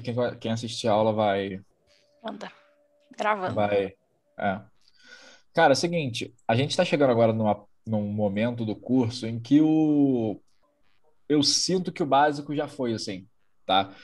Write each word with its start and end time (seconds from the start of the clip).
quem, 0.00 0.14
quem 0.40 0.52
assistir 0.52 0.88
a 0.88 0.92
aula 0.92 1.12
vai. 1.12 1.60
Anda. 2.24 2.50
Gravando. 3.16 3.54
Vai. 3.54 3.94
É. 4.38 4.60
Cara, 5.54 5.72
é 5.72 5.74
o 5.74 5.76
seguinte, 5.76 6.34
a 6.48 6.54
gente 6.56 6.70
está 6.70 6.84
chegando 6.84 7.10
agora 7.10 7.32
numa, 7.32 7.64
num 7.86 8.08
momento 8.08 8.64
do 8.64 8.74
curso 8.74 9.26
em 9.26 9.38
que 9.38 9.60
o. 9.60 10.40
Eu 11.28 11.42
sinto 11.42 11.92
que 11.92 12.02
o 12.02 12.06
básico 12.06 12.54
já 12.54 12.66
foi 12.66 12.92
assim, 12.92 13.26
tá? 13.66 13.94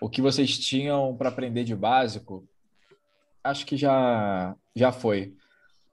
O 0.00 0.08
que 0.08 0.20
vocês 0.20 0.58
tinham 0.58 1.16
para 1.16 1.28
aprender 1.28 1.64
de 1.64 1.74
básico, 1.74 2.46
acho 3.42 3.66
que 3.66 3.76
já, 3.76 4.54
já 4.74 4.92
foi. 4.92 5.34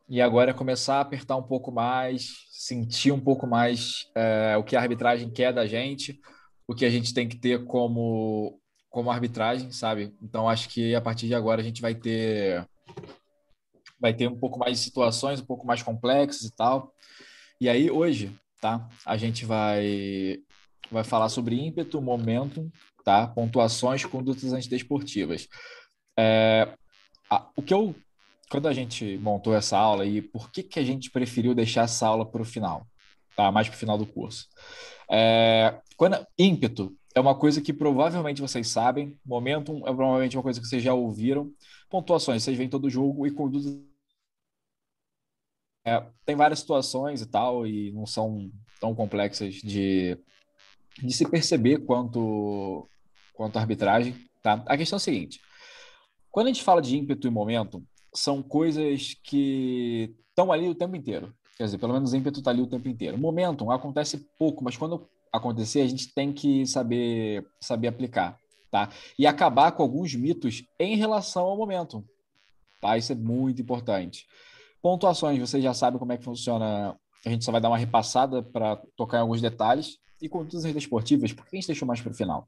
E 0.08 0.22
agora 0.22 0.52
é 0.52 0.54
começar 0.54 0.96
a 0.96 1.02
apertar 1.02 1.38
um 1.38 1.44
pouco 1.44 1.72
mais, 1.72 2.46
sentir 2.52 3.12
um 3.12 3.20
pouco 3.20 3.48
mais 3.48 4.10
é, 4.14 4.58
o 4.58 4.64
que 4.64 4.76
a 4.76 4.82
arbitragem 4.82 5.30
quer 5.30 5.54
da 5.54 5.66
gente, 5.66 6.20
o 6.68 6.76
que 6.76 6.86
a 6.86 6.90
gente 6.90 7.14
tem 7.14 7.28
que 7.28 7.38
ter 7.38 7.66
como, 7.66 8.60
como 8.92 9.10
arbitragem, 9.10 9.71
sabe? 9.71 10.14
Então 10.21 10.48
acho 10.48 10.70
que 10.70 10.94
a 10.94 11.02
partir 11.02 11.26
de 11.26 11.34
agora 11.34 11.62
a 11.62 11.63
gente 11.63 11.81
vai 11.81 11.95
ter 11.95 12.68
vai 14.00 14.14
ter 14.14 14.27
um 14.27 14.38
pouco 14.38 14.59
mais 14.59 14.77
de 14.77 14.84
situações 14.84 15.40
um 15.40 15.45
pouco 15.45 15.66
mais 15.66 15.81
complexas 15.81 16.44
e 16.44 16.55
tal. 16.55 16.94
E 17.59 17.70
aí 17.70 17.90
hoje, 17.90 18.36
tá? 18.59 18.88
A 19.05 19.16
gente 19.16 19.45
vai 19.45 20.40
vai 20.91 21.05
falar 21.05 21.30
sobre 21.30 21.55
ímpeto, 21.55 22.02
momentum, 22.02 22.70
tá? 23.04 23.26
Pontuações, 23.27 24.04
condutas 24.05 24.52
antidesportivas. 24.52 25.48
É, 26.20 26.67
a, 27.30 27.50
o 27.55 27.62
que 27.62 27.73
eu 27.73 27.95
quando 28.50 28.67
a 28.67 28.73
gente 28.73 29.17
montou 29.20 29.55
essa 29.55 29.78
aula 29.78 30.05
e 30.05 30.22
por 30.22 30.52
que 30.52 30.62
que 30.62 30.78
a 30.78 30.84
gente 30.84 31.09
preferiu 31.09 31.55
deixar 31.55 31.84
essa 31.84 32.05
aula 32.05 32.30
para 32.30 32.42
o 32.42 32.45
final, 32.45 32.86
tá? 33.38 33.50
Mais 33.50 33.70
para 33.70 33.76
o 33.78 33.80
final 33.80 33.98
do 33.98 34.05
curso. 34.05 34.48
É, 35.09 35.80
quando 35.95 36.28
ímpeto 36.38 36.94
é 37.16 37.20
uma 37.20 37.36
coisa 37.36 37.62
que 37.62 37.74
provavelmente 37.74 38.42
vocês 38.42 38.68
sabem, 38.68 39.20
momentum 39.26 39.80
é 39.80 39.94
provavelmente 39.94 40.38
uma 40.38 40.44
coisa 40.44 40.60
que 40.60 40.68
vocês 40.68 40.82
já 40.82 40.94
ouviram, 40.94 41.52
pontuações 41.90 42.44
vocês 42.44 42.58
veem 42.58 42.70
todo 42.70 42.90
jogo 42.90 43.28
e 43.28 43.32
condutas 43.32 43.80
é, 45.84 46.06
tem 46.26 46.36
várias 46.36 46.59
situações 46.59 47.22
e 47.22 47.26
tal, 47.26 47.66
e 47.66 47.92
não 47.92 48.06
são 48.06 48.52
tão 48.80 48.94
complexas 48.94 49.56
de, 49.56 50.18
de 51.02 51.12
se 51.14 51.28
perceber 51.28 51.80
quanto, 51.80 52.88
quanto 53.34 53.58
a 53.58 53.62
arbitragem. 53.62 54.16
Tá? 54.44 54.64
A 54.68 54.78
questão 54.78 54.98
é 54.98 54.98
a 54.98 55.00
seguinte: 55.00 55.40
quando 56.30 56.48
a 56.48 56.50
gente 56.50 56.64
fala 56.64 56.81
de 56.81 56.96
ímpeto 56.96 57.28
e 57.28 57.31
momento, 57.31 57.84
são 58.14 58.44
coisas 58.44 59.16
que 59.23 60.16
estão 60.30 60.52
ali 60.52 60.70
o 60.70 60.75
tempo 60.75 60.96
inteiro. 60.96 61.34
Quer 61.58 61.66
dizer, 61.66 61.78
pelo 61.78 61.94
menos 61.94 62.14
ímpeto 62.14 62.40
está 62.40 62.52
ali 62.52 62.62
o 62.62 62.68
tempo 62.68 62.88
inteiro. 62.88 63.18
Momentum 63.18 63.72
acontece 63.72 64.18
pouco, 64.38 64.64
mas 64.64 64.78
quando 64.78 65.08
acontecer, 65.32 65.82
a 65.82 65.88
gente 65.88 66.14
tem 66.14 66.34
que 66.34 66.66
saber, 66.66 67.46
saber 67.60 67.88
aplicar. 67.88 68.38
Tá? 68.70 68.90
E 69.20 69.28
acabar 69.28 69.74
com 69.74 69.84
alguns 69.84 70.16
mitos 70.16 70.64
em 70.80 70.96
relação 70.96 71.44
ao 71.44 71.58
momentum. 71.58 72.04
Tá? 72.80 72.98
Isso 72.98 73.12
é 73.12 73.16
muito 73.16 73.62
importante. 73.62 74.26
Pontuações, 74.82 75.40
vocês 75.40 75.62
já 75.64 75.74
sabem 75.74 76.00
como 76.00 76.14
é 76.14 76.18
que 76.18 76.24
funciona. 76.24 76.98
A 77.26 77.30
gente 77.30 77.44
só 77.44 77.52
vai 77.52 77.59
dar 77.59 77.70
uma 77.70 77.78
repassada 77.78 78.42
para 78.42 78.78
tocar 78.96 79.18
em 79.18 79.22
alguns 79.22 79.42
detalhes. 79.42 79.98
E 80.22 80.30
condutas 80.30 80.64
esportivas, 80.64 81.34
por 81.34 81.46
que 81.46 81.56
a 81.56 81.59
gente 81.59 81.68
deixou 81.68 81.88
mais 81.88 82.00
para 82.00 82.12
o 82.12 82.16
final? 82.16 82.48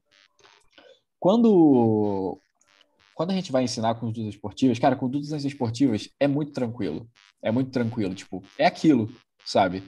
Quando, 1.18 2.40
quando 3.14 3.30
a 3.30 3.34
gente 3.34 3.50
vai 3.50 3.64
ensinar 3.64 3.94
condutas 3.96 4.26
esportivas, 4.26 4.78
cara, 4.78 4.94
condutas 4.94 5.44
esportivas 5.44 6.08
é 6.20 6.28
muito 6.28 6.52
tranquilo. 6.52 7.08
É 7.42 7.50
muito 7.50 7.70
tranquilo. 7.70 8.14
Tipo, 8.14 8.42
é 8.58 8.64
aquilo, 8.64 9.12
sabe? 9.44 9.82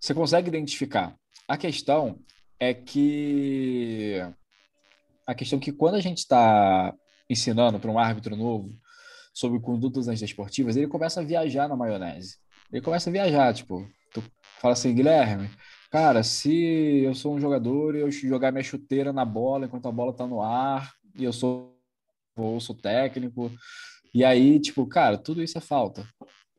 Você 0.00 0.14
consegue 0.14 0.48
identificar. 0.48 1.14
A 1.48 1.56
questão 1.56 2.18
é 2.62 2.72
que. 2.72 4.20
A 5.26 5.34
questão 5.34 5.58
é 5.58 5.62
que 5.62 5.72
quando 5.72 5.96
a 5.96 6.00
gente 6.00 6.18
está 6.18 6.94
ensinando 7.28 7.80
para 7.80 7.90
um 7.90 7.98
árbitro 7.98 8.36
novo, 8.36 8.70
sobre 9.34 9.58
condutas 9.58 10.06
antidesportivas, 10.06 10.76
ele 10.76 10.86
começa 10.86 11.20
a 11.20 11.24
viajar 11.24 11.68
na 11.68 11.76
maionese. 11.76 12.36
Ele 12.72 12.82
começa 12.82 13.10
a 13.10 13.12
viajar, 13.12 13.52
tipo, 13.52 13.84
tu 14.12 14.22
fala 14.60 14.74
assim, 14.74 14.94
Guilherme, 14.94 15.50
cara, 15.90 16.22
se 16.22 17.02
eu 17.02 17.14
sou 17.14 17.34
um 17.34 17.40
jogador 17.40 17.96
e 17.96 18.00
eu 18.00 18.10
jogar 18.10 18.52
minha 18.52 18.62
chuteira 18.62 19.12
na 19.12 19.24
bola 19.24 19.66
enquanto 19.66 19.88
a 19.88 19.92
bola 19.92 20.12
tá 20.12 20.26
no 20.26 20.40
ar, 20.40 20.92
e 21.16 21.24
eu 21.24 21.32
sou, 21.32 21.76
eu 22.36 22.60
sou 22.60 22.76
técnico, 22.76 23.50
e 24.14 24.24
aí, 24.24 24.60
tipo, 24.60 24.86
cara, 24.86 25.18
tudo 25.18 25.42
isso 25.42 25.58
é 25.58 25.60
falta. 25.60 26.06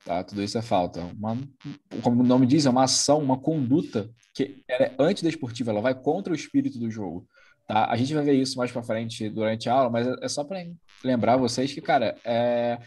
Tá? 0.06 0.24
Tudo 0.24 0.44
isso 0.44 0.58
é 0.58 0.62
falta. 0.62 1.02
Uma, 1.18 1.38
como 2.02 2.22
o 2.22 2.26
nome 2.26 2.46
diz, 2.46 2.66
é 2.66 2.70
uma 2.70 2.84
ação, 2.84 3.20
uma 3.20 3.38
conduta 3.38 4.10
que 4.34 4.64
é 4.68 4.92
antidesportiva, 5.00 5.72
ela 5.72 5.82
vai 5.82 5.94
contra 5.94 6.34
o 6.34 6.36
espírito 6.36 6.80
do 6.80 6.90
jogo. 6.90 7.28
Tá? 7.68 7.86
A 7.90 7.96
gente 7.96 8.14
vai 8.14 8.24
ver 8.24 8.34
isso 8.34 8.58
mais 8.58 8.72
para 8.72 8.84
frente 8.84 9.30
durante 9.30 9.70
a 9.70 9.74
aula, 9.74 9.90
mas 9.90 10.08
é 10.22 10.28
só 10.28 10.44
para 10.44 10.66
lembrar 11.04 11.38
vocês 11.38 11.74
que, 11.74 11.82
cara, 11.82 12.18
é... 12.26 12.80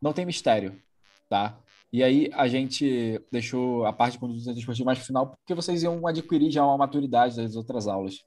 não 0.00 0.12
tem 0.12 0.26
mistério, 0.26 0.80
tá? 1.28 1.58
E 1.92 2.02
aí 2.02 2.28
a 2.32 2.48
gente 2.48 3.20
deixou 3.30 3.86
a 3.86 3.92
parte 3.92 4.14
de 4.14 4.18
conduta 4.18 4.50
esportiva 4.50 4.86
mais 4.86 4.98
pro 4.98 5.06
final, 5.06 5.28
porque 5.28 5.54
vocês 5.54 5.82
iam 5.82 6.04
adquirir 6.06 6.50
já 6.50 6.64
uma 6.64 6.76
maturidade 6.76 7.36
das 7.36 7.54
outras 7.54 7.86
aulas. 7.86 8.24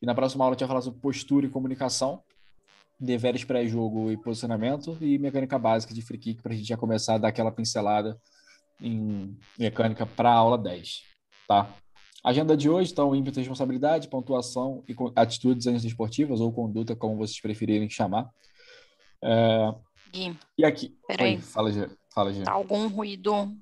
E 0.00 0.06
na 0.06 0.14
próxima 0.14 0.44
aula 0.44 0.52
a 0.52 0.54
gente 0.54 0.60
vai 0.60 0.68
falar 0.68 0.82
sobre 0.82 1.00
postura 1.00 1.46
e 1.46 1.50
comunicação, 1.50 2.22
deveres 2.98 3.44
pré-jogo 3.44 4.10
e 4.10 4.16
posicionamento, 4.16 4.96
e 5.00 5.18
mecânica 5.18 5.58
básica 5.58 5.92
de 5.92 6.02
free 6.02 6.18
kick, 6.18 6.42
para 6.42 6.52
a 6.52 6.56
gente 6.56 6.68
já 6.68 6.76
começar 6.76 7.14
a 7.14 7.18
dar 7.18 7.28
aquela 7.28 7.50
pincelada 7.50 8.18
em 8.80 9.36
mecânica 9.58 10.06
para 10.06 10.30
a 10.30 10.34
aula 10.34 10.58
10, 10.58 11.02
tá? 11.46 11.74
Agenda 12.24 12.56
de 12.56 12.70
hoje, 12.70 12.90
então, 12.90 13.14
ímpeto, 13.14 13.38
responsabilidade, 13.38 14.08
pontuação 14.08 14.82
e 14.88 14.94
atitudes 15.14 15.66
esportivas 15.84 16.40
ou 16.40 16.52
conduta, 16.52 16.96
como 16.96 17.18
vocês 17.18 17.38
preferirem 17.40 17.90
chamar. 17.90 18.30
É... 19.22 19.74
Gui, 20.10 20.38
e 20.56 20.64
aqui? 20.64 20.96
Peraí. 21.06 21.34
Oi, 21.34 21.40
fala, 21.42 21.70
Gê. 21.70 21.90
Fala, 22.14 22.32
Gê. 22.32 22.42
Tá 22.42 22.52
algum 22.52 22.88
ruído 22.88 23.54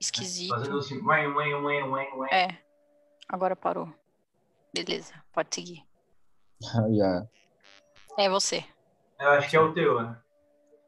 esquisito. 0.00 0.50
Fazendo 0.50 0.78
assim, 0.78 0.98
ué, 1.02 1.28
ué, 1.28 1.54
ué, 1.54 1.84
ué, 1.84 2.12
ué. 2.14 2.28
É, 2.32 2.58
agora 3.28 3.54
parou. 3.54 3.92
Beleza, 4.74 5.12
pode 5.32 5.54
seguir. 5.54 5.82
yeah. 6.88 7.28
É 8.18 8.28
você. 8.28 8.64
Eu 9.20 9.30
acho 9.30 9.48
que 9.48 9.56
é 9.56 9.60
o 9.60 9.72
teu, 9.72 10.02
né? 10.02 10.18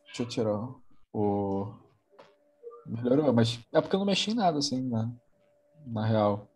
Deixa 0.06 0.22
eu 0.24 0.28
tirar 0.28 0.68
o. 1.12 1.72
Melhorou, 2.84 3.32
mas 3.32 3.60
é 3.72 3.80
porque 3.80 3.94
eu 3.94 4.00
não 4.00 4.06
mexi 4.06 4.32
em 4.32 4.34
nada, 4.34 4.58
assim, 4.58 4.82
na, 4.82 5.08
na 5.86 6.04
real. 6.04 6.48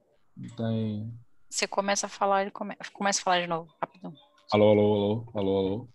Tem. 0.57 1.17
Você 1.49 1.69
começa 1.69 2.07
a 2.07 2.09
falar, 2.09 2.43
ele 2.43 2.51
come... 2.51 2.75
começa 2.93 3.21
a 3.21 3.23
falar 3.23 3.41
de 3.41 3.47
novo, 3.47 3.73
rapidão. 3.81 4.13
Alô, 4.53 4.71
alô, 4.71 4.95
alô, 4.95 5.31
alô, 5.37 5.59
alô. 5.59 5.89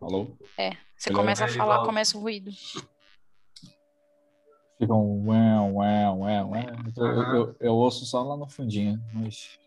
Alô? 0.00 0.38
É, 0.58 0.72
você 0.96 1.12
começa 1.12 1.44
a 1.44 1.48
falar, 1.48 1.84
começa 1.84 2.18
o 2.18 2.20
ruído. 2.20 2.50
Fica 4.76 4.92
um 4.92 5.28
ué, 5.28 5.60
ué, 5.60 6.10
ué, 6.10 6.44
ué. 6.44 6.66
Eu, 6.96 7.06
eu, 7.06 7.56
eu 7.60 7.74
ouço 7.74 8.04
só 8.04 8.24
lá 8.24 8.36
no 8.36 8.48
fundinho, 8.48 9.00
mas 9.12 9.60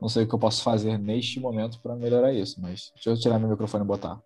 não 0.00 0.08
sei 0.08 0.24
o 0.24 0.28
que 0.28 0.34
eu 0.34 0.38
posso 0.38 0.62
fazer 0.62 0.98
neste 0.98 1.40
momento 1.40 1.80
para 1.80 1.96
melhorar 1.96 2.32
isso, 2.32 2.60
mas 2.60 2.90
deixa 2.94 3.10
eu 3.10 3.18
tirar 3.18 3.38
meu 3.38 3.48
microfone 3.48 3.84
e 3.84 3.86
botar. 3.86 4.20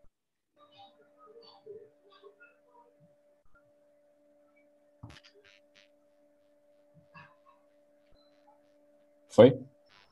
Foi? 9.29 9.59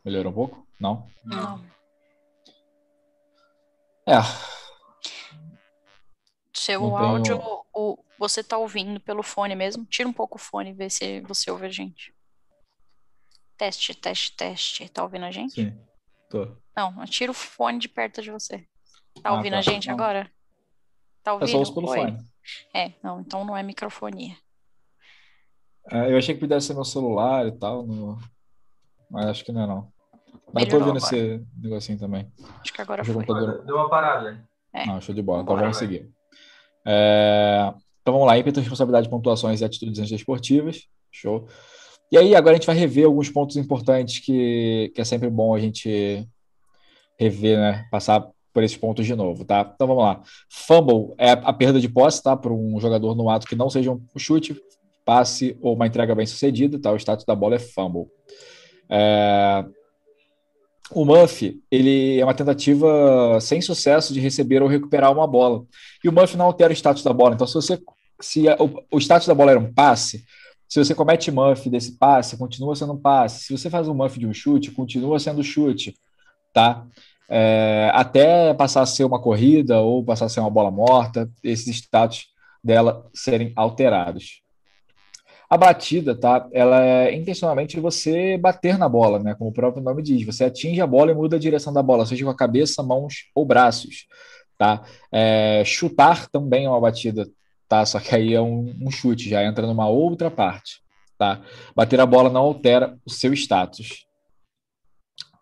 Melhorou 0.05 0.31
um 0.31 0.35
pouco? 0.35 0.67
Não? 0.81 1.07
Não. 1.25 1.65
É, 4.09 4.15
Seu 6.55 6.81
Não 6.81 6.91
tenho- 6.97 7.09
áudio, 7.11 7.41
o... 7.73 7.99
você 8.19 8.43
tá 8.43 8.57
ouvindo 8.57 8.99
pelo 9.01 9.23
fone 9.23 9.55
mesmo? 9.55 9.85
Tira 9.85 10.09
um 10.09 10.13
pouco 10.13 10.37
o 10.37 10.41
fone 10.41 10.71
e 10.71 10.73
vê 10.73 10.89
se 10.89 11.21
você 11.21 11.51
ouve 11.51 11.67
a 11.67 11.71
gente. 11.71 12.15
Teste, 13.57 13.95
teste, 13.95 14.37
teste. 14.37 14.89
Tá 14.89 15.03
ouvindo 15.03 15.25
a 15.25 15.31
gente? 15.31 15.55
sim. 15.55 15.79
Tô. 16.29 16.57
Não, 16.77 17.05
tira 17.07 17.31
o 17.31 17.35
fone 17.35 17.79
de 17.79 17.89
perto 17.89 18.21
de 18.21 18.31
você. 18.31 18.59
Tá 19.23 19.31
Ah, 19.31 19.35
ouvindo 19.35 19.53
tá. 19.53 19.59
a 19.59 19.63
gente 19.63 19.87
Não. 19.89 19.95
agora? 19.95 20.31
Tá 21.23 21.31
Eu 21.31 21.35
ouvindo? 21.35 21.51
só 21.51 21.59
ouço 21.59 21.75
pelo 21.75 21.89
Oi? 21.89 21.99
fone. 21.99 22.19
É, 22.75 22.93
não, 23.03 23.21
então 23.21 23.45
não 23.45 23.57
é 23.57 23.63
microfonia. 23.63 24.37
É, 25.91 26.13
eu 26.13 26.19
achei 26.19 26.35
que 26.35 26.41
pudesse 26.41 26.67
ser 26.67 26.75
meu 26.75 26.85
celular 26.85 27.47
e 27.47 27.53
tal, 27.53 27.87
no- 27.87 28.19
mas 29.11 29.27
acho 29.27 29.45
que 29.45 29.53
não 29.53 29.63
é 29.63 29.67
não. 29.67 29.93
Mas 30.53 30.65
eu 30.65 30.71
tô 30.71 30.77
ouvindo 30.79 30.99
esse 30.99 31.47
negocinho 31.57 31.99
também. 31.99 32.31
Acho 32.61 32.73
que 32.73 32.83
agora 32.83 33.03
Acho 33.03 33.13
foi. 33.13 33.25
eu 33.29 33.65
Deu 33.65 33.77
uma 33.77 33.89
parada. 33.89 34.33
né? 34.33 34.45
É. 34.73 34.87
Não, 34.87 35.01
show 35.01 35.15
de 35.15 35.23
bola. 35.23 35.43
Então 35.43 35.55
Bora, 35.55 35.67
vamos 35.69 35.79
vai. 35.79 35.87
seguir. 35.87 36.11
É, 36.85 37.73
Então 38.03 38.13
vamos 38.15 38.27
lá, 38.27 38.37
ímpeto, 38.39 38.61
responsabilidade, 38.61 39.09
pontuações 39.09 39.61
e 39.61 39.65
atitudes 39.65 39.99
antiesportivas. 39.99 40.83
Show. 41.11 41.49
E 42.11 42.17
aí, 42.17 42.35
agora 42.35 42.55
a 42.55 42.59
gente 42.59 42.67
vai 42.67 42.77
rever 42.77 43.07
alguns 43.07 43.29
pontos 43.29 43.57
importantes 43.57 44.21
que, 44.21 44.93
que 44.95 45.01
é 45.01 45.05
sempre 45.05 45.29
bom 45.29 45.55
a 45.55 45.59
gente 45.59 46.27
rever, 47.19 47.59
né? 47.59 47.87
Passar 47.91 48.29
por 48.53 48.63
esses 48.63 48.77
pontos 48.77 49.05
de 49.05 49.15
novo, 49.15 49.45
tá? 49.45 49.71
Então 49.75 49.87
vamos 49.87 50.03
lá. 50.03 50.23
Fumble 50.49 51.15
é 51.19 51.33
a 51.33 51.53
perda 51.53 51.81
de 51.81 51.89
posse, 51.89 52.23
tá? 52.23 52.37
Por 52.37 52.53
um 52.53 52.81
jogador 52.81 53.15
no 53.15 53.29
ato 53.29 53.47
que 53.47 53.57
não 53.57 53.69
seja 53.69 53.93
um 53.93 54.01
chute, 54.17 54.57
passe 55.05 55.57
ou 55.61 55.75
uma 55.75 55.87
entrega 55.87 56.15
bem 56.15 56.27
sucedida, 56.27 56.79
tá? 56.81 56.93
O 56.93 56.97
status 56.97 57.25
da 57.25 57.35
bola 57.35 57.57
é 57.57 57.59
fumble. 57.59 58.07
É, 58.89 59.65
o 60.91 61.05
Muff, 61.05 61.61
ele 61.71 62.21
é 62.21 62.25
uma 62.25 62.35
tentativa 62.35 63.39
sem 63.41 63.61
sucesso 63.61 64.15
de 64.15 64.21
receber 64.21 64.63
ou 64.63 64.69
recuperar 64.69 65.13
uma 65.13 65.27
bola. 65.27 65.65
E 66.03 66.09
o 66.09 66.13
Muff 66.13 66.37
não 66.37 66.47
altera 66.47 66.73
o 66.73 66.77
status 66.77 67.03
da 67.03 67.13
bola. 67.13 67.35
Então, 67.35 67.47
se 67.47 67.55
você 67.55 67.79
se 68.21 68.45
o, 68.59 68.97
o 68.97 68.99
status 68.99 69.27
da 69.29 69.35
bola 69.35 69.51
era 69.51 69.61
um 69.61 69.73
passe, 69.73 70.25
se 70.69 70.85
você 70.85 70.95
comete 70.95 71.31
muff 71.31 71.69
desse 71.71 71.97
passe, 71.97 72.37
continua 72.37 72.75
sendo 72.75 72.97
passe. 72.99 73.45
Se 73.45 73.57
você 73.57 73.71
faz 73.71 73.89
um 73.89 73.95
muff 73.95 74.19
de 74.19 74.27
um 74.27 74.35
chute, 74.35 74.71
continua 74.71 75.19
sendo 75.19 75.43
chute, 75.43 75.95
tá? 76.53 76.87
É, 77.29 77.91
até 77.93 78.55
passar 78.55 78.83
a 78.83 78.87
ser 78.87 79.05
uma 79.05 79.21
corrida 79.21 79.81
ou 79.81 80.05
passar 80.05 80.27
a 80.27 80.29
ser 80.29 80.41
uma 80.41 80.51
bola 80.51 80.71
morta, 80.71 81.31
esses 81.43 81.77
status 81.77 82.27
dela 82.63 83.09
serem 83.15 83.53
alterados. 83.57 84.43
A 85.49 85.57
batida, 85.57 86.19
tá? 86.19 86.49
Ela 86.53 86.85
é 86.85 87.15
intencionalmente 87.15 87.79
você 87.79 88.37
bater 88.37 88.77
na 88.77 88.89
bola, 88.89 89.21
né? 89.21 89.35
Como 89.37 89.51
o 89.51 89.53
próprio 89.53 89.83
nome 89.83 90.03
diz. 90.03 90.25
Você 90.27 90.45
atinge 90.45 90.81
a 90.81 90.87
bola 90.87 91.13
e 91.13 91.15
muda 91.15 91.37
a 91.37 91.39
direção 91.39 91.73
da 91.73 91.83
bola, 91.83 92.05
seja 92.05 92.25
com 92.25 92.31
a 92.31 92.37
cabeça, 92.37 92.83
mãos 92.83 93.31
ou 93.33 93.47
braços, 93.47 94.07
tá? 94.59 94.83
É, 95.13 95.63
chutar 95.65 96.29
também 96.29 96.65
é 96.65 96.69
uma 96.69 96.81
batida, 96.81 97.29
tá? 97.69 97.85
Só 97.85 98.01
que 98.01 98.15
aí 98.15 98.35
é 98.35 98.41
um, 98.41 98.75
um, 98.81 98.91
chute, 98.91 99.29
já 99.29 99.45
entra 99.45 99.67
numa 99.67 99.89
outra 99.89 100.31
parte, 100.31 100.81
tá? 101.19 101.41
Bater 101.75 102.01
a 102.01 102.07
bola 102.07 102.31
não 102.31 102.43
altera 102.43 102.99
o 103.05 103.11
seu 103.11 103.33
status. 103.33 104.07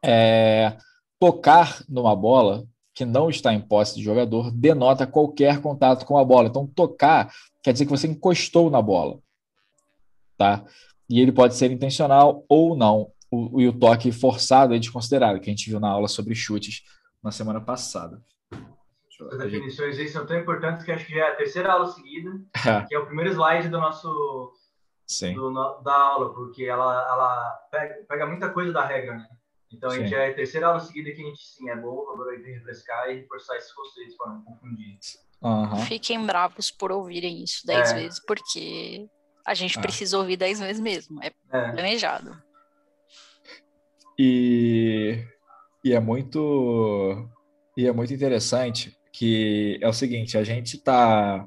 É, 0.04 0.76
tocar 1.18 1.82
numa 1.88 2.14
bola 2.14 2.64
que 2.94 3.04
não 3.04 3.28
está 3.28 3.52
em 3.52 3.60
posse 3.60 3.96
de 3.96 4.02
jogador 4.02 4.50
denota 4.52 5.06
qualquer 5.06 5.60
contato 5.60 6.04
com 6.06 6.16
a 6.16 6.24
bola. 6.24 6.48
Então, 6.48 6.66
tocar 6.66 7.32
quer 7.62 7.72
dizer 7.72 7.86
que 7.86 7.90
você 7.90 8.06
encostou 8.06 8.70
na 8.70 8.80
bola 8.80 9.18
tá? 10.36 10.64
E 11.08 11.20
ele 11.20 11.32
pode 11.32 11.54
ser 11.54 11.70
intencional 11.70 12.44
ou 12.48 12.76
não. 12.76 13.10
O, 13.30 13.62
o, 13.62 13.68
o 13.68 13.72
toque 13.72 14.12
forçado 14.12 14.74
é 14.74 14.78
desconsiderado, 14.78 15.40
que 15.40 15.50
a 15.50 15.52
gente 15.52 15.68
viu 15.68 15.80
na 15.80 15.88
aula 15.88 16.08
sobre 16.08 16.34
chutes 16.34 16.82
na 17.22 17.30
semana 17.30 17.60
passada. 17.60 18.22
As 19.31 19.38
definições 19.38 19.99
aí 19.99 20.08
são 20.08 20.26
tão 20.26 20.38
importantes 20.38 20.84
que 20.84 20.90
acho 20.90 21.06
que 21.06 21.14
já 21.14 21.26
é 21.26 21.31
a 21.31 21.37
terceira 21.37 21.72
aula 21.72 21.87
seguida, 21.87 22.31
é. 22.66 22.84
que 22.87 22.94
é 22.94 22.99
o 22.99 23.06
primeiro 23.06 23.31
slide 23.31 23.69
do 23.69 23.78
nosso 23.78 24.52
Sim. 25.06 25.34
Do, 25.34 25.52
da 25.82 25.94
aula, 25.94 26.32
porque 26.34 26.64
ela, 26.64 27.06
ela 27.08 27.50
pega, 27.70 27.94
pega 28.08 28.26
muita 28.26 28.50
coisa 28.50 28.72
da 28.72 28.84
regra, 28.84 29.16
né? 29.16 29.28
Então 29.72 29.90
a 29.90 29.99
gente 29.99 30.11
já 30.11 30.19
é 30.19 30.31
a 30.31 30.34
terceira 30.34 30.69
aula 30.69 30.81
seguida 30.81 31.11
que 31.11 31.20
a 31.20 31.25
gente 31.25 31.43
sim 31.43 31.69
é 31.69 31.76
bom 31.76 32.08
agora 32.12 32.37
refrescar 32.37 33.11
e 33.11 33.20
reforçar 33.20 33.56
esses 33.56 33.72
conceitos 33.72 34.16
para 34.16 34.32
não 34.32 34.43
confundir. 34.43 34.96
Uhum. 35.43 35.76
Fiquem 35.78 36.25
bravos 36.25 36.70
por 36.70 36.93
ouvirem 36.93 37.43
isso 37.43 37.67
dez 37.67 37.90
é. 37.90 37.94
vezes, 37.94 38.20
porque 38.25 39.08
a 39.44 39.52
gente 39.52 39.78
ah. 39.78 39.82
precisa 39.82 40.17
ouvir 40.17 40.37
dez 40.37 40.60
vezes 40.60 40.81
mesmo. 40.81 41.22
É, 41.22 41.26
é. 41.26 41.72
planejado. 41.72 42.40
E, 44.19 45.25
e 45.84 45.93
é 45.93 45.99
muito 45.99 47.28
e 47.76 47.87
é 47.87 47.93
muito 47.93 48.14
interessante 48.14 48.96
que 49.16 49.78
é 49.81 49.88
o 49.88 49.93
seguinte, 49.93 50.37
a 50.37 50.43
gente 50.43 50.76
está 50.76 51.46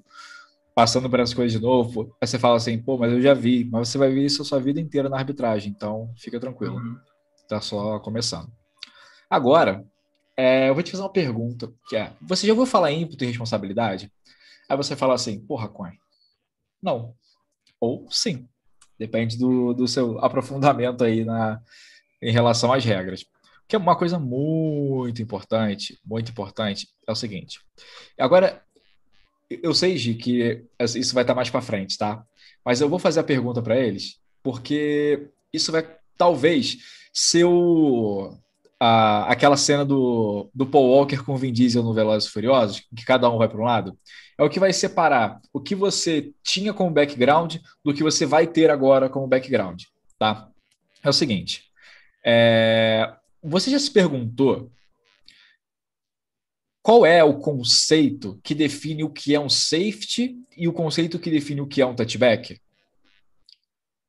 passando 0.73 1.09
por 1.09 1.19
essas 1.19 1.35
coisas 1.35 1.51
de 1.51 1.59
novo, 1.59 2.15
aí 2.21 2.25
você 2.25 2.39
fala 2.39 2.55
assim, 2.55 2.81
pô, 2.81 2.97
mas 2.97 3.11
eu 3.11 3.21
já 3.21 3.33
vi, 3.33 3.65
mas 3.69 3.89
você 3.89 3.97
vai 3.97 4.09
ver 4.09 4.23
isso 4.23 4.41
a 4.41 4.45
sua 4.45 4.59
vida 4.59 4.79
inteira 4.79 5.09
na 5.09 5.17
arbitragem, 5.17 5.73
então 5.75 6.09
fica 6.15 6.39
tranquilo. 6.39 6.77
Uhum. 6.77 6.97
Tá 7.45 7.59
só 7.59 7.99
começando. 7.99 8.49
Agora, 9.29 9.85
é, 10.37 10.69
eu 10.69 10.73
vou 10.73 10.81
te 10.81 10.91
fazer 10.91 11.03
uma 11.03 11.11
pergunta, 11.11 11.69
que 11.89 11.97
é, 11.97 12.13
você 12.21 12.47
já 12.47 12.53
ouviu 12.53 12.65
falar 12.65 12.91
em 12.91 13.01
ímpeto 13.01 13.25
e 13.25 13.27
responsabilidade? 13.27 14.09
Aí 14.69 14.77
você 14.77 14.95
fala 14.95 15.15
assim, 15.15 15.37
porra, 15.39 15.67
Coin, 15.67 15.91
não 16.81 17.13
ou 17.81 18.07
sim. 18.09 18.47
Depende 18.97 19.37
do, 19.37 19.73
do 19.73 19.87
seu 19.87 20.17
aprofundamento 20.23 21.03
aí 21.03 21.23
na, 21.25 21.61
em 22.21 22.31
relação 22.31 22.71
às 22.71 22.83
regras. 22.83 23.25
Que 23.67 23.75
é 23.75 23.79
uma 23.79 23.95
coisa 23.95 24.17
muito 24.17 25.21
importante, 25.21 25.99
muito 26.05 26.31
importante, 26.31 26.87
é 27.05 27.11
o 27.11 27.15
seguinte. 27.15 27.59
Agora, 28.17 28.63
eu 29.49 29.73
sei, 29.73 29.97
Gi, 29.97 30.15
que 30.15 30.65
isso 30.95 31.13
vai 31.13 31.23
estar 31.23 31.35
mais 31.35 31.49
para 31.49 31.61
frente, 31.61 31.97
tá? 31.97 32.23
Mas 32.63 32.81
eu 32.81 32.89
vou 32.89 32.99
fazer 32.99 33.19
a 33.19 33.23
pergunta 33.23 33.61
para 33.61 33.77
eles, 33.77 34.19
porque 34.43 35.29
isso 35.53 35.71
vai 35.71 35.87
talvez 36.17 36.77
ser 37.13 37.45
o, 37.45 38.37
a, 38.79 39.31
aquela 39.31 39.57
cena 39.57 39.85
do, 39.85 40.49
do 40.53 40.65
Paul 40.65 40.89
Walker 40.89 41.23
com 41.23 41.33
o 41.33 41.37
Vin 41.37 41.51
Diesel 41.51 41.83
no 41.83 41.93
Velozes 41.93 42.29
e 42.29 42.31
Furiosos, 42.31 42.79
que 42.95 43.05
cada 43.05 43.29
um 43.29 43.37
vai 43.37 43.47
para 43.47 43.59
um 43.59 43.65
lado, 43.65 43.97
é 44.37 44.43
o 44.43 44.49
que 44.49 44.59
vai 44.59 44.71
separar 44.71 45.41
o 45.51 45.59
que 45.59 45.73
você 45.73 46.31
tinha 46.43 46.73
como 46.73 46.91
background 46.91 47.55
do 47.83 47.93
que 47.93 48.03
você 48.03 48.25
vai 48.25 48.45
ter 48.45 48.69
agora 48.69 49.09
como 49.09 49.27
background, 49.27 49.83
tá? 50.19 50.47
É 51.03 51.09
o 51.09 51.13
seguinte, 51.13 51.63
é, 52.23 53.13
você 53.41 53.69
já 53.71 53.79
se 53.79 53.91
perguntou 53.91 54.71
qual 56.81 57.05
é 57.05 57.23
o 57.23 57.39
conceito 57.39 58.39
que 58.41 58.55
define 58.55 59.03
o 59.03 59.09
que 59.09 59.35
é 59.35 59.39
um 59.39 59.49
safety 59.49 60.37
e 60.55 60.67
o 60.67 60.73
conceito 60.73 61.19
que 61.19 61.29
define 61.29 61.59
o 61.59 61.67
que 61.67 61.81
é 61.81 61.85
um 61.85 61.93
touchback? 61.93 62.61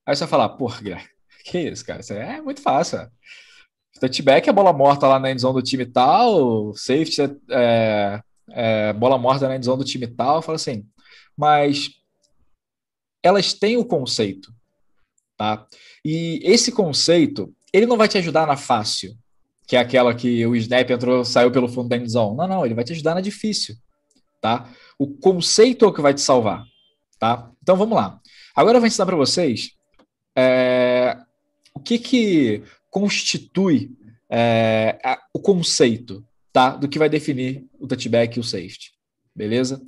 Aí 0.07 0.15
você 0.15 0.21
vai 0.21 0.29
falar, 0.29 0.51
porra, 0.51 0.81
que 1.45 1.59
isso, 1.59 1.85
cara? 1.85 2.01
Isso 2.01 2.13
é 2.13 2.41
muito 2.41 2.63
fácil. 2.63 3.11
Touchback 3.99 4.49
é 4.49 4.53
bola 4.53 4.73
morta 4.73 5.09
lá 5.09 5.19
na 5.19 5.31
endzone 5.31 5.55
do 5.55 5.63
time 5.63 5.85
tal, 5.87 6.73
safety 6.75 7.23
é, 7.51 8.23
é, 8.51 8.93
bola 8.93 9.19
morta 9.19 9.49
na 9.49 9.57
endzone 9.57 9.79
do 9.79 9.85
time 9.85 10.07
tal, 10.07 10.41
fala 10.41 10.57
assim, 10.57 10.87
mas 11.37 11.91
elas 13.23 13.53
têm 13.53 13.77
o 13.77 13.85
conceito, 13.85 14.55
tá? 15.37 15.67
E 16.05 16.41
esse 16.45 16.71
conceito, 16.71 17.53
ele 17.73 17.87
não 17.87 17.97
vai 17.97 18.09
te 18.09 18.19
ajudar 18.19 18.47
na 18.47 18.57
fácil, 18.57 19.17
que 19.67 19.77
é 19.77 19.79
aquela 19.79 20.15
que 20.15 20.47
o 20.47 20.57
snap 20.57 20.91
entrou, 20.91 21.25
saiu 21.25 21.51
pelo 21.51 21.69
fundo 21.69 21.89
da 21.89 21.97
endzone. 21.97 22.37
Não, 22.37 22.49
não, 22.49 22.65
ele 22.65 22.75
vai 22.75 22.85
te 22.85 22.93
ajudar 22.93 23.15
na 23.15 23.21
difícil, 23.21 23.77
tá? 24.41 24.71
O 24.99 25.07
conceito 25.07 25.85
é 25.85 25.89
o 25.89 25.93
que 25.93 26.01
vai 26.01 26.15
te 26.15 26.21
salvar, 26.21 26.65
tá? 27.19 27.51
Então 27.63 27.77
vamos 27.77 27.97
lá. 27.97 28.19
Agora 28.57 28.77
eu 28.77 28.81
vou 28.81 28.89
ensinar 28.89 29.07
para 29.07 29.17
vocês 29.17 29.73
é, 30.37 31.17
o 31.75 31.81
que 31.81 31.99
que 31.99 32.63
constitui 32.91 33.91
é, 34.31 34.99
a, 35.05 35.19
o 35.35 35.39
conceito 35.39 36.25
tá, 36.53 36.71
do 36.71 36.89
que 36.89 36.99
vai 36.99 37.09
definir 37.09 37.67
o 37.79 37.87
touchback 37.87 38.37
e 38.37 38.41
o 38.41 38.45
safety. 38.45 38.93
Beleza? 39.35 39.81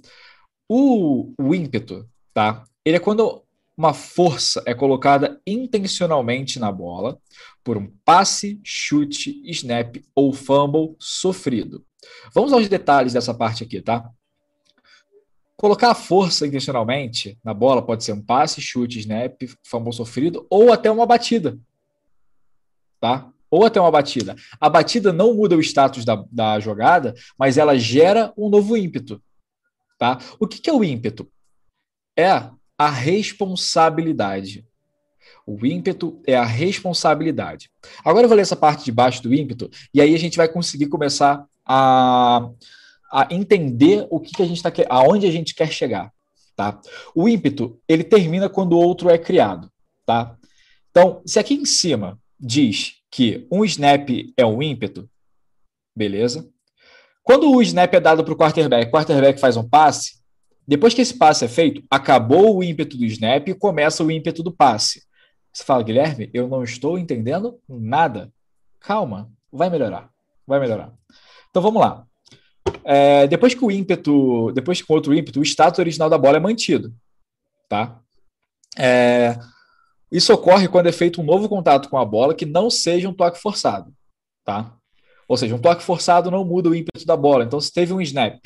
O, 0.68 1.32
o 1.38 1.54
ímpeto, 1.54 2.08
tá? 2.32 2.64
Ele 2.84 2.96
é 2.96 3.00
quando 3.00 3.42
uma 3.76 3.94
força 3.94 4.62
é 4.66 4.74
colocada 4.74 5.40
intencionalmente 5.46 6.58
na 6.58 6.70
bola 6.70 7.18
por 7.62 7.76
um 7.76 7.92
passe, 8.04 8.60
chute, 8.64 9.42
snap 9.50 9.96
ou 10.14 10.32
fumble 10.32 10.96
sofrido. 10.98 11.84
Vamos 12.34 12.52
aos 12.52 12.68
detalhes 12.68 13.12
dessa 13.12 13.34
parte 13.34 13.64
aqui, 13.64 13.80
tá? 13.80 14.08
Colocar 15.56 15.90
a 15.90 15.94
força 15.94 16.46
intencionalmente 16.46 17.38
na 17.44 17.52
bola 17.52 17.84
pode 17.84 18.02
ser 18.02 18.12
um 18.12 18.22
passe, 18.22 18.60
chute, 18.60 18.98
snap, 18.98 19.42
fumble 19.62 19.92
sofrido 19.92 20.46
ou 20.48 20.72
até 20.72 20.90
uma 20.90 21.04
batida 21.04 21.58
tá? 23.00 23.32
Ou 23.50 23.64
até 23.64 23.80
uma 23.80 23.90
batida. 23.90 24.36
A 24.60 24.68
batida 24.68 25.12
não 25.12 25.34
muda 25.34 25.56
o 25.56 25.60
status 25.60 26.04
da, 26.04 26.24
da 26.30 26.60
jogada, 26.60 27.14
mas 27.36 27.58
ela 27.58 27.76
gera 27.76 28.32
um 28.36 28.48
novo 28.48 28.76
ímpeto, 28.76 29.20
tá? 29.98 30.18
O 30.38 30.46
que, 30.46 30.60
que 30.60 30.70
é 30.70 30.72
o 30.72 30.84
ímpeto? 30.84 31.28
É 32.16 32.28
a 32.78 32.88
responsabilidade. 32.88 34.64
O 35.50 35.66
ímpeto 35.66 36.22
é 36.24 36.36
a 36.36 36.44
responsabilidade. 36.44 37.68
Agora 38.04 38.24
eu 38.24 38.28
vou 38.28 38.36
ler 38.36 38.42
essa 38.42 38.54
parte 38.54 38.84
de 38.84 38.92
baixo 38.92 39.20
do 39.20 39.34
ímpeto 39.34 39.68
e 39.92 40.00
aí 40.00 40.14
a 40.14 40.18
gente 40.18 40.36
vai 40.36 40.48
conseguir 40.48 40.86
começar 40.86 41.44
a, 41.66 42.48
a 43.12 43.26
entender 43.34 44.06
o 44.10 44.20
que, 44.20 44.30
que 44.30 44.42
a 44.42 44.46
gente 44.46 44.58
está 44.58 44.72
aonde 44.88 45.26
a 45.26 45.30
gente 45.32 45.52
quer 45.52 45.68
chegar, 45.72 46.12
tá? 46.54 46.80
O 47.16 47.28
ímpeto 47.28 47.80
ele 47.88 48.04
termina 48.04 48.48
quando 48.48 48.74
o 48.74 48.78
outro 48.78 49.10
é 49.10 49.18
criado, 49.18 49.68
tá? 50.06 50.36
Então, 50.92 51.20
se 51.26 51.40
aqui 51.40 51.54
em 51.54 51.64
cima 51.64 52.16
diz 52.38 52.98
que 53.10 53.48
um 53.50 53.64
snap 53.64 54.08
é 54.36 54.46
um 54.46 54.62
ímpeto, 54.62 55.10
beleza? 55.96 56.48
Quando 57.24 57.50
o 57.50 57.60
snap 57.60 57.92
é 57.92 57.98
dado 57.98 58.22
para 58.22 58.32
o 58.32 58.36
quarterback, 58.36 58.86
o 58.86 58.92
quarterback 58.92 59.40
faz 59.40 59.56
um 59.56 59.68
passe, 59.68 60.20
depois 60.64 60.94
que 60.94 61.00
esse 61.00 61.18
passe 61.18 61.44
é 61.44 61.48
feito, 61.48 61.82
acabou 61.90 62.56
o 62.56 62.62
ímpeto 62.62 62.96
do 62.96 63.04
snap 63.04 63.48
e 63.48 63.54
começa 63.54 64.04
o 64.04 64.12
ímpeto 64.12 64.44
do 64.44 64.52
passe. 64.52 65.09
Você 65.52 65.64
fala, 65.64 65.82
Guilherme, 65.82 66.30
eu 66.32 66.48
não 66.48 66.62
estou 66.62 66.98
entendendo 66.98 67.58
nada. 67.68 68.32
Calma, 68.78 69.30
vai 69.52 69.68
melhorar, 69.68 70.10
vai 70.46 70.60
melhorar. 70.60 70.92
Então 71.50 71.62
vamos 71.62 71.80
lá. 71.80 72.06
É, 72.84 73.26
depois 73.26 73.54
que 73.54 73.64
o 73.64 73.70
ímpeto, 73.70 74.52
depois 74.52 74.80
que 74.80 74.90
o 74.90 74.94
outro 74.94 75.14
ímpeto, 75.14 75.40
o 75.40 75.42
status 75.42 75.78
original 75.78 76.08
da 76.08 76.18
bola 76.18 76.36
é 76.36 76.40
mantido, 76.40 76.94
tá? 77.68 78.00
É, 78.78 79.38
isso 80.10 80.32
ocorre 80.32 80.68
quando 80.68 80.88
é 80.88 80.92
feito 80.92 81.20
um 81.20 81.24
novo 81.24 81.48
contato 81.48 81.88
com 81.88 81.98
a 81.98 82.04
bola 82.04 82.34
que 82.34 82.46
não 82.46 82.70
seja 82.70 83.08
um 83.08 83.14
toque 83.14 83.38
forçado, 83.38 83.92
tá? 84.44 84.76
Ou 85.28 85.36
seja, 85.36 85.54
um 85.54 85.60
toque 85.60 85.82
forçado 85.82 86.30
não 86.30 86.44
muda 86.44 86.68
o 86.68 86.74
ímpeto 86.74 87.06
da 87.06 87.16
bola. 87.16 87.44
Então, 87.44 87.60
se 87.60 87.72
teve 87.72 87.92
um 87.92 88.00
snap, 88.00 88.40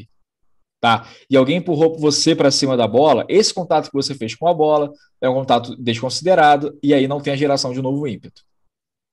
tá? 0.85 1.09
E 1.31 1.37
alguém 1.39 1.57
empurrou 1.57 1.99
você 1.99 2.37
para 2.37 2.51
cima 2.51 2.77
da 2.77 2.87
bola, 2.87 3.25
esse 3.27 3.55
contato 3.55 3.87
que 3.87 3.95
você 3.95 4.15
fez 4.15 4.35
com 4.35 4.47
a 4.47 4.53
bola 4.53 4.93
é 5.19 5.27
um 5.27 5.33
contato 5.33 5.75
desconsiderado 5.77 6.79
e 6.83 6.93
aí 6.93 7.09
não 7.09 7.23
tem 7.23 7.33
a 7.33 7.37
geração 7.37 7.73
de 7.73 7.81
novo 7.81 8.07
ímpeto. 8.07 8.43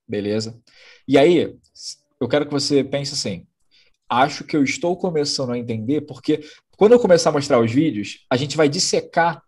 Beleza? 0.06 0.60
E 1.08 1.18
aí, 1.18 1.56
eu 2.20 2.28
quero 2.28 2.46
que 2.46 2.52
você 2.52 2.84
pense 2.84 3.14
assim. 3.14 3.48
Acho 4.10 4.44
que 4.44 4.58
eu 4.58 4.66
estou 4.66 4.98
começando 4.98 5.54
a 5.54 5.58
entender, 5.58 6.02
porque 6.02 6.42
quando 6.76 6.92
eu 6.92 7.00
começar 7.00 7.30
a 7.30 7.34
mostrar 7.34 7.62
os 7.62 7.72
vídeos, 7.72 8.26
a 8.30 8.36
gente 8.36 8.58
vai 8.58 8.68
dissecar 8.68 9.42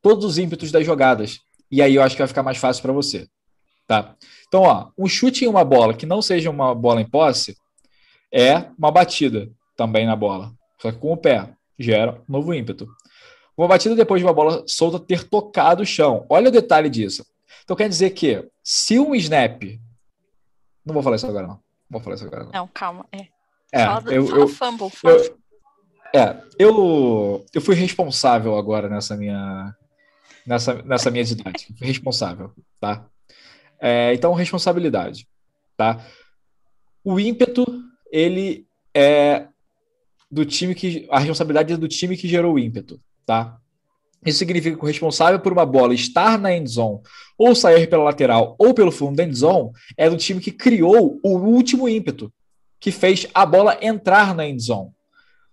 todos 0.00 0.24
os 0.24 0.38
ímpetos 0.38 0.70
das 0.70 0.86
jogadas. 0.86 1.40
E 1.72 1.82
aí 1.82 1.96
eu 1.96 2.04
acho 2.04 2.14
que 2.14 2.22
vai 2.22 2.28
ficar 2.28 2.44
mais 2.44 2.58
fácil 2.58 2.82
para 2.82 2.92
você. 2.92 3.26
Tá? 3.84 4.14
Então, 4.46 4.62
ó, 4.62 4.90
um 4.96 5.08
chute 5.08 5.44
em 5.44 5.48
uma 5.48 5.64
bola 5.64 5.92
que 5.92 6.06
não 6.06 6.22
seja 6.22 6.50
uma 6.50 6.72
bola 6.72 7.00
em 7.00 7.10
posse 7.10 7.56
é 8.32 8.70
uma 8.78 8.92
batida 8.92 9.50
também 9.76 10.06
na 10.06 10.14
bola. 10.14 10.52
Só 10.80 10.92
que 10.92 10.98
com 10.98 11.12
o 11.12 11.16
pé 11.16 11.52
gera 11.78 12.20
novo 12.28 12.54
ímpeto. 12.54 12.88
Uma 13.56 13.68
batida 13.68 13.94
depois 13.94 14.20
de 14.20 14.26
uma 14.26 14.32
bola 14.32 14.64
solta 14.66 14.98
ter 14.98 15.24
tocado 15.24 15.82
o 15.82 15.86
chão. 15.86 16.26
Olha 16.28 16.48
o 16.48 16.52
detalhe 16.52 16.88
disso. 16.88 17.24
Então 17.62 17.76
quer 17.76 17.88
dizer 17.88 18.10
que 18.10 18.48
se 18.62 18.98
um 18.98 19.14
snap. 19.14 19.62
Não 20.84 20.92
vou 20.92 21.02
falar 21.02 21.16
isso 21.16 21.26
agora, 21.26 21.46
não. 21.46 21.54
Não 21.54 21.62
vou 21.90 22.00
falar 22.00 22.16
isso 22.16 22.26
agora, 22.26 22.44
não. 22.44 22.52
Não, 22.52 22.68
calma. 22.68 23.06
É. 23.12 23.28
É, 23.72 23.86
fala, 23.86 24.12
eu, 24.12 24.26
fala 24.26 24.40
eu, 24.40 24.48
fumble, 24.48 24.90
fala. 24.90 25.16
eu, 25.16 25.38
é, 26.14 26.42
eu, 26.58 27.46
eu 27.52 27.60
fui 27.60 27.74
responsável 27.74 28.56
agora 28.56 28.88
nessa 28.88 29.16
minha 29.16 29.74
nessa, 30.46 30.82
nessa 30.82 31.10
minha 31.10 31.24
didática. 31.24 31.74
Fui 31.76 31.86
responsável, 31.86 32.52
tá? 32.80 33.06
É, 33.80 34.14
então, 34.14 34.32
responsabilidade, 34.32 35.26
tá? 35.76 36.04
O 37.02 37.18
ímpeto, 37.18 37.66
ele 38.10 38.66
é 38.94 39.48
do 40.34 40.44
time 40.44 40.74
que 40.74 41.06
a 41.10 41.20
responsabilidade 41.20 41.72
é 41.72 41.76
do 41.76 41.86
time 41.86 42.16
que 42.16 42.26
gerou 42.26 42.54
o 42.54 42.58
ímpeto, 42.58 43.00
tá? 43.24 43.56
Isso 44.26 44.38
significa 44.38 44.76
que 44.76 44.82
o 44.82 44.86
responsável 44.86 45.38
por 45.38 45.52
uma 45.52 45.64
bola 45.64 45.94
estar 45.94 46.36
na 46.38 46.52
end 46.52 46.68
zone 46.68 46.98
ou 47.38 47.54
sair 47.54 47.88
pela 47.88 48.02
lateral 48.02 48.56
ou 48.58 48.74
pelo 48.74 48.90
fundo 48.90 49.16
da 49.16 49.22
end 49.22 49.36
zone 49.36 49.70
é 49.96 50.10
do 50.10 50.16
time 50.16 50.40
que 50.40 50.50
criou 50.50 51.20
o 51.22 51.38
último 51.38 51.88
ímpeto, 51.88 52.32
que 52.80 52.90
fez 52.90 53.28
a 53.32 53.46
bola 53.46 53.78
entrar 53.80 54.34
na 54.34 54.44
end 54.44 54.60
zone. 54.60 54.90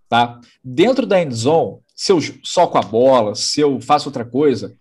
Tá? 0.09 0.39
Dentro 0.63 1.05
da 1.05 1.21
end 1.21 1.35
zone, 1.35 1.77
se 1.95 2.11
eu 2.11 2.19
soco 2.43 2.79
a 2.79 2.81
bola, 2.81 3.35
se 3.35 3.61
eu 3.61 3.79
faço 3.79 4.09
outra 4.09 4.25
coisa, 4.25 4.75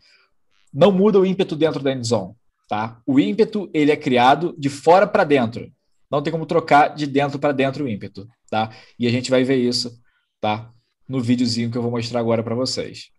não 0.73 0.91
muda 0.91 1.21
o 1.21 1.27
ímpeto 1.27 1.55
dentro 1.55 1.83
da 1.83 1.93
end 1.93 2.07
zone. 2.07 2.33
Tá? 2.69 2.99
O 3.05 3.21
ímpeto 3.21 3.69
ele 3.75 3.93
é 3.93 3.97
criado 3.97 4.55
de 4.57 4.71
fora 4.71 5.07
para 5.07 5.25
dentro. 5.25 5.71
Não 6.11 6.23
tem 6.23 6.33
como 6.33 6.47
trocar 6.47 6.89
de 6.89 7.07
dentro 7.07 7.39
para 7.39 7.53
dentro 7.53 7.85
o 7.85 7.89
ímpeto. 7.89 8.27
Tá? 8.51 8.75
E 8.99 9.07
a 9.07 9.11
gente 9.11 9.31
vai 9.31 9.45
ver 9.45 9.57
isso 9.57 9.99
tá? 10.41 10.73
no 11.09 11.21
videozinho 11.21 11.71
que 11.71 11.79
eu 11.79 11.83
vou 11.83 11.91
mostrar 11.91 12.21
agora 12.21 12.43
para 12.43 12.55
vocês. 12.55 13.11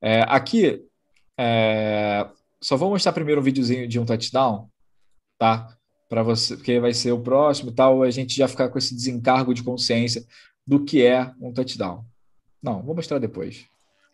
É, 0.00 0.22
aqui, 0.28 0.80
é, 1.38 2.28
só 2.60 2.76
vou 2.76 2.90
mostrar 2.90 3.12
primeiro 3.12 3.40
um 3.40 3.44
videozinho 3.44 3.86
de 3.88 3.98
um 3.98 4.04
touchdown, 4.04 4.68
tá? 5.38 5.76
Para 6.08 6.22
você, 6.22 6.56
porque 6.56 6.80
vai 6.80 6.94
ser 6.94 7.12
o 7.12 7.20
próximo, 7.20 7.72
tal, 7.72 8.02
a 8.02 8.10
gente 8.10 8.34
já 8.34 8.48
ficar 8.48 8.68
com 8.68 8.78
esse 8.78 8.94
desencargo 8.94 9.52
de 9.52 9.62
consciência 9.62 10.24
do 10.66 10.84
que 10.84 11.04
é 11.04 11.32
um 11.40 11.52
touchdown. 11.52 12.04
Não, 12.62 12.82
vou 12.82 12.94
mostrar 12.94 13.18
depois. 13.18 13.66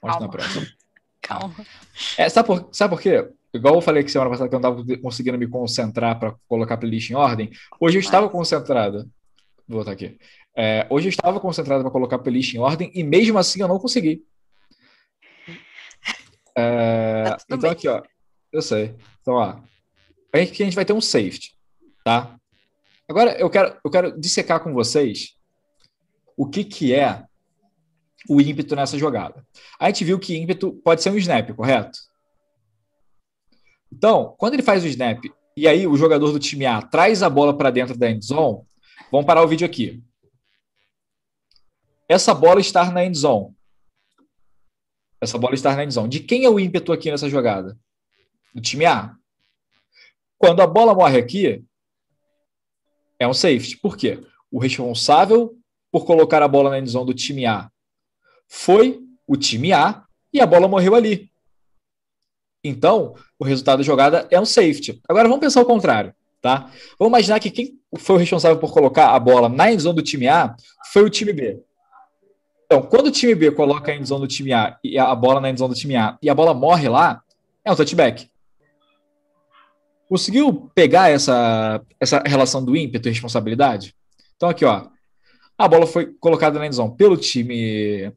Mostro 0.03 0.23
na 0.23 0.29
próxima. 0.29 0.67
Calma. 1.23 1.55
É, 2.19 2.29
sabe, 2.29 2.47
por, 2.47 2.69
sabe 2.73 2.95
por 2.95 3.01
quê? 3.01 3.31
Igual 3.55 3.77
eu 3.77 3.81
falei 3.81 4.03
que 4.03 4.11
semana 4.11 4.31
passada 4.31 4.49
que 4.49 4.55
eu 4.55 4.61
não 4.61 4.81
estava 4.83 5.01
conseguindo 5.01 5.39
me 5.39 5.47
concentrar 5.47 6.19
para 6.19 6.35
colocar 6.49 6.75
a 6.75 6.79
playlist 6.79 7.11
em 7.11 7.15
ordem, 7.15 7.51
hoje 7.81 7.97
eu 7.97 8.01
estava 8.01 8.29
concentrado. 8.29 9.09
Vou 9.69 9.79
botar 9.79 9.93
aqui. 9.93 10.19
É, 10.57 10.87
hoje 10.91 11.07
eu 11.07 11.11
estava 11.11 11.39
concentrado 11.39 11.83
para 11.83 11.91
colocar 11.91 12.17
a 12.17 12.19
playlist 12.19 12.55
em 12.55 12.59
ordem 12.59 12.91
e 12.95 13.05
mesmo 13.05 13.39
assim 13.39 13.61
eu 13.61 13.69
não 13.69 13.79
consegui. 13.79 14.25
É, 16.57 17.25
Tá 17.25 17.37
então 17.47 17.59
bem. 17.59 17.71
aqui, 17.71 17.89
ó. 17.89 18.03
Eu 18.53 18.63
sei. 18.63 18.95
Então, 19.21 19.35
ó. 19.35 19.57
A 20.33 20.39
gente, 20.39 20.63
a 20.63 20.67
gente 20.67 20.75
vai 20.75 20.85
ter 20.85 20.93
um 20.93 21.01
safety, 21.01 21.55
tá? 22.05 22.37
Agora 23.09 23.39
eu 23.39 23.49
quero, 23.49 23.77
eu 23.85 23.91
quero 23.91 24.21
dissecar 24.21 24.61
com 24.61 24.73
vocês 24.73 25.37
o 26.37 26.49
que, 26.49 26.65
que 26.65 26.93
é 26.93 27.25
o 28.29 28.41
ímpeto 28.41 28.75
nessa 28.75 28.99
jogada. 28.99 29.47
A 29.79 29.87
gente 29.87 30.05
viu 30.05 30.19
que 30.19 30.37
ímpeto 30.37 30.73
pode 30.85 31.03
ser 31.03 31.11
um 31.11 31.17
snap, 31.17 31.51
correto? 31.55 31.99
Então, 33.95 34.35
quando 34.37 34.55
ele 34.55 34.63
faz 34.63 34.83
o 34.83 34.89
snap 34.89 35.25
e 35.57 35.69
aí 35.69 35.87
o 35.87 35.97
jogador 35.97 36.33
do 36.33 36.39
time 36.41 36.67
A 36.67 36.83
traz 36.83 37.23
a 37.23 37.31
bola 37.31 37.57
para 37.57 37.71
dentro 37.71 37.97
da 37.97 38.11
end 38.11 38.27
zone, 38.27 38.65
vamos 39.11 39.25
parar 39.25 39.43
o 39.43 39.49
vídeo 39.49 39.65
aqui. 39.65 40.03
Essa 42.09 42.35
bola 42.35 42.61
está 42.61 42.91
na 42.91 43.05
end 43.05 43.17
zone. 43.17 43.55
Essa 45.21 45.39
bola 45.39 45.55
está 45.55 45.75
na 45.77 45.85
end 45.85 45.95
zone. 45.95 46.09
De 46.09 46.21
quem 46.21 46.45
é 46.45 46.51
o 46.51 46.59
ímpeto 46.59 46.93
aqui 46.93 47.09
nessa 47.09 47.29
jogada? 47.29 47.79
Do 48.53 48.61
time 48.61 48.85
A. 48.85 49.15
Quando 50.37 50.61
a 50.61 50.67
bola 50.67 50.93
morre 50.93 51.17
aqui, 51.17 51.65
é 53.19 53.29
um 53.29 53.33
safety. 53.33 53.77
Por 53.77 53.97
quê? 53.97 54.21
O 54.51 54.59
responsável 54.59 55.57
por 55.91 56.05
colocar 56.05 56.43
a 56.43 56.49
bola 56.49 56.71
na 56.71 56.81
end 56.81 56.91
zone 56.91 57.07
do 57.07 57.15
time 57.15 57.47
A 57.47 57.71
foi 58.49 59.01
o 59.25 59.37
time 59.37 59.73
A 59.73 60.05
e 60.33 60.41
a 60.41 60.47
bola 60.47 60.67
morreu 60.67 60.97
ali. 60.97 61.33
Então, 62.65 63.15
o 63.39 63.45
resultado 63.45 63.79
da 63.79 63.85
jogada 63.85 64.27
é 64.31 64.41
um 64.41 64.47
safety. 64.47 64.99
Agora 65.07 65.29
vamos 65.29 65.41
pensar 65.41 65.61
o 65.61 65.67
contrário, 65.67 66.15
tá? 66.41 66.71
Vamos 66.99 67.11
imaginar 67.11 67.39
que 67.39 67.51
quem 67.51 67.79
foi 67.99 68.17
o 68.17 68.19
responsável 68.19 68.59
por 68.59 68.73
colocar 68.73 69.15
a 69.15 69.21
bola 69.21 69.51
na 69.51 69.71
endzone 69.71 69.97
do 69.97 70.03
time 70.03 70.27
A 70.27 70.57
foi 70.91 71.03
o 71.03 71.11
time 71.11 71.33
B. 71.35 71.61
Então, 72.65 72.81
quando 72.81 73.09
o 73.09 73.11
time 73.11 73.35
B 73.35 73.51
coloca 73.51 73.93
a 73.93 73.95
endzone 73.95 74.23
do 74.23 74.27
time 74.27 74.55
A 74.55 74.79
e 74.83 74.99
a 74.99 75.15
bola 75.15 75.41
na 75.41 75.51
endzone 75.51 75.75
do 75.75 75.79
time 75.79 75.95
A 75.95 76.17
e 76.23 76.31
a 76.31 76.35
bola 76.35 76.55
morre 76.55 76.89
lá, 76.89 77.23
é 77.63 77.71
um 77.71 77.77
touchback. 77.77 78.31
Conseguiu 80.09 80.71
pegar 80.75 81.11
essa, 81.11 81.83
essa 82.01 82.23
relação 82.25 82.65
do 82.65 82.75
ímpeto 82.75 83.09
e 83.09 83.13
responsabilidade? 83.13 83.95
Então, 84.37 84.49
aqui, 84.49 84.65
ó. 84.65 84.87
A 85.57 85.69
bola 85.69 85.87
foi 85.87 86.07
colocada 86.19 86.59
na 86.59 86.67
endzone 86.67 86.97
pelo 86.97 87.17
time 87.17 88.11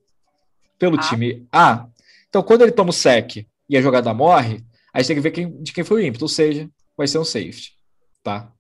pelo 0.80 0.98
A. 0.98 1.01
time 1.01 1.46
A. 1.51 1.86
Então, 2.30 2.42
quando 2.42 2.62
ele 2.62 2.72
toma 2.72 2.92
o 2.92 2.94
sec 2.94 3.46
e 3.70 3.78
a 3.78 3.82
jogada 3.82 4.14
morre, 4.14 4.64
a 4.94 5.00
gente 5.00 5.08
tem 5.08 5.16
que 5.16 5.22
ver 5.22 5.32
quem, 5.32 5.62
de 5.62 5.74
quem 5.74 5.84
foi 5.84 6.02
o 6.02 6.06
ímpeto, 6.06 6.26
ou 6.26 6.30
seja, 6.30 6.70
vai 6.96 7.08
ser 7.08 7.20
um 7.20 7.26
safety, 7.26 7.74
tá? 8.24 8.52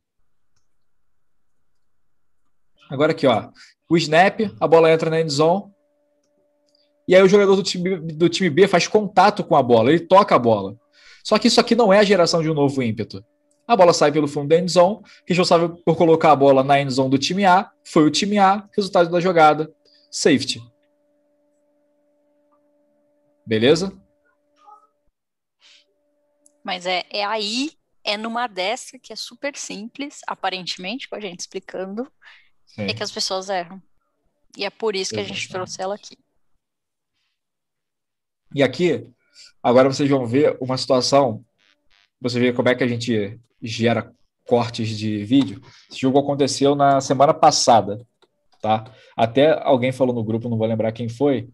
Agora 2.89 3.11
aqui, 3.11 3.27
ó, 3.27 3.49
o 3.89 3.97
snap, 3.97 4.39
a 4.59 4.67
bola 4.67 4.91
entra 4.91 5.09
na 5.09 5.19
end 5.19 5.31
zone, 5.31 5.71
e 7.07 7.15
aí 7.15 7.21
o 7.21 7.27
jogador 7.27 7.55
do 7.55 7.63
time, 7.63 7.97
do 7.99 8.27
time 8.27 8.49
B 8.49 8.67
faz 8.67 8.87
contato 8.87 9.43
com 9.43 9.55
a 9.55 9.63
bola, 9.63 9.91
ele 9.91 10.01
toca 10.01 10.35
a 10.35 10.39
bola. 10.39 10.77
Só 11.23 11.37
que 11.39 11.47
isso 11.47 11.59
aqui 11.59 11.73
não 11.73 11.91
é 11.91 11.99
a 11.99 12.03
geração 12.03 12.41
de 12.41 12.49
um 12.49 12.53
novo 12.53 12.81
ímpeto. 12.83 13.23
A 13.65 13.75
bola 13.75 13.93
sai 13.93 14.11
pelo 14.11 14.27
fundo 14.27 14.49
da 14.49 14.57
end 14.57 14.71
zone, 14.71 15.01
responsável 15.25 15.69
por 15.85 15.95
colocar 15.97 16.31
a 16.31 16.35
bola 16.35 16.63
na 16.63 16.79
end 16.79 16.91
zone 16.91 17.09
do 17.09 17.17
time 17.17 17.45
A, 17.45 17.69
foi 17.83 18.03
o 18.03 18.11
time 18.11 18.37
A, 18.37 18.67
resultado 18.75 19.09
da 19.09 19.19
jogada, 19.19 19.71
safety. 20.11 20.61
Beleza? 23.45 23.91
Mas 26.67 26.85
é, 26.85 27.05
é 27.09 27.23
aí, 27.23 27.71
é 28.03 28.17
numa 28.17 28.45
dessa 28.45 28.99
que 28.99 29.13
é 29.13 29.15
super 29.15 29.55
simples, 29.55 30.19
aparentemente, 30.27 31.07
com 31.07 31.15
a 31.15 31.19
gente 31.21 31.39
explicando, 31.39 32.11
Sim. 32.65 32.81
é 32.81 32.93
que 32.93 33.01
as 33.01 33.09
pessoas 33.09 33.47
erram. 33.47 33.81
E 34.57 34.65
é 34.65 34.69
por 34.69 34.93
isso 34.93 35.13
que 35.13 35.19
a 35.21 35.23
gente 35.23 35.45
Exatamente. 35.45 35.53
trouxe 35.53 35.81
ela 35.81 35.95
aqui. 35.95 36.17
E 38.53 38.61
aqui, 38.61 39.09
agora 39.63 39.87
vocês 39.87 40.09
vão 40.09 40.27
ver 40.27 40.57
uma 40.59 40.77
situação. 40.77 41.41
Você 42.19 42.37
vê 42.37 42.51
como 42.51 42.67
é 42.67 42.75
que 42.75 42.83
a 42.83 42.87
gente 42.87 43.39
gera 43.61 44.13
cortes 44.45 44.89
de 44.89 45.23
vídeo. 45.23 45.61
Esse 45.89 46.01
jogo 46.01 46.19
aconteceu 46.19 46.75
na 46.75 46.99
semana 46.99 47.33
passada, 47.33 48.05
tá? 48.61 48.93
Até 49.15 49.57
alguém 49.63 49.93
falou 49.93 50.13
no 50.13 50.23
grupo, 50.23 50.49
não 50.49 50.57
vou 50.57 50.67
lembrar 50.67 50.91
quem 50.91 51.07
foi. 51.07 51.49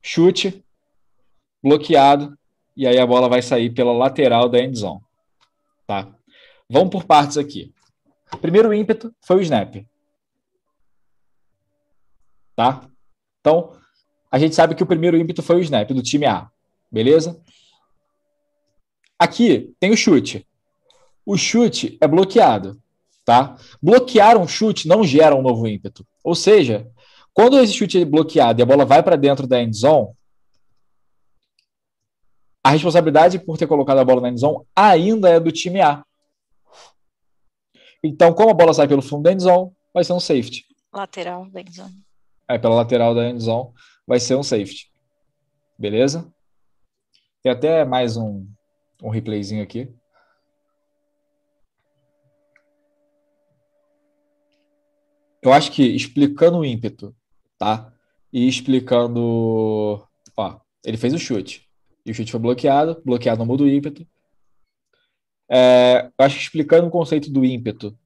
Chute, 0.00 0.64
bloqueado, 1.60 2.38
e 2.76 2.86
aí 2.86 2.98
a 2.98 3.06
bola 3.06 3.28
vai 3.28 3.42
sair 3.42 3.70
pela 3.70 3.92
lateral 3.92 4.48
da 4.48 4.58
end 4.58 4.78
zone, 4.78 5.00
tá? 5.86 6.08
Vamos 6.68 6.90
por 6.90 7.04
partes 7.04 7.36
aqui. 7.36 7.72
Primeiro 8.40 8.72
ímpeto 8.72 9.14
foi 9.20 9.36
o 9.36 9.40
snap. 9.40 9.86
Tá? 12.56 12.88
Então, 13.40 13.76
a 14.30 14.38
gente 14.38 14.54
sabe 14.54 14.74
que 14.74 14.82
o 14.82 14.86
primeiro 14.86 15.16
ímpeto 15.16 15.42
foi 15.42 15.56
o 15.56 15.60
snap 15.60 15.90
do 15.90 16.02
time 16.02 16.26
A, 16.26 16.50
beleza? 16.90 17.40
Aqui 19.18 19.74
tem 19.78 19.90
o 19.90 19.96
chute. 19.96 20.46
O 21.24 21.36
chute 21.36 21.96
é 22.00 22.08
bloqueado, 22.08 22.80
tá? 23.24 23.56
Bloquear 23.80 24.36
um 24.36 24.48
chute 24.48 24.88
não 24.88 25.04
gera 25.04 25.34
um 25.34 25.42
novo 25.42 25.68
ímpeto. 25.68 26.06
Ou 26.24 26.34
seja, 26.34 26.90
quando 27.32 27.58
esse 27.58 27.72
chute 27.72 28.00
é 28.00 28.04
bloqueado 28.04 28.60
e 28.60 28.62
a 28.62 28.66
bola 28.66 28.84
vai 28.84 29.02
para 29.02 29.16
dentro 29.16 29.46
da 29.46 29.60
end 29.62 29.76
zone, 29.76 30.08
a 32.62 32.70
responsabilidade 32.70 33.38
por 33.38 33.58
ter 33.58 33.66
colocado 33.66 33.98
a 33.98 34.04
bola 34.04 34.20
na 34.20 34.28
end 34.28 34.40
zone 34.40 34.64
ainda 34.74 35.28
é 35.28 35.40
do 35.40 35.50
time 35.50 35.80
A. 35.80 36.04
Então, 38.02 38.32
como 38.32 38.50
a 38.50 38.54
bola 38.54 38.74
sai 38.74 38.88
pelo 38.88 39.02
fundo 39.02 39.24
da 39.24 39.32
end 39.32 39.42
zone, 39.42 39.70
vai 39.92 40.04
ser 40.04 40.12
um 40.12 40.20
safety. 40.20 40.66
Lateral 40.92 41.48
da 41.50 41.60
endzone. 41.60 41.94
É, 42.48 42.58
pela 42.58 42.74
lateral 42.74 43.14
da 43.14 43.28
end 43.28 43.42
zone, 43.42 43.70
vai 44.06 44.20
ser 44.20 44.36
um 44.36 44.42
safety. 44.42 44.92
Beleza? 45.78 46.32
Tem 47.42 47.50
até 47.50 47.84
mais 47.84 48.16
um, 48.16 48.46
um 49.02 49.08
replayzinho 49.08 49.62
aqui. 49.62 49.92
eu 55.42 55.52
acho 55.52 55.72
que 55.72 55.82
explicando 55.82 56.58
o 56.58 56.64
ímpeto, 56.64 57.14
tá? 57.58 57.92
E 58.32 58.46
explicando. 58.46 60.06
Ó, 60.36 60.60
ele 60.84 60.96
fez 60.96 61.12
o 61.12 61.18
chute. 61.18 61.68
E 62.04 62.10
o 62.10 62.14
chute 62.14 62.32
foi 62.32 62.40
bloqueado, 62.40 63.00
bloqueado 63.04 63.38
no 63.40 63.46
muda 63.46 63.62
o 63.62 63.68
ímpeto. 63.68 64.06
É, 65.50 66.10
acho 66.18 66.36
que 66.36 66.42
explicando 66.42 66.86
o 66.88 66.90
conceito 66.90 67.30
do 67.30 67.44
ímpeto, 67.44 67.96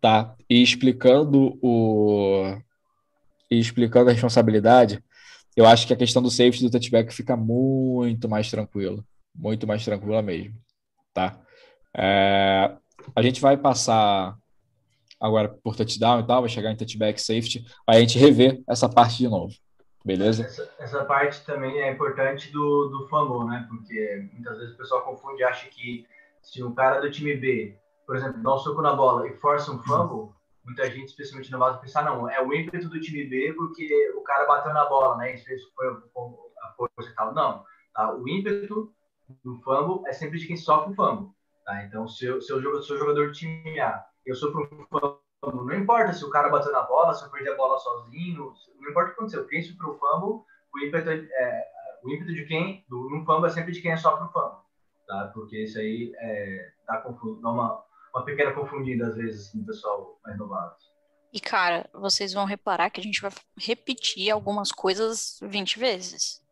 tá? 0.00 0.34
E 0.48 0.62
explicando 0.62 1.58
o. 1.62 2.56
E 3.50 3.58
explicando 3.58 4.10
a 4.10 4.12
responsabilidade, 4.12 5.02
eu 5.56 5.66
acho 5.66 5.86
que 5.86 5.92
a 5.92 5.96
questão 5.96 6.20
do 6.20 6.30
safety 6.30 6.64
do 6.64 6.70
touchback 6.70 7.14
fica 7.14 7.36
muito 7.36 8.28
mais 8.28 8.50
tranquila. 8.50 9.04
Muito 9.34 9.66
mais 9.66 9.84
tranquila 9.84 10.20
mesmo, 10.20 10.54
tá? 11.14 11.40
É, 11.96 12.76
a 13.14 13.22
gente 13.22 13.40
vai 13.40 13.56
passar 13.56 14.36
agora 15.20 15.48
por 15.48 15.76
touchdown 15.76 16.20
e 16.20 16.26
tal, 16.26 16.42
vai 16.42 16.50
chegar 16.50 16.72
em 16.72 16.76
touchback 16.76 17.20
safety, 17.20 17.64
aí 17.86 17.98
a 17.98 18.00
gente 18.00 18.18
rever 18.18 18.62
essa 18.68 18.88
parte 18.88 19.18
de 19.18 19.28
novo. 19.28 19.54
Beleza? 20.06 20.44
Essa, 20.44 20.72
essa 20.78 21.04
parte 21.04 21.44
também 21.44 21.80
é 21.80 21.90
importante 21.90 22.52
do, 22.52 22.88
do 22.90 23.08
fumble, 23.08 23.44
né? 23.48 23.66
Porque 23.68 24.28
muitas 24.32 24.56
vezes 24.56 24.74
o 24.74 24.76
pessoal 24.76 25.02
confunde 25.02 25.42
acha 25.42 25.68
que 25.68 26.06
se 26.40 26.62
um 26.62 26.72
cara 26.72 27.00
do 27.00 27.10
time 27.10 27.34
B, 27.34 27.76
por 28.06 28.14
exemplo, 28.14 28.40
dá 28.40 28.54
um 28.54 28.58
soco 28.58 28.80
na 28.80 28.94
bola 28.94 29.26
e 29.26 29.34
força 29.38 29.72
um 29.72 29.82
fumble, 29.82 30.32
muita 30.64 30.88
gente, 30.88 31.08
especialmente 31.08 31.50
no 31.50 31.58
vaso, 31.58 31.80
pensar, 31.80 32.04
não, 32.04 32.30
é 32.30 32.40
o 32.40 32.54
ímpeto 32.54 32.88
do 32.88 33.00
time 33.00 33.24
B 33.24 33.52
porque 33.54 34.12
o 34.16 34.20
cara 34.20 34.46
bateu 34.46 34.72
na 34.72 34.84
bola, 34.84 35.16
né? 35.16 35.34
Isso 35.34 35.72
foi 35.74 35.88
a 35.88 36.70
força 36.76 37.10
e 37.10 37.14
tal. 37.16 37.34
Não, 37.34 37.64
tá? 37.92 38.14
O 38.14 38.28
ímpeto 38.28 38.94
do 39.44 39.60
fumble 39.62 40.08
é 40.08 40.12
sempre 40.12 40.38
de 40.38 40.46
quem 40.46 40.56
sofre 40.56 40.92
o 40.92 40.94
fumble. 40.94 41.32
Tá? 41.64 41.82
Então, 41.82 42.06
se 42.06 42.26
eu, 42.26 42.40
se 42.40 42.52
eu 42.52 42.80
sou 42.80 42.96
jogador 42.96 43.32
de 43.32 43.40
time 43.40 43.80
A, 43.80 44.06
eu 44.24 44.36
sofro 44.36 44.62
um 44.62 44.86
fumble, 44.86 45.18
não 45.42 45.74
importa 45.74 46.12
se 46.12 46.24
o 46.24 46.30
cara 46.30 46.48
bateu 46.48 46.72
na 46.72 46.82
bola, 46.82 47.14
se 47.14 47.24
eu 47.24 47.30
perdi 47.30 47.48
a 47.48 47.56
bola 47.56 47.78
sozinho, 47.78 48.54
não 48.80 48.90
importa 48.90 49.10
o 49.10 49.14
que 49.14 49.18
aconteceu. 49.18 49.46
Quem 49.46 49.62
sofreu 49.62 49.90
o 49.90 49.98
fumble, 49.98 50.44
o 50.74 50.78
ímpeto, 50.84 51.10
é, 51.10 51.16
é, 51.16 51.70
o 52.02 52.10
ímpeto 52.10 52.34
de 52.34 52.44
quem, 52.46 52.84
do, 52.88 53.14
um 53.14 53.24
fumble 53.24 53.46
é 53.46 53.52
sempre 53.52 53.72
de 53.72 53.80
quem 53.80 53.96
sofre 53.96 54.24
o 54.24 54.32
fumble. 54.32 54.64
Tá? 55.06 55.30
Porque 55.32 55.62
isso 55.62 55.78
aí 55.78 56.12
é, 56.18 56.72
dá, 56.86 56.98
dá 56.98 57.50
uma, 57.50 57.84
uma 58.14 58.24
pequena 58.24 58.52
confundida, 58.52 59.06
às 59.06 59.16
vezes, 59.16 59.54
no 59.54 59.64
pessoal 59.64 60.18
mais 60.24 60.36
novato. 60.38 60.84
E, 61.32 61.40
cara, 61.40 61.88
vocês 61.92 62.32
vão 62.32 62.44
reparar 62.44 62.90
que 62.90 63.00
a 63.00 63.04
gente 63.04 63.20
vai 63.20 63.30
repetir 63.58 64.30
algumas 64.30 64.72
coisas 64.72 65.38
20 65.42 65.78
vezes. 65.78 66.42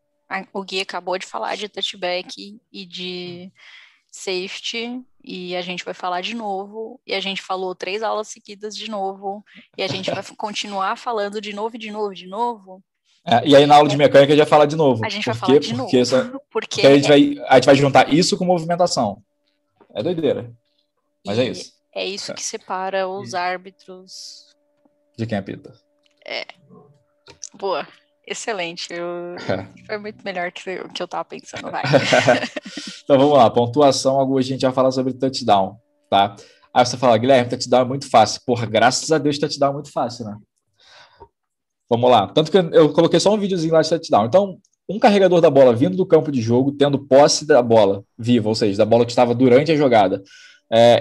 O 0.52 0.62
Gui 0.62 0.80
acabou 0.80 1.18
de 1.18 1.26
falar 1.26 1.56
de 1.56 1.68
touchback 1.68 2.60
e 2.72 2.86
de 2.86 3.52
safety 4.14 5.02
e 5.24 5.56
a 5.56 5.60
gente 5.60 5.84
vai 5.84 5.92
falar 5.92 6.20
de 6.20 6.34
novo 6.36 7.00
e 7.04 7.12
a 7.12 7.18
gente 7.18 7.42
falou 7.42 7.74
três 7.74 8.00
aulas 8.00 8.28
seguidas 8.28 8.76
de 8.76 8.88
novo 8.88 9.44
e 9.76 9.82
a 9.82 9.88
gente 9.88 10.08
vai 10.08 10.22
continuar 10.38 10.96
falando 10.96 11.40
de 11.40 11.52
novo, 11.52 11.76
de 11.76 11.90
novo, 11.90 12.14
de 12.14 12.28
novo. 12.28 12.80
É, 13.26 13.44
e 13.44 13.56
aí 13.56 13.66
na 13.66 13.74
aula 13.74 13.88
de 13.88 13.96
mecânica 13.96 14.32
a 14.32 14.36
gente 14.36 14.44
vai 14.44 14.48
falar 14.48 14.66
de 14.66 14.76
novo. 14.76 15.04
A 15.04 15.08
gente 15.08 15.26
vai 15.26 15.34
falar 15.34 15.58
de 15.58 15.74
porque 15.74 15.98
novo. 15.98 16.30
Porque, 16.48 16.82
porque 16.82 16.86
a, 16.86 16.94
gente 16.94 17.08
vai, 17.08 17.44
a 17.48 17.54
gente 17.56 17.66
vai 17.66 17.74
juntar 17.74 18.14
isso 18.14 18.38
com 18.38 18.44
movimentação. 18.44 19.20
É 19.92 20.00
doideira. 20.00 20.52
Mas 21.26 21.38
é 21.38 21.44
isso. 21.46 21.72
É 21.92 22.06
isso 22.06 22.30
é. 22.30 22.34
que 22.36 22.42
separa 22.42 23.08
os 23.08 23.34
árbitros 23.34 24.54
de 25.18 25.26
quem 25.26 25.38
apita. 25.38 25.74
É. 26.24 26.46
Boa. 27.52 27.86
Excelente. 28.26 28.92
Eu... 28.92 29.36
Foi 29.86 29.98
muito 29.98 30.24
melhor 30.24 30.50
que 30.50 30.78
o 30.80 30.88
que 30.88 31.02
eu 31.02 31.08
tava 31.08 31.24
pensando, 31.24 31.70
vai. 31.70 31.82
então 33.04 33.18
vamos 33.18 33.36
lá, 33.36 33.50
pontuação, 33.50 34.36
a 34.36 34.42
gente 34.42 34.60
já 34.60 34.72
fala 34.72 34.90
sobre 34.90 35.12
touchdown, 35.12 35.76
tá? 36.08 36.34
Aí 36.72 36.84
você 36.84 36.96
fala, 36.96 37.16
Guilherme, 37.16 37.48
touchdown 37.48 37.82
é 37.82 37.84
muito 37.84 38.10
fácil. 38.10 38.40
Porra, 38.44 38.66
graças 38.66 39.12
a 39.12 39.18
Deus, 39.18 39.38
touchdown 39.38 39.70
é 39.70 39.74
muito 39.74 39.92
fácil, 39.92 40.24
né? 40.24 40.36
Vamos 41.88 42.10
lá. 42.10 42.26
Tanto 42.28 42.50
que 42.50 42.56
eu 42.56 42.92
coloquei 42.92 43.20
só 43.20 43.32
um 43.32 43.38
videozinho 43.38 43.72
lá 43.72 43.82
de 43.82 43.90
touchdown. 43.90 44.24
Então, 44.24 44.58
um 44.88 44.98
carregador 44.98 45.40
da 45.40 45.50
bola 45.50 45.74
vindo 45.74 45.96
do 45.96 46.04
campo 46.04 46.32
de 46.32 46.40
jogo, 46.40 46.72
tendo 46.72 46.98
posse 46.98 47.46
da 47.46 47.62
bola 47.62 48.02
viva, 48.18 48.48
ou 48.48 48.54
seja, 48.54 48.76
da 48.76 48.84
bola 48.84 49.04
que 49.04 49.12
estava 49.12 49.34
durante 49.34 49.70
a 49.70 49.76
jogada, 49.76 50.22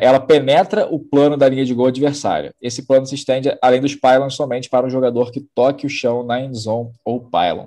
ela 0.01 0.19
penetra 0.19 0.87
o 0.87 0.99
plano 0.99 1.35
da 1.35 1.49
linha 1.49 1.65
de 1.65 1.73
gol 1.73 1.87
adversária. 1.87 2.53
Esse 2.61 2.85
plano 2.85 3.07
se 3.07 3.15
estende 3.15 3.57
além 3.61 3.81
dos 3.81 3.95
pylons 3.95 4.35
somente 4.35 4.69
para 4.69 4.85
um 4.85 4.89
jogador 4.89 5.31
que 5.31 5.41
toque 5.55 5.87
o 5.87 5.89
chão 5.89 6.23
na 6.23 6.39
end 6.39 6.55
zone 6.55 6.91
ou 7.03 7.21
pylon. 7.21 7.65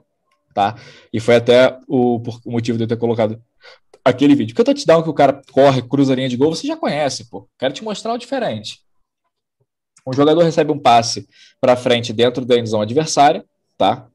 Tá? 0.54 0.76
E 1.12 1.18
foi 1.18 1.36
até 1.36 1.78
o, 1.88 2.22
o 2.44 2.50
motivo 2.50 2.78
de 2.78 2.84
eu 2.84 2.88
ter 2.88 2.96
colocado 2.96 3.42
aquele 4.04 4.36
vídeo. 4.36 4.54
Porque 4.54 4.70
o 4.70 4.72
touchdown 4.72 5.02
que 5.02 5.10
o 5.10 5.14
cara 5.14 5.42
corre, 5.50 5.82
cruza 5.82 6.12
a 6.12 6.16
linha 6.16 6.28
de 6.28 6.36
gol, 6.36 6.54
você 6.54 6.66
já 6.66 6.76
conhece, 6.76 7.28
pô. 7.28 7.48
Quero 7.58 7.74
te 7.74 7.82
mostrar 7.82 8.14
o 8.14 8.18
diferente. 8.18 8.78
Um 10.06 10.12
jogador 10.12 10.44
recebe 10.44 10.70
um 10.70 10.78
passe 10.78 11.28
para 11.60 11.74
frente 11.74 12.12
dentro 12.12 12.44
da 12.44 12.56
end 12.56 12.68
zone 12.68 12.84
adversária, 12.84 13.44
tá? 13.76 14.06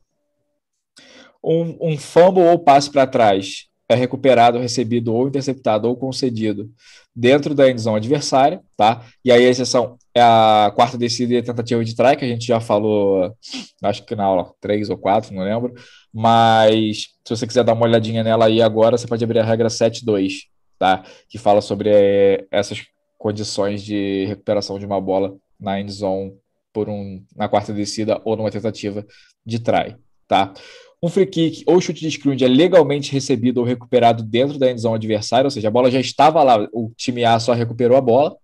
Um, 1.44 1.78
um 1.82 1.98
fumble 1.98 2.44
ou 2.44 2.58
passe 2.58 2.90
para 2.90 3.06
trás 3.06 3.68
é 3.92 3.96
recuperado, 3.96 4.58
recebido 4.60 5.14
ou 5.14 5.28
interceptado 5.28 5.88
ou 5.88 5.96
concedido 5.96 6.70
dentro 7.16 7.54
da 7.54 7.70
endzone 7.70 7.98
adversária, 7.98 8.62
tá? 8.78 9.06
E 9.24 9.32
aí 9.32 9.46
a 9.46 9.50
exceção 9.50 9.98
é 10.16 10.22
a 10.22 10.72
quarta 10.74 10.98
descida 10.98 11.34
e 11.34 11.38
a 11.38 11.44
tentativa 11.44 11.84
de 11.84 11.96
try, 11.96 12.16
que 12.16 12.26
a 12.26 12.28
gente 12.28 12.46
já 12.46 12.60
falou, 12.60 13.36
acho 13.84 14.06
que 14.06 14.16
na 14.16 14.24
aula 14.24 14.54
3 14.62 14.90
ou 14.90 14.98
4, 14.98 15.34
não 15.34 15.44
lembro. 15.44 15.74
Mas 16.14 17.10
se 17.26 17.36
você 17.36 17.46
quiser 17.46 17.64
dar 17.64 17.74
uma 17.74 17.86
olhadinha 17.86 18.24
nela 18.24 18.46
aí 18.46 18.62
agora, 18.62 18.98
você 18.98 19.08
pode 19.08 19.24
abrir 19.24 19.40
a 19.40 19.44
regra 19.44 19.68
7.2, 19.68 20.44
tá? 20.80 21.04
Que 21.30 21.38
fala 21.38 21.62
sobre 21.62 21.90
é, 21.94 22.46
essas 22.52 22.84
condições 23.18 23.84
de 23.84 24.26
recuperação 24.26 24.80
de 24.80 24.86
uma 24.86 25.00
bola 25.00 25.36
na 25.60 25.80
endzone 25.80 26.34
por 26.74 26.90
um, 26.90 27.24
na 27.36 27.48
quarta 27.48 27.74
descida 27.74 28.22
ou 28.26 28.36
numa 28.36 28.50
tentativa 28.50 29.06
de 29.46 29.60
try, 29.60 29.96
tá? 30.28 30.54
Um 31.02 31.10
free 31.10 31.26
kick 31.26 31.64
ou 31.66 31.82
chute 31.82 32.02
de 32.02 32.12
scrunch 32.12 32.44
é 32.44 32.48
legalmente 32.48 33.12
recebido 33.12 33.58
ou 33.58 33.66
recuperado 33.66 34.22
dentro 34.24 34.60
da 34.60 34.70
endzone 34.70 34.96
adversária, 34.96 35.48
ou 35.48 35.52
seja, 35.52 35.68
a 35.68 35.72
bola 35.72 35.90
já 35.90 36.00
estava 36.00 36.44
lá, 36.44 36.68
o 36.72 36.92
time 36.96 37.26
A 37.26 37.40
só 37.40 37.54
recuperou 37.54 37.98
a 37.98 38.02
bola, 38.02 38.38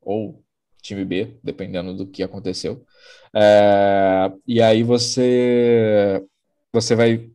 ou 0.00 0.40
time 0.80 1.04
B, 1.04 1.36
dependendo 1.42 1.94
do 1.94 2.06
que 2.06 2.22
aconteceu. 2.22 2.84
É, 3.34 4.30
e 4.46 4.62
aí 4.62 4.82
você 4.82 6.22
você 6.72 6.94
vai 6.94 7.28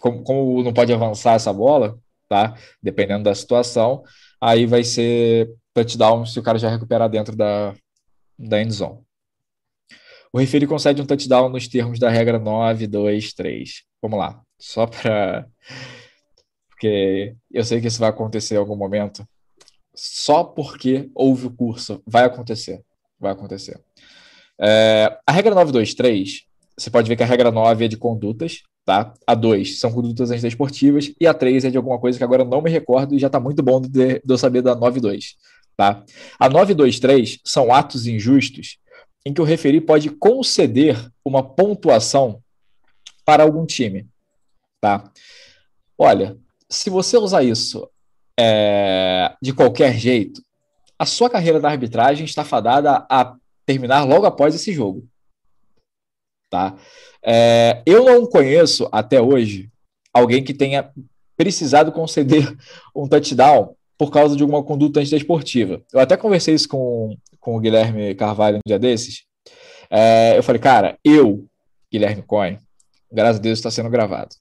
como, 0.00 0.22
como, 0.22 0.62
não 0.62 0.72
pode 0.72 0.92
avançar 0.92 1.34
essa 1.34 1.52
bola, 1.52 1.98
tá? 2.28 2.56
Dependendo 2.82 3.24
da 3.24 3.34
situação, 3.34 4.04
aí 4.40 4.66
vai 4.66 4.84
ser 4.84 5.52
touchdown 5.74 6.26
se 6.26 6.38
o 6.38 6.42
cara 6.42 6.58
já 6.58 6.68
recuperar 6.70 7.08
dentro 7.08 7.34
da 7.36 7.74
da 8.38 8.62
endzone. 8.62 9.06
O 10.32 10.38
referi 10.38 10.66
concede 10.66 11.00
um 11.00 11.06
touchdown 11.06 11.48
nos 11.48 11.66
termos 11.66 11.98
da 11.98 12.10
regra 12.10 12.38
9, 12.38 12.86
2, 12.86 13.32
3. 13.32 13.84
Vamos 14.06 14.20
lá. 14.20 14.40
Só 14.56 14.86
para. 14.86 15.48
Porque 16.70 17.34
eu 17.50 17.64
sei 17.64 17.80
que 17.80 17.88
isso 17.88 17.98
vai 17.98 18.08
acontecer 18.08 18.54
em 18.54 18.58
algum 18.58 18.76
momento. 18.76 19.26
Só 19.92 20.44
porque 20.44 21.10
houve 21.12 21.48
o 21.48 21.50
curso. 21.50 22.00
Vai 22.06 22.24
acontecer. 22.24 22.84
Vai 23.18 23.32
acontecer. 23.32 23.80
É, 24.60 25.18
a 25.26 25.32
regra 25.32 25.56
923, 25.56 26.44
você 26.78 26.88
pode 26.88 27.08
ver 27.08 27.16
que 27.16 27.24
a 27.24 27.26
regra 27.26 27.50
9 27.50 27.84
é 27.84 27.88
de 27.88 27.96
condutas, 27.96 28.62
tá? 28.84 29.12
A 29.26 29.34
2 29.34 29.80
são 29.80 29.90
condutas 29.90 30.30
antidesportivas 30.30 31.12
e 31.20 31.26
a 31.26 31.34
3 31.34 31.64
é 31.64 31.70
de 31.70 31.76
alguma 31.76 31.98
coisa 31.98 32.16
que 32.16 32.24
agora 32.24 32.44
não 32.44 32.62
me 32.62 32.70
recordo 32.70 33.14
e 33.14 33.18
já 33.18 33.26
está 33.26 33.40
muito 33.40 33.60
bom 33.60 33.80
de, 33.80 33.88
de 33.88 34.22
eu 34.28 34.38
saber 34.38 34.62
da 34.62 34.76
92, 34.76 35.34
tá? 35.76 36.04
A 36.38 36.48
923 36.48 37.40
são 37.44 37.74
atos 37.74 38.06
injustos 38.06 38.78
em 39.26 39.34
que 39.34 39.40
o 39.40 39.44
referi 39.44 39.80
pode 39.80 40.10
conceder 40.10 41.10
uma 41.24 41.42
pontuação 41.42 42.40
para 43.26 43.42
algum 43.42 43.66
time, 43.66 44.08
tá? 44.80 45.12
Olha, 45.98 46.38
se 46.70 46.88
você 46.88 47.18
usar 47.18 47.42
isso 47.42 47.90
é, 48.38 49.34
de 49.42 49.52
qualquer 49.52 49.94
jeito, 49.98 50.40
a 50.98 51.04
sua 51.04 51.28
carreira 51.28 51.60
da 51.60 51.68
arbitragem 51.68 52.24
está 52.24 52.44
fadada 52.44 53.04
a 53.10 53.36
terminar 53.66 54.04
logo 54.04 54.24
após 54.26 54.54
esse 54.54 54.72
jogo, 54.72 55.06
tá? 56.48 56.76
É, 57.22 57.82
eu 57.84 58.04
não 58.04 58.24
conheço 58.26 58.88
até 58.92 59.20
hoje 59.20 59.68
alguém 60.14 60.44
que 60.44 60.54
tenha 60.54 60.90
precisado 61.36 61.90
conceder 61.90 62.56
um 62.94 63.08
touchdown 63.08 63.74
por 63.98 64.10
causa 64.10 64.36
de 64.36 64.42
alguma 64.42 64.62
conduta 64.62 65.00
antidesportiva. 65.00 65.82
Eu 65.92 66.00
até 66.00 66.16
conversei 66.16 66.54
isso 66.54 66.68
com, 66.68 67.16
com 67.40 67.56
o 67.56 67.60
Guilherme 67.60 68.14
Carvalho 68.14 68.58
um 68.58 68.68
dia 68.68 68.78
desses. 68.78 69.24
É, 69.90 70.36
eu 70.36 70.42
falei, 70.42 70.60
cara, 70.60 70.98
eu, 71.04 71.46
Guilherme 71.92 72.22
Cohen, 72.22 72.58
graças 73.10 73.38
a 73.38 73.42
Deus 73.42 73.58
está 73.58 73.70
sendo 73.70 73.90
gravado. 73.90 74.34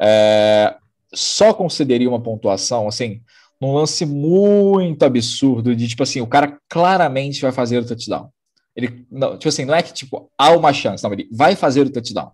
É, 0.00 0.76
só 1.14 1.52
concederia 1.52 2.08
uma 2.08 2.22
pontuação, 2.22 2.88
assim, 2.88 3.20
num 3.60 3.74
lance 3.74 4.06
muito 4.06 5.02
absurdo 5.02 5.76
de, 5.76 5.86
tipo 5.88 6.02
assim, 6.02 6.20
o 6.20 6.26
cara 6.26 6.58
claramente 6.68 7.42
vai 7.42 7.52
fazer 7.52 7.78
o 7.78 7.86
touchdown. 7.86 8.30
Ele, 8.74 9.06
não, 9.10 9.36
tipo 9.36 9.48
assim, 9.48 9.64
não 9.64 9.74
é 9.74 9.82
que, 9.82 9.92
tipo, 9.92 10.30
há 10.38 10.50
uma 10.52 10.72
chance, 10.72 11.02
não, 11.04 11.12
ele 11.12 11.28
vai 11.32 11.54
fazer 11.54 11.82
o 11.82 11.90
touchdown. 11.90 12.32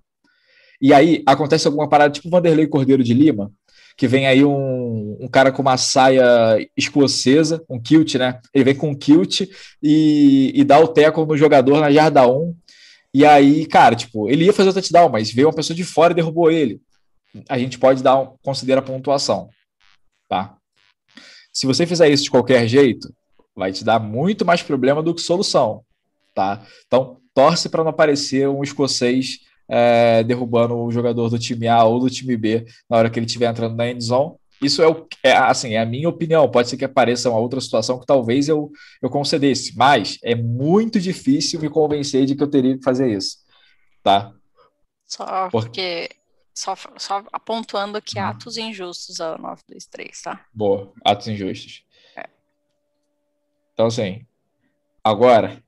E 0.81 0.93
aí 0.93 1.23
acontece 1.27 1.67
alguma 1.67 1.89
parada, 1.89 2.13
tipo 2.13 2.31
Vanderlei 2.31 2.67
Cordeiro 2.67 3.03
de 3.03 3.15
Lima, 3.15 3.51
que 3.97 4.07
vem 4.07 4.27
aí 4.27 4.45
um, 4.45 5.17
um 5.19 5.27
cara 5.27 5.51
com 5.51 5.63
uma 5.63 5.79
saia 5.79 6.25
escocesa, 6.77 7.65
um 7.69 7.81
kilt, 7.81 8.15
né? 8.17 8.39
Ele 8.53 8.65
vem 8.65 8.75
com 8.75 8.91
um 8.91 8.95
kilt 8.95 9.49
e, 9.83 10.53
e 10.55 10.65
dá 10.65 10.79
o 10.79 10.89
teco 10.89 11.25
no 11.25 11.37
jogador 11.37 11.81
na 11.81 11.91
jarda 11.91 12.29
1 12.29 12.55
E 13.15 13.25
aí, 13.25 13.67
cara, 13.67 13.95
tipo, 13.95 14.29
ele 14.29 14.45
ia 14.45 14.53
fazer 14.53 14.71
o 14.71 14.73
touchdown, 14.73 15.09
mas 15.09 15.33
veio 15.33 15.49
uma 15.49 15.55
pessoa 15.55 15.77
de 15.77 15.85
fora 15.85 16.13
e 16.13 16.17
derrubou 16.17 16.51
ele. 16.51 16.81
A 17.49 17.59
gente 17.59 17.79
pode 17.79 18.03
dar 18.03 18.19
um, 18.19 18.37
considera 18.43 18.83
pontuação, 18.83 19.49
tá? 20.29 20.57
Se 21.53 21.67
você 21.67 21.87
fizer 21.87 22.09
isso 22.09 22.25
de 22.25 22.31
qualquer 22.31 22.67
jeito, 22.69 23.13
vai 23.55 23.73
te 23.73 23.85
dar 23.85 23.99
muito 23.99 24.45
mais 24.45 24.63
problema 24.63 25.03
do 25.03 25.15
que 25.15 25.21
solução, 25.23 25.83
tá? 26.35 26.63
Então, 26.87 27.19
torce 27.35 27.69
para 27.69 27.83
não 27.83 27.91
aparecer 27.91 28.49
um 28.49 28.63
escocês 28.63 29.41
é, 29.69 30.23
derrubando 30.23 30.77
o 30.77 30.91
jogador 30.91 31.29
do 31.29 31.39
time 31.39 31.67
A 31.67 31.85
ou 31.85 32.01
do 32.01 32.11
time 32.11 32.37
B 32.37 32.67
na 32.89 32.97
hora 32.99 33.11
que 33.11 33.19
ele 33.19 33.27
estiver 33.27 33.51
entrando 33.51 33.77
na 33.77 33.91
endzone. 33.91 34.35
Isso 34.63 34.83
é, 34.83 34.89
o, 34.89 35.07
é, 35.23 35.33
assim, 35.33 35.75
é 35.75 35.81
a 35.81 35.87
minha 35.87 36.09
opinião. 36.09 36.51
Pode 36.51 36.69
ser 36.69 36.77
que 36.77 36.85
apareça 36.85 37.29
uma 37.29 37.39
outra 37.39 37.61
situação 37.61 37.99
que 37.99 38.07
talvez 38.07 38.49
eu, 38.49 38.71
eu 39.03 39.11
concedesse, 39.11 39.77
mas 39.77 40.19
é 40.23 40.35
muito 40.35 40.99
difícil 40.99 41.61
me 41.61 41.69
convencer 41.69 42.25
de 42.25 42.35
que 42.35 42.43
eu 42.43 42.51
teria 42.51 42.77
que 42.77 42.83
fazer 42.83 43.15
isso, 43.15 43.39
tá? 44.03 44.33
Só 45.05 45.49
porque 45.51 46.09
só, 46.55 46.75
só 46.97 47.23
apontando 47.33 48.01
que 48.01 48.19
hum. 48.19 48.25
atos 48.25 48.57
injustos 48.57 49.21
é 49.21 49.35
o 49.35 49.39
923, 49.39 50.23
tá? 50.23 50.47
Boa, 50.53 50.93
atos 51.05 51.29
injustos. 51.29 51.85
É. 52.17 52.25
Então, 53.75 53.87
assim, 53.87 54.27
agora, 55.05 55.63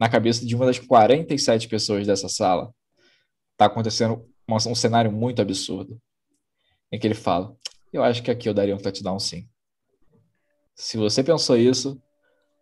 na 0.00 0.08
cabeça 0.08 0.46
de 0.46 0.56
uma 0.56 0.64
das 0.64 0.78
47 0.78 1.68
pessoas 1.68 2.06
dessa 2.06 2.28
sala, 2.28 2.74
tá 3.56 3.66
acontecendo 3.66 4.26
um, 4.48 4.54
um 4.54 4.74
cenário 4.74 5.12
muito 5.12 5.42
absurdo. 5.42 6.00
Em 6.90 6.98
que 6.98 7.06
ele 7.06 7.14
fala: 7.14 7.54
Eu 7.96 8.04
acho 8.04 8.22
que 8.22 8.30
aqui 8.30 8.48
eu 8.48 8.54
daria 8.54 8.74
um 8.74 8.78
touchdown 8.78 9.18
sim. 9.18 9.48
Se 10.74 10.96
você 10.96 11.22
pensou 11.24 11.56
isso, 11.56 12.00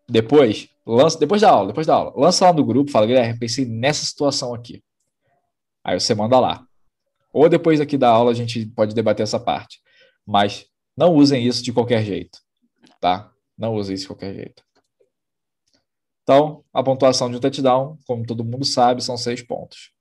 depois, 0.09 0.69
lança, 0.87 1.19
depois 1.19 1.41
da 1.41 1.51
aula, 1.51 1.69
depois 1.69 1.87
da 1.87 1.95
aula, 1.95 2.13
lança 2.17 2.45
lá 2.45 2.53
no 2.53 2.65
grupo, 2.65 2.91
fala, 2.91 3.07
Guilherme, 3.07 3.39
pensei 3.39 3.65
nessa 3.65 4.05
situação 4.05 4.55
aqui. 4.55 4.83
Aí 5.83 5.99
você 5.99 6.15
manda 6.15 6.39
lá. 6.39 6.67
Ou 7.33 7.49
depois 7.49 7.81
aqui 7.81 7.99
da 7.99 8.09
aula 8.09 8.31
a 8.31 8.35
gente 8.35 8.65
pode 8.67 8.95
debater 8.95 9.25
essa 9.25 9.41
parte. 9.41 9.81
Mas 10.25 10.67
não 10.97 11.15
usem 11.15 11.45
isso 11.45 11.63
de 11.63 11.73
qualquer 11.73 12.05
jeito, 12.05 12.39
tá? 13.01 13.33
Não 13.59 13.75
usem 13.75 13.95
isso 13.95 14.05
de 14.05 14.09
qualquer 14.09 14.35
jeito. 14.35 14.63
Então, 16.23 16.65
a 16.73 16.83
pontuação 16.83 17.29
de 17.31 17.37
um 17.37 17.41
touchdown, 17.41 17.99
como 18.07 18.25
todo 18.25 18.45
mundo 18.45 18.65
sabe, 18.65 19.03
são 19.03 19.17
seis 19.17 19.43
pontos. 19.43 19.94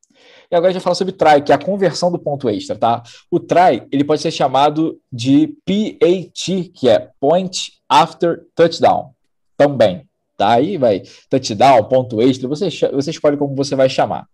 E 0.51 0.55
agora 0.55 0.69
a 0.69 0.71
gente 0.71 0.81
vai 0.81 0.83
falar 0.83 0.95
sobre 0.95 1.13
try, 1.13 1.41
que 1.43 1.51
é 1.51 1.55
a 1.55 1.59
conversão 1.59 2.11
do 2.11 2.19
ponto 2.19 2.49
extra, 2.49 2.75
tá? 2.75 3.01
O 3.31 3.39
try, 3.39 3.87
ele 3.91 4.03
pode 4.03 4.21
ser 4.21 4.31
chamado 4.31 4.99
de 5.11 5.47
PAT, 5.65 6.71
que 6.73 6.89
é 6.89 7.09
Point 7.19 7.73
After 7.89 8.43
Touchdown, 8.55 9.13
também, 9.57 10.07
tá? 10.37 10.53
Aí 10.53 10.77
vai 10.77 11.03
touchdown, 11.29 11.83
ponto 11.85 12.21
extra, 12.21 12.47
você, 12.47 12.69
você 12.91 13.11
escolhe 13.11 13.37
como 13.37 13.55
você 13.55 13.75
vai 13.75 13.89
chamar, 13.89 14.27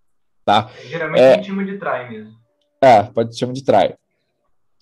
tá? 0.45 0.69
Geralmente 0.85 1.21
é, 1.21 1.37
time 1.37 1.65
de 1.65 1.77
try 1.77 2.09
mesmo. 2.09 2.33
É, 2.81 3.03
pode 3.03 3.33
ser 3.33 3.39
chama 3.39 3.53
de 3.53 3.63
try. 3.63 3.95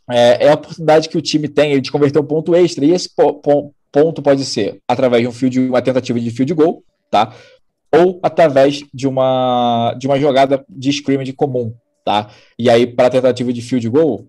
É, 0.09 0.45
é, 0.45 0.49
a 0.49 0.53
oportunidade 0.53 1.09
que 1.09 1.17
o 1.17 1.21
time 1.21 1.47
tem 1.47 1.79
de 1.81 1.91
converter 1.91 2.19
um 2.19 2.25
ponto 2.25 2.55
extra, 2.55 2.85
e 2.85 2.91
esse 2.91 3.13
po 3.13 3.41
ponto 3.91 4.21
pode 4.21 4.45
ser 4.45 4.79
através 4.87 5.21
de 5.21 5.27
um 5.27 5.31
field, 5.31 5.59
uma 5.59 5.81
tentativa 5.81 6.19
de 6.19 6.29
field 6.31 6.53
goal, 6.53 6.83
tá? 7.09 7.33
Ou 7.93 8.19
através 8.21 8.83
de 8.93 9.07
uma, 9.07 9.95
de 9.97 10.07
uma 10.07 10.19
jogada 10.19 10.65
de 10.69 10.89
scrimmage 10.89 11.33
comum, 11.33 11.73
tá? 12.03 12.29
E 12.57 12.69
aí, 12.69 12.85
para 12.85 13.07
a 13.07 13.11
tentativa 13.11 13.53
de 13.53 13.61
field 13.61 13.87
goal, 13.89 14.27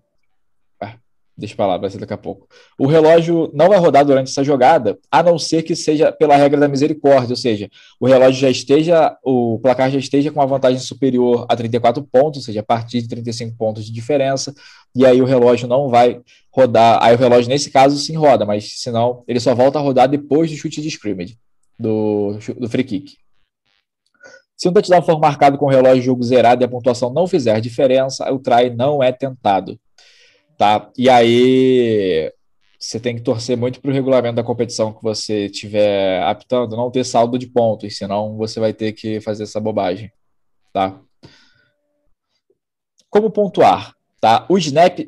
Deixa 1.39 1.55
para 1.55 1.67
lá, 1.67 1.79
vai 1.79 1.89
ser 1.89 1.99
daqui 1.99 2.13
a 2.13 2.19
pouco. 2.19 2.49
O 2.77 2.89
relógio 2.89 3.49
não 3.55 3.69
vai 3.69 3.79
rodar 3.79 4.05
durante 4.05 4.29
essa 4.29 4.43
jogada, 4.43 4.99
a 5.09 5.23
não 5.23 5.39
ser 5.39 5.63
que 5.63 5.77
seja 5.77 6.11
pela 6.11 6.35
regra 6.37 6.59
da 6.59 6.67
misericórdia, 6.67 7.31
ou 7.31 7.37
seja, 7.37 7.71
o 8.01 8.09
relógio 8.09 8.41
já 8.41 8.51
esteja, 8.51 9.17
o 9.23 9.57
placar 9.61 9.89
já 9.89 10.01
esteja 10.01 10.33
com 10.33 10.41
uma 10.41 10.49
vantagem 10.49 10.81
superior 10.81 11.47
a 11.49 11.55
34 11.55 12.03
pontos, 12.03 12.41
ou 12.41 12.45
seja, 12.45 12.59
a 12.59 12.65
partir 12.65 13.03
de 13.03 13.09
35 13.09 13.57
pontos 13.57 13.85
de 13.85 13.93
diferença, 13.93 14.53
e 14.97 15.07
aí 15.07 15.23
o 15.23 15.25
relógio 15.25 15.69
não 15.69 15.89
vai 15.89 16.21
rodar. 16.51 16.99
Aí 17.01 17.15
o 17.15 17.19
relógio, 17.19 17.49
nesse 17.49 17.71
caso, 17.71 17.97
sim 17.99 18.17
roda, 18.17 18.45
mas 18.45 18.73
senão 18.81 19.23
ele 19.29 19.39
só 19.39 19.55
volta 19.55 19.79
a 19.79 19.83
rodar 19.83 20.09
depois 20.09 20.51
do 20.51 20.57
chute 20.57 20.83
de 20.83 20.89
scrimmage, 20.89 21.39
do, 21.79 22.37
do 22.59 22.69
free 22.69 22.83
kick. 22.83 23.13
Se 24.59 24.69
um 24.69 24.73
touchdown 24.73 25.03
for 25.03 25.21
marcado 25.21 25.57
com 25.57 25.67
o 25.67 25.71
relógio 25.71 26.01
de 26.01 26.07
jogo 26.07 26.23
zerado 26.23 26.63
e 26.63 26.65
a 26.65 26.69
pontuação 26.69 27.13
não 27.13 27.27
fizer 27.27 27.61
diferença, 27.61 28.31
o 28.31 28.39
try 28.39 28.69
não 28.69 29.03
é 29.03 29.13
tentado 29.13 29.79
tá? 30.59 30.91
E 30.99 31.09
aí 31.09 32.31
você 32.79 33.01
tem 33.01 33.17
que 33.17 33.23
torcer 33.23 33.57
muito 33.57 33.81
para 33.81 33.91
o 33.91 33.95
regulamento 33.95 34.35
da 34.35 34.43
competição 34.43 34.93
que 34.93 35.03
você 35.03 35.47
estiver 35.47 36.23
aptando 36.25 36.77
não 36.77 36.91
ter 36.91 37.05
saldo 37.05 37.39
de 37.39 37.47
pontos, 37.47 37.97
senão 37.97 38.37
você 38.37 38.61
vai 38.61 38.75
ter 38.75 38.93
que 38.93 39.21
fazer 39.21 39.45
essa 39.45 39.61
bobagem, 39.61 40.13
tá? 40.73 41.01
Como 43.09 43.31
pontuar? 43.31 43.95
Tá? 44.21 44.45
O 44.49 44.59
snap, 44.59 44.99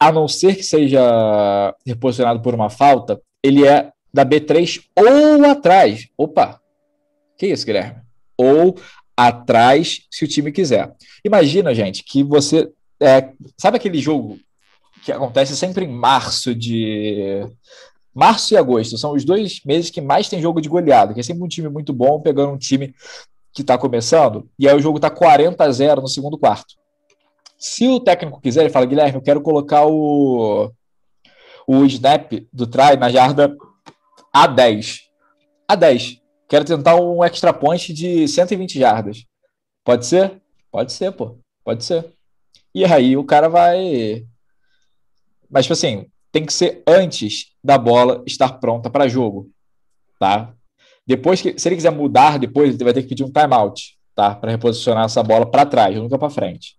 a 0.00 0.10
não 0.10 0.26
ser 0.26 0.56
que 0.56 0.64
seja 0.64 1.74
reposicionado 1.86 2.42
por 2.42 2.52
uma 2.52 2.68
falta, 2.68 3.20
ele 3.42 3.64
é 3.64 3.92
da 4.12 4.26
B3 4.26 4.82
ou 4.96 5.44
atrás. 5.48 6.08
Opa! 6.18 6.60
Que 7.38 7.46
isso, 7.46 7.64
Guilherme? 7.64 8.05
Ou 8.36 8.76
atrás, 9.16 10.00
se 10.10 10.24
o 10.24 10.28
time 10.28 10.52
quiser. 10.52 10.92
Imagina, 11.24 11.74
gente, 11.74 12.04
que 12.04 12.22
você. 12.22 12.70
É, 13.00 13.30
sabe 13.58 13.76
aquele 13.76 13.98
jogo 13.98 14.38
que 15.04 15.12
acontece 15.12 15.56
sempre 15.56 15.84
em 15.84 15.88
março 15.88 16.54
de. 16.54 17.46
Março 18.14 18.54
e 18.54 18.56
agosto 18.56 18.96
são 18.96 19.12
os 19.12 19.24
dois 19.24 19.60
meses 19.64 19.90
que 19.90 20.00
mais 20.00 20.28
tem 20.28 20.40
jogo 20.40 20.60
de 20.60 20.70
goleada, 20.70 21.12
que 21.12 21.20
é 21.20 21.22
sempre 21.22 21.42
um 21.42 21.48
time 21.48 21.68
muito 21.68 21.92
bom 21.92 22.20
pegando 22.20 22.52
um 22.52 22.58
time 22.58 22.94
que 23.52 23.62
está 23.62 23.78
começando, 23.78 24.48
e 24.58 24.68
aí 24.68 24.76
o 24.76 24.80
jogo 24.80 24.98
está 24.98 25.08
40 25.08 25.64
a 25.64 25.70
0 25.72 26.02
no 26.02 26.08
segundo 26.08 26.36
quarto. 26.36 26.74
Se 27.58 27.88
o 27.88 27.98
técnico 27.98 28.40
quiser, 28.40 28.60
ele 28.60 28.70
fala, 28.70 28.84
Guilherme, 28.84 29.14
eu 29.14 29.22
quero 29.22 29.40
colocar 29.40 29.86
o, 29.86 30.70
o 31.66 31.84
snap 31.86 32.32
do 32.52 32.66
try 32.66 32.98
na 32.98 33.08
jarda 33.08 33.56
A10. 34.34 35.00
A10. 35.70 36.20
Quero 36.48 36.64
tentar 36.64 36.96
um 36.96 37.24
extra 37.24 37.52
point 37.52 37.92
de 37.92 38.28
120 38.28 38.78
jardas. 38.78 39.24
Pode 39.84 40.06
ser? 40.06 40.40
Pode 40.70 40.92
ser, 40.92 41.12
pô. 41.12 41.38
Pode 41.64 41.84
ser. 41.84 42.12
E 42.74 42.84
aí 42.84 43.16
o 43.16 43.24
cara 43.24 43.48
vai 43.48 44.26
mas, 45.50 45.64
tipo 45.64 45.72
assim, 45.72 46.06
tem 46.32 46.44
que 46.44 46.52
ser 46.52 46.82
antes 46.86 47.52
da 47.62 47.78
bola 47.78 48.22
estar 48.26 48.52
pronta 48.58 48.90
para 48.90 49.08
jogo, 49.08 49.48
tá? 50.18 50.52
Depois 51.06 51.40
que, 51.40 51.58
se 51.58 51.68
ele 51.68 51.76
quiser 51.76 51.92
mudar 51.92 52.38
depois, 52.38 52.74
ele 52.74 52.84
vai 52.84 52.92
ter 52.92 53.02
que 53.02 53.08
pedir 53.08 53.24
um 53.24 53.30
timeout, 53.30 53.96
tá? 54.14 54.34
Para 54.34 54.50
reposicionar 54.50 55.04
essa 55.04 55.22
bola 55.22 55.48
para 55.48 55.64
trás, 55.64 55.96
nunca 55.96 56.18
para 56.18 56.30
frente. 56.30 56.76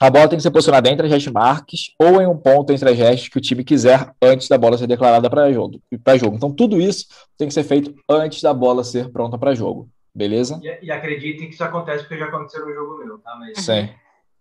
A 0.00 0.08
bola 0.08 0.26
tem 0.26 0.38
que 0.38 0.42
ser 0.42 0.50
posicionada 0.50 0.88
entre 0.88 1.14
as 1.14 1.26
marks 1.26 1.92
ou 1.98 2.22
em 2.22 2.26
um 2.26 2.36
ponto 2.36 2.72
entre 2.72 2.88
as 2.88 2.96
hashes 2.96 3.28
que 3.28 3.36
o 3.36 3.40
time 3.40 3.62
quiser 3.62 4.10
antes 4.22 4.48
da 4.48 4.56
bola 4.56 4.78
ser 4.78 4.86
declarada 4.86 5.28
para 5.28 5.52
jogo, 5.52 5.78
jogo. 6.18 6.36
Então, 6.36 6.50
tudo 6.50 6.80
isso 6.80 7.06
tem 7.36 7.46
que 7.46 7.52
ser 7.52 7.64
feito 7.64 7.94
antes 8.08 8.40
da 8.40 8.54
bola 8.54 8.82
ser 8.82 9.10
pronta 9.10 9.36
para 9.36 9.54
jogo. 9.54 9.90
Beleza? 10.14 10.58
E, 10.62 10.86
e 10.86 10.90
acreditem 10.90 11.48
que 11.48 11.54
isso 11.54 11.62
acontece 11.62 12.04
porque 12.04 12.16
já 12.16 12.26
aconteceu 12.26 12.66
no 12.66 12.72
jogo 12.72 13.04
meu, 13.04 13.18
tá? 13.18 13.36
Mas 13.38 13.58
Sim. 13.62 13.90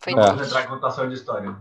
Não 0.08 0.16
vamos 0.16 0.48
entrar 0.48 0.64
em 0.64 0.68
contação 0.68 1.10
de 1.10 1.16
história. 1.16 1.54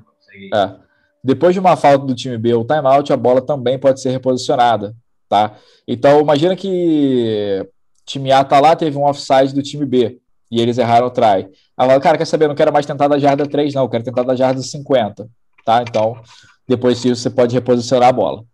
É. 0.55 0.77
Depois 1.23 1.53
de 1.53 1.59
uma 1.59 1.77
falta 1.77 2.07
do 2.07 2.15
time 2.15 2.39
B 2.39 2.55
ou 2.55 2.65
timeout, 2.65 3.13
a 3.13 3.17
bola 3.17 3.43
também 3.43 3.81
pode 3.81 4.01
ser 4.01 4.11
reposicionada, 4.11 4.95
tá? 5.29 5.57
Então, 5.89 6.21
imagina 6.21 6.55
que 6.55 7.67
o 8.01 8.05
time 8.07 8.31
A 8.31 8.45
tá 8.45 8.61
lá, 8.61 8.77
teve 8.77 8.97
um 8.97 9.05
offside 9.05 9.53
do 9.53 9.63
time 9.63 9.85
B 9.85 10.21
e 10.51 10.61
eles 10.61 10.79
erraram 10.79 11.09
o 11.09 11.11
try. 11.11 11.51
Aí 11.79 12.01
cara, 12.01 12.19
quer 12.19 12.25
saber, 12.25 12.49
não 12.49 12.55
quero 12.55 12.73
mais 12.73 12.85
tentar 12.85 13.07
da 13.07 13.19
jarda 13.19 13.47
3 13.47 13.73
não, 13.75 13.89
quero 13.89 14.03
tentar 14.03 14.25
da 14.25 14.35
jarda 14.35 14.61
50, 14.61 15.29
tá? 15.65 15.83
Então, 15.83 16.21
depois 16.67 17.01
disso 17.01 17.23
você 17.23 17.31
pode 17.31 17.55
reposicionar 17.55 18.09
a 18.09 18.13
bola. 18.13 18.45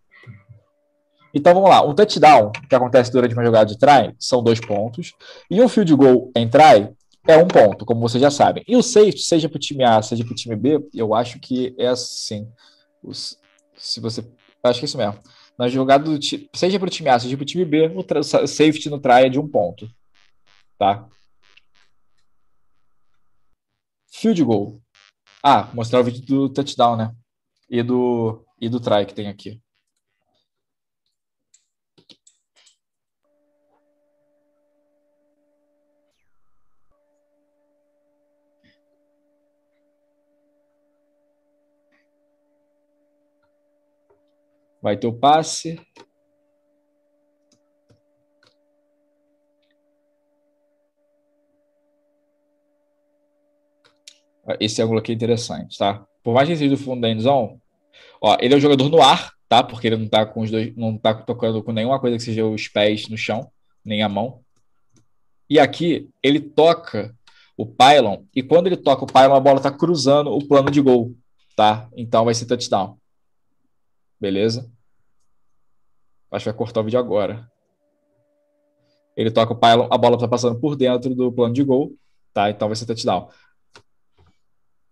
Então 1.33 1.53
vamos 1.53 1.69
lá, 1.69 1.81
um 1.81 1.93
touchdown 1.93 2.51
que 2.69 2.75
acontece 2.75 3.11
durante 3.11 3.33
uma 3.33 3.43
jogada 3.43 3.65
de 3.65 3.77
try 3.77 4.15
são 4.17 4.43
dois 4.43 4.59
pontos, 4.59 5.13
e 5.49 5.61
um 5.61 5.67
field 5.67 5.93
goal 5.95 6.31
em 6.35 6.47
try 6.47 6.89
é 7.27 7.37
um 7.37 7.47
ponto, 7.47 7.85
como 7.85 7.99
vocês 8.01 8.21
já 8.21 8.29
sabem. 8.29 8.63
E 8.67 8.75
o 8.75 8.83
safety, 8.83 9.21
seja 9.21 9.49
para 9.49 9.57
o 9.57 9.59
time 9.59 9.83
A, 9.83 10.01
seja 10.01 10.23
para 10.23 10.31
o 10.31 10.35
time 10.35 10.55
B, 10.55 10.87
eu 10.93 11.13
acho 11.13 11.39
que 11.39 11.75
é 11.77 11.87
assim. 11.87 12.47
Os, 13.03 13.37
se 13.75 13.99
você. 13.99 14.23
Acho 14.63 14.79
que 14.79 14.85
é 14.85 14.87
isso 14.87 14.97
mesmo. 14.97 15.19
Na 15.57 15.67
jogada 15.67 16.03
do 16.03 16.19
seja 16.53 16.79
para 16.79 16.87
o 16.87 16.89
time 16.89 17.09
A, 17.09 17.19
seja 17.19 17.35
para 17.35 17.43
o 17.43 17.45
time 17.45 17.65
B, 17.65 17.91
o 17.95 18.23
safety 18.23 18.89
no 18.89 18.99
try 18.99 19.25
é 19.25 19.29
de 19.29 19.39
um 19.39 19.47
ponto. 19.47 19.87
Tá? 20.77 21.05
Field 24.17 24.43
goal. 24.45 24.81
Ah, 25.43 25.69
mostrar 25.73 25.99
o 25.99 26.03
vídeo 26.03 26.25
do 26.25 26.49
touchdown, 26.49 26.95
né? 26.95 27.13
E 27.69 27.83
do, 27.83 28.45
e 28.59 28.69
do 28.69 28.79
try 28.79 29.05
que 29.05 29.13
tem 29.13 29.27
aqui. 29.27 29.61
Vai 44.81 44.97
ter 44.97 45.07
o 45.07 45.13
passe. 45.13 45.75
Esse 54.59 54.81
ângulo 54.81 54.99
aqui 54.99 55.11
é 55.11 55.15
interessante, 55.15 55.77
tá? 55.77 56.05
Por 56.23 56.33
mais 56.33 56.47
que 56.47 56.55
seja 56.55 56.75
do 56.75 56.77
fundo 56.77 57.01
da 57.01 57.09
endzone, 57.09 57.59
ó, 58.21 58.37
ele 58.39 58.53
é 58.53 58.57
um 58.57 58.61
jogador 58.61 58.89
no 58.89 59.01
ar, 59.01 59.33
tá? 59.47 59.63
Porque 59.63 59.87
ele 59.87 59.97
não 59.97 60.07
tá 60.07 60.25
com 60.25 60.41
os 60.41 60.51
dois, 60.51 60.75
não 60.75 60.97
tá 60.97 61.13
tocando 61.13 61.63
com 61.63 61.71
nenhuma 61.71 61.99
coisa 61.99 62.17
que 62.17 62.23
seja 62.23 62.45
os 62.45 62.67
pés 62.67 63.07
no 63.07 63.17
chão, 63.17 63.49
nem 63.83 64.03
a 64.03 64.09
mão. 64.09 64.41
E 65.49 65.59
aqui 65.59 66.09
ele 66.21 66.39
toca 66.39 67.15
o 67.57 67.65
pylon 67.65 68.23
e 68.35 68.43
quando 68.43 68.67
ele 68.67 68.77
toca 68.77 69.03
o 69.03 69.07
pylon 69.07 69.35
a 69.35 69.39
bola 69.39 69.61
tá 69.61 69.71
cruzando 69.71 70.31
o 70.31 70.45
plano 70.45 70.69
de 70.69 70.81
gol, 70.81 71.15
tá? 71.55 71.87
Então 71.95 72.25
vai 72.25 72.33
ser 72.33 72.45
touchdown. 72.45 72.97
Beleza? 74.19 74.69
Acho 76.31 76.43
que 76.43 76.49
vai 76.49 76.57
cortar 76.57 76.81
o 76.81 76.83
vídeo 76.83 76.99
agora. 76.99 77.49
Ele 79.15 79.31
toca 79.31 79.53
o 79.53 79.55
pylon, 79.55 79.87
a 79.89 79.97
bola 79.97 80.17
tá 80.17 80.27
passando 80.27 80.59
por 80.59 80.75
dentro 80.75 81.15
do 81.15 81.31
plano 81.31 81.53
de 81.53 81.63
gol, 81.63 81.93
tá? 82.33 82.49
Então 82.49 82.67
vai 82.67 82.75
ser 82.75 82.85
touchdown. 82.85 83.29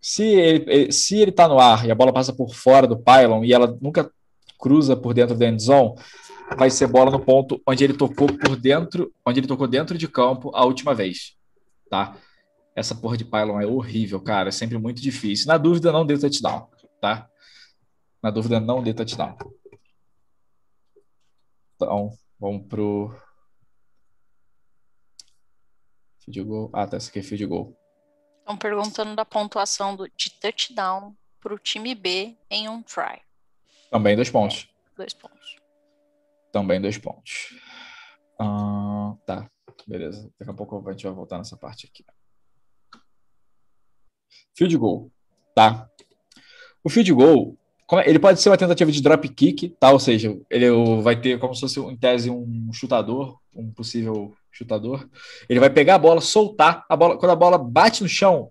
Se 0.06 0.26
ele, 0.26 0.92
se 0.92 1.18
ele 1.18 1.32
tá 1.32 1.48
no 1.48 1.58
ar 1.58 1.88
e 1.88 1.92
a 1.92 1.96
bola 1.96 2.12
passa 2.12 2.34
por 2.34 2.54
fora 2.54 2.86
do 2.86 3.02
pylon 3.02 3.46
e 3.46 3.54
ela 3.54 3.78
nunca 3.82 4.12
cruza 4.60 4.98
por 4.98 5.14
dentro 5.14 5.34
da 5.34 5.48
end 5.48 5.64
zone, 5.64 5.96
vai 6.58 6.70
ser 6.70 6.88
bola 6.88 7.10
no 7.10 7.24
ponto 7.24 7.62
onde 7.66 7.86
ele 7.86 7.94
tocou 7.94 8.28
por 8.28 8.58
dentro, 8.58 9.14
onde 9.26 9.40
ele 9.40 9.48
tocou 9.48 9.66
dentro 9.66 9.98
de 9.98 10.06
campo 10.10 10.52
a 10.54 10.66
última 10.66 10.94
vez, 10.94 11.38
tá? 11.90 12.18
Essa 12.76 12.94
porra 12.94 13.16
de 13.16 13.24
pylon 13.24 13.62
é 13.62 13.66
horrível, 13.66 14.20
cara, 14.20 14.50
é 14.50 14.52
sempre 14.52 14.78
muito 14.78 15.02
difícil. 15.02 15.48
Na 15.48 15.58
dúvida, 15.58 15.90
não 15.90 16.06
dê 16.06 16.18
touchdown, 16.18 16.68
tá? 17.00 17.30
Na 18.22 18.30
dúvida, 18.30 18.60
não 18.60 18.84
dê 18.84 18.94
touchdown. 18.94 19.38
Então, 21.76 22.12
vamos 22.38 22.68
pro 22.68 23.16
field 26.26 26.44
goal. 26.44 26.70
Ah, 26.74 26.88
tá, 26.88 26.98
esse 26.98 27.10
aqui 27.10 27.20
é 27.20 27.24
field 27.24 27.46
goal. 27.46 27.83
Estão 28.44 28.58
perguntando 28.58 29.16
da 29.16 29.24
pontuação 29.24 29.96
do, 29.96 30.06
de 30.18 30.30
touchdown 30.30 31.16
para 31.40 31.54
o 31.54 31.58
time 31.58 31.96
B 31.96 32.36
em 32.50 32.68
um 32.68 32.84
try. 32.84 33.22
Também 33.90 34.18
dois 34.18 34.30
pontos. 34.30 34.68
Dois 34.98 35.14
pontos. 35.14 35.56
Também 36.52 36.82
dois 36.82 36.98
pontos. 36.98 37.58
Ah, 38.38 39.16
tá, 39.26 39.50
beleza. 39.88 40.30
Daqui 40.38 40.52
a 40.52 40.54
pouco 40.54 40.84
a 40.86 40.92
gente 40.92 41.06
vai 41.06 41.14
voltar 41.14 41.38
nessa 41.38 41.56
parte 41.56 41.88
aqui. 41.88 42.06
Field 44.54 44.76
goal, 44.78 45.10
tá? 45.56 45.90
O 46.84 46.90
field 46.90 47.14
goal, 47.14 47.58
é, 47.94 48.10
ele 48.10 48.20
pode 48.20 48.42
ser 48.42 48.50
uma 48.50 48.58
tentativa 48.58 48.92
de 48.92 49.02
drop 49.02 49.30
kick, 49.30 49.70
tá? 49.80 49.90
Ou 49.92 50.00
seja, 50.00 50.38
ele 50.50 50.70
vai 51.02 51.20
ter 51.20 51.40
como 51.40 51.56
se 51.56 51.62
fosse 51.62 51.80
em 51.80 51.96
tese 51.96 52.30
um 52.30 52.74
chutador, 52.74 53.40
um 53.56 53.72
possível 53.72 54.36
chutador. 54.54 55.10
Ele 55.50 55.60
vai 55.60 55.70
pegar 55.70 55.96
a 55.96 56.00
bola, 56.00 56.22
soltar 56.22 56.86
a 56.88 56.96
bola. 56.96 57.18
Quando 57.18 57.32
a 57.32 57.36
bola 57.36 57.58
bate 57.58 58.04
no 58.04 58.08
chão, 58.08 58.50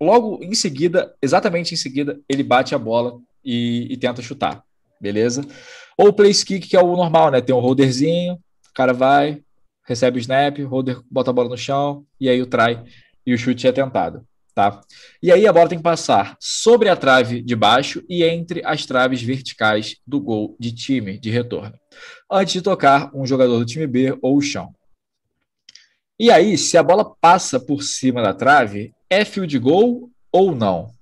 logo 0.00 0.42
em 0.42 0.54
seguida, 0.54 1.14
exatamente 1.22 1.74
em 1.74 1.76
seguida, 1.76 2.18
ele 2.28 2.42
bate 2.42 2.74
a 2.74 2.78
bola 2.78 3.20
e, 3.44 3.86
e 3.90 3.96
tenta 3.96 4.22
chutar, 4.22 4.64
beleza? 5.00 5.46
Ou 5.96 6.08
o 6.08 6.12
place 6.12 6.44
kick, 6.44 6.66
que 6.66 6.76
é 6.76 6.82
o 6.82 6.96
normal, 6.96 7.30
né? 7.30 7.40
Tem 7.40 7.54
um 7.54 7.60
holderzinho, 7.60 8.34
o 8.34 8.74
cara 8.74 8.92
vai, 8.92 9.42
recebe 9.86 10.18
o 10.18 10.20
snap, 10.20 10.58
o 10.58 10.68
holder 10.68 11.00
bota 11.10 11.30
a 11.30 11.34
bola 11.34 11.50
no 11.50 11.56
chão 11.56 12.04
e 12.18 12.28
aí 12.28 12.40
o 12.40 12.46
try 12.46 12.82
e 13.24 13.34
o 13.34 13.38
chute 13.38 13.68
é 13.68 13.72
tentado 13.72 14.26
tá? 14.54 14.80
E 15.22 15.32
aí 15.32 15.46
a 15.46 15.52
bola 15.52 15.68
tem 15.68 15.78
que 15.78 15.84
passar 15.84 16.36
sobre 16.38 16.88
a 16.88 16.96
trave 16.96 17.42
de 17.42 17.56
baixo 17.56 18.02
e 18.08 18.22
entre 18.22 18.62
as 18.64 18.84
traves 18.86 19.22
verticais 19.22 19.96
do 20.06 20.20
gol 20.20 20.56
de 20.58 20.72
time 20.72 21.18
de 21.18 21.30
retorno, 21.30 21.74
antes 22.30 22.52
de 22.54 22.62
tocar 22.62 23.10
um 23.14 23.26
jogador 23.26 23.58
do 23.58 23.66
time 23.66 23.86
B 23.86 24.16
ou 24.20 24.36
o 24.36 24.42
chão. 24.42 24.74
E 26.18 26.30
aí, 26.30 26.56
se 26.56 26.76
a 26.78 26.82
bola 26.82 27.14
passa 27.20 27.58
por 27.58 27.82
cima 27.82 28.22
da 28.22 28.32
trave, 28.34 28.94
é 29.08 29.24
field 29.24 29.58
goal 29.58 30.10
ou 30.30 30.54
não? 30.54 30.92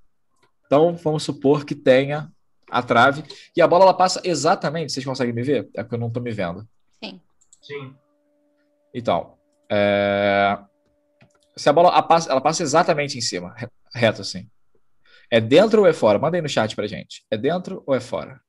Então, 0.67 0.95
vamos 0.97 1.23
supor 1.23 1.65
que 1.65 1.75
tenha 1.75 2.31
a 2.71 2.83
trave 2.83 3.25
e 3.57 3.61
a 3.61 3.67
bola 3.67 3.85
ela 3.85 3.95
passa 3.95 4.21
exatamente. 4.25 4.93
Vocês 4.93 5.05
conseguem 5.05 5.35
me 5.35 5.43
ver? 5.43 5.69
É 5.75 5.83
porque 5.83 5.97
eu 5.97 6.01
não 6.01 6.09
estou 6.09 6.23
me 6.23 6.31
vendo. 6.31 6.67
Sim. 7.03 7.21
Sim. 7.61 7.95
Então, 8.95 9.35
é 9.69 10.59
se 11.61 11.69
a 11.69 11.73
bola 11.75 11.89
ela 11.89 12.03
passa, 12.03 12.31
ela 12.31 12.41
passa 12.41 12.63
exatamente 12.63 13.19
em 13.19 13.21
cima, 13.21 13.55
reto 13.95 14.23
assim. 14.23 14.49
É 15.31 15.41
dentro 15.41 15.83
ou 15.83 15.87
é 15.87 15.93
fora? 15.93 16.19
Manda 16.19 16.39
aí 16.39 16.43
no 16.43 16.49
chat 16.49 16.75
pra 16.75 16.87
gente. 16.87 17.25
É 17.31 17.37
dentro 17.37 17.83
ou 17.87 17.95
é 17.95 18.01
fora? 18.01 18.41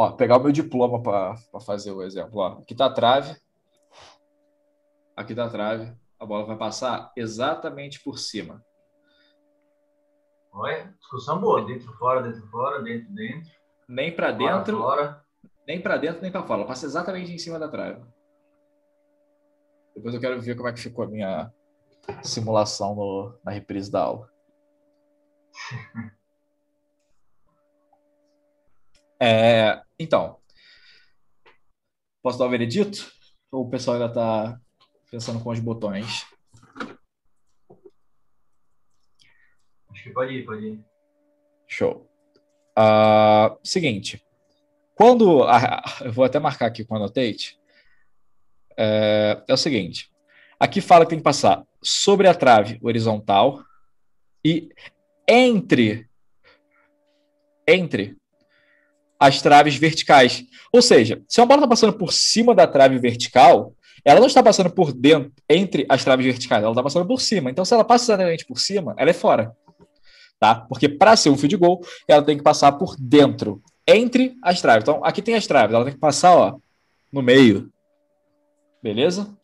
Ó, 0.00 0.12
pegar 0.12 0.36
o 0.36 0.40
meu 0.40 0.52
diploma 0.52 1.02
para 1.02 1.34
fazer 1.66 1.90
o 1.90 2.04
exemplo. 2.04 2.38
Ó, 2.38 2.58
aqui 2.60 2.72
tá 2.72 2.86
a 2.86 2.92
trave. 2.92 3.36
Aqui 5.16 5.34
tá 5.34 5.46
a 5.46 5.50
trave. 5.50 5.92
A 6.20 6.24
bola 6.24 6.46
vai 6.46 6.56
passar 6.56 7.10
exatamente 7.16 7.98
por 7.98 8.16
cima. 8.16 8.64
Olha, 10.52 10.94
discussão 11.00 11.40
boa. 11.40 11.64
Dentro, 11.64 11.92
fora, 11.94 12.22
dentro, 12.22 12.46
fora, 12.46 12.80
dentro, 12.80 13.12
dentro. 13.12 13.50
Nem 13.88 14.14
para 14.14 14.30
dentro. 14.30 14.78
Fora 14.78 15.20
nem 15.66 15.82
para 15.82 15.96
dentro 15.96 16.22
nem 16.22 16.30
para 16.30 16.44
fora. 16.44 16.60
Ela 16.60 16.68
passa 16.68 16.86
exatamente 16.86 17.32
em 17.32 17.38
cima 17.38 17.58
da 17.58 17.68
trave. 17.68 18.00
Depois 19.96 20.14
eu 20.14 20.20
quero 20.20 20.40
ver 20.40 20.54
como 20.54 20.68
é 20.68 20.72
que 20.72 20.78
ficou 20.78 21.04
a 21.04 21.08
minha 21.08 21.52
simulação 22.22 22.94
no, 22.94 23.34
na 23.44 23.50
reprise 23.50 23.90
da 23.90 24.02
aula. 24.02 24.30
É, 29.20 29.82
então, 29.98 30.38
posso 32.22 32.38
dar 32.38 32.46
o 32.46 32.50
veredito? 32.50 33.10
Ou 33.50 33.64
o 33.64 33.70
pessoal 33.70 33.96
ainda 33.96 34.08
está 34.08 34.60
pensando 35.10 35.42
com 35.42 35.50
os 35.50 35.58
botões? 35.58 36.26
Acho 39.90 40.02
que 40.02 40.10
pode 40.10 40.34
ir, 40.34 40.44
pode 40.44 40.66
ir. 40.66 40.84
Show. 41.66 42.08
Uh, 42.78 43.58
seguinte. 43.64 44.24
Quando. 44.94 45.44
eu 46.04 46.12
vou 46.12 46.24
até 46.24 46.38
marcar 46.38 46.66
aqui 46.66 46.84
com 46.84 46.94
a 46.94 46.98
annotate. 46.98 47.58
É, 48.76 49.42
é 49.48 49.52
o 49.52 49.56
seguinte. 49.56 50.12
Aqui 50.60 50.80
fala 50.80 51.04
que 51.04 51.10
tem 51.10 51.18
que 51.18 51.24
passar 51.24 51.64
sobre 51.82 52.28
a 52.28 52.34
trave 52.34 52.78
horizontal 52.82 53.64
e 54.44 54.68
entre 55.26 56.08
entre 57.66 58.16
as 59.18 59.42
traves 59.42 59.76
verticais. 59.76 60.44
Ou 60.72 60.82
seja, 60.82 61.22
se 61.26 61.40
uma 61.40 61.46
bola 61.46 61.60
está 61.60 61.68
passando 61.68 61.92
por 61.92 62.12
cima 62.12 62.54
da 62.54 62.66
trave 62.66 62.98
vertical, 62.98 63.72
ela 64.04 64.20
não 64.20 64.26
está 64.26 64.42
passando 64.42 64.70
por 64.70 64.92
dentro, 64.92 65.32
entre 65.48 65.86
as 65.88 66.04
traves 66.04 66.24
verticais, 66.24 66.62
ela 66.62 66.72
está 66.72 66.82
passando 66.82 67.06
por 67.06 67.20
cima. 67.20 67.50
Então, 67.50 67.64
se 67.64 67.74
ela 67.74 67.84
passa 67.84 68.04
exatamente 68.12 68.46
por 68.46 68.58
cima, 68.58 68.94
ela 68.96 69.10
é 69.10 69.14
fora. 69.14 69.52
Tá? 70.38 70.54
Porque 70.54 70.88
para 70.88 71.16
ser 71.16 71.30
um 71.30 71.36
field 71.36 71.56
goal, 71.56 71.80
ela 72.06 72.22
tem 72.22 72.36
que 72.36 72.44
passar 72.44 72.72
por 72.72 72.94
dentro 72.98 73.60
entre 73.86 74.36
as 74.42 74.60
traves. 74.60 74.82
Então, 74.82 75.04
aqui 75.04 75.20
tem 75.20 75.34
as 75.34 75.46
traves, 75.46 75.74
ela 75.74 75.84
tem 75.84 75.94
que 75.94 76.00
passar, 76.00 76.36
ó, 76.36 76.58
no 77.12 77.22
meio. 77.22 77.70
Beleza? 78.82 79.36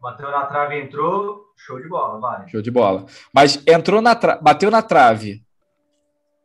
Bateu 0.00 0.30
na 0.30 0.44
trave, 0.44 0.80
entrou, 0.80 1.46
show 1.56 1.80
de 1.80 1.88
bola, 1.88 2.20
vale. 2.20 2.50
Show 2.50 2.62
de 2.62 2.70
bola. 2.70 3.06
Mas 3.32 3.60
entrou 3.66 4.00
na 4.00 4.14
tra... 4.14 4.36
bateu 4.36 4.70
na 4.70 4.82
trave, 4.82 5.42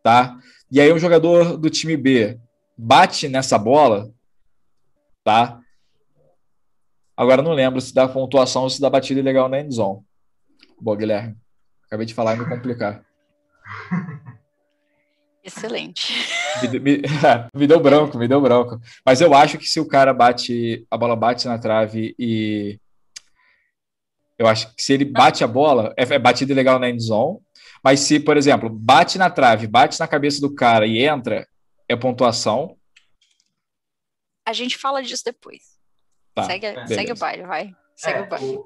tá? 0.09 0.39
E 0.71 0.81
aí 0.81 0.91
um 0.91 0.97
jogador 0.97 1.55
do 1.55 1.69
time 1.69 1.95
B 1.95 2.39
bate 2.75 3.27
nessa 3.27 3.59
bola, 3.59 4.11
tá? 5.23 5.59
Agora 7.15 7.43
não 7.43 7.53
lembro 7.53 7.79
se 7.79 7.93
dá 7.93 8.07
pontuação 8.07 8.63
ou 8.63 8.69
se 8.71 8.81
dá 8.81 8.89
batida 8.89 9.21
legal 9.21 9.47
na 9.47 9.59
endzone. 9.59 10.01
Boa, 10.81 10.97
Guilherme. 10.97 11.37
Acabei 11.85 12.07
de 12.07 12.15
falar 12.15 12.35
e 12.35 12.39
me 12.39 12.49
complicar. 12.49 13.05
Excelente. 15.43 16.13
Me, 16.61 16.79
me, 16.79 17.01
me, 17.55 17.67
deu 17.67 17.79
branco, 17.79 18.17
me 18.17 18.27
deu 18.27 18.41
branco. 18.41 18.79
Mas 19.05 19.21
eu 19.21 19.33
acho 19.35 19.59
que 19.59 19.67
se 19.67 19.79
o 19.79 19.87
cara 19.87 20.11
bate, 20.11 20.87
a 20.89 20.97
bola 20.97 21.15
bate 21.15 21.47
na 21.47 21.59
trave 21.59 22.15
e. 22.17 22.79
Eu 24.37 24.47
acho 24.47 24.73
que 24.73 24.81
se 24.81 24.93
ele 24.93 25.05
bate 25.05 25.43
a 25.43 25.47
bola, 25.47 25.93
é, 25.97 26.03
é 26.15 26.19
batida 26.19 26.53
legal 26.53 26.79
na 26.79 26.89
end 26.89 27.03
zone. 27.03 27.39
Mas 27.83 28.01
se, 28.01 28.19
por 28.19 28.37
exemplo, 28.37 28.69
bate 28.69 29.17
na 29.17 29.29
trave, 29.29 29.67
bate 29.67 29.99
na 29.99 30.07
cabeça 30.07 30.41
do 30.41 30.53
cara 30.53 30.85
e 30.85 30.99
entra, 31.05 31.47
é 31.87 31.95
pontuação. 31.95 32.77
A 34.45 34.53
gente 34.53 34.77
fala 34.77 35.01
disso 35.01 35.23
depois. 35.23 35.79
Tá, 36.33 36.43
segue, 36.43 36.87
segue 36.87 37.11
o 37.11 37.17
baile, 37.17 37.43
vai. 37.43 37.75
Segue 37.95 38.19
é, 38.19 38.21
o 38.21 38.27
baile. 38.27 38.59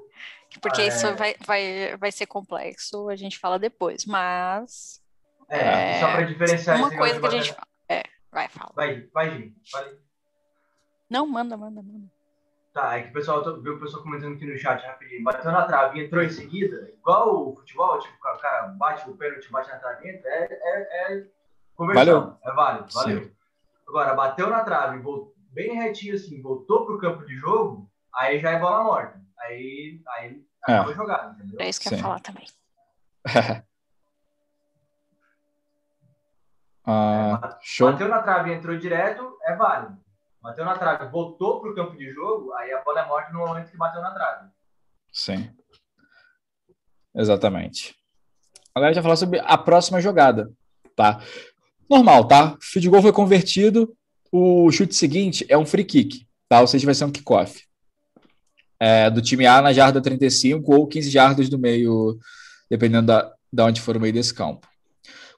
Porque 0.60 0.82
é... 0.82 0.88
isso 0.88 1.14
vai, 1.14 1.34
vai, 1.44 1.96
vai 1.96 2.12
ser 2.12 2.26
complexo, 2.26 3.08
a 3.08 3.16
gente 3.16 3.38
fala 3.38 3.58
depois. 3.58 4.04
Mas 4.04 5.00
é, 5.48 5.96
é, 5.96 6.00
só 6.00 6.12
para 6.12 6.22
diferenciar 6.22 6.78
Uma 6.78 6.96
coisa 6.96 7.20
que 7.20 7.26
a 7.26 7.30
gente 7.30 7.52
fala. 7.52 7.68
É, 7.88 8.02
vai, 8.30 8.48
fala. 8.48 8.72
Vai, 8.74 9.08
vai. 9.12 9.52
Vai. 9.72 9.98
Não, 11.10 11.26
manda, 11.26 11.56
manda, 11.56 11.82
manda. 11.82 12.13
Tá, 12.74 12.98
é 12.98 13.02
que 13.02 13.10
o 13.10 13.12
pessoal, 13.12 13.62
viu 13.62 13.76
o 13.76 13.78
pessoal 13.78 14.02
comentando 14.02 14.34
aqui 14.34 14.44
no 14.44 14.58
chat 14.58 14.84
rapidinho. 14.84 15.22
Bateu 15.22 15.52
na 15.52 15.62
trave 15.64 16.00
e 16.00 16.04
entrou 16.04 16.24
em 16.24 16.28
seguida, 16.28 16.90
igual 16.98 17.48
o 17.48 17.54
futebol, 17.54 18.00
tipo, 18.00 18.16
o 18.16 18.20
cara 18.20 18.66
bate 18.76 19.08
o 19.08 19.16
pênalti, 19.16 19.48
bate 19.48 19.70
na 19.70 19.78
trave 19.78 20.04
e 20.04 20.10
entra, 20.10 20.28
é, 20.28 20.48
é, 20.50 21.12
é 21.12 21.24
conversão. 21.76 22.04
Valeu. 22.04 22.36
É 22.42 22.52
válido, 22.52 22.92
valeu. 22.92 23.22
Sim. 23.22 23.30
Agora, 23.86 24.14
bateu 24.14 24.50
na 24.50 24.64
trave, 24.64 24.98
voltou, 24.98 25.36
bem 25.52 25.74
retinho 25.76 26.16
assim, 26.16 26.42
voltou 26.42 26.84
pro 26.84 26.98
campo 26.98 27.24
de 27.24 27.36
jogo, 27.36 27.88
aí 28.12 28.40
já 28.40 28.50
é 28.50 28.58
bola 28.58 28.82
morta. 28.82 29.22
Aí, 29.38 30.02
aí 30.08 30.44
acaba 30.60 30.90
é. 30.90 30.94
jogada, 30.94 31.32
entendeu? 31.34 31.60
É 31.60 31.68
isso 31.68 31.80
que 31.80 31.90
eu 31.90 31.92
ia 31.92 31.98
falar 32.02 32.18
também. 32.18 32.48
ah, 36.84 37.56
show. 37.62 37.92
Bateu 37.92 38.08
na 38.08 38.20
trave 38.20 38.50
e 38.50 38.54
entrou 38.54 38.76
direto, 38.76 39.38
é 39.42 39.54
válido. 39.54 40.03
Bateu 40.44 40.62
na 40.62 40.76
trave, 40.76 41.10
voltou 41.10 41.58
para 41.58 41.70
o 41.70 41.74
campo 41.74 41.96
de 41.96 42.12
jogo, 42.12 42.52
aí 42.52 42.70
a 42.70 42.82
bola 42.82 43.00
é 43.00 43.06
morta 43.06 43.32
no 43.32 43.38
momento 43.38 43.70
que 43.70 43.78
bateu 43.78 44.02
na 44.02 44.10
trave. 44.10 44.50
Sim. 45.10 45.50
Exatamente. 47.14 47.96
Agora 48.74 48.90
a 48.90 48.92
gente 48.92 49.02
vai 49.02 49.04
falar 49.04 49.16
sobre 49.16 49.40
a 49.40 49.56
próxima 49.56 50.02
jogada, 50.02 50.52
tá? 50.94 51.18
Normal, 51.88 52.28
tá? 52.28 52.58
O 52.76 52.90
goal 52.90 53.00
foi 53.00 53.12
convertido, 53.12 53.96
o 54.30 54.70
chute 54.70 54.94
seguinte 54.94 55.46
é 55.48 55.56
um 55.56 55.64
free 55.64 55.82
kick, 55.82 56.26
tá? 56.46 56.60
Ou 56.60 56.66
seja, 56.66 56.84
vai 56.84 56.94
ser 56.94 57.06
um 57.06 57.10
kickoff. 57.10 57.64
É, 58.78 59.08
do 59.08 59.22
time 59.22 59.46
A 59.46 59.62
na 59.62 59.72
jarda 59.72 60.02
35 60.02 60.74
ou 60.74 60.86
15 60.86 61.08
jardas 61.08 61.48
do 61.48 61.58
meio, 61.58 62.18
dependendo 62.68 63.06
da, 63.06 63.32
da 63.50 63.64
onde 63.64 63.80
for 63.80 63.96
o 63.96 64.00
meio 64.00 64.12
desse 64.12 64.34
campo. 64.34 64.68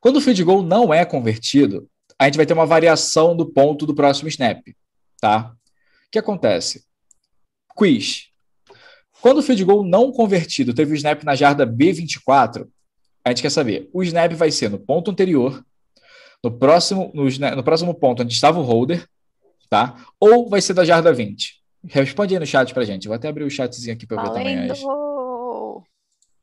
Quando 0.00 0.16
o 0.16 0.20
field 0.20 0.42
goal 0.42 0.64
não 0.64 0.92
é 0.92 1.04
convertido, 1.04 1.88
a 2.18 2.24
gente 2.24 2.36
vai 2.36 2.46
ter 2.46 2.54
uma 2.54 2.66
variação 2.66 3.36
do 3.36 3.46
ponto 3.46 3.86
do 3.86 3.94
próximo 3.94 4.28
snap, 4.28 4.66
tá? 5.20 5.52
O 5.52 6.10
que 6.10 6.18
acontece? 6.18 6.84
Quiz. 7.74 8.28
Quando 9.20 9.38
o 9.38 9.42
field 9.42 9.64
goal 9.64 9.84
não 9.84 10.12
convertido 10.12 10.74
teve 10.74 10.92
o 10.92 10.94
snap 10.94 11.22
na 11.24 11.34
jarda 11.34 11.66
B24, 11.66 12.68
a 13.24 13.30
gente 13.30 13.42
quer 13.42 13.50
saber, 13.50 13.90
o 13.92 14.02
snap 14.02 14.32
vai 14.34 14.50
ser 14.50 14.70
no 14.70 14.78
ponto 14.78 15.10
anterior, 15.10 15.64
no 16.42 16.50
próximo, 16.50 17.10
no, 17.12 17.24
no 17.24 17.64
próximo 17.64 17.94
ponto 17.94 18.22
onde 18.22 18.32
estava 18.32 18.60
o 18.60 18.62
holder, 18.62 19.08
tá? 19.68 19.96
Ou 20.20 20.48
vai 20.48 20.60
ser 20.60 20.74
da 20.74 20.84
jarda 20.84 21.12
20? 21.12 21.60
Responde 21.88 22.34
aí 22.34 22.40
no 22.40 22.46
chat 22.46 22.72
pra 22.72 22.84
gente. 22.84 23.08
Vou 23.08 23.16
até 23.16 23.28
abrir 23.28 23.44
o 23.44 23.50
chatzinho 23.50 23.94
aqui 23.94 24.06
para 24.06 24.22
ver 24.22 24.30
também. 24.30 24.70
As... 24.70 24.80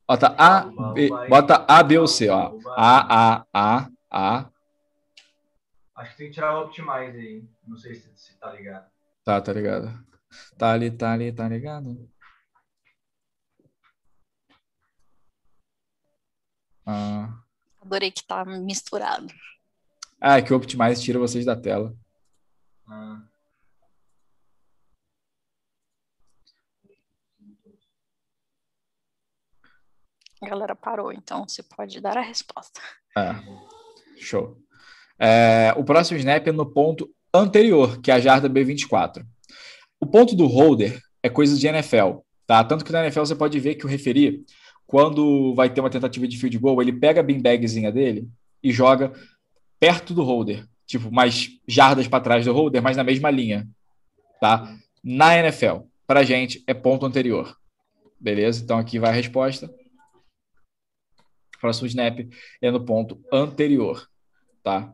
Bota 0.08 0.36
A, 0.38 0.94
B, 0.94 1.10
bota 1.30 1.66
A, 1.68 1.84
B 1.84 1.98
ou 1.98 2.08
C, 2.08 2.30
ó. 2.30 2.54
A, 2.76 3.36
A, 3.36 3.46
A, 3.54 3.88
A. 4.12 4.50
Acho 5.96 6.12
que 6.12 6.18
tem 6.18 6.28
que 6.28 6.34
tirar 6.34 6.58
o 6.58 6.66
Optimize 6.66 7.18
aí. 7.18 7.48
Não 7.68 7.78
sei 7.78 7.96
se, 7.96 8.12
se 8.18 8.38
tá 8.40 8.52
ligado. 8.52 8.90
Tá, 9.24 9.40
tá 9.40 9.54
ligado. 9.54 10.06
Tá 10.58 10.72
ali, 10.72 10.90
tá 10.90 11.14
ali, 11.14 11.32
tá 11.32 11.48
ligado. 11.48 12.10
Ah. 16.86 17.44
Adorei 17.82 18.12
que 18.12 18.24
tá 18.24 18.44
misturado. 18.44 19.28
Ah, 20.20 20.38
é 20.38 20.42
que 20.42 20.54
o 20.54 20.58
Optimize 20.58 21.04
tira 21.04 21.20
vocês 21.20 21.46
da 21.46 21.56
tela. 21.56 21.96
Ah. 22.88 23.22
A 30.42 30.50
galera 30.50 30.76
parou, 30.76 31.12
então 31.12 31.48
você 31.48 31.62
pode 31.62 32.02
dar 32.02 32.18
a 32.18 32.22
resposta. 32.22 32.82
É. 33.18 33.34
Show. 34.18 34.63
É, 35.20 35.74
o 35.78 35.84
próximo 35.84 36.18
snap 36.18 36.48
é 36.48 36.52
no 36.52 36.66
ponto 36.66 37.10
anterior, 37.34 38.02
que 38.02 38.12
é 38.12 38.16
a 38.16 38.20
jarda 38.20 38.50
B24. 38.50 39.24
O 40.00 40.06
ponto 40.06 40.36
do 40.36 40.46
holder 40.46 41.02
é 41.22 41.30
coisa 41.30 41.58
de 41.58 41.68
NFL, 41.68 42.20
tá? 42.46 42.64
Tanto 42.64 42.84
que 42.84 42.92
na 42.92 43.04
NFL 43.04 43.22
você 43.22 43.36
pode 43.36 43.60
ver 43.60 43.76
que 43.76 43.86
o 43.86 43.90
referi 43.90 44.44
quando 44.86 45.56
vai 45.56 45.74
ter 45.74 45.80
uma 45.80 45.90
tentativa 45.90 46.28
de 46.28 46.38
field 46.38 46.58
goal, 46.58 46.82
ele 46.82 46.94
pega 46.94 47.20
a 47.20 47.24
beanbagzinha 47.24 47.92
dele 47.92 48.30
e 48.62 48.72
joga 48.72 49.14
perto 49.80 50.14
do 50.14 50.24
holder, 50.24 50.68
tipo, 50.86 51.12
mais 51.12 51.50
jardas 51.68 52.08
para 52.08 52.24
trás 52.24 52.46
do 52.46 52.54
holder, 52.54 52.82
mas 52.82 52.96
na 52.96 53.04
mesma 53.04 53.32
linha, 53.32 53.68
tá? 54.40 54.78
Na 55.04 55.38
NFL, 55.38 55.88
para 56.06 56.24
gente 56.24 56.64
é 56.68 56.74
ponto 56.74 57.06
anterior. 57.06 57.58
Beleza? 58.20 58.64
Então 58.64 58.78
aqui 58.78 59.00
vai 59.00 59.10
a 59.10 59.14
resposta. 59.14 59.74
Próximo 61.60 61.88
snap 61.88 62.20
é 62.62 62.72
no 62.72 62.86
ponto 62.86 63.22
anterior, 63.32 64.08
tá? 64.62 64.94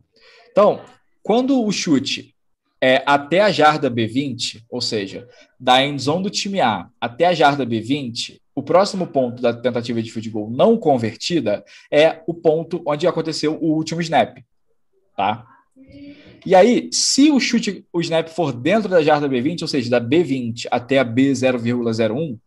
Então, 0.60 0.82
quando 1.24 1.64
o 1.64 1.72
chute 1.72 2.36
é 2.82 3.02
até 3.06 3.40
a 3.40 3.50
jarda 3.50 3.90
B20, 3.90 4.66
ou 4.70 4.82
seja, 4.82 5.26
da 5.58 5.82
endzone 5.82 6.24
do 6.24 6.30
time 6.30 6.60
A 6.60 6.90
até 7.00 7.28
a 7.28 7.34
jarda 7.34 7.66
B20, 7.66 8.42
o 8.54 8.62
próximo 8.62 9.08
ponto 9.08 9.42
da 9.42 9.54
tentativa 9.54 10.04
de 10.04 10.12
field 10.12 10.30
goal 10.30 10.52
não 10.52 10.78
convertida 10.78 11.64
é 11.90 12.22
o 12.28 12.34
ponto 12.34 12.84
onde 12.86 13.08
aconteceu 13.08 13.58
o 13.62 13.74
último 13.74 14.02
snap, 14.02 14.38
tá? 15.16 15.48
E 16.46 16.54
aí, 16.54 16.90
se 16.92 17.32
o 17.32 17.40
chute, 17.40 17.86
o 17.94 18.02
snap 18.02 18.28
for 18.28 18.52
dentro 18.52 18.90
da 18.90 19.02
jarda 19.02 19.30
B20, 19.30 19.62
ou 19.62 19.68
seja, 19.70 19.90
da 19.90 20.02
B20 20.02 20.68
até 20.70 21.00
a 21.00 21.06
B0,01, 21.06 22.38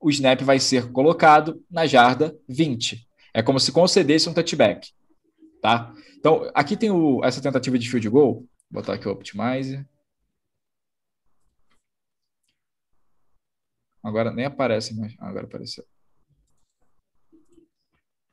o 0.00 0.08
snap 0.08 0.40
vai 0.42 0.60
ser 0.60 0.92
colocado 0.92 1.60
na 1.68 1.84
jarda 1.84 2.32
20. 2.48 3.04
É 3.34 3.42
como 3.42 3.58
se 3.58 3.72
concedesse 3.72 4.28
um 4.28 4.32
touchback, 4.32 4.90
tá? 5.60 5.92
Então, 6.18 6.50
aqui 6.54 6.76
tem 6.76 6.90
o, 6.90 7.24
essa 7.24 7.40
tentativa 7.40 7.78
de 7.78 7.88
field 7.88 8.08
goal. 8.08 8.34
Vou 8.70 8.82
botar 8.82 8.94
aqui 8.94 9.06
o 9.08 9.12
optimize. 9.12 9.86
Agora 14.02 14.32
nem 14.32 14.44
aparece 14.44 14.96
mais. 14.96 15.14
Ah, 15.18 15.28
agora 15.28 15.46
apareceu. 15.46 15.84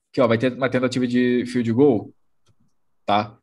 Aqui, 0.10 0.22
ó, 0.22 0.28
vai 0.28 0.38
ter 0.38 0.54
uma 0.54 0.70
tentativa 0.70 1.06
de 1.06 1.46
field 1.46 1.72
goal, 1.74 2.14
tá? 3.06 3.38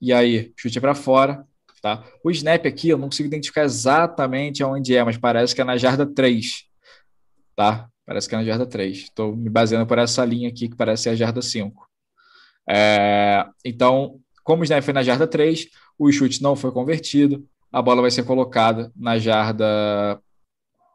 E 0.00 0.12
aí, 0.12 0.52
chute 0.56 0.80
para 0.80 0.94
fora, 0.94 1.44
tá? 1.82 2.04
O 2.22 2.30
snap 2.30 2.66
aqui 2.66 2.90
eu 2.90 2.98
não 2.98 3.08
consigo 3.08 3.26
identificar 3.26 3.64
exatamente 3.64 4.62
aonde 4.62 4.94
é, 4.94 5.02
mas 5.02 5.16
parece 5.16 5.54
que 5.54 5.60
é 5.60 5.64
na 5.64 5.76
jarda 5.76 6.06
3, 6.06 6.68
tá? 7.56 7.90
Parece 8.08 8.26
que 8.26 8.34
é 8.34 8.38
na 8.38 8.44
jarda 8.44 8.66
3. 8.66 8.96
Estou 8.96 9.36
me 9.36 9.50
baseando 9.50 9.86
por 9.86 9.98
essa 9.98 10.24
linha 10.24 10.48
aqui 10.48 10.66
que 10.66 10.74
parece 10.74 11.02
ser 11.02 11.10
a 11.10 11.14
jarda 11.14 11.42
5. 11.42 11.86
É, 12.66 13.46
então, 13.62 14.18
como 14.42 14.62
o 14.62 14.64
snap 14.64 14.82
foi 14.82 14.94
na 14.94 15.02
jarda 15.02 15.26
3, 15.26 15.68
o 15.98 16.10
chute 16.10 16.42
não 16.42 16.56
foi 16.56 16.72
convertido, 16.72 17.46
a 17.70 17.82
bola 17.82 18.00
vai 18.00 18.10
ser 18.10 18.24
colocada 18.24 18.90
na 18.96 19.18
jarda 19.18 20.18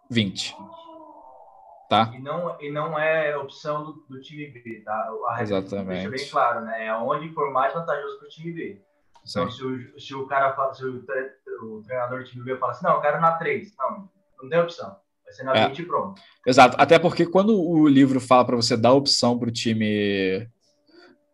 20. 0.09 0.57
Tá? 1.87 2.11
E 2.15 2.19
não, 2.19 2.59
e 2.59 2.71
não 2.71 2.97
é 2.97 3.37
opção 3.37 3.83
do, 3.83 3.93
do 4.09 4.19
time 4.19 4.47
B, 4.47 4.81
tá? 4.83 5.11
A 5.27 5.43
Exatamente. 5.43 6.09
Deixa 6.09 6.25
bem 6.25 6.31
claro, 6.31 6.61
né? 6.65 6.87
É 6.87 6.95
onde 6.95 7.31
for 7.31 7.53
mais 7.53 7.75
vantajoso 7.75 8.17
para 8.17 8.25
o 8.25 8.29
time 8.29 8.53
B. 8.53 8.81
Então, 9.23 9.51
se 9.51 9.63
o, 9.63 9.99
se 9.99 10.15
o 10.15 10.25
cara 10.25 10.53
fala, 10.55 10.73
se 10.73 10.83
o, 10.83 11.05
o, 11.61 11.83
treinador 11.83 12.23
do 12.23 12.25
time 12.25 12.43
B 12.43 12.57
fala 12.57 12.71
assim, 12.71 12.85
não, 12.87 12.95
eu 12.95 13.01
quero 13.01 13.21
na 13.21 13.33
3. 13.33 13.71
Não, 13.77 14.09
não 14.41 14.49
tem 14.49 14.59
opção. 14.59 15.02
É. 15.53 15.67
20 15.67 15.79
e 15.79 15.85
pronto. 15.85 16.21
Exato. 16.45 16.75
Até 16.79 16.99
porque 16.99 17.25
quando 17.25 17.59
o 17.59 17.87
livro 17.87 18.19
fala 18.19 18.45
para 18.45 18.55
você 18.55 18.75
dar 18.77 18.93
opção 18.93 19.37
para 19.37 19.49
o 19.49 19.51
time 19.51 20.47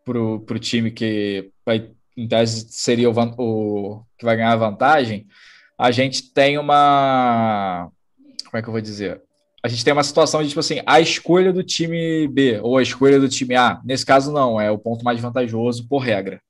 pro, 0.04 0.40
pro 0.40 0.58
time 0.58 0.90
que 0.90 1.50
vai 1.64 1.90
em 2.16 2.28
tese 2.28 2.66
seria 2.70 3.10
o, 3.10 3.14
o, 3.38 4.04
que 4.18 4.24
vai 4.24 4.36
ganhar 4.36 4.52
a 4.52 4.56
vantagem, 4.56 5.26
a 5.78 5.90
gente 5.90 6.32
tem 6.32 6.58
uma. 6.58 7.90
Como 8.44 8.58
é 8.58 8.62
que 8.62 8.68
eu 8.68 8.72
vou 8.72 8.80
dizer? 8.80 9.22
A 9.62 9.68
gente 9.68 9.84
tem 9.84 9.92
uma 9.92 10.02
situação 10.02 10.42
de, 10.42 10.48
tipo 10.48 10.60
assim, 10.60 10.80
a 10.86 11.00
escolha 11.00 11.52
do 11.52 11.62
time 11.62 12.26
B 12.28 12.60
ou 12.62 12.78
a 12.78 12.82
escolha 12.82 13.20
do 13.20 13.28
time 13.28 13.54
A. 13.54 13.80
Nesse 13.84 14.06
caso, 14.06 14.32
não, 14.32 14.60
é 14.60 14.70
o 14.70 14.78
ponto 14.78 15.04
mais 15.04 15.20
vantajoso 15.20 15.86
por 15.86 15.98
regra. 15.98 16.40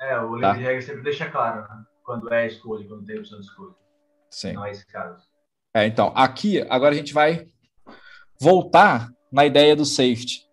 É, 0.00 0.18
o 0.18 0.34
livro 0.34 0.40
tá? 0.40 0.52
de 0.54 0.62
regra 0.62 0.82
sempre 0.82 1.02
deixa 1.02 1.28
claro, 1.28 1.62
né? 1.62 1.84
Quando 2.02 2.32
é 2.32 2.42
a 2.42 2.46
escolha, 2.46 2.86
quando 2.86 3.04
tem 3.04 3.16
a 3.16 3.20
opção 3.20 3.40
de 3.40 3.46
escolha. 3.46 3.74
Sim. 4.30 4.52
Não 4.52 4.64
é 4.64 4.70
esse 4.70 4.86
caso. 4.86 5.20
É, 5.74 5.86
então, 5.86 6.12
aqui, 6.14 6.60
agora 6.68 6.94
a 6.94 6.96
gente 6.96 7.12
vai 7.12 7.46
voltar 8.40 9.08
na 9.30 9.46
ideia 9.46 9.76
do 9.76 9.84
safety. 9.84 10.46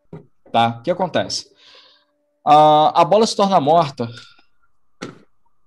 Tá? 0.51 0.77
O 0.79 0.81
que 0.83 0.91
acontece? 0.91 1.47
Uh, 2.45 2.93
a 2.93 3.03
bola 3.03 3.25
se 3.27 3.35
torna 3.35 3.59
morta 3.59 4.07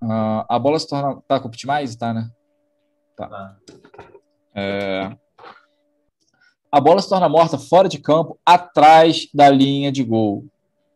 Uh, 0.03 0.45
a 0.49 0.59
bola 0.59 0.79
se 0.79 0.89
torna. 0.89 1.21
Tá 1.29 1.39
com 1.39 1.47
o 1.47 1.49
Optimize? 1.49 1.97
Tá, 1.97 2.15
né? 2.15 2.31
Tá. 3.17 3.29
tá. 3.29 3.57
É... 4.55 5.17
A 6.73 6.81
bola 6.81 7.03
se 7.03 7.09
torna 7.09 7.29
morta 7.29 7.59
fora 7.59 7.89
de 7.89 7.99
campo, 7.99 8.39
atrás 8.47 9.29
da 9.35 9.51
linha 9.51 9.93
de 9.93 10.03
gol. 10.03 10.47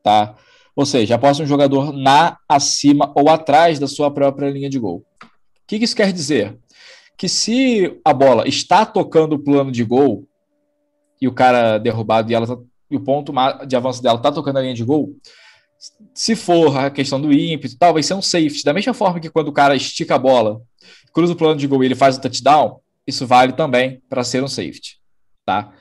Tá? 0.02 0.34
Ou 0.74 0.86
seja, 0.86 1.16
após 1.16 1.38
um 1.38 1.46
jogador 1.46 1.92
na, 1.92 2.38
acima 2.48 3.12
ou 3.14 3.28
atrás 3.28 3.78
da 3.78 3.86
sua 3.86 4.11
própria 4.11 4.50
linha 4.50 4.70
de 4.70 4.78
gol. 4.78 5.05
O 5.22 5.26
que, 5.66 5.78
que 5.78 5.84
isso 5.84 5.96
quer 5.96 6.12
dizer? 6.12 6.59
Que 7.16 7.28
se 7.28 8.00
a 8.04 8.12
bola 8.12 8.48
está 8.48 8.84
tocando 8.84 9.34
o 9.34 9.38
plano 9.38 9.70
de 9.70 9.84
gol 9.84 10.26
e 11.20 11.28
o 11.28 11.32
cara 11.32 11.78
derrubado 11.78 12.30
e, 12.30 12.34
ela 12.34 12.46
tá, 12.46 12.56
e 12.90 12.96
o 12.96 13.00
ponto 13.00 13.32
de 13.66 13.76
avanço 13.76 14.02
dela 14.02 14.18
está 14.18 14.30
tocando 14.32 14.58
a 14.58 14.62
linha 14.62 14.74
de 14.74 14.84
gol, 14.84 15.16
se 16.14 16.36
for 16.36 16.76
a 16.76 16.90
questão 16.90 17.20
do 17.20 17.32
ímpeto 17.32 17.76
tal, 17.78 17.92
vai 17.92 18.02
ser 18.02 18.14
um 18.14 18.22
safety. 18.22 18.64
Da 18.64 18.72
mesma 18.72 18.94
forma 18.94 19.20
que 19.20 19.30
quando 19.30 19.48
o 19.48 19.52
cara 19.52 19.74
estica 19.74 20.14
a 20.14 20.18
bola, 20.18 20.60
cruza 21.12 21.32
o 21.32 21.36
plano 21.36 21.56
de 21.56 21.66
gol 21.66 21.82
e 21.82 21.86
ele 21.86 21.94
faz 21.94 22.16
o 22.16 22.20
touchdown, 22.20 22.80
isso 23.06 23.26
vale 23.26 23.52
também 23.52 24.02
para 24.08 24.24
ser 24.24 24.42
um 24.42 24.48
safety. 24.48 24.98
Tá? 25.44 25.72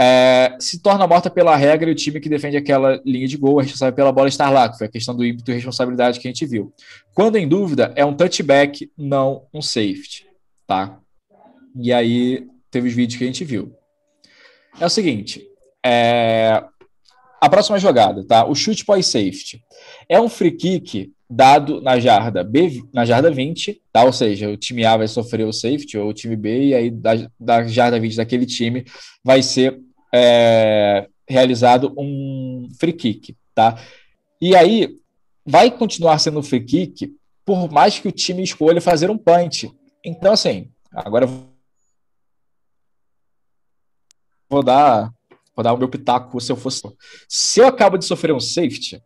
É, 0.00 0.56
se 0.58 0.80
torna 0.80 1.06
morta 1.06 1.28
pela 1.28 1.54
regra 1.54 1.90
e 1.90 1.92
o 1.92 1.96
time 1.96 2.20
que 2.20 2.28
defende 2.28 2.56
aquela 2.56 3.00
linha 3.04 3.28
de 3.28 3.36
gol 3.36 3.60
é 3.60 3.64
responsável 3.64 3.94
pela 3.94 4.10
bola 4.10 4.28
estar 4.28 4.48
lá, 4.48 4.66
que 4.66 4.78
foi 4.78 4.86
a 4.86 4.90
questão 4.90 5.14
do 5.14 5.22
ímpeto 5.24 5.50
e 5.50 5.54
responsabilidade 5.54 6.18
que 6.18 6.26
a 6.26 6.30
gente 6.30 6.46
viu. 6.46 6.72
Quando 7.12 7.36
em 7.36 7.46
dúvida, 7.46 7.92
é 7.94 8.04
um 8.04 8.14
touchback, 8.14 8.90
não 8.96 9.46
um 9.52 9.60
safety. 9.60 10.29
Tá? 10.70 11.00
E 11.74 11.92
aí 11.92 12.46
teve 12.70 12.86
os 12.86 12.94
vídeos 12.94 13.18
que 13.18 13.24
a 13.24 13.26
gente 13.26 13.44
viu. 13.44 13.74
É 14.78 14.86
o 14.86 14.88
seguinte, 14.88 15.44
é... 15.84 16.62
a 17.40 17.48
próxima 17.48 17.76
jogada, 17.76 18.24
tá? 18.24 18.46
O 18.46 18.54
chute 18.54 18.84
pós-safety. 18.84 19.60
É 20.08 20.20
um 20.20 20.28
free 20.28 20.52
kick 20.52 21.12
dado 21.28 21.80
na 21.80 21.98
jarda 21.98 22.44
B, 22.44 22.84
na 22.94 23.04
jarda 23.04 23.32
20, 23.32 23.82
tá? 23.92 24.04
Ou 24.04 24.12
seja, 24.12 24.48
o 24.48 24.56
time 24.56 24.84
A 24.84 24.96
vai 24.96 25.08
sofrer 25.08 25.44
o 25.44 25.52
safety, 25.52 25.98
ou 25.98 26.08
o 26.08 26.14
time 26.14 26.36
B, 26.36 26.66
e 26.66 26.74
aí 26.76 26.88
da, 26.88 27.14
da 27.38 27.64
jarda 27.66 27.98
20 27.98 28.14
daquele 28.14 28.46
time 28.46 28.84
vai 29.24 29.42
ser 29.42 29.76
é, 30.14 31.08
realizado 31.28 31.92
um 31.98 32.68
free 32.78 32.92
kick, 32.92 33.36
tá? 33.56 33.76
E 34.40 34.54
aí 34.54 34.88
vai 35.44 35.68
continuar 35.68 36.20
sendo 36.20 36.44
free 36.44 36.64
kick 36.64 37.12
por 37.44 37.68
mais 37.72 37.98
que 37.98 38.06
o 38.06 38.12
time 38.12 38.44
escolha 38.44 38.80
fazer 38.80 39.10
um 39.10 39.18
punch. 39.18 39.68
Então, 40.04 40.32
assim, 40.32 40.70
agora 40.92 41.26
vou 44.48 44.62
dar, 44.62 45.12
vou 45.54 45.62
dar 45.62 45.72
o 45.72 45.78
meu 45.78 45.88
pitaco 45.88 46.40
se 46.40 46.50
eu 46.50 46.56
fosse. 46.56 46.82
Se 47.28 47.60
eu 47.60 47.66
acabo 47.66 47.98
de 47.98 48.04
sofrer 48.04 48.34
um 48.34 48.40
safety, 48.40 49.02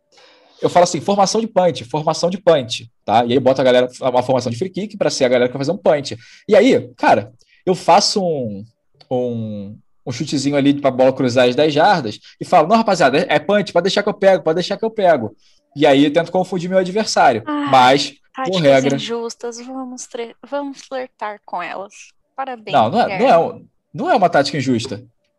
eu 0.61 0.69
falo 0.69 0.85
assim, 0.85 1.01
formação 1.01 1.41
de 1.41 1.47
punch, 1.47 1.83
formação 1.85 2.29
de 2.29 2.37
punch, 2.37 2.89
tá? 3.03 3.25
E 3.25 3.33
aí 3.33 3.39
bota 3.39 3.61
a 3.61 3.65
galera, 3.65 3.89
uma 4.01 4.23
formação 4.23 4.51
de 4.51 4.57
free 4.57 4.69
kick 4.69 4.97
para 4.97 5.09
ser 5.09 5.25
a 5.25 5.29
galera 5.29 5.49
que 5.49 5.53
vai 5.53 5.65
fazer 5.65 5.71
um 5.71 5.77
punch. 5.77 6.17
E 6.47 6.55
aí, 6.55 6.89
cara, 6.95 7.33
eu 7.65 7.75
faço 7.75 8.23
um, 8.23 8.63
um, 9.11 9.77
um 10.05 10.11
chutezinho 10.11 10.55
ali 10.55 10.73
para 10.79 10.91
bola 10.91 11.13
cruzar 11.13 11.47
as 11.47 11.55
10 11.55 11.73
jardas 11.73 12.19
e 12.39 12.45
falo, 12.45 12.67
não, 12.67 12.77
rapaziada, 12.77 13.25
é 13.29 13.39
punch, 13.39 13.73
pode 13.73 13.83
deixar 13.83 14.01
que 14.01 14.09
eu 14.09 14.13
pego, 14.13 14.43
pode 14.43 14.55
deixar 14.55 14.77
que 14.77 14.85
eu 14.85 14.91
pego. 14.91 15.35
E 15.75 15.85
aí 15.85 16.05
eu 16.05 16.13
tento 16.13 16.31
confundir 16.31 16.69
meu 16.69 16.79
adversário. 16.79 17.43
Ai, 17.45 17.69
mas, 17.69 18.13
por 18.43 18.61
regra... 18.61 18.95
injustas, 18.95 19.57
vamos, 19.57 20.07
vamos 20.47 20.81
flertar 20.81 21.39
com 21.45 21.61
elas. 21.61 21.93
Parabéns. 22.35 22.73
Não, 22.73 22.89
não 22.89 23.01
é, 23.01 23.19
não 23.19 23.27
é, 23.27 23.61
não 23.93 24.11
é 24.11 24.15
uma 24.15 24.29
tática 24.29 24.57
injusta. 24.57 24.97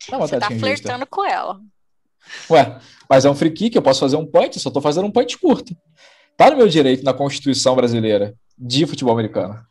Não 0.08 0.14
é 0.14 0.16
uma 0.16 0.26
Você 0.26 0.34
tá 0.34 0.40
tática 0.40 0.60
tá 0.60 0.66
injusta. 0.66 0.88
flertando 0.88 1.06
com 1.06 1.24
ela. 1.24 1.60
Ué, 2.50 2.78
mas 3.08 3.24
é 3.24 3.30
um 3.30 3.34
free 3.34 3.50
kick, 3.50 3.76
eu 3.76 3.82
posso 3.82 4.00
fazer 4.00 4.16
um 4.16 4.26
punch, 4.26 4.56
eu 4.56 4.62
só 4.62 4.70
tô 4.70 4.80
fazendo 4.80 5.06
um 5.06 5.10
punch 5.10 5.38
curto. 5.38 5.76
Tá 6.36 6.50
no 6.50 6.56
meu 6.56 6.68
direito 6.68 7.04
na 7.04 7.14
Constituição 7.14 7.76
brasileira 7.76 8.34
de 8.58 8.86
futebol 8.86 9.12
americano. 9.12 9.64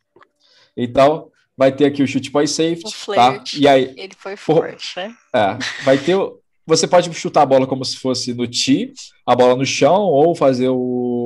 Então, 0.78 1.30
vai 1.57 1.71
ter 1.71 1.86
aqui 1.86 2.03
o 2.03 2.07
chute 2.07 2.32
pós-safety, 2.32 2.93
tá? 3.13 3.43
E 3.57 3.67
aí, 3.67 3.93
ele 3.97 4.13
foi 4.17 4.36
forte, 4.36 4.95
né? 4.97 5.15
É, 5.34 5.57
vai 5.84 5.97
ter 5.97 6.15
você 6.67 6.88
pode 6.88 7.13
chutar 7.13 7.43
a 7.43 7.45
bola 7.45 7.67
como 7.67 7.86
se 7.86 7.97
fosse 7.97 8.34
no 8.34 8.47
tee, 8.47 8.91
a 9.26 9.36
bola 9.36 9.55
no 9.55 9.65
chão 9.65 10.01
ou 10.01 10.34
fazer 10.34 10.69
o 10.69 11.24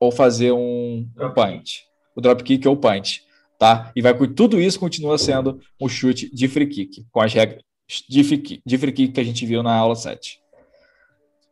ou 0.00 0.12
fazer 0.12 0.52
um, 0.52 1.08
um 1.18 1.30
punch, 1.32 1.86
o 2.14 2.20
drop 2.20 2.42
kick 2.42 2.66
ou 2.66 2.76
punch, 2.76 3.24
tá? 3.58 3.92
E 3.94 4.02
vai 4.02 4.14
tudo 4.28 4.60
isso 4.60 4.78
continua 4.78 5.18
sendo 5.18 5.60
um 5.80 5.88
chute 5.88 6.32
de 6.34 6.48
free 6.48 6.68
kick, 6.68 7.06
com 7.10 7.20
as 7.20 7.32
regras 7.32 7.62
de 8.08 8.22
free 8.22 8.38
kick, 8.38 8.62
de 8.64 8.78
free 8.78 8.92
kick 8.92 9.12
que 9.12 9.20
a 9.20 9.24
gente 9.24 9.44
viu 9.46 9.62
na 9.62 9.74
aula 9.74 9.96
7. 9.96 10.40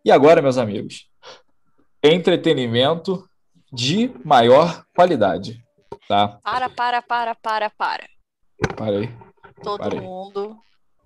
E 0.04 0.10
agora, 0.10 0.40
meus 0.40 0.58
amigos, 0.58 1.08
entretenimento 2.02 3.28
de 3.72 4.12
maior 4.24 4.84
qualidade, 4.94 5.62
tá? 6.08 6.38
Para, 6.42 6.68
para, 6.68 7.02
para, 7.02 7.34
para, 7.34 7.70
para. 7.70 8.08
Parei. 8.76 9.10
Todo 9.62 9.80
Parei. 9.80 10.00
mundo 10.00 10.56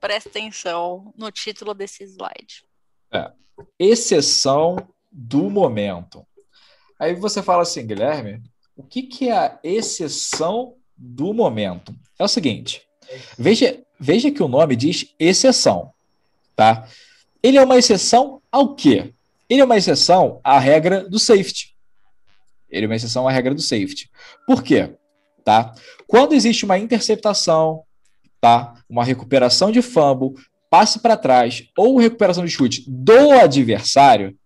presta 0.00 0.28
atenção 0.28 1.12
no 1.16 1.30
título 1.30 1.74
desse 1.74 2.04
slide. 2.04 2.64
É. 3.12 3.30
Exceção 3.78 4.76
do 5.10 5.50
momento. 5.50 6.26
Aí 7.00 7.14
você 7.14 7.42
fala 7.42 7.62
assim, 7.62 7.86
Guilherme, 7.86 8.42
o 8.76 8.82
que, 8.82 9.02
que 9.04 9.30
é 9.30 9.32
a 9.32 9.58
exceção 9.64 10.74
do 10.94 11.32
momento? 11.32 11.94
É 12.18 12.22
o 12.22 12.28
seguinte, 12.28 12.82
veja, 13.38 13.80
veja 13.98 14.30
que 14.30 14.42
o 14.42 14.48
nome 14.48 14.76
diz 14.76 15.14
exceção, 15.18 15.94
tá? 16.54 16.86
Ele 17.42 17.56
é 17.56 17.64
uma 17.64 17.78
exceção 17.78 18.42
ao 18.52 18.74
quê? 18.74 19.14
Ele 19.48 19.62
é 19.62 19.64
uma 19.64 19.78
exceção 19.78 20.40
à 20.44 20.58
regra 20.58 21.08
do 21.08 21.18
safety. 21.18 21.74
Ele 22.68 22.84
é 22.84 22.88
uma 22.88 22.96
exceção 22.96 23.26
à 23.26 23.32
regra 23.32 23.54
do 23.54 23.62
safety. 23.62 24.10
Por 24.46 24.62
quê? 24.62 24.94
Tá? 25.42 25.74
Quando 26.06 26.34
existe 26.34 26.66
uma 26.66 26.78
interceptação, 26.78 27.82
tá? 28.38 28.74
Uma 28.86 29.04
recuperação 29.04 29.72
de 29.72 29.80
fumble, 29.80 30.34
passe 30.68 30.98
para 30.98 31.16
trás 31.16 31.66
ou 31.78 31.96
recuperação 31.96 32.44
de 32.44 32.50
chute 32.50 32.84
do 32.86 33.32
adversário, 33.32 34.38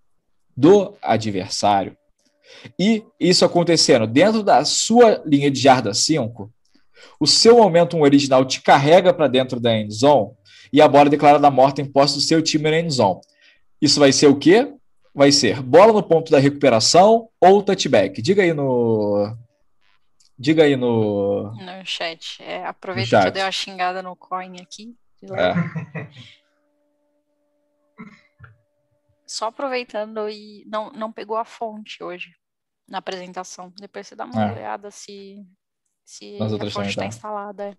do 0.57 0.97
adversário, 1.03 1.97
e 2.79 3.05
isso 3.19 3.45
acontecendo 3.45 4.07
dentro 4.07 4.43
da 4.43 4.65
sua 4.65 5.23
linha 5.25 5.51
de 5.51 5.61
jarda 5.61 5.93
5, 5.93 6.51
o 7.21 7.27
seu 7.27 7.57
momentum 7.57 8.03
original 8.03 8.45
te 8.45 8.61
carrega 8.61 9.13
para 9.13 9.29
dentro 9.29 9.61
da 9.61 9.77
end 9.77 9.93
zone 9.93 10.33
e 10.73 10.81
a 10.81 10.89
bola 10.89 11.07
é 11.07 11.11
declarada 11.11 11.51
morta 11.51 11.81
em 11.81 11.85
posse 11.85 12.15
do 12.15 12.21
seu 12.21 12.43
time 12.43 12.71
na 12.71 12.79
end 12.79 12.93
zone. 12.93 13.21
Isso 13.81 14.01
vai 14.01 14.13
ser 14.13 14.27
o 14.27 14.39
quê? 14.39 14.73
Vai 15.15 15.31
ser 15.31 15.63
bola 15.63 15.93
no 15.93 16.03
ponto 16.03 16.31
da 16.31 16.39
recuperação 16.39 17.29
ou 17.41 17.63
touchback. 17.63 18.21
Diga 18.21 18.43
aí 18.43 18.53
no. 18.53 19.37
Diga 20.37 20.65
aí 20.65 20.75
no. 20.75 21.53
No 21.53 21.85
chat. 21.87 22.43
É, 22.43 22.65
aproveita 22.65 23.11
chat. 23.11 23.23
que 23.23 23.29
eu 23.29 23.33
dei 23.33 23.43
uma 23.43 23.53
xingada 23.53 24.03
no 24.03 24.17
coin 24.17 24.57
aqui. 24.61 24.97
É. 25.23 25.55
Só 29.35 29.47
aproveitando 29.47 30.29
e 30.29 30.65
não, 30.65 30.93
não 30.93 31.11
pegou 31.11 31.37
a 31.37 31.45
fonte 31.45 32.01
hoje 32.05 32.37
na 32.89 32.99
apresentação. 32.99 33.73
Depois 33.81 34.07
você 34.07 34.15
dá 34.15 34.27
uma 34.27 34.41
é. 34.41 34.53
olhada 34.53 34.93
se, 34.93 35.45
se 36.05 36.39
a 36.41 36.49
fonte 36.71 36.91
está 36.91 37.03
tá. 37.03 37.09
instalada. 37.09 37.71
É. 37.71 37.77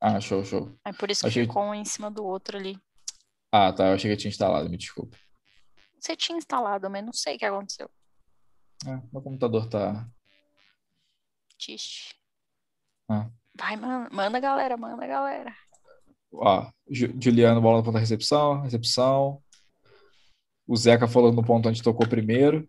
Ah, 0.00 0.20
show, 0.20 0.44
show. 0.44 0.76
É 0.84 0.92
por 0.92 1.08
isso 1.08 1.20
que 1.20 1.28
achei... 1.28 1.44
ficou 1.44 1.62
um 1.62 1.72
em 1.72 1.84
cima 1.84 2.10
do 2.10 2.24
outro 2.24 2.58
ali. 2.58 2.76
Ah, 3.52 3.72
tá. 3.72 3.86
Eu 3.86 3.94
achei 3.94 4.10
que 4.10 4.14
eu 4.14 4.18
tinha 4.18 4.28
instalado, 4.28 4.68
me 4.68 4.76
desculpe. 4.76 5.16
Você 6.00 6.16
tinha 6.16 6.36
instalado, 6.36 6.90
mas 6.90 7.04
não 7.04 7.12
sei 7.12 7.36
o 7.36 7.38
que 7.38 7.44
aconteceu. 7.44 7.88
É, 8.84 9.00
meu 9.12 9.22
computador 9.22 9.68
tá. 9.68 10.04
Tixe. 11.56 12.12
Ah. 13.08 13.30
Vai, 13.56 13.76
manda, 13.76 14.10
manda 14.12 14.40
galera, 14.40 14.76
manda 14.76 15.06
galera. 15.06 15.56
Ó, 16.32 16.68
Juliano 16.90 17.60
bola 17.60 17.78
no 17.78 17.84
ponto 17.84 17.94
da 17.94 18.00
recepção, 18.00 18.62
recepção. 18.62 19.40
O 20.68 20.76
Zeca 20.76 21.08
falou 21.08 21.32
no 21.32 21.42
ponto 21.42 21.66
onde 21.66 21.82
tocou 21.82 22.06
primeiro. 22.06 22.68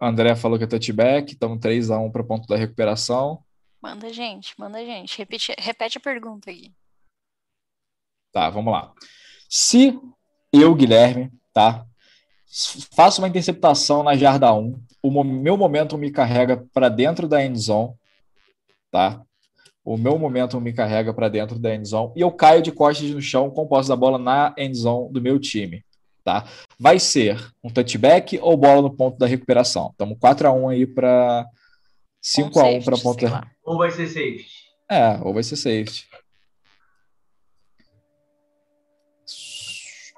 André 0.00 0.36
falou 0.36 0.56
que 0.56 0.62
é 0.62 0.66
touchback, 0.66 1.34
então 1.34 1.58
3x1 1.58 2.12
para 2.12 2.22
o 2.22 2.26
ponto 2.26 2.46
da 2.46 2.56
recuperação. 2.56 3.44
Manda 3.82 4.12
gente, 4.12 4.54
manda 4.56 4.78
gente. 4.84 5.18
Repete, 5.18 5.52
repete 5.58 5.98
a 5.98 6.00
pergunta 6.00 6.50
aí. 6.50 6.72
Tá, 8.30 8.48
vamos 8.48 8.72
lá. 8.72 8.92
Se 9.48 9.98
eu, 10.52 10.72
Guilherme, 10.72 11.32
tá, 11.52 11.84
faço 12.94 13.20
uma 13.20 13.28
interceptação 13.28 14.04
na 14.04 14.16
jarda 14.16 14.54
1, 14.54 14.80
o 15.02 15.24
meu 15.24 15.56
momento 15.56 15.98
me 15.98 16.12
carrega 16.12 16.64
para 16.72 16.88
dentro 16.88 17.26
da 17.26 17.44
end 17.44 17.58
zone, 17.58 17.92
tá? 18.88 19.20
O 19.84 19.96
meu 19.96 20.16
momento 20.16 20.60
me 20.60 20.72
carrega 20.72 21.12
para 21.12 21.28
dentro 21.28 21.58
da 21.58 21.74
end 21.74 21.88
zone 21.88 22.12
e 22.14 22.20
eu 22.20 22.30
caio 22.30 22.62
de 22.62 22.70
costas 22.70 23.10
no 23.10 23.20
chão 23.20 23.50
com 23.50 23.66
posse 23.66 23.88
da 23.88 23.96
bola 23.96 24.16
na 24.16 24.54
end 24.56 24.76
zone 24.76 25.12
do 25.12 25.20
meu 25.20 25.40
time, 25.40 25.84
tá? 26.24 26.44
Vai 26.78 27.00
ser 27.00 27.52
um 27.64 27.68
touchback 27.68 28.38
ou 28.40 28.56
bola 28.56 28.82
no 28.82 28.94
ponto 28.94 29.18
da 29.18 29.26
recuperação. 29.26 29.90
Estamos 29.90 30.16
4 30.20 30.46
a 30.46 30.52
1 30.52 30.68
aí 30.68 30.86
para 30.86 31.46
5 32.20 32.60
a 32.60 32.64
1 32.64 32.82
para 32.82 32.96
ponto. 32.98 33.24
Ou 33.64 33.78
vai 33.78 33.90
ser 33.90 34.06
safety. 34.06 34.50
É, 34.88 35.18
ou 35.20 35.34
vai 35.34 35.42
ser 35.42 35.56
safety. 35.56 36.06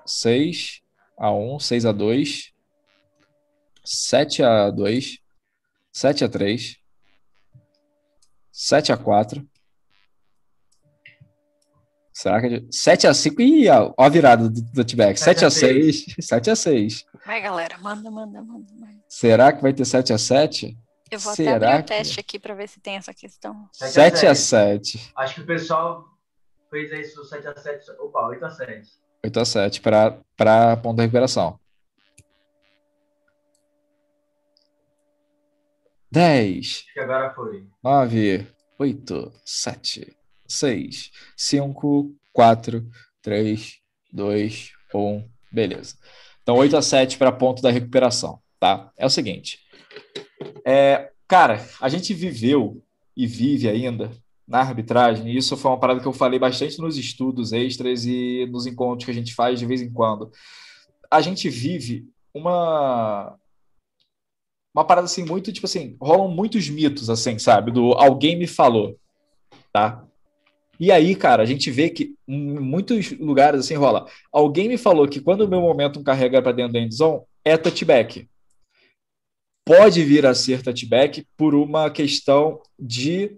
6 0.06 0.82
a 1.16 1.32
1, 1.32 1.58
6 1.58 1.86
a 1.86 1.92
2, 1.92 2.52
7 3.82 4.42
a 4.42 4.70
2, 4.70 5.18
7 5.92 6.24
a 6.24 6.28
3, 6.28 6.76
7 8.52 8.92
a 8.92 8.96
4. 8.96 9.53
Será 12.14 12.40
que. 12.40 12.46
É 12.46 12.62
7 12.70 13.08
a 13.08 13.12
5 13.12 13.42
e 13.42 13.68
ó, 13.68 13.92
a 13.98 14.08
virada 14.08 14.48
do 14.48 14.62
Touchback. 14.72 15.18
7 15.18 15.44
a 15.44 15.50
6. 15.50 16.06
7 16.20 16.50
a 16.50 16.56
6. 16.56 17.04
Vai, 17.26 17.42
galera, 17.42 17.76
manda, 17.78 18.08
manda, 18.08 18.40
manda. 18.40 18.66
Será 19.08 19.52
que 19.52 19.62
vai 19.62 19.72
ter 19.72 19.84
7 19.84 20.12
a 20.12 20.18
7? 20.18 20.76
Eu 21.10 21.18
vou 21.18 21.34
Será 21.34 21.56
até 21.56 21.66
abrir 21.66 21.80
o 21.80 21.86
teste 21.86 22.20
aqui 22.20 22.38
para 22.38 22.54
ver 22.54 22.68
se 22.68 22.80
tem 22.80 22.96
essa 22.96 23.14
questão. 23.14 23.68
7 23.72 24.26
a 24.26 24.34
7. 24.34 25.12
Acho 25.16 25.34
que 25.34 25.40
o 25.40 25.46
pessoal 25.46 26.04
fez 26.70 26.92
isso 26.92 27.24
7 27.24 27.48
a 27.48 27.56
7. 27.56 27.90
Opa, 27.98 28.26
8 28.28 28.44
a 28.44 28.50
7. 28.50 28.90
8 29.24 29.40
a 29.40 29.44
7 29.44 29.80
para 29.80 30.76
ponto 30.76 30.96
de 30.96 31.02
recuperação. 31.02 31.58
10. 36.10 36.84
Que 36.92 37.00
agora 37.00 37.30
foi. 37.34 37.66
9, 37.82 38.46
8, 38.78 39.32
7, 39.44 40.16
6, 40.46 41.10
5, 41.36 42.14
4, 42.32 42.86
3, 43.22 43.78
2, 44.12 44.72
1. 44.94 45.28
Beleza. 45.50 45.96
Então, 46.42 46.56
8 46.56 46.76
a 46.76 46.82
7 46.82 47.16
para 47.16 47.32
ponto 47.32 47.62
da 47.62 47.70
recuperação, 47.70 48.38
tá? 48.60 48.92
É 48.96 49.06
o 49.06 49.10
seguinte. 49.10 49.60
É, 50.66 51.10
cara, 51.26 51.64
a 51.80 51.88
gente 51.88 52.12
viveu 52.12 52.82
e 53.16 53.26
vive 53.26 53.68
ainda 53.68 54.10
na 54.46 54.58
arbitragem, 54.60 55.28
e 55.28 55.36
isso 55.36 55.56
foi 55.56 55.70
uma 55.70 55.80
parada 55.80 56.00
que 56.00 56.06
eu 56.06 56.12
falei 56.12 56.38
bastante 56.38 56.78
nos 56.78 56.98
estudos 56.98 57.52
extras 57.52 58.04
e 58.04 58.46
nos 58.50 58.66
encontros 58.66 59.06
que 59.06 59.10
a 59.10 59.14
gente 59.14 59.34
faz 59.34 59.58
de 59.58 59.64
vez 59.64 59.80
em 59.80 59.90
quando. 59.90 60.30
A 61.10 61.20
gente 61.20 61.48
vive 61.48 62.06
uma 62.34 63.38
uma 64.74 64.84
parada 64.84 65.04
assim 65.06 65.24
muito 65.24 65.52
tipo 65.52 65.66
assim, 65.66 65.96
rolam 66.00 66.28
muitos 66.28 66.68
mitos 66.68 67.08
assim, 67.08 67.38
sabe, 67.38 67.70
do 67.70 67.92
alguém 67.92 68.36
me 68.36 68.46
falou, 68.46 68.98
tá? 69.72 70.04
E 70.78 70.90
aí, 70.90 71.14
cara, 71.14 71.42
a 71.42 71.46
gente 71.46 71.70
vê 71.70 71.88
que 71.88 72.14
em 72.26 72.58
muitos 72.58 73.12
lugares 73.12 73.60
assim 73.60 73.74
rola. 73.74 74.06
Alguém 74.32 74.68
me 74.68 74.76
falou 74.76 75.08
que 75.08 75.20
quando 75.20 75.42
o 75.42 75.48
meu 75.48 75.60
momento 75.60 76.02
carrega 76.02 76.42
para 76.42 76.52
dentro 76.52 76.72
da 76.72 76.80
endzone 76.80 77.22
é 77.44 77.56
touchback. 77.56 78.28
Pode 79.66 80.02
vir 80.02 80.26
a 80.26 80.34
ser 80.34 80.62
touchback 80.62 81.26
por 81.36 81.54
uma 81.54 81.90
questão 81.90 82.60
de 82.78 83.36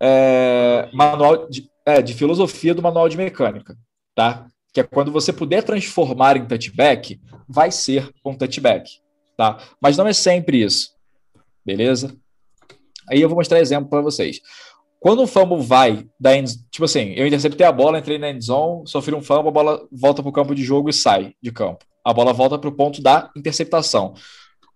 é, 0.00 0.88
manual 0.92 1.48
de, 1.48 1.68
é, 1.84 2.00
de 2.02 2.14
filosofia 2.14 2.74
do 2.74 2.82
manual 2.82 3.08
de 3.08 3.16
mecânica, 3.16 3.76
tá? 4.14 4.46
Que 4.72 4.80
é 4.80 4.84
quando 4.84 5.10
você 5.10 5.32
puder 5.32 5.62
transformar 5.62 6.36
em 6.36 6.46
touchback, 6.46 7.20
vai 7.48 7.70
ser 7.70 8.10
um 8.24 8.34
touchback, 8.34 9.00
tá? 9.36 9.58
Mas 9.80 9.96
não 9.96 10.06
é 10.06 10.12
sempre 10.12 10.62
isso, 10.62 10.90
beleza? 11.64 12.16
Aí 13.08 13.20
eu 13.20 13.28
vou 13.28 13.38
mostrar 13.38 13.60
exemplo 13.60 13.88
para 13.88 14.00
vocês. 14.00 14.40
Quando 15.00 15.22
um 15.22 15.26
fumble 15.26 15.60
vai 15.60 16.06
da 16.18 16.36
end, 16.36 16.52
tipo 16.70 16.84
assim, 16.84 17.12
eu 17.12 17.26
interceptei 17.26 17.66
a 17.66 17.72
bola, 17.72 17.98
entrei 17.98 18.18
na 18.18 18.30
end 18.30 18.44
zone, 18.44 18.82
sofri 18.86 19.14
um 19.14 19.22
fumble, 19.22 19.48
a 19.48 19.52
bola 19.52 19.86
volta 19.92 20.22
para 20.22 20.30
o 20.30 20.32
campo 20.32 20.54
de 20.54 20.64
jogo 20.64 20.88
e 20.88 20.92
sai 20.92 21.34
de 21.42 21.52
campo. 21.52 21.84
A 22.04 22.12
bola 22.12 22.32
volta 22.32 22.58
para 22.58 22.68
o 22.68 22.72
ponto 22.72 23.02
da 23.02 23.30
interceptação. 23.36 24.14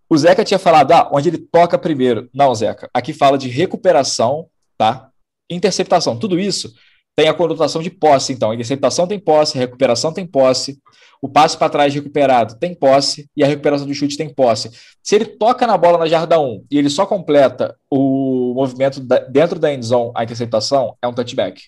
O 0.09 0.19
Zeca 0.19 0.45
tinha 0.45 0.59
falado, 0.59 0.93
ah, 0.93 1.09
onde 1.13 1.29
ele 1.29 1.39
toca 1.39 1.79
primeiro. 1.79 2.29
Não, 2.35 2.55
Zeca, 2.55 2.91
aqui 2.93 3.13
fala 3.13 3.39
de 3.39 3.49
recuperação, 3.49 4.47
tá? 4.77 5.09
Interceptação. 5.49 6.19
Tudo 6.19 6.39
isso 6.39 6.75
tem 7.17 7.29
a 7.29 7.35
conotação 7.35 7.83
de 7.83 7.91
posse, 7.91 8.33
então. 8.33 8.53
Interceptação 8.53 9.07
tem 9.07 9.19
posse, 9.19 9.59
recuperação 9.59 10.13
tem 10.13 10.27
posse, 10.27 10.81
o 11.23 11.29
passe 11.29 11.57
para 11.57 11.69
trás 11.69 11.95
recuperado 11.95 12.59
tem 12.59 12.75
posse 12.75 13.29
e 13.37 13.45
a 13.45 13.47
recuperação 13.47 13.87
do 13.87 13.95
chute 13.95 14.17
tem 14.17 14.33
posse. 14.33 14.71
Se 15.03 15.15
ele 15.15 15.27
toca 15.27 15.67
na 15.67 15.77
bola 15.77 15.99
na 15.99 16.07
jarda 16.07 16.41
1 16.41 16.65
e 16.71 16.79
ele 16.79 16.89
só 16.89 17.05
completa 17.05 17.77
o 17.91 18.30
movimento 18.55 19.01
da, 19.01 19.19
dentro 19.19 19.59
da 19.59 19.73
end 19.73 19.85
zone, 19.85 20.13
a 20.15 20.25
interceptação, 20.25 20.97
é 21.03 21.09
um 21.09 21.13
touchback. 21.13 21.63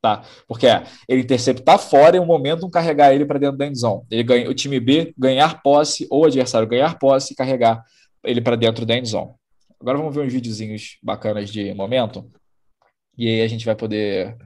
Tá? 0.00 0.22
Porque 0.46 0.66
é 0.66 0.84
ele 1.08 1.22
interceptar 1.22 1.78
fora 1.78 2.16
e 2.16 2.20
um 2.20 2.26
momento 2.26 2.70
carregar 2.70 3.12
ele 3.12 3.26
para 3.26 3.38
dentro 3.38 3.58
da 3.58 3.66
end 3.66 3.78
zone. 3.78 4.02
Ele 4.10 4.22
ganha, 4.22 4.48
o 4.48 4.54
time 4.54 4.78
B 4.78 5.12
ganhar 5.18 5.60
posse 5.62 6.06
ou 6.10 6.22
o 6.22 6.26
adversário 6.26 6.68
ganhar 6.68 6.98
posse 6.98 7.32
e 7.32 7.36
carregar 7.36 7.82
ele 8.24 8.40
para 8.40 8.56
dentro 8.56 8.86
da 8.86 8.96
end 8.96 9.08
zone. 9.08 9.32
Agora 9.80 9.98
vamos 9.98 10.14
ver 10.14 10.22
uns 10.22 10.32
videozinhos 10.32 10.98
bacanas 11.02 11.50
de 11.50 11.72
momento. 11.74 12.30
E 13.16 13.28
aí 13.28 13.42
a 13.42 13.48
gente 13.48 13.64
vai 13.64 13.74
poder 13.74 14.36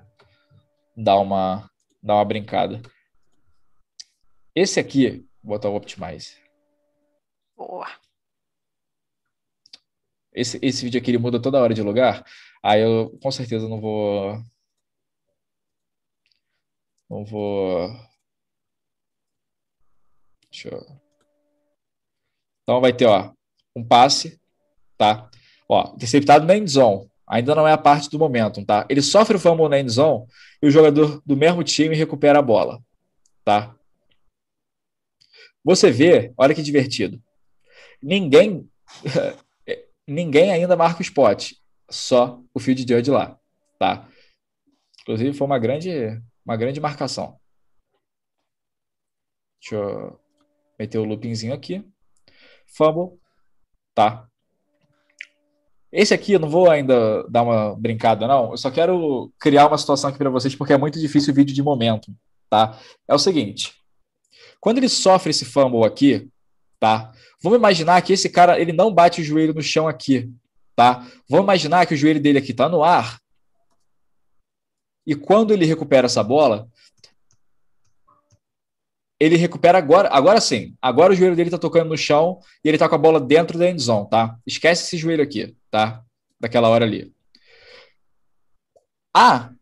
dar 0.97 1.18
uma, 1.18 1.68
dar 2.03 2.14
uma 2.14 2.24
brincada. 2.24 2.80
Esse 4.55 4.78
aqui, 4.78 5.26
vou 5.43 5.57
botar 5.57 5.68
o 5.68 5.76
Optimize. 5.76 6.37
Boa. 7.57 7.87
Esse, 10.35 10.59
esse 10.62 10.85
vídeo 10.85 11.01
aqui 11.01 11.11
ele 11.11 11.18
muda 11.18 11.41
toda 11.41 11.61
hora 11.61 11.74
de 11.74 11.83
lugar. 11.83 12.24
Aí 12.62 12.80
eu 12.80 13.18
com 13.22 13.30
certeza 13.30 13.68
não 13.68 13.80
vou. 13.80 14.43
Não 17.11 17.24
vou. 17.24 17.89
Deixa 20.51 20.68
eu. 20.68 21.03
Então 22.62 22.80
vai 22.80 22.93
ter, 22.93 23.07
ó, 23.07 23.33
um 23.74 23.85
passe, 23.85 24.41
tá? 24.97 25.28
Ó, 25.68 25.93
interceptado 25.95 26.47
na 26.47 26.57
endzone. 26.57 27.11
Ainda 27.26 27.55
não 27.55 27.66
é 27.66 27.72
a 27.72 27.78
parte 27.78 28.11
do 28.11 28.18
momentum, 28.18 28.64
tá? 28.64 28.87
Ele 28.89 29.03
sofre 29.03 29.37
o 29.37 29.41
fumble 29.41 29.68
na 29.68 29.80
endzone 29.80 30.26
e 30.62 30.66
o 30.66 30.70
jogador 30.70 31.22
do 31.24 31.37
mesmo 31.37 31.64
time 31.64 31.97
recupera 31.97 32.39
a 32.39 32.43
bola, 32.43 32.80
tá? 33.45 33.74
Você 35.64 35.91
vê, 35.91 36.33
olha 36.37 36.55
que 36.55 36.62
divertido. 36.62 37.22
Ninguém 38.03 38.68
ninguém 40.07 40.53
ainda 40.53 40.76
marca 40.76 41.00
o 41.00 41.03
spot, 41.03 41.53
só 41.90 42.40
o 42.55 42.61
field 42.61 42.82
judge 42.88 43.11
lá, 43.11 43.38
tá? 43.78 44.09
Inclusive 45.03 45.32
foi 45.36 45.46
uma 45.46 45.59
grande 45.59 46.20
uma 46.44 46.57
grande 46.57 46.80
marcação. 46.80 47.38
Deixa 49.61 49.76
eu 49.76 50.20
meter 50.78 50.98
o 50.98 51.05
loopingzinho 51.05 51.55
aqui. 51.55 51.84
Fumble, 52.66 53.18
tá? 53.94 54.28
Esse 55.92 56.14
aqui 56.14 56.32
eu 56.32 56.40
não 56.40 56.48
vou 56.48 56.70
ainda 56.70 57.22
dar 57.28 57.42
uma 57.42 57.76
brincada, 57.76 58.26
não. 58.26 58.53
Eu 58.53 58.57
só 58.57 58.70
quero 58.70 59.30
criar 59.38 59.68
uma 59.68 59.76
situação 59.76 60.09
aqui 60.09 60.18
para 60.18 60.30
vocês, 60.30 60.55
porque 60.55 60.72
é 60.72 60.78
muito 60.78 60.98
difícil 60.98 61.32
o 61.32 61.36
vídeo 61.36 61.55
de 61.55 61.62
momento, 61.62 62.11
tá? 62.48 62.80
É 63.07 63.14
o 63.14 63.18
seguinte: 63.18 63.74
quando 64.59 64.78
ele 64.78 64.88
sofre 64.88 65.30
esse 65.30 65.44
fumble 65.44 65.84
aqui, 65.84 66.32
tá? 66.83 67.12
Vamos 67.41 67.61
imaginar 67.61 68.03
que 68.03 68.12
esse 68.12 68.28
cara 68.28 68.61
ele 68.61 68.72
não 68.72 68.93
bate 68.93 69.20
o 69.20 69.24
joelho 69.24 69.55
no 69.55 69.62
chão 69.62 69.87
aqui, 69.87 70.28
tá? 70.74 71.07
Vamos 71.28 71.45
imaginar 71.45 71.87
que 71.87 71.95
o 71.95 71.97
joelho 71.97 72.20
dele 72.20 72.39
aqui 72.39 72.51
está 72.51 72.68
no 72.68 72.83
ar. 72.83 73.20
E 75.07 75.14
quando 75.14 75.53
ele 75.53 75.64
recupera 75.64 76.07
essa 76.07 76.24
bola, 76.24 76.68
ele 79.20 79.37
recupera 79.37 79.78
agora, 79.78 80.09
agora 80.09 80.41
sim. 80.41 80.74
Agora 80.83 81.12
o 81.12 81.16
joelho 81.16 81.37
dele 81.37 81.51
está 81.51 81.59
tocando 81.59 81.91
no 81.91 81.97
chão 81.97 82.41
e 82.64 82.68
ele 82.68 82.74
está 82.74 82.89
com 82.89 82.97
a 82.97 82.99
bola 82.99 83.20
dentro 83.20 83.57
da 83.57 83.70
endzone, 83.70 84.11
tá? 84.11 84.37
Esquece 84.45 84.83
esse 84.83 84.97
joelho 84.97 85.22
aqui, 85.22 85.57
tá? 85.70 86.03
Daquela 86.41 86.68
hora 86.68 86.85
ali. 86.85 87.14
A 89.16 89.53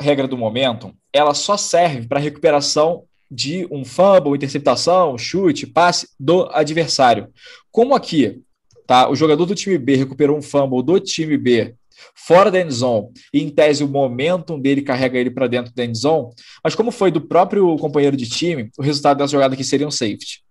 regra 0.00 0.26
do 0.26 0.36
momentum, 0.36 0.92
ela 1.12 1.32
só 1.32 1.56
serve 1.56 2.08
para 2.08 2.18
recuperação 2.18 3.05
de 3.30 3.66
um 3.70 3.84
fumble, 3.84 4.34
interceptação, 4.34 5.18
chute, 5.18 5.66
passe 5.66 6.08
do 6.18 6.48
adversário. 6.52 7.32
Como 7.70 7.94
aqui, 7.94 8.42
tá? 8.86 9.08
O 9.08 9.16
jogador 9.16 9.46
do 9.46 9.54
time 9.54 9.78
B 9.78 9.96
recuperou 9.96 10.36
um 10.36 10.42
fumble 10.42 10.82
do 10.82 11.00
time 11.00 11.36
B 11.36 11.74
fora 12.14 12.50
da 12.50 12.60
endzone 12.60 13.08
e 13.32 13.42
em 13.42 13.50
tese 13.50 13.82
o 13.82 13.88
momentum 13.88 14.60
dele 14.60 14.82
carrega 14.82 15.18
ele 15.18 15.30
para 15.30 15.46
dentro 15.46 15.74
da 15.74 15.84
endzone, 15.84 16.34
mas 16.62 16.74
como 16.74 16.90
foi 16.90 17.10
do 17.10 17.20
próprio 17.20 17.76
companheiro 17.78 18.16
de 18.16 18.28
time, 18.28 18.70
o 18.78 18.82
resultado 18.82 19.18
dessa 19.18 19.32
jogada 19.32 19.54
aqui 19.54 19.64
seria 19.64 19.86
um 19.86 19.90
safety. 19.90 20.44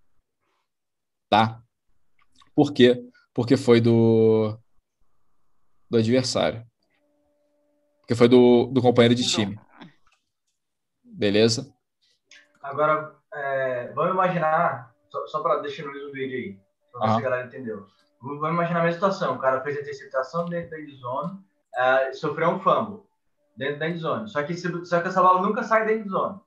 Tá? 1.28 1.60
Por 2.54 2.72
quê? 2.72 3.02
Porque 3.32 3.56
foi 3.56 3.80
do 3.80 4.58
do 5.88 5.98
adversário. 5.98 6.66
Porque 8.00 8.14
foi 8.14 8.28
do, 8.28 8.66
do 8.66 8.82
companheiro 8.82 9.14
de 9.14 9.28
time. 9.28 9.58
Beleza? 11.04 11.75
Agora, 12.66 13.14
é, 13.32 13.92
vamos 13.94 14.12
imaginar, 14.12 14.92
só, 15.08 15.24
só 15.28 15.40
para 15.40 15.60
deixar 15.60 15.84
no 15.84 16.12
vídeo 16.12 16.36
aí, 16.36 16.60
para 16.92 17.06
ver 17.06 17.12
se 17.12 17.18
a 17.18 17.22
galera 17.22 17.46
entendeu. 17.46 17.86
Vamos 18.20 18.48
imaginar 18.48 18.80
a 18.80 18.82
mesma 18.82 18.94
situação. 18.94 19.36
O 19.36 19.38
cara 19.38 19.60
fez 19.60 19.76
a 19.76 19.80
interceptação 19.82 20.46
dentro 20.46 20.70
da 20.70 20.80
endzone, 20.80 21.32
uh, 21.34 22.14
sofreu 22.14 22.50
um 22.50 22.58
fumble 22.58 23.04
dentro 23.56 23.78
da 23.78 23.88
endzone. 23.88 24.28
Só 24.28 24.42
que, 24.42 24.54
só 24.56 25.00
que 25.00 25.08
essa 25.08 25.22
bola 25.22 25.42
nunca 25.42 25.62
sai 25.62 25.86
da 25.86 25.92
endzone. 25.92 26.40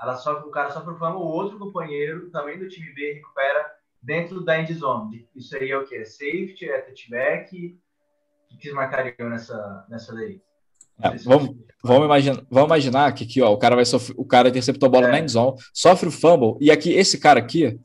Ela 0.00 0.16
sofre, 0.16 0.48
o 0.48 0.50
cara 0.50 0.70
sofre 0.70 0.92
o 0.92 0.96
fumble, 0.96 1.18
o 1.18 1.26
outro 1.26 1.58
companheiro, 1.58 2.30
também 2.30 2.58
do 2.58 2.68
time 2.68 2.92
B, 2.92 3.12
recupera 3.12 3.72
dentro 4.02 4.44
da 4.44 4.58
endzone. 4.58 5.28
Isso 5.36 5.56
aí 5.56 5.70
é 5.70 5.78
o 5.78 5.86
que? 5.86 6.04
Safety, 6.04 6.68
é 6.68 6.80
touchback? 6.80 7.78
O 8.50 8.56
que 8.56 8.62
vocês 8.62 8.74
marcariam 8.74 9.28
nessa, 9.28 9.86
nessa 9.88 10.12
lei? 10.12 10.42
É, 11.02 11.16
vamos, 11.24 11.56
vamos, 11.82 12.04
imaginar, 12.04 12.42
vamos 12.50 12.68
imaginar 12.68 13.12
que 13.14 13.24
aqui, 13.24 13.42
ó, 13.42 13.52
o 13.52 13.58
cara 13.58 13.74
vai 13.74 13.84
sofrer, 13.84 14.14
o 14.18 14.24
cara 14.24 14.48
interceptou 14.48 14.86
a 14.86 14.90
bola 14.90 15.08
é. 15.08 15.10
na 15.10 15.20
endzone, 15.20 15.56
sofre 15.72 16.08
o 16.08 16.12
fumble, 16.12 16.56
e 16.60 16.70
aqui 16.70 16.92
esse 16.92 17.18
cara 17.18 17.38
aqui 17.38 17.78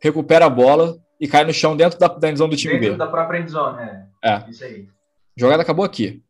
recupera 0.00 0.46
a 0.46 0.50
bola, 0.50 1.00
e 1.22 1.28
cai 1.28 1.44
no 1.44 1.52
chão 1.52 1.76
dentro 1.76 1.96
da, 2.00 2.08
da 2.08 2.28
endzone 2.28 2.50
do 2.50 2.56
time 2.56 2.72
dentro 2.72 2.84
B. 2.84 2.90
Dentro 2.90 3.06
da 3.06 3.10
própria 3.10 3.38
endzone, 3.38 3.80
é. 3.80 4.06
É. 4.24 4.50
Isso 4.50 4.64
aí. 4.64 4.88
Jogada 5.36 5.62
acabou 5.62 5.84
aqui. 5.84 6.20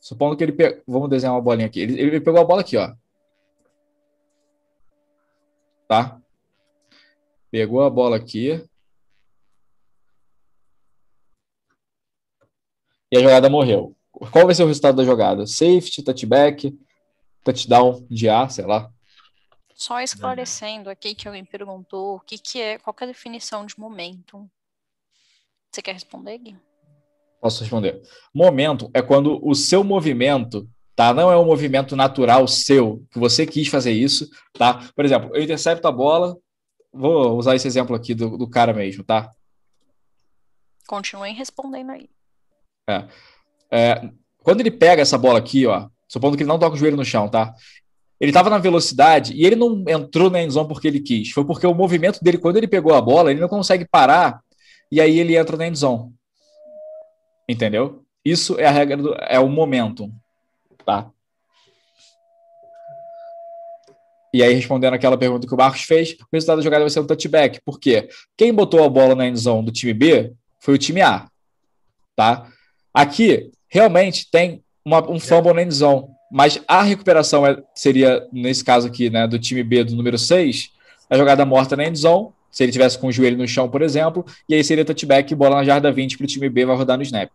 Supondo 0.00 0.36
que 0.36 0.42
ele 0.42 0.50
pe... 0.50 0.82
Vamos 0.84 1.08
desenhar 1.08 1.32
uma 1.32 1.40
bolinha 1.40 1.68
aqui. 1.68 1.80
Ele, 1.80 2.00
ele 2.00 2.20
pegou 2.20 2.40
a 2.40 2.44
bola 2.44 2.62
aqui, 2.62 2.76
ó. 2.76 2.92
Tá? 5.86 6.20
Pegou 7.52 7.82
a 7.82 7.88
bola 7.88 8.16
aqui. 8.16 8.68
E 13.12 13.16
a 13.16 13.20
jogada 13.20 13.48
morreu. 13.48 13.94
Qual 14.30 14.46
vai 14.46 14.54
ser 14.54 14.62
o 14.62 14.68
resultado 14.68 14.96
da 14.96 15.04
jogada? 15.04 15.46
Safety, 15.46 16.02
touchback, 16.02 16.78
touchdown 17.42 18.06
de 18.08 18.28
A, 18.28 18.48
sei 18.48 18.64
lá. 18.64 18.90
Só 19.74 20.00
esclarecendo 20.00 20.88
aqui 20.88 21.14
que 21.14 21.26
alguém 21.26 21.44
perguntou 21.44 22.16
o 22.16 22.20
que, 22.20 22.38
que 22.38 22.60
é, 22.60 22.78
qual 22.78 22.94
que 22.94 23.02
é 23.02 23.06
a 23.06 23.10
definição 23.10 23.66
de 23.66 23.78
momento. 23.78 24.48
Você 25.70 25.82
quer 25.82 25.92
responder, 25.92 26.38
Gui? 26.38 26.56
Posso 27.40 27.60
responder. 27.60 28.00
Momento 28.32 28.88
é 28.94 29.02
quando 29.02 29.44
o 29.44 29.54
seu 29.54 29.82
movimento, 29.82 30.68
tá? 30.94 31.12
Não 31.12 31.30
é 31.30 31.36
um 31.36 31.44
movimento 31.44 31.96
natural 31.96 32.46
seu, 32.46 33.04
que 33.10 33.18
você 33.18 33.44
quis 33.44 33.66
fazer 33.66 33.90
isso, 33.90 34.30
tá? 34.52 34.88
Por 34.94 35.04
exemplo, 35.04 35.34
eu 35.34 35.42
intercepto 35.42 35.88
a 35.88 35.92
bola, 35.92 36.38
vou 36.92 37.36
usar 37.36 37.56
esse 37.56 37.66
exemplo 37.66 37.96
aqui 37.96 38.14
do, 38.14 38.38
do 38.38 38.48
cara 38.48 38.72
mesmo, 38.72 39.02
tá? 39.02 39.28
Continuem 40.86 41.34
respondendo 41.34 41.90
aí. 41.90 42.08
É. 42.88 43.08
é 43.70 44.08
quando 44.44 44.60
ele 44.60 44.70
pega 44.70 45.00
essa 45.00 45.16
bola 45.16 45.38
aqui, 45.38 45.66
ó, 45.66 45.88
supondo 46.06 46.36
que 46.36 46.42
ele 46.42 46.48
não 46.48 46.58
toca 46.58 46.76
o 46.76 46.78
joelho 46.78 46.98
no 46.98 47.04
chão, 47.04 47.28
tá? 47.28 47.54
Ele 48.20 48.30
estava 48.30 48.50
na 48.50 48.58
velocidade 48.58 49.32
e 49.34 49.44
ele 49.44 49.56
não 49.56 49.84
entrou 49.88 50.30
na 50.30 50.42
endzone 50.42 50.68
porque 50.68 50.86
ele 50.86 51.00
quis. 51.00 51.30
Foi 51.30 51.44
porque 51.44 51.66
o 51.66 51.74
movimento 51.74 52.22
dele, 52.22 52.38
quando 52.38 52.58
ele 52.58 52.68
pegou 52.68 52.94
a 52.94 53.00
bola, 53.00 53.30
ele 53.30 53.40
não 53.40 53.48
consegue 53.48 53.86
parar 53.86 54.40
e 54.92 55.00
aí 55.00 55.18
ele 55.18 55.34
entra 55.34 55.56
na 55.56 55.66
endzone. 55.66 56.12
Entendeu? 57.48 58.04
Isso 58.24 58.58
é 58.58 58.66
a 58.66 58.70
regra 58.70 58.96
do, 58.96 59.14
é 59.14 59.40
o 59.40 59.48
momento, 59.48 60.10
tá? 60.84 61.10
E 64.32 64.42
aí, 64.42 64.52
respondendo 64.52 64.94
aquela 64.94 65.16
pergunta 65.16 65.46
que 65.46 65.54
o 65.54 65.56
Marcos 65.56 65.82
fez, 65.82 66.16
o 66.20 66.26
resultado 66.32 66.56
da 66.56 66.64
jogada 66.64 66.82
vai 66.82 66.90
ser 66.90 67.00
um 67.00 67.06
touchback. 67.06 67.60
Por 67.64 67.78
quê? 67.78 68.08
Quem 68.36 68.52
botou 68.52 68.82
a 68.82 68.88
bola 68.88 69.14
na 69.14 69.26
endzone 69.26 69.64
do 69.64 69.72
time 69.72 69.94
B 69.94 70.32
foi 70.60 70.74
o 70.74 70.78
time 70.78 71.00
A. 71.00 71.28
Tá? 72.16 72.50
Aqui, 72.94 73.50
realmente, 73.68 74.30
tem 74.30 74.62
uma, 74.84 75.02
um 75.10 75.18
fumble 75.18 75.52
na 75.52 75.62
endzone, 75.62 76.06
mas 76.30 76.62
a 76.68 76.82
recuperação 76.82 77.44
é, 77.44 77.60
seria, 77.74 78.24
nesse 78.32 78.64
caso 78.64 78.86
aqui, 78.86 79.10
né, 79.10 79.26
do 79.26 79.38
time 79.38 79.64
B, 79.64 79.82
do 79.82 79.96
número 79.96 80.16
6, 80.16 80.70
a 81.10 81.16
jogada 81.16 81.44
morta 81.44 81.76
na 81.76 81.84
endzone, 81.84 82.28
se 82.52 82.62
ele 82.62 82.70
tivesse 82.70 82.96
com 82.96 83.08
o 83.08 83.12
joelho 83.12 83.36
no 83.36 83.48
chão, 83.48 83.68
por 83.68 83.82
exemplo, 83.82 84.24
e 84.48 84.54
aí 84.54 84.62
seria 84.62 84.84
touchback, 84.84 85.34
bola 85.34 85.56
na 85.56 85.64
jarda 85.64 85.90
20 85.90 86.16
para 86.16 86.24
o 86.24 86.28
time 86.28 86.48
B, 86.48 86.64
vai 86.64 86.76
rodar 86.76 86.96
no 86.96 87.02
snap. 87.02 87.30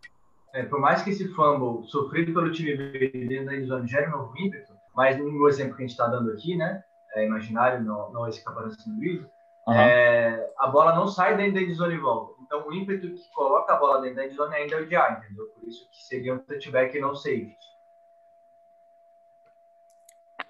É, 0.53 0.63
por 0.63 0.79
mais 0.79 1.01
que 1.01 1.09
esse 1.09 1.27
fumble 1.29 1.85
sofrido 1.89 2.33
pelo 2.33 2.51
time 2.51 2.75
B 2.75 3.11
dentro 3.27 3.47
da 3.47 3.55
endzone 3.57 3.87
gere 3.87 4.07
um 4.07 4.11
novo 4.11 4.33
ímpeto, 4.37 4.71
mas 4.95 5.17
no 5.17 5.47
exemplo 5.49 5.75
que 5.75 5.83
a 5.83 5.85
gente 5.85 5.91
está 5.91 6.07
dando 6.07 6.31
aqui, 6.31 6.55
né, 6.55 6.81
é, 7.15 7.25
imaginário, 7.25 7.83
não, 7.83 8.11
não 8.13 8.27
esse 8.27 8.41
que 8.41 8.49
aparece 8.49 8.89
no 8.89 8.97
livro, 8.97 9.27
uhum. 9.67 9.73
é, 9.73 10.47
a 10.57 10.67
bola 10.67 10.95
não 10.95 11.05
sai 11.05 11.35
dentro 11.35 11.55
da 11.55 11.61
endzone 11.61 11.95
e 11.95 11.99
volta. 11.99 12.38
Então, 12.49 12.67
o 12.67 12.73
ímpeto 12.73 13.13
que 13.13 13.29
coloca 13.29 13.71
a 13.71 13.75
bola 13.75 14.01
dentro 14.01 14.15
da 14.15 14.25
endzone 14.25 14.55
ainda 14.55 14.75
é 14.75 14.79
o 14.79 14.87
de 14.87 14.95
A, 14.95 15.11
entendeu? 15.11 15.45
Por 15.49 15.69
isso 15.69 15.87
que 15.91 16.03
seria 16.03 16.33
um 16.33 16.39
touchback 16.39 16.97
e 16.97 16.99
não 16.99 17.13
safety. 17.13 17.55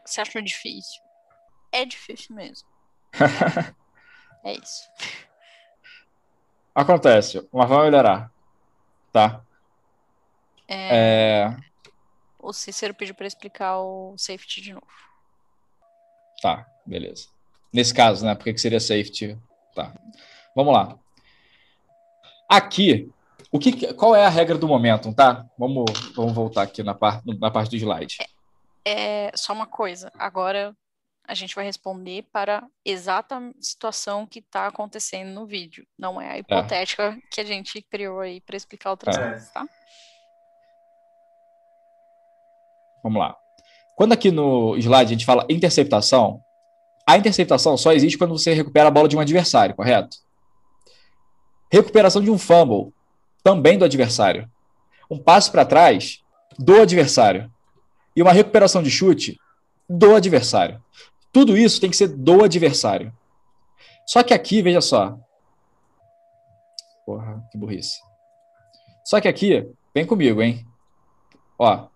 Você 0.06 0.22
acha 0.22 0.42
difícil? 0.42 1.04
É 1.74 1.84
difícil 1.84 2.34
mesmo. 2.34 2.70
é 4.46 4.54
isso. 4.54 4.90
Acontece, 6.74 7.46
mas 7.52 7.68
vai 7.68 7.84
melhorar. 7.84 8.32
Tá? 9.12 9.44
É... 10.70 11.50
é... 11.50 11.58
O 12.40 12.54
Cícero 12.54 12.94
pediu 12.94 13.14
para 13.14 13.28
explicar 13.28 13.78
o 13.80 14.18
safety 14.18 14.62
de 14.62 14.72
novo. 14.72 14.88
Tá, 16.42 16.66
beleza. 16.86 17.28
Nesse 17.74 17.94
caso, 17.94 18.26
né? 18.26 18.36
Por 18.36 18.46
que 18.46 18.58
seria 18.58 18.80
safety? 18.80 19.38
Tá. 19.76 19.94
Vamos 20.56 20.74
lá. 20.74 20.98
Aqui, 22.50 23.08
o 23.52 23.60
que, 23.60 23.94
qual 23.94 24.16
é 24.16 24.26
a 24.26 24.30
regra 24.30 24.58
do 24.58 24.68
momentum, 24.68 25.14
tá? 25.14 25.46
Vamos, 25.58 25.86
vamos 26.16 26.34
voltar 26.34 26.64
aqui 26.64 26.82
na, 26.82 26.96
par, 26.96 27.22
na 27.24 27.52
parte 27.52 27.70
do 27.70 27.76
slide. 27.76 28.18
É, 28.84 29.28
é 29.28 29.32
só 29.36 29.54
uma 29.54 29.68
coisa. 29.68 30.12
Agora 30.18 30.76
a 31.28 31.36
gente 31.36 31.54
vai 31.54 31.64
responder 31.64 32.26
para 32.34 32.58
a 32.58 32.68
exata 32.84 33.40
situação 33.62 34.26
que 34.26 34.40
está 34.40 34.66
acontecendo 34.66 35.30
no 35.30 35.46
vídeo. 35.46 35.86
Não 35.96 36.20
é 36.20 36.32
a 36.32 36.36
é. 36.38 36.40
hipotética 36.40 37.04
é. 37.04 37.18
que 37.30 37.40
a 37.40 37.44
gente 37.44 37.82
criou 37.84 38.20
aí 38.20 38.42
para 38.42 38.58
explicar 38.58 38.90
outras 38.90 39.16
é. 39.16 39.30
coisas, 39.30 39.50
tá? 39.52 39.68
Vamos 43.04 43.20
lá. 43.20 43.38
Quando 43.96 44.14
aqui 44.14 44.32
no 44.32 44.76
slide 44.78 45.14
a 45.14 45.16
gente 45.16 45.26
fala 45.26 45.46
interceptação, 45.50 46.42
a 47.08 47.16
interceptação 47.16 47.78
só 47.78 47.92
existe 47.92 48.18
quando 48.18 48.38
você 48.38 48.54
recupera 48.54 48.88
a 48.88 48.92
bola 48.92 49.08
de 49.08 49.16
um 49.16 49.20
adversário, 49.20 49.76
correto? 49.76 50.18
Recuperação 51.72 52.22
de 52.22 52.32
um 52.32 52.38
fumble, 52.38 52.94
também 53.44 53.78
do 53.78 53.86
adversário. 53.86 54.50
Um 55.10 55.18
passo 55.18 55.52
para 55.52 55.66
trás, 55.66 56.22
do 56.58 56.82
adversário. 56.82 57.52
E 58.16 58.22
uma 58.22 58.34
recuperação 58.34 58.82
de 58.82 58.90
chute, 58.90 59.40
do 59.88 60.16
adversário. 60.16 60.84
Tudo 61.32 61.58
isso 61.58 61.80
tem 61.80 61.90
que 61.90 61.98
ser 61.98 62.08
do 62.08 62.44
adversário. 62.44 63.14
Só 64.06 64.24
que 64.24 64.34
aqui, 64.34 64.62
veja 64.62 64.82
só. 64.82 65.18
Porra, 67.06 67.44
que 67.52 67.58
burrice. 67.58 68.00
Só 69.06 69.22
que 69.22 69.28
aqui, 69.28 69.68
vem 69.94 70.06
comigo, 70.06 70.42
hein? 70.42 70.66
Ó, 71.58 71.88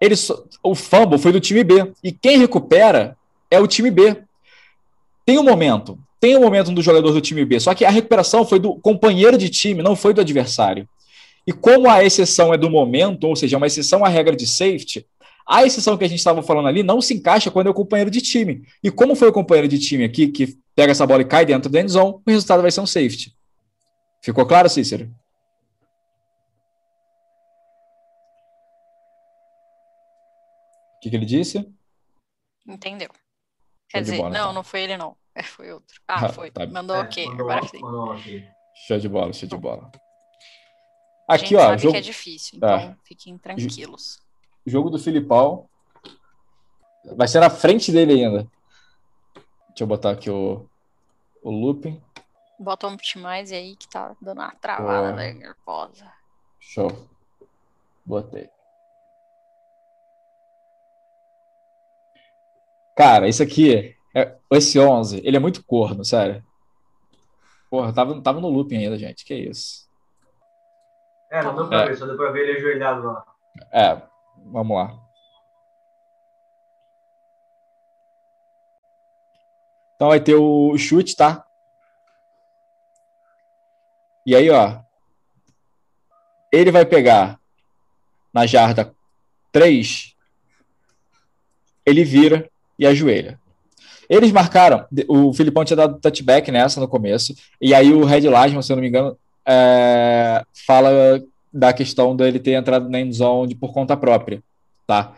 ele 0.00 0.14
o 0.62 0.74
fumble 0.74 1.18
foi 1.18 1.32
do 1.32 1.40
time 1.40 1.62
B. 1.62 1.92
E 2.02 2.10
quem 2.10 2.38
recupera 2.38 3.16
é 3.50 3.60
o 3.60 3.66
time 3.66 3.90
B. 3.90 4.24
Tem 5.26 5.38
um 5.38 5.44
momento, 5.44 5.98
tem 6.20 6.36
um 6.36 6.40
momento 6.40 6.70
do 6.70 6.82
jogador 6.82 7.12
do 7.12 7.20
time 7.20 7.44
B, 7.44 7.58
só 7.58 7.74
que 7.74 7.84
a 7.84 7.90
recuperação 7.90 8.44
foi 8.44 8.58
do 8.58 8.74
companheiro 8.76 9.38
de 9.38 9.48
time, 9.48 9.82
não 9.82 9.96
foi 9.96 10.12
do 10.12 10.20
adversário. 10.20 10.86
E 11.46 11.52
como 11.52 11.88
a 11.88 12.04
exceção 12.04 12.52
é 12.52 12.58
do 12.58 12.68
momento, 12.68 13.26
ou 13.26 13.34
seja, 13.34 13.56
é 13.56 13.58
uma 13.58 13.66
exceção 13.66 14.04
à 14.04 14.08
regra 14.08 14.36
de 14.36 14.46
safety, 14.46 15.06
a 15.48 15.64
exceção 15.64 15.96
que 15.96 16.04
a 16.04 16.08
gente 16.08 16.18
estava 16.18 16.42
falando 16.42 16.68
ali 16.68 16.82
não 16.82 17.00
se 17.00 17.14
encaixa 17.14 17.50
quando 17.50 17.66
é 17.66 17.70
o 17.70 17.74
companheiro 17.74 18.10
de 18.10 18.20
time. 18.20 18.64
E 18.84 18.90
como 18.90 19.16
foi 19.16 19.28
o 19.28 19.32
companheiro 19.32 19.66
de 19.66 19.78
time 19.78 20.04
aqui 20.04 20.28
que 20.28 20.58
pega 20.76 20.92
essa 20.92 21.06
bola 21.06 21.22
e 21.22 21.24
cai 21.24 21.44
dentro 21.44 21.70
da 21.70 21.80
endzone, 21.80 22.20
o 22.24 22.30
resultado 22.30 22.62
vai 22.62 22.70
ser 22.70 22.80
um 22.80 22.86
safety. 22.86 23.34
Ficou 24.22 24.46
claro, 24.46 24.68
Cícero? 24.68 25.10
O 30.96 31.00
que, 31.00 31.08
que 31.08 31.16
ele 31.16 31.26
disse? 31.26 31.66
Entendeu. 32.68 33.08
Quer 33.88 34.02
dizer, 34.02 34.18
bola, 34.18 34.28
não, 34.28 34.38
então. 34.38 34.52
não 34.52 34.62
foi 34.62 34.82
ele, 34.82 34.96
não. 34.98 35.16
É, 35.34 35.42
foi 35.42 35.72
outro. 35.72 36.00
Ah, 36.06 36.26
ah 36.26 36.28
foi. 36.28 36.50
Tá. 36.50 36.66
Mandou 36.66 36.96
é, 36.96 37.00
ok. 37.00 37.26
Mandou, 37.26 37.50
Agora 37.50 37.70
mandou 37.80 38.10
ok. 38.12 38.48
Show 38.74 38.98
de 38.98 39.08
bola, 39.08 39.32
show 39.32 39.48
de 39.48 39.56
bola. 39.56 39.90
Aqui, 41.28 41.54
ó. 41.54 41.60
Sabe 41.60 41.82
jogo... 41.82 41.92
que 41.92 41.98
é 41.98 42.02
difícil, 42.02 42.56
então 42.56 42.68
é. 42.70 42.96
fiquem 43.04 43.38
tranquilos. 43.38 44.18
O 44.66 44.70
jogo 44.70 44.90
do 44.90 44.98
Filipão 44.98 45.68
vai 47.16 47.28
ser 47.28 47.40
na 47.40 47.50
frente 47.50 47.92
dele 47.92 48.24
ainda. 48.24 48.50
Deixa 49.68 49.84
eu 49.84 49.86
botar 49.86 50.10
aqui 50.10 50.28
o, 50.28 50.68
o 51.42 51.50
looping. 51.50 52.02
Bota 52.58 52.86
o 52.88 52.92
Optimize 52.92 53.54
aí 53.54 53.76
que 53.76 53.88
tá 53.88 54.14
dando 54.20 54.38
uma 54.38 54.54
travada 54.56 55.12
oh. 55.12 55.38
nervosa. 55.38 56.12
Show. 56.58 57.08
Botei. 58.04 58.50
Cara, 62.96 63.28
isso 63.28 63.42
aqui, 63.42 63.96
é, 64.14 64.36
esse 64.52 64.78
11, 64.78 65.20
ele 65.24 65.36
é 65.36 65.40
muito 65.40 65.64
corno, 65.64 66.04
sério. 66.04 66.44
Porra, 67.70 67.92
tava, 67.92 68.20
tava 68.20 68.40
no 68.40 68.48
looping 68.48 68.76
ainda, 68.76 68.98
gente. 68.98 69.24
Que 69.24 69.34
isso. 69.34 69.88
É, 71.30 71.42
não 71.42 71.54
deu 71.54 71.68
pra 71.68 71.82
é. 71.82 71.88
ver, 71.88 71.96
só 71.96 72.06
deu 72.06 72.16
pra 72.16 72.32
ver 72.32 72.48
ele 72.48 72.58
ajoelhado 72.58 73.06
lá. 73.06 73.24
É, 73.72 74.02
vamos 74.46 74.76
lá. 74.76 74.98
Então 79.94 80.08
vai 80.08 80.18
ter 80.18 80.34
o 80.34 80.76
chute, 80.76 81.14
tá? 81.14 81.46
E 84.26 84.34
aí, 84.34 84.50
ó. 84.50 84.80
Ele 86.52 86.72
vai 86.72 86.84
pegar 86.84 87.38
na 88.32 88.46
jarda 88.46 88.92
3. 89.52 90.16
Ele 91.86 92.02
vira 92.02 92.50
e 92.78 92.86
ajoelha. 92.86 93.40
Eles 94.10 94.32
marcaram, 94.32 94.84
o 95.06 95.32
Filipão 95.32 95.64
tinha 95.64 95.76
dado 95.76 96.00
touchback 96.00 96.50
nessa 96.50 96.80
no 96.80 96.88
começo, 96.88 97.32
e 97.60 97.72
aí 97.72 97.92
o 97.92 98.04
Red 98.04 98.28
Lasman, 98.28 98.60
se 98.60 98.72
eu 98.72 98.76
não 98.76 98.82
me 98.82 98.88
engano, 98.88 99.16
é, 99.46 100.44
fala 100.66 101.22
da 101.52 101.72
questão 101.72 102.16
dele 102.16 102.40
ter 102.40 102.52
entrado 102.52 102.88
na 102.88 103.00
end 103.00 103.14
zone 103.14 103.54
por 103.54 103.72
conta 103.72 103.96
própria, 103.96 104.42
tá? 104.84 105.14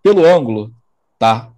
Pelo 0.00 0.24
ângulo, 0.24 0.70
tá? 1.18 1.50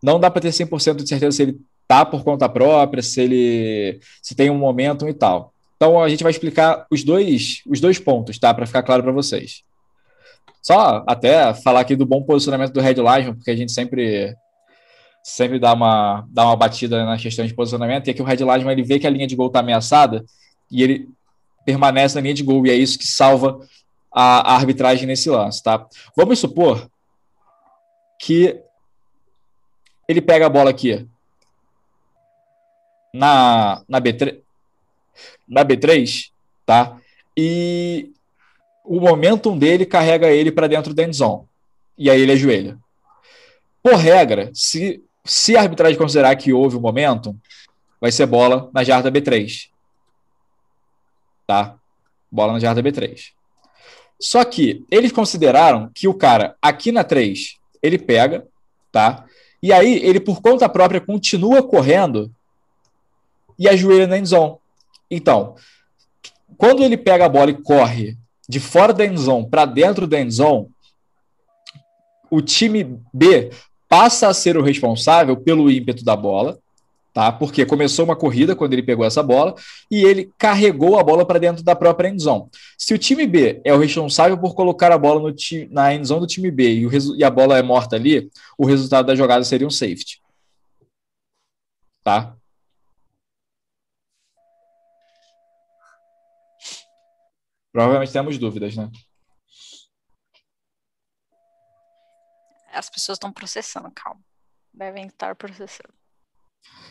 Não 0.00 0.20
dá 0.20 0.30
para 0.30 0.42
ter 0.42 0.50
100% 0.50 1.02
de 1.02 1.08
certeza 1.08 1.36
se 1.36 1.42
ele 1.42 1.60
tá 1.88 2.04
por 2.04 2.22
conta 2.22 2.48
própria, 2.48 3.02
se 3.02 3.20
ele 3.20 4.00
se 4.22 4.36
tem 4.36 4.50
um 4.50 4.58
momento 4.58 5.08
e 5.08 5.12
tal. 5.12 5.52
Então 5.76 6.00
a 6.00 6.08
gente 6.08 6.22
vai 6.22 6.30
explicar 6.30 6.86
os 6.92 7.02
dois 7.02 7.60
os 7.66 7.80
dois 7.80 7.98
pontos, 7.98 8.38
tá? 8.38 8.54
Para 8.54 8.66
ficar 8.66 8.84
claro 8.84 9.02
para 9.02 9.10
vocês. 9.10 9.64
Só 10.62 11.02
até 11.08 11.52
falar 11.54 11.80
aqui 11.80 11.96
do 11.96 12.06
bom 12.06 12.22
posicionamento 12.22 12.72
do 12.72 12.80
Red 12.80 12.94
Lasman, 12.94 13.34
porque 13.34 13.50
a 13.50 13.56
gente 13.56 13.72
sempre 13.72 14.32
sempre 15.22 15.58
dá 15.58 15.72
uma, 15.72 16.26
dá 16.28 16.44
uma 16.44 16.56
batida 16.56 17.04
na 17.04 17.16
questão 17.16 17.46
de 17.46 17.54
posicionamento, 17.54 18.08
e 18.08 18.10
aqui 18.10 18.20
o 18.20 18.24
Red 18.24 18.44
Lasman 18.44 18.72
ele 18.72 18.82
vê 18.82 18.98
que 18.98 19.06
a 19.06 19.10
linha 19.10 19.26
de 19.26 19.36
gol 19.36 19.46
está 19.46 19.60
ameaçada 19.60 20.24
e 20.70 20.82
ele 20.82 21.08
permanece 21.64 22.14
na 22.16 22.20
linha 22.20 22.34
de 22.34 22.42
gol, 22.42 22.66
e 22.66 22.70
é 22.70 22.74
isso 22.74 22.98
que 22.98 23.06
salva 23.06 23.60
a, 24.12 24.52
a 24.52 24.56
arbitragem 24.56 25.06
nesse 25.06 25.30
lance, 25.30 25.62
tá? 25.62 25.86
Vamos 26.16 26.38
supor 26.38 26.90
que 28.18 28.60
ele 30.08 30.20
pega 30.20 30.46
a 30.46 30.50
bola 30.50 30.70
aqui 30.70 31.06
na, 33.14 33.82
na, 33.88 34.00
B3, 34.00 34.40
na 35.48 35.64
B3, 35.64 36.30
tá? 36.66 36.98
E 37.36 38.10
o 38.84 39.00
momentum 39.00 39.56
dele 39.56 39.86
carrega 39.86 40.30
ele 40.30 40.50
para 40.50 40.66
dentro 40.66 40.92
da 40.92 41.04
endzone. 41.04 41.44
E 41.96 42.10
aí 42.10 42.20
ele 42.20 42.32
ajoelha. 42.32 42.78
Por 43.82 43.94
regra, 43.94 44.50
se 44.54 45.02
se 45.24 45.56
a 45.56 45.60
arbitragem 45.60 45.98
considerar 45.98 46.34
que 46.36 46.52
houve 46.52 46.76
um 46.76 46.80
momento, 46.80 47.36
vai 48.00 48.10
ser 48.10 48.26
bola 48.26 48.70
na 48.74 48.82
jarda 48.82 49.10
B3. 49.10 49.68
Tá? 51.46 51.76
Bola 52.30 52.54
na 52.54 52.58
jarda 52.58 52.82
B3. 52.82 53.32
Só 54.20 54.44
que 54.44 54.84
eles 54.90 55.12
consideraram 55.12 55.90
que 55.94 56.06
o 56.06 56.14
cara 56.14 56.56
aqui 56.60 56.92
na 56.92 57.04
3, 57.04 57.56
ele 57.82 57.98
pega, 57.98 58.46
tá? 58.90 59.26
E 59.62 59.72
aí 59.72 59.98
ele 60.04 60.20
por 60.20 60.40
conta 60.40 60.68
própria 60.68 61.00
continua 61.00 61.62
correndo 61.62 62.32
e 63.58 63.68
ajoelha 63.68 64.06
na 64.06 64.18
endzone. 64.18 64.56
Então, 65.10 65.56
quando 66.56 66.82
ele 66.82 66.96
pega 66.96 67.26
a 67.26 67.28
bola 67.28 67.50
e 67.50 67.62
corre 67.62 68.16
de 68.48 68.58
fora 68.60 68.92
da 68.92 69.04
endzone 69.04 69.48
para 69.48 69.64
dentro 69.64 70.06
da 70.06 70.20
endzone, 70.20 70.68
o 72.30 72.40
time 72.40 73.00
B 73.12 73.50
passa 73.92 74.26
a 74.26 74.32
ser 74.32 74.56
o 74.56 74.62
responsável 74.62 75.36
pelo 75.36 75.70
ímpeto 75.70 76.02
da 76.02 76.16
bola, 76.16 76.58
tá? 77.12 77.30
Porque 77.30 77.66
começou 77.66 78.06
uma 78.06 78.16
corrida 78.16 78.56
quando 78.56 78.72
ele 78.72 78.82
pegou 78.82 79.04
essa 79.04 79.22
bola 79.22 79.54
e 79.90 80.02
ele 80.02 80.32
carregou 80.38 80.98
a 80.98 81.04
bola 81.04 81.26
para 81.26 81.38
dentro 81.38 81.62
da 81.62 81.76
própria 81.76 82.08
endzone. 82.08 82.48
Se 82.78 82.94
o 82.94 82.98
time 82.98 83.26
B 83.26 83.60
é 83.62 83.74
o 83.74 83.78
responsável 83.78 84.38
por 84.38 84.54
colocar 84.54 84.90
a 84.90 84.96
bola 84.96 85.20
no 85.20 85.36
na 85.70 85.92
endzone 85.92 86.22
do 86.22 86.26
time 86.26 86.50
B 86.50 86.72
e, 86.72 86.86
o, 86.86 87.16
e 87.18 87.22
a 87.22 87.28
bola 87.28 87.58
é 87.58 87.62
morta 87.62 87.94
ali, 87.94 88.30
o 88.56 88.64
resultado 88.64 89.04
da 89.04 89.14
jogada 89.14 89.44
seria 89.44 89.66
um 89.66 89.70
safety. 89.70 90.22
Tá? 92.02 92.34
Provavelmente 97.70 98.10
temos 98.10 98.38
dúvidas, 98.38 98.74
né? 98.74 98.90
As 102.72 102.88
pessoas 102.88 103.16
estão 103.16 103.32
processando, 103.32 103.90
calma. 103.94 104.20
Devem 104.72 105.06
estar 105.06 105.34
processando. 105.36 105.92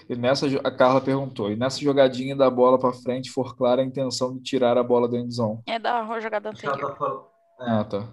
E 0.09 0.15
nessa, 0.15 0.45
a 0.63 0.71
Carla 0.71 0.99
perguntou, 0.99 1.51
e 1.51 1.55
nessa 1.55 1.79
jogadinha 1.79 2.35
da 2.35 2.49
bola 2.49 2.77
para 2.77 2.93
frente 2.93 3.31
for 3.31 3.55
clara 3.55 3.81
a 3.81 3.85
intenção 3.85 4.35
de 4.35 4.43
tirar 4.43 4.77
a 4.77 4.83
bola 4.83 5.09
da 5.09 5.17
endzone? 5.17 5.61
É 5.65 5.79
da 5.79 6.19
jogada 6.19 6.49
anterior. 6.49 7.31
Ah, 7.59 7.83
tá. 7.83 8.07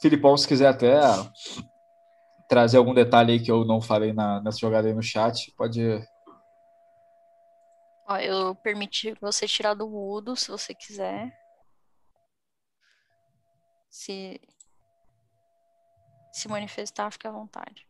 Filipão, 0.00 0.36
se 0.36 0.46
quiser 0.46 0.68
até 0.68 1.00
trazer 2.46 2.76
algum 2.76 2.94
detalhe 2.94 3.32
aí 3.32 3.40
que 3.40 3.50
eu 3.50 3.64
não 3.64 3.80
falei 3.80 4.12
na, 4.12 4.40
nessa 4.42 4.58
jogada 4.58 4.86
aí 4.86 4.94
no 4.94 5.02
chat, 5.02 5.50
pode. 5.56 5.82
Ó, 8.06 8.16
eu 8.18 8.54
permiti 8.54 9.16
você 9.18 9.46
tirar 9.48 9.72
do 9.74 9.88
mudo, 9.88 10.36
se 10.36 10.50
você 10.50 10.74
quiser. 10.74 11.32
Se 13.94 14.40
se 16.32 16.48
manifestar, 16.48 17.12
fique 17.12 17.28
à 17.28 17.30
vontade. 17.30 17.86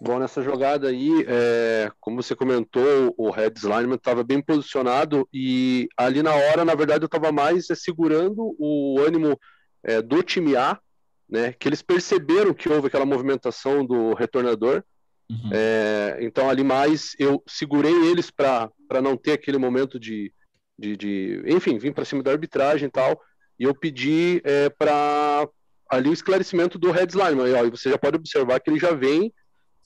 Bom, 0.00 0.18
nessa 0.18 0.42
jogada 0.42 0.88
aí, 0.88 1.10
é, 1.28 1.92
como 2.00 2.22
você 2.22 2.34
comentou, 2.34 3.14
o 3.18 3.30
Red 3.30 3.52
Slineman 3.56 3.96
estava 3.96 4.24
bem 4.24 4.40
posicionado 4.40 5.28
e 5.30 5.86
ali 5.94 6.22
na 6.22 6.34
hora, 6.34 6.64
na 6.64 6.74
verdade, 6.74 7.04
eu 7.04 7.06
estava 7.06 7.30
mais 7.30 7.68
é, 7.68 7.74
segurando 7.74 8.56
o 8.58 8.98
ânimo 9.00 9.38
é, 9.82 10.00
do 10.00 10.22
time 10.22 10.56
A, 10.56 10.80
né, 11.28 11.52
que 11.52 11.68
eles 11.68 11.82
perceberam 11.82 12.54
que 12.54 12.70
houve 12.70 12.86
aquela 12.86 13.04
movimentação 13.04 13.84
do 13.84 14.14
retornador. 14.14 14.82
Uhum. 15.28 15.50
É, 15.52 16.18
então, 16.20 16.48
ali 16.48 16.62
mais 16.62 17.14
eu 17.18 17.42
segurei 17.46 17.94
eles 18.10 18.30
para 18.30 18.70
não 19.02 19.16
ter 19.16 19.32
aquele 19.32 19.58
momento 19.58 19.98
de, 19.98 20.32
de, 20.78 20.96
de 20.96 21.42
enfim, 21.46 21.78
vim 21.78 21.92
para 21.92 22.04
cima 22.04 22.22
da 22.22 22.30
arbitragem 22.30 22.88
e 22.88 22.90
tal, 22.90 23.20
e 23.58 23.64
eu 23.64 23.74
pedi 23.74 24.40
é, 24.44 24.68
para 24.68 25.48
ali 25.88 26.08
o 26.08 26.12
esclarecimento 26.12 26.78
do 26.78 26.90
Red 26.90 27.08
Slime. 27.08 27.42
E 27.42 27.70
você 27.70 27.90
já 27.90 27.98
pode 27.98 28.16
observar 28.16 28.60
que 28.60 28.70
ele 28.70 28.78
já 28.78 28.92
vem, 28.92 29.32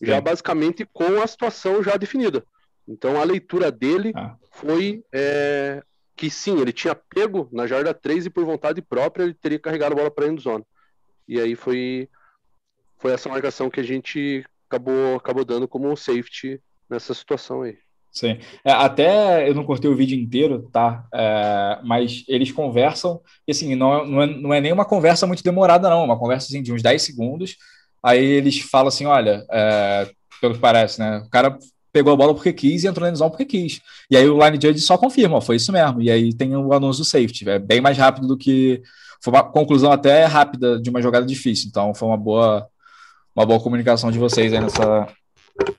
já 0.00 0.20
basicamente 0.20 0.86
com 0.92 1.22
a 1.22 1.26
situação 1.26 1.82
já 1.82 1.96
definida. 1.96 2.44
Então 2.88 3.20
a 3.20 3.24
leitura 3.24 3.70
dele 3.70 4.12
ah. 4.14 4.34
foi 4.50 5.04
é, 5.12 5.82
que 6.16 6.30
sim, 6.30 6.60
ele 6.60 6.72
tinha 6.72 6.94
pego 6.94 7.48
na 7.52 7.66
jarda 7.66 7.94
3 7.94 8.26
e 8.26 8.30
por 8.30 8.44
vontade 8.44 8.82
própria 8.82 9.24
ele 9.24 9.34
teria 9.34 9.58
carregado 9.58 9.92
a 9.92 9.96
bola 9.96 10.10
para 10.10 10.24
a 10.24 10.28
endzone. 10.28 10.64
E 11.28 11.40
aí 11.40 11.54
foi, 11.54 12.08
foi 12.98 13.12
essa 13.12 13.28
marcação 13.28 13.70
que 13.70 13.78
a 13.78 13.84
gente 13.84 14.44
acabou, 14.70 15.16
acabou 15.16 15.44
dando 15.44 15.66
como 15.66 15.96
safety 15.96 16.60
nessa 16.88 17.12
situação 17.12 17.62
aí. 17.62 17.76
Sim. 18.12 18.38
É, 18.64 18.72
até 18.72 19.48
eu 19.48 19.54
não 19.54 19.64
cortei 19.64 19.88
o 19.88 19.94
vídeo 19.94 20.18
inteiro, 20.18 20.68
tá? 20.72 21.04
É, 21.14 21.78
mas 21.84 22.24
eles 22.26 22.50
conversam, 22.50 23.20
e 23.46 23.52
assim, 23.52 23.74
não, 23.74 24.04
não, 24.04 24.22
é, 24.22 24.26
não 24.26 24.54
é 24.54 24.60
nem 24.60 24.72
uma 24.72 24.84
conversa 24.84 25.26
muito 25.26 25.44
demorada, 25.44 25.88
não. 25.88 26.02
É 26.02 26.04
uma 26.04 26.18
conversa 26.18 26.48
assim, 26.48 26.62
de 26.62 26.72
uns 26.72 26.82
10 26.82 27.02
segundos. 27.02 27.56
Aí 28.02 28.24
eles 28.24 28.60
falam 28.60 28.88
assim: 28.88 29.06
olha, 29.06 29.44
é, 29.50 30.10
pelo 30.40 30.54
que 30.54 30.60
parece, 30.60 30.98
né? 30.98 31.22
O 31.24 31.30
cara 31.30 31.56
pegou 31.92 32.12
a 32.12 32.16
bola 32.16 32.34
porque 32.34 32.52
quis 32.52 32.84
e 32.84 32.88
entrou 32.88 33.08
na 33.08 33.14
zone 33.14 33.30
porque 33.30 33.44
quis. 33.44 33.80
E 34.10 34.16
aí 34.16 34.28
o 34.28 34.44
line 34.44 34.58
judge 34.60 34.80
só 34.80 34.96
confirma, 34.96 35.36
ó, 35.36 35.40
foi 35.40 35.56
isso 35.56 35.72
mesmo. 35.72 36.00
E 36.02 36.10
aí 36.10 36.32
tem 36.34 36.56
o 36.56 36.72
anúncio 36.72 37.02
do 37.02 37.08
safety, 37.08 37.48
é 37.48 37.58
bem 37.58 37.80
mais 37.80 37.96
rápido 37.98 38.26
do 38.26 38.36
que. 38.36 38.82
Foi 39.22 39.32
uma 39.32 39.44
conclusão 39.44 39.92
até 39.92 40.24
rápida 40.24 40.80
de 40.80 40.88
uma 40.88 41.02
jogada 41.02 41.26
difícil. 41.26 41.68
Então 41.68 41.94
foi 41.94 42.08
uma 42.08 42.16
boa, 42.16 42.66
uma 43.34 43.46
boa 43.46 43.62
comunicação 43.62 44.10
de 44.10 44.18
vocês 44.18 44.52
aí 44.52 44.60
nessa, 44.60 45.14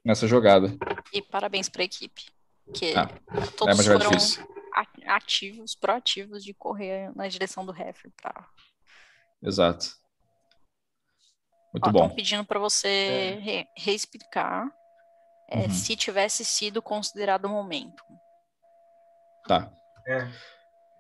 nessa 0.04 0.28
jogada. 0.28 0.76
E 1.14 1.22
parabéns 1.22 1.70
para 1.70 1.82
a 1.82 1.86
equipe, 1.86 2.26
que 2.74 2.93
ah, 2.95 3.10
todos 3.58 3.80
é 3.80 3.84
foram 3.84 4.10
difícil. 4.10 4.43
ativos, 5.08 5.76
proativos 5.76 6.43
de 6.43 6.54
correr 6.54 7.12
na 7.16 7.28
direção 7.28 7.66
do. 7.66 7.74
Pra... 7.74 8.47
Exato. 9.43 10.02
Muito 11.74 11.88
Ó, 11.88 11.91
bom. 11.91 12.04
Estão 12.04 12.16
pedindo 12.16 12.45
para 12.45 12.60
você 12.60 12.88
é. 12.88 13.39
re 13.39 13.68
reexplicar 13.78 14.70
é, 15.49 15.60
uhum. 15.60 15.70
se 15.70 15.95
tivesse 15.95 16.45
sido 16.45 16.82
considerado 16.82 17.45
o 17.45 17.49
momento. 17.49 18.04
Tá. 19.47 19.72
É. 20.08 20.28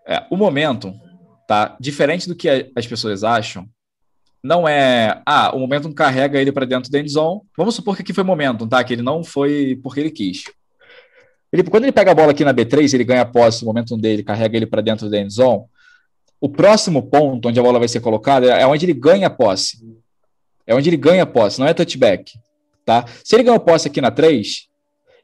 É, 0.07 0.27
o 0.31 0.37
momento, 0.37 0.93
tá? 1.47 1.77
Diferente 1.79 2.27
do 2.27 2.35
que 2.35 2.71
as 2.75 2.87
pessoas 2.87 3.23
acham, 3.23 3.69
não 4.43 4.67
é, 4.67 5.21
ah, 5.25 5.55
o 5.55 5.59
Momentum 5.59 5.93
carrega 5.93 6.41
ele 6.41 6.51
para 6.51 6.65
dentro 6.65 6.91
da 6.91 6.99
endzone. 6.99 7.41
Vamos 7.55 7.75
supor 7.75 7.95
que 7.95 8.01
aqui 8.01 8.13
foi 8.13 8.23
o 8.23 8.27
Momentum, 8.27 8.67
tá? 8.67 8.83
Que 8.83 8.93
ele 8.93 9.01
não 9.01 9.23
foi 9.23 9.79
porque 9.83 9.99
ele 9.99 10.09
quis. 10.09 10.43
Ele, 11.51 11.63
quando 11.63 11.83
ele 11.83 11.91
pega 11.91 12.11
a 12.11 12.15
bola 12.15 12.31
aqui 12.31 12.43
na 12.43 12.53
B3, 12.53 12.93
ele 12.93 13.03
ganha 13.03 13.21
a 13.21 13.25
posse, 13.25 13.63
o 13.63 13.67
Momentum 13.67 13.97
dele 13.97 14.23
carrega 14.23 14.57
ele 14.57 14.65
para 14.65 14.81
dentro 14.81 15.09
da 15.09 15.19
endzone. 15.19 15.65
O 16.39 16.49
próximo 16.49 17.03
ponto 17.03 17.49
onde 17.49 17.59
a 17.59 17.63
bola 17.63 17.77
vai 17.77 17.87
ser 17.87 17.99
colocada 17.99 18.47
é 18.47 18.65
onde 18.65 18.85
ele 18.85 18.93
ganha 18.93 19.27
a 19.27 19.29
posse. 19.29 19.77
É 20.65 20.73
onde 20.73 20.89
ele 20.89 20.97
ganha 20.97 21.23
a 21.23 21.25
posse, 21.25 21.59
não 21.59 21.67
é 21.67 21.73
touchback, 21.73 22.33
tá? 22.85 23.05
Se 23.23 23.35
ele 23.35 23.43
ganhou 23.43 23.59
posse 23.59 23.87
aqui 23.87 23.99
na 23.99 24.09
3 24.09 24.67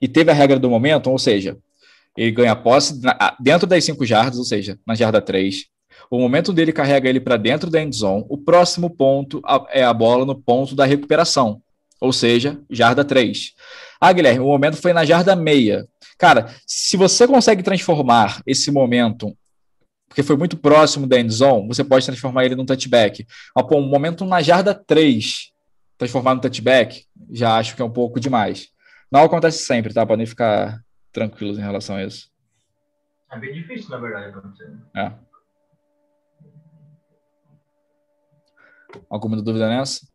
e 0.01 0.07
teve 0.07 0.30
a 0.30 0.34
regra 0.34 0.59
do 0.59 0.70
Momentum, 0.70 1.11
ou 1.11 1.20
seja, 1.20 1.57
ele 2.15 2.32
ganha 2.32 2.51
a 2.51 2.55
posse 2.55 2.99
dentro 3.39 3.65
das 3.65 3.84
5 3.84 4.05
jardas, 4.05 4.38
ou 4.38 4.43
seja, 4.43 4.78
na 4.86 4.93
jarda 4.93 5.22
3, 5.22 5.68
o 6.10 6.20
momento 6.20 6.53
dele 6.53 6.72
carrega 6.72 7.10
ele 7.10 7.20
para 7.20 7.38
dentro 7.38 7.70
da 7.70 7.82
endzone. 7.82 8.26
O 8.30 8.38
próximo 8.38 8.89
ponto 8.89 9.41
é 9.70 9.84
a 9.84 9.93
bola 9.93 10.26
no 10.26 10.36
ponto 10.36 10.76
da 10.76 10.86
recuperação, 10.86 11.62
ou 11.99 12.14
seja, 12.14 12.60
jarda 12.70 13.03
3. 13.03 13.53
Ah, 13.99 14.14
Guilherme, 14.14 14.39
o 14.39 14.47
momento 14.47 14.78
foi 14.78 14.93
na 14.93 15.03
jarda 15.03 15.36
meia. 15.36 15.88
Cara, 16.18 16.53
se 16.66 16.97
você 16.97 17.28
consegue 17.28 17.62
transformar 17.62 18.41
esse 18.45 18.72
momento, 18.72 19.36
porque 20.08 20.24
foi 20.24 20.36
muito 20.36 20.58
próximo 20.58 21.05
da 21.05 21.20
endzone, 21.20 21.68
você 21.68 21.84
pode 21.84 22.05
transformar 22.05 22.45
ele 22.45 22.55
num 22.55 22.66
touchback. 22.66 23.26
Mas, 23.55 23.66
pô, 23.68 23.78
um 23.78 23.88
momento 23.88 24.26
na 24.26 24.41
jarda 24.41 24.74
3, 24.74 25.51
transformar 25.97 26.36
no 26.36 26.41
touchback, 26.41 27.05
já 27.32 27.58
acho 27.58 27.76
que 27.76 27.82
é 27.82 27.86
um 27.86 27.91
pouco 27.91 28.20
demais. 28.20 28.70
Não 29.12 29.24
acontece 29.24 29.60
sempre, 29.60 29.93
tá? 29.93 30.05
Podem 30.05 30.26
ficar 30.26 30.82
tranquilos 31.12 31.58
em 31.58 31.62
relação 31.62 31.95
a 31.95 32.03
isso. 32.03 32.30
É 33.32 33.38
bem 33.38 33.53
difícil, 33.53 33.89
na 33.89 33.97
verdade, 33.97 34.30
acontecer. 34.30 34.72
É. 34.95 35.12
Alguma 39.10 39.41
dúvida 39.41 39.68
nessa? 39.68 40.08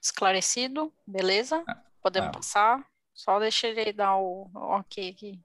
Esclarecido, 0.00 0.92
beleza? 1.06 1.64
É. 1.68 1.74
Podemos 2.02 2.28
é. 2.28 2.32
passar. 2.32 2.86
Só 3.12 3.38
deixa 3.38 3.68
ele 3.68 3.92
dar 3.92 4.16
o 4.18 4.50
ok 4.54 5.10
aqui. 5.10 5.40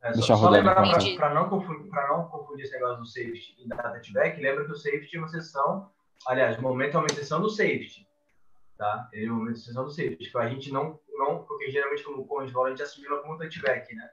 É, 0.00 0.14
só, 0.14 0.36
só 0.36 0.48
lembrar 0.48 0.74
para 0.74 1.34
não, 1.34 1.48
confundir, 1.48 1.90
não 1.90 2.28
confundir 2.28 2.64
esse 2.64 2.74
negócio 2.74 2.98
do 2.98 3.06
safety 3.06 3.56
e 3.58 3.68
da 3.68 3.76
touchback, 3.76 4.40
lembra 4.40 4.64
que 4.64 4.70
o 4.70 4.76
safety 4.76 5.16
é 5.16 5.18
uma 5.18 5.28
sessão, 5.28 5.90
aliás, 6.26 6.56
o 6.56 6.62
momento 6.62 6.96
é 6.96 6.98
uma 6.98 7.06
exceção 7.06 7.40
do 7.40 7.50
safety, 7.50 8.06
tá? 8.76 9.08
Ele 9.12 9.26
é 9.26 9.32
uma 9.32 9.50
exceção 9.50 9.84
do 9.84 9.90
safety, 9.90 10.30
que 10.30 10.38
a 10.38 10.48
gente 10.48 10.72
não, 10.72 11.00
não 11.18 11.44
porque 11.44 11.68
geralmente 11.70 12.04
como 12.04 12.22
o 12.22 12.24
bola 12.24 12.68
a 12.68 12.70
gente 12.70 12.82
assimila 12.82 13.20
como 13.22 13.38
touchback, 13.38 13.92
né? 13.94 14.08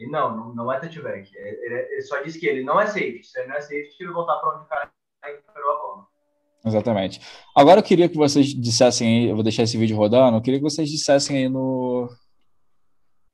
E 0.00 0.06
não, 0.06 0.34
não, 0.34 0.54
não 0.54 0.72
é 0.72 0.80
touchback. 0.80 1.30
Ele, 1.36 1.74
ele, 1.74 2.02
só 2.02 2.22
diz 2.22 2.34
que 2.34 2.46
ele 2.46 2.64
não 2.64 2.80
é 2.80 2.86
safety. 2.86 3.22
Se 3.22 3.38
ele 3.38 3.48
não 3.48 3.56
é 3.56 3.60
safety, 3.60 3.96
ele 4.00 4.12
voltar 4.12 4.36
para 4.36 4.54
onde 4.54 4.64
o 4.64 4.66
cara. 4.66 4.90
Exatamente. 6.64 7.20
Agora 7.56 7.80
eu 7.80 7.84
queria 7.84 8.08
que 8.08 8.16
vocês 8.16 8.48
dissessem 8.48 9.08
aí, 9.08 9.28
eu 9.28 9.34
vou 9.34 9.42
deixar 9.42 9.62
esse 9.62 9.78
vídeo 9.78 9.96
rodando, 9.96 10.36
eu 10.36 10.42
queria 10.42 10.58
que 10.58 10.64
vocês 10.64 10.90
dissessem 10.90 11.36
aí 11.36 11.48
no, 11.48 12.08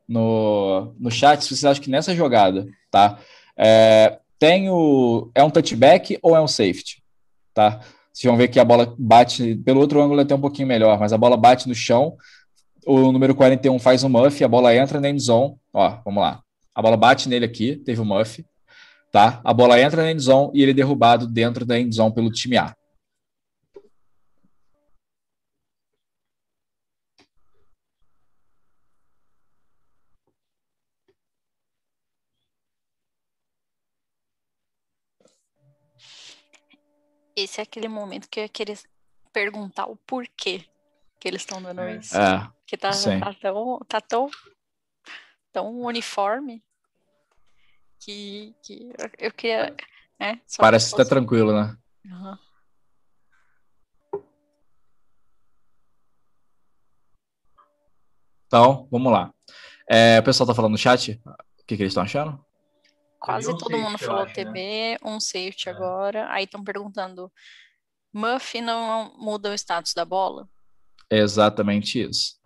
no, 0.09 0.95
no 0.99 1.11
chat 1.11 1.43
se 1.43 1.49
vocês 1.49 1.64
acham 1.64 1.83
que 1.83 1.91
nessa 1.91 2.14
jogada, 2.14 2.66
tá? 2.91 3.18
É, 3.57 4.18
tem 4.39 4.70
o, 4.70 5.31
é 5.35 5.43
um 5.43 5.51
touchback 5.51 6.18
ou 6.22 6.37
é 6.37 6.41
um 6.41 6.47
safety, 6.47 7.03
tá? 7.53 7.81
Vocês 8.12 8.31
vão 8.31 8.37
ver 8.37 8.49
que 8.49 8.61
a 8.61 8.64
bola 8.64 8.95
bate, 8.99 9.57
pelo 9.57 9.81
outro 9.81 10.01
ângulo 10.01 10.20
é 10.20 10.22
até 10.22 10.35
um 10.35 10.41
pouquinho 10.41 10.68
melhor, 10.68 10.99
mas 10.99 11.12
a 11.12 11.18
bola 11.18 11.37
bate 11.37 11.68
no 11.68 11.74
chão, 11.74 12.16
o 12.87 13.11
número 13.11 13.35
41 13.35 13.79
faz 13.79 14.05
um 14.05 14.09
muff, 14.09 14.43
a 14.43 14.49
bola 14.49 14.74
entra 14.74 15.01
na 15.01 15.11
endzone, 15.11 15.57
ó, 15.72 15.99
vamos 16.05 16.22
lá. 16.22 16.41
A 16.74 16.81
bola 16.81 16.97
bate 16.97 17.29
nele 17.29 17.45
aqui, 17.45 17.77
teve 17.77 18.01
o 18.01 18.05
um 18.05 18.07
muff, 18.07 18.45
tá? 19.11 19.41
A 19.43 19.53
bola 19.53 19.81
entra 19.81 20.03
na 20.03 20.12
endzone 20.12 20.53
e 20.55 20.62
ele 20.62 20.70
é 20.70 20.74
derrubado 20.74 21.27
dentro 21.27 21.66
da 21.66 21.79
endzone 21.79 22.14
pelo 22.14 22.31
time 22.31 22.57
A. 22.57 22.74
Esse 37.37 37.61
é 37.61 37.62
aquele 37.64 37.87
momento 37.87 38.28
que 38.30 38.41
eu 38.41 38.45
ia 38.45 38.49
querer 38.49 38.80
perguntar 39.30 39.84
o 39.87 39.97
porquê 39.97 40.64
que 41.20 41.28
eles 41.28 41.43
estão 41.43 41.61
dando 41.62 41.87
isso. 41.91 42.16
É, 42.16 42.51
Que 42.66 42.78
tá, 42.78 42.91
tá 42.91 43.34
tão, 43.34 43.78
tá 43.87 44.01
tão, 44.01 44.30
tão 45.53 45.80
uniforme 45.82 46.64
que, 48.01 48.55
que 48.62 48.91
eu- 49.18 49.32
queria. 49.32 49.76
Né, 50.18 50.41
só 50.47 50.62
parece 50.62 50.87
que 50.87 50.93
tá 50.93 50.97
fosse- 50.99 51.11
tranquilo, 51.11 51.53
né? 51.53 51.76
Aham. 52.11 52.39
Então, 58.47 58.89
vamos 58.91 59.12
lá. 59.12 59.32
É, 59.89 60.18
o 60.18 60.22
pessoal 60.22 60.47
tá 60.47 60.55
falando 60.55 60.72
no 60.72 60.78
chat 60.78 61.20
o 61.26 61.64
que, 61.66 61.76
que 61.76 61.82
eles 61.82 61.91
estão 61.91 62.03
achando? 62.05 62.43
Quase 63.27 63.51
um 63.51 63.57
todo 63.57 63.72
mundo 63.72 63.99
safety, 63.99 64.05
eu 64.05 64.09
falou 64.09 64.22
acho, 64.22 64.35
né? 64.37 64.45
TB, 64.45 64.99
um 65.05 65.18
safety 65.20 65.68
É. 65.68 65.72
agora. 65.72 66.31
Aí 66.31 66.45
estão 66.45 66.62
perguntando: 66.62 67.31
Muff 68.12 68.61
não 68.61 69.12
muda 69.18 69.51
o 69.51 69.55
status 69.55 69.93
da 69.93 70.05
bola? 70.05 70.49
É 71.11 71.18
exatamente 71.18 72.01
isso. 72.01 72.37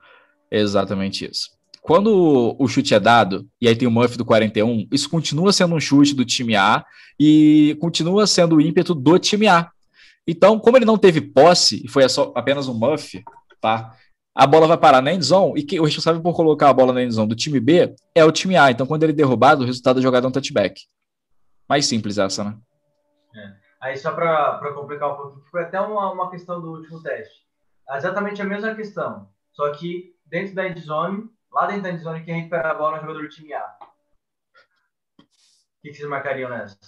Exatamente 0.51 1.31
isso. 1.31 1.51
Quando 1.83 2.57
o 2.59 2.69
chute 2.69 2.95
é 2.95 3.01
dado, 3.01 3.49
e 3.61 3.69
aí 3.69 3.77
tem 3.77 3.89
o 3.89 3.91
muff 3.91 4.17
do 4.17 4.25
41, 4.25 4.87
isso 4.93 5.09
continua 5.09 5.53
sendo 5.53 5.75
um 5.75 5.81
chute 5.81 6.15
do 6.15 6.25
time 6.25 6.57
A 6.57 6.85
e 7.19 7.77
continua 7.81 8.27
sendo 8.27 8.57
o 8.57 8.61
ímpeto 8.61 8.95
do 8.95 9.19
time 9.19 9.49
A. 9.49 9.71
Então, 10.27 10.59
como 10.59 10.77
ele 10.77 10.85
não 10.85 10.99
teve 10.99 11.21
posse, 11.21 11.83
e 11.85 11.89
foi 11.89 12.07
só 12.09 12.33
apenas 12.35 12.69
um 12.69 12.75
muff, 12.75 13.23
tá? 13.61 13.97
A 14.35 14.47
bola 14.47 14.67
vai 14.67 14.79
parar 14.79 15.03
na 15.03 15.13
endzone 15.13 15.61
e 15.61 15.65
que, 15.65 15.81
o 15.81 15.85
responsável 15.85 16.23
por 16.23 16.35
colocar 16.35 16.71
a 16.71 16.73
bola 16.73 16.93
na 16.93 17.03
endzone 17.03 17.29
do 17.29 17.35
time 17.35 17.59
B 17.59 17.95
é 18.15 18.25
o 18.25 18.33
time 18.33 18.57
A. 18.57 18.71
Então, 18.71 18.87
quando 18.87 19.03
ele 19.03 19.13
é 19.13 19.17
derrubado, 19.17 19.63
o 19.63 19.67
resultado 19.67 19.97
da 19.97 20.03
jogada 20.03 20.27
é 20.27 20.29
um 20.29 20.33
touchback. 20.33 20.83
Mais 21.69 21.87
simples 21.87 22.17
essa, 22.19 22.45
né? 22.45 22.59
Aí 23.81 23.97
só 23.97 24.13
para 24.13 24.75
complicar 24.75 25.13
um 25.13 25.17
pouquinho, 25.17 25.47
foi 25.51 25.63
até 25.63 25.81
uma, 25.81 26.13
uma 26.13 26.31
questão 26.31 26.61
do 26.61 26.71
último 26.71 27.03
teste. 27.03 27.47
Exatamente 27.91 28.43
a 28.43 28.45
mesma 28.45 28.75
questão, 28.75 29.33
só 29.53 29.73
que 29.73 30.15
dentro 30.27 30.55
da 30.55 30.69
endzone, 30.69 31.29
lá 31.51 31.67
dentro 31.67 31.83
da 31.85 31.91
endzone, 31.91 32.25
quem 32.25 32.35
recupera 32.35 32.71
a 32.71 32.75
bola 32.75 32.97
é 32.97 32.99
o 32.99 33.01
jogador 33.01 33.23
do 33.23 33.29
time 33.29 33.55
A. 33.55 33.79
O 35.19 35.83
que, 35.83 35.89
que 35.89 35.95
vocês 35.95 36.09
marcariam 36.09 36.51
nessa? 36.51 36.79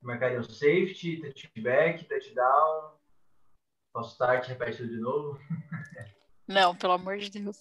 Marcariam 0.00 0.44
safety, 0.44 1.20
touchback, 1.20 2.04
touchdown, 2.04 2.95
false 3.96 4.12
start, 4.12 4.46
repete 4.46 4.76
tudo 4.78 4.88
de 4.90 5.00
novo. 5.00 5.38
Não, 6.46 6.76
pelo 6.76 6.92
amor 6.92 7.18
de 7.18 7.30
Deus. 7.30 7.56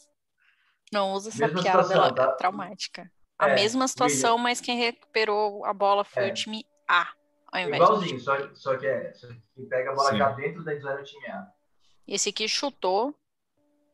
Não 0.91 1.13
usa 1.13 1.29
essa 1.29 1.47
Mesma 1.47 1.61
piada 1.63 1.83
situação, 1.83 2.03
ela 2.03 2.11
é 2.11 2.15
tá? 2.15 2.31
traumática. 2.33 3.11
A 3.39 3.49
É, 3.49 3.55
mesma 3.55 3.87
situação, 3.87 4.37
mas 4.37 4.61
quem 4.61 4.77
recuperou 4.77 5.65
a 5.65 5.73
bola 5.73 6.03
foi 6.03 6.29
É. 6.29 6.31
o 6.31 6.33
time 6.33 6.65
A, 6.87 7.11
ao 7.51 7.59
invés 7.61 7.79
do 7.79 7.85
Igualzinho, 7.85 8.19
só, 8.19 8.53
só 8.53 8.77
que 8.77 8.85
é, 8.85 9.13
só 9.13 9.27
que 9.27 9.65
pega 9.67 9.91
a 9.91 9.95
bola 9.95 10.11
Sim. 10.11 10.17
já 10.17 10.31
dentro 10.31 10.63
da 10.63 10.73
endzone 10.75 10.97
do 10.97 11.03
time 11.03 11.27
A. 11.27 11.47
Esse 12.07 12.31
que 12.31 12.47
chutou 12.47 13.15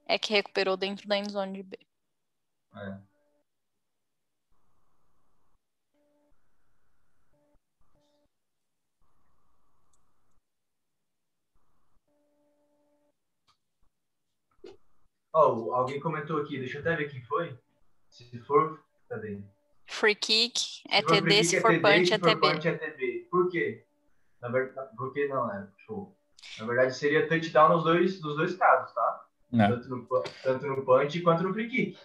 é 0.05 0.19
que 0.19 0.33
recuperou 0.33 0.75
dentro 0.75 1.07
da 1.07 1.17
endzone 1.17 1.53
de 1.53 1.63
B. 1.63 1.79
É. 2.75 2.97
Oh, 15.33 15.73
alguém 15.73 15.99
comentou 15.99 16.41
aqui, 16.41 16.57
deixa 16.57 16.77
eu 16.77 16.81
até 16.81 16.95
ver 16.95 17.09
quem 17.09 17.21
foi. 17.23 17.55
Se 18.09 18.37
for, 18.39 18.79
cadê? 19.07 19.39
Free 19.85 20.15
kick 20.15 20.83
é 20.89 21.01
TD, 21.01 21.29
kick, 21.29 21.45
se 21.45 21.61
for 21.61 21.79
punch 21.79 22.07
se 22.07 22.13
é 22.13 22.19
for 22.19 22.29
TB. 22.29 22.41
punch 22.41 22.67
é 22.67 22.73
TB. 22.73 23.27
Por 23.29 23.49
quê? 23.49 23.83
Na 24.41 24.49
verdade, 24.49 24.89
por 24.97 25.13
que 25.13 25.27
não, 25.27 25.47
né? 25.47 25.67
Show. 25.85 26.13
Na 26.59 26.65
verdade, 26.65 26.95
seria 26.95 27.27
touchdown 27.27 27.69
nos 27.69 27.83
dois, 27.83 28.21
nos 28.21 28.35
dois 28.35 28.55
casos, 28.55 28.93
tá? 28.93 29.25
É. 29.53 29.67
Tanto, 29.67 29.89
no, 29.89 30.07
tanto 30.43 30.67
no 30.67 30.85
punch 30.85 31.21
quanto 31.21 31.43
no 31.43 31.53
free 31.53 31.69
kick. 31.69 31.97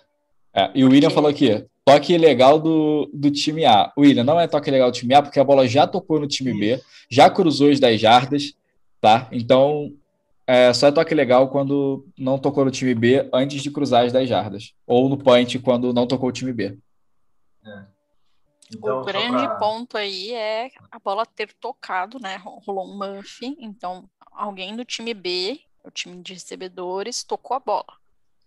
É, 0.55 0.71
e 0.75 0.85
o 0.85 0.89
William 0.89 1.11
falou 1.11 1.31
aqui, 1.31 1.67
toque 1.85 2.17
legal 2.17 2.59
do, 2.59 3.11
do 3.13 3.31
time 3.31 3.65
A. 3.65 3.93
William, 3.99 4.25
não 4.25 4.41
é 4.41 4.47
toque 4.47 4.71
legal 4.71 4.91
do 4.91 4.95
time 4.95 5.15
A, 5.15 5.23
porque 5.23 5.39
a 5.39 5.45
bola 5.45 5.67
já 5.67 5.87
tocou 5.87 6.19
no 6.19 6.27
time 6.27 6.59
B, 6.59 6.81
já 7.11 7.29
cruzou 7.29 7.71
as 7.71 7.79
10 7.79 8.01
jardas, 8.01 8.55
tá? 9.01 9.29
Então, 9.31 9.93
é, 10.47 10.73
só 10.73 10.87
é 10.89 10.93
toque 10.93 11.15
legal 11.15 11.51
quando 11.51 12.09
não 12.17 12.39
tocou 12.39 12.65
no 12.65 12.71
time 12.71 12.95
B 12.95 13.29
antes 13.33 13.63
de 13.63 13.71
cruzar 13.71 14.05
as 14.05 14.13
10 14.13 14.29
jardas. 14.29 14.75
Ou 14.87 15.09
no 15.09 15.19
punch 15.19 15.59
quando 15.59 15.93
não 15.93 16.07
tocou 16.07 16.29
o 16.29 16.33
time 16.33 16.53
B. 16.53 16.79
Então, 18.73 19.01
o 19.01 19.05
grande 19.05 19.45
pra- 19.47 19.57
ponto 19.59 19.97
aí 19.97 20.33
é 20.33 20.71
a 20.91 20.99
bola 20.99 21.25
ter 21.25 21.53
tocado, 21.55 22.19
né? 22.19 22.37
Rolou 22.37 22.87
um 22.87 22.97
muff, 22.99 23.45
então 23.61 24.09
alguém 24.33 24.75
do 24.77 24.85
time 24.85 25.15
B, 25.15 25.61
o 25.85 25.91
time 25.91 26.21
de 26.23 26.35
recebedores, 26.35 27.23
tocou 27.23 27.57
a 27.57 27.61
bola. 27.61 27.97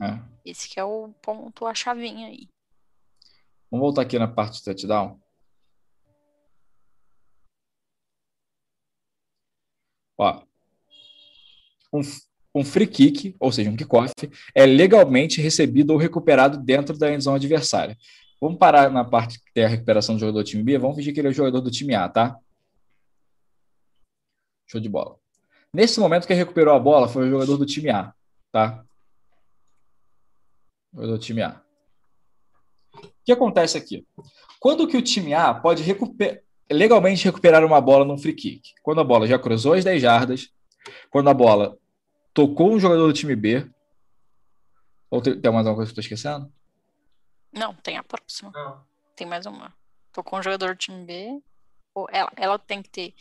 É. 0.01 0.19
Esse 0.45 0.69
que 0.69 0.79
é 0.79 0.83
o 0.83 1.09
ponto, 1.21 1.65
a 1.65 1.73
chavinha 1.73 2.27
aí. 2.27 2.47
Vamos 3.71 3.85
voltar 3.85 4.01
aqui 4.01 4.17
na 4.19 4.27
parte 4.27 4.57
de 4.57 4.63
touchdown. 4.63 5.19
Ó, 10.17 10.43
um, 11.91 12.01
um 12.55 12.63
free 12.63 12.87
kick, 12.87 13.35
ou 13.39 13.51
seja, 13.51 13.69
um 13.69 13.75
kickoff, 13.75 14.13
é 14.55 14.65
legalmente 14.65 15.41
recebido 15.41 15.91
ou 15.91 15.97
recuperado 15.97 16.57
dentro 16.57 16.97
da 16.97 17.13
endzone 17.13 17.37
adversária. 17.37 17.97
Vamos 18.41 18.57
parar 18.57 18.89
na 18.89 19.03
parte 19.03 19.39
que 19.39 19.51
tem 19.53 19.65
a 19.65 19.67
recuperação 19.67 20.15
do 20.15 20.19
jogador 20.19 20.43
do 20.43 20.45
time 20.45 20.63
B. 20.63 20.77
Vamos 20.77 20.95
fingir 20.95 21.13
que 21.13 21.19
ele 21.19 21.27
é 21.27 21.31
o 21.31 21.33
jogador 21.33 21.61
do 21.61 21.69
time 21.69 21.93
A, 21.93 22.07
tá? 22.07 22.37
Show 24.67 24.79
de 24.79 24.87
bola. 24.87 25.17
Nesse 25.73 25.99
momento 25.99 26.25
que 26.25 26.33
recuperou 26.33 26.73
a 26.73 26.79
bola 26.79 27.07
foi 27.07 27.27
o 27.27 27.29
jogador 27.29 27.57
do 27.57 27.65
time 27.65 27.89
A, 27.89 28.13
tá? 28.51 28.83
Jogador 30.93 31.13
do 31.13 31.19
time 31.19 31.41
A. 31.41 31.61
O 32.95 33.07
que 33.25 33.31
acontece 33.31 33.77
aqui? 33.77 34.07
Quando 34.59 34.87
que 34.87 34.97
o 34.97 35.01
time 35.01 35.33
A 35.33 35.53
pode 35.53 35.83
recuper- 35.83 36.43
legalmente 36.71 37.25
recuperar 37.25 37.63
uma 37.65 37.81
bola 37.81 38.05
num 38.05 38.17
free 38.17 38.33
kick? 38.33 38.73
Quando 38.81 39.01
a 39.01 39.03
bola 39.03 39.27
já 39.27 39.37
cruzou 39.37 39.73
as 39.73 39.83
10 39.83 40.01
jardas, 40.01 40.49
quando 41.09 41.29
a 41.29 41.33
bola 41.33 41.77
tocou 42.33 42.71
um 42.71 42.79
jogador 42.79 43.07
do 43.07 43.13
time 43.13 43.35
B, 43.35 43.69
ou 45.09 45.21
tem, 45.21 45.39
tem 45.39 45.51
mais 45.51 45.65
alguma 45.65 45.77
coisa 45.77 45.91
que 45.91 45.99
eu 45.99 46.01
estou 46.01 46.15
esquecendo? 46.17 46.51
Não, 47.51 47.73
tem 47.73 47.97
a 47.97 48.03
próxima. 48.03 48.51
Não. 48.53 48.81
Tem 49.15 49.25
mais 49.25 49.45
uma. 49.45 49.73
Tocou 50.13 50.39
um 50.39 50.43
jogador 50.43 50.69
do 50.69 50.77
time 50.77 51.03
B. 51.03 51.41
Ou 51.95 52.07
ela, 52.11 52.31
ela 52.35 52.59
tem 52.59 52.81
que 52.81 52.89
ter 52.89 53.13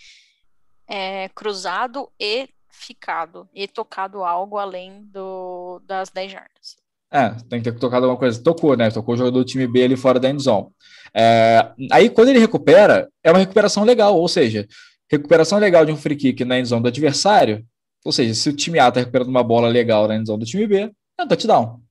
é, 0.87 1.29
cruzado 1.31 2.11
e 2.21 2.49
ficado. 2.69 3.49
E 3.55 3.67
tocado 3.67 4.23
algo 4.23 4.59
além 4.59 5.03
do, 5.05 5.81
das 5.87 6.11
10 6.11 6.33
jardas. 6.33 6.77
É, 7.11 7.31
tem 7.49 7.63
que 7.63 7.73
ter 7.73 7.79
tocado 7.79 8.05
alguma 8.05 8.19
coisa. 8.19 8.43
Tocou, 8.43 8.77
né? 8.77 8.91
Tocou 8.91 9.15
o 9.15 9.19
jogador 9.19 9.39
do 9.39 9.45
time 9.45 9.67
B 9.67 9.83
ali 9.83 9.97
fora 9.97 10.21
da 10.21 10.29
endzone. 10.29 10.69
É, 11.15 11.73
aí, 11.91 12.11
quando 12.11 12.29
ele 12.29 12.39
recupera, 12.39 13.11
é 13.25 13.31
uma 13.31 13.39
recuperação 13.39 13.83
legal, 13.83 14.15
ou 14.15 14.29
seja, 14.29 14.69
recuperação 15.11 15.59
legal 15.59 15.87
de 15.87 15.93
um 15.93 15.97
free 15.97 16.17
kick 16.17 16.45
na 16.45 16.59
endzone 16.59 16.83
do 16.83 16.89
adversário, 16.89 17.67
ou 18.05 18.13
seja, 18.13 18.35
se 18.35 18.49
o 18.49 18.57
time 18.57 18.79
A 18.79 18.89
está 18.89 19.01
recuperando 19.01 19.29
uma 19.29 19.43
bola 19.45 19.69
legal 19.69 20.09
na 20.09 20.17
endzone 20.17 20.41
do 20.41 20.47
time 20.47 20.67
B, 20.67 20.93
é 21.19 21.23
um 21.23 21.29
touchdown. 21.29 21.83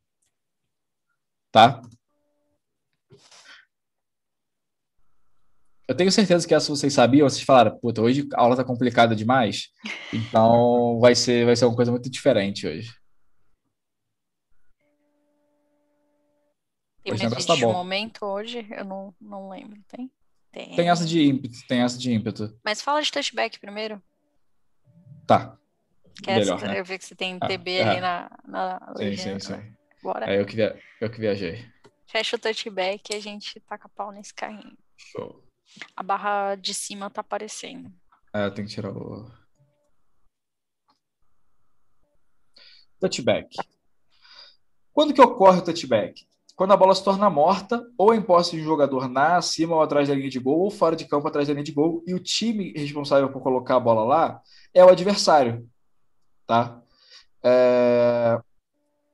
Tá? 1.51 1.81
Eu 5.87 5.95
tenho 5.95 6.11
certeza 6.11 6.45
que 6.45 6.53
essa 6.53 6.69
vocês 6.69 6.93
sabiam, 6.93 7.29
vocês 7.29 7.43
falaram, 7.43 7.77
puta, 7.79 8.01
hoje 8.01 8.27
a 8.33 8.41
aula 8.41 8.57
tá 8.57 8.63
complicada 8.63 9.15
demais, 9.15 9.69
então 10.13 10.99
vai 10.99 11.15
ser, 11.15 11.45
vai 11.45 11.55
ser 11.55 11.65
uma 11.65 11.75
coisa 11.75 11.91
muito 11.91 12.09
diferente 12.09 12.67
hoje. 12.67 12.91
Tem 17.03 17.13
Hoje 17.13 17.47
tá 17.47 17.55
bom. 17.55 17.71
momento 17.71 18.25
hoje? 18.25 18.67
Eu 18.69 18.83
não, 18.83 19.15
não 19.21 19.47
lembro. 19.47 19.79
Tem? 19.87 20.11
Tem. 20.51 20.75
Tem 20.75 20.89
essa 20.89 21.05
de 21.05 21.23
ímpeto, 21.23 21.57
tem 21.65 21.79
essa 21.79 21.97
de 21.97 22.11
ímpeto. 22.11 22.53
Mas 22.65 22.81
fala 22.81 23.01
de 23.01 23.09
touchback 23.09 23.57
primeiro. 23.59 24.01
Tá. 25.25 25.57
Que 26.23 26.31
Melhor, 26.31 26.57
essa, 26.57 26.67
né? 26.67 26.79
eu 26.79 26.85
vi 26.85 26.97
que 26.97 27.05
você 27.05 27.15
tem 27.15 27.37
Ah, 27.39 27.47
TB 27.47 27.71
é. 27.77 27.83
ali 27.83 28.01
na, 28.01 28.29
na 28.45 28.79
Sim, 28.97 29.03
legenda. 29.03 29.39
sim, 29.39 29.55
sim. 29.55 29.73
Bora. 30.01 30.25
É, 30.31 30.39
eu 30.39 30.45
que, 30.45 30.55
via- 30.55 30.79
eu 31.01 31.09
que 31.09 31.19
viajei. 31.19 31.65
Fecha 32.07 32.35
o 32.35 32.39
touchback 32.39 33.11
e 33.13 33.15
a 33.15 33.19
gente 33.19 33.59
taca 33.61 33.87
pau 33.89 34.11
nesse 34.11 34.33
carrinho. 34.33 34.77
Show. 34.95 35.43
A 35.95 36.01
barra 36.01 36.55
de 36.55 36.73
cima 36.73 37.09
tá 37.09 37.21
aparecendo. 37.21 37.91
É, 38.33 38.49
tem 38.49 38.65
que 38.65 38.71
tirar 38.71 38.91
o. 38.91 39.29
Touchback. 42.99 43.49
Quando 44.93 45.13
que 45.13 45.21
ocorre 45.21 45.59
o 45.59 45.63
touchback? 45.63 46.27
Quando 46.55 46.73
a 46.73 46.77
bola 46.77 46.95
se 46.95 47.03
torna 47.03 47.29
morta, 47.29 47.85
ou 47.95 48.15
em 48.15 48.21
posse 48.21 48.55
de 48.55 48.61
um 48.63 48.65
jogador 48.65 49.07
na, 49.07 49.37
acima 49.37 49.75
ou 49.75 49.81
atrás 49.83 50.07
da 50.07 50.15
linha 50.15 50.29
de 50.29 50.39
gol, 50.39 50.59
ou 50.61 50.71
fora 50.71 50.95
de 50.95 51.05
campo 51.05 51.27
atrás 51.27 51.47
da 51.47 51.53
linha 51.53 51.63
de 51.63 51.71
gol, 51.71 52.03
e 52.07 52.15
o 52.15 52.19
time 52.19 52.73
responsável 52.75 53.31
por 53.31 53.43
colocar 53.43 53.75
a 53.75 53.79
bola 53.79 54.03
lá 54.03 54.41
é 54.73 54.83
o 54.83 54.89
adversário. 54.89 55.69
Tá? 56.47 56.81
É... 57.43 58.39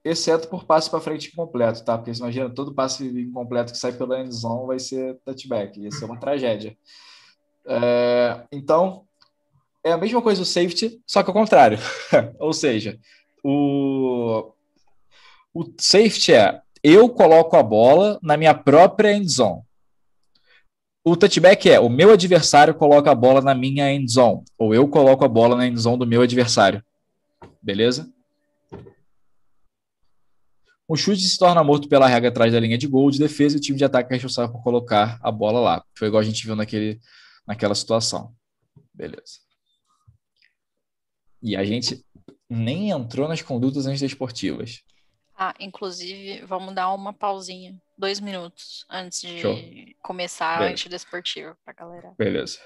Exceto 0.05 0.47
por 0.47 0.65
passe 0.65 0.89
para 0.89 1.01
frente 1.01 1.29
incompleto, 1.29 1.83
tá? 1.83 1.97
Porque 1.97 2.11
imagina, 2.11 2.49
todo 2.49 2.73
passe 2.73 3.05
incompleto 3.05 3.71
que 3.71 3.77
sai 3.77 3.93
pela 3.93 4.19
endzone 4.21 4.67
vai 4.67 4.79
ser 4.79 5.17
touchback. 5.25 5.85
Isso 5.85 6.03
é 6.03 6.07
uma 6.07 6.19
tragédia. 6.19 6.77
É... 7.65 8.45
Então, 8.51 9.05
é 9.83 9.91
a 9.91 9.97
mesma 9.97 10.21
coisa 10.21 10.41
o 10.41 10.45
safety, 10.45 11.01
só 11.05 11.23
que 11.23 11.29
ao 11.29 11.33
contrário. 11.33 11.79
ou 12.39 12.53
seja, 12.53 12.99
o, 13.43 14.53
o 15.53 15.65
safety 15.77 16.33
é 16.33 16.61
eu 16.83 17.09
coloco 17.09 17.55
a 17.55 17.63
bola 17.63 18.19
na 18.21 18.35
minha 18.35 18.53
própria 18.53 19.13
end 19.13 19.29
zone. 19.31 19.61
O 21.05 21.17
touchback 21.17 21.69
é 21.69 21.79
o 21.79 21.89
meu 21.89 22.11
adversário 22.11 22.73
coloca 22.73 23.11
a 23.11 23.15
bola 23.15 23.41
na 23.41 23.53
minha 23.53 23.91
end 23.91 24.09
zone, 24.11 24.43
ou 24.57 24.73
eu 24.73 24.87
coloco 24.87 25.23
a 25.25 25.27
bola 25.27 25.55
na 25.55 25.67
end 25.67 25.79
zone 25.79 25.99
do 25.99 26.07
meu 26.07 26.21
adversário. 26.21 26.83
Beleza? 27.63 28.13
O 30.85 30.97
chute 30.97 31.21
se 31.21 31.37
torna 31.37 31.63
morto 31.63 31.87
pela 31.87 32.07
regra 32.09 32.27
atrás 32.27 32.51
da 32.51 32.59
linha 32.59 32.77
de 32.77 32.87
gol 32.87 33.09
de 33.09 33.17
defesa 33.17 33.55
e 33.55 33.57
o 33.57 33.61
time 33.61 33.77
de 33.77 33.85
ataque 33.85 34.11
é 34.11 34.15
responsável 34.15 34.51
por 34.51 34.61
colocar 34.61 35.17
a 35.23 35.31
bola 35.31 35.61
lá. 35.61 35.85
Foi 35.97 36.09
igual 36.09 36.19
a 36.19 36.25
gente 36.25 36.45
viu 36.45 36.57
naquele, 36.57 36.99
naquela 37.47 37.73
situação. 37.73 38.35
Beleza. 38.93 39.39
E 41.41 41.55
a 41.55 41.63
gente 41.63 42.05
nem 42.49 42.91
entrou 42.91 43.29
nas 43.29 43.41
condutas 43.41 43.87
antidesportivas. 43.87 44.83
Ah, 45.35 45.53
inclusive, 45.57 46.45
vamos 46.45 46.75
dar 46.75 46.93
uma 46.93 47.13
pausinha, 47.13 47.81
dois 47.97 48.19
minutos, 48.19 48.85
antes 48.89 49.21
de 49.21 49.39
Show. 49.39 49.57
começar 50.03 50.57
Beleza. 50.57 50.69
a 50.69 50.71
antidesportiva 50.73 51.57
pra 51.63 51.73
galera. 51.73 52.13
Beleza. 52.17 52.59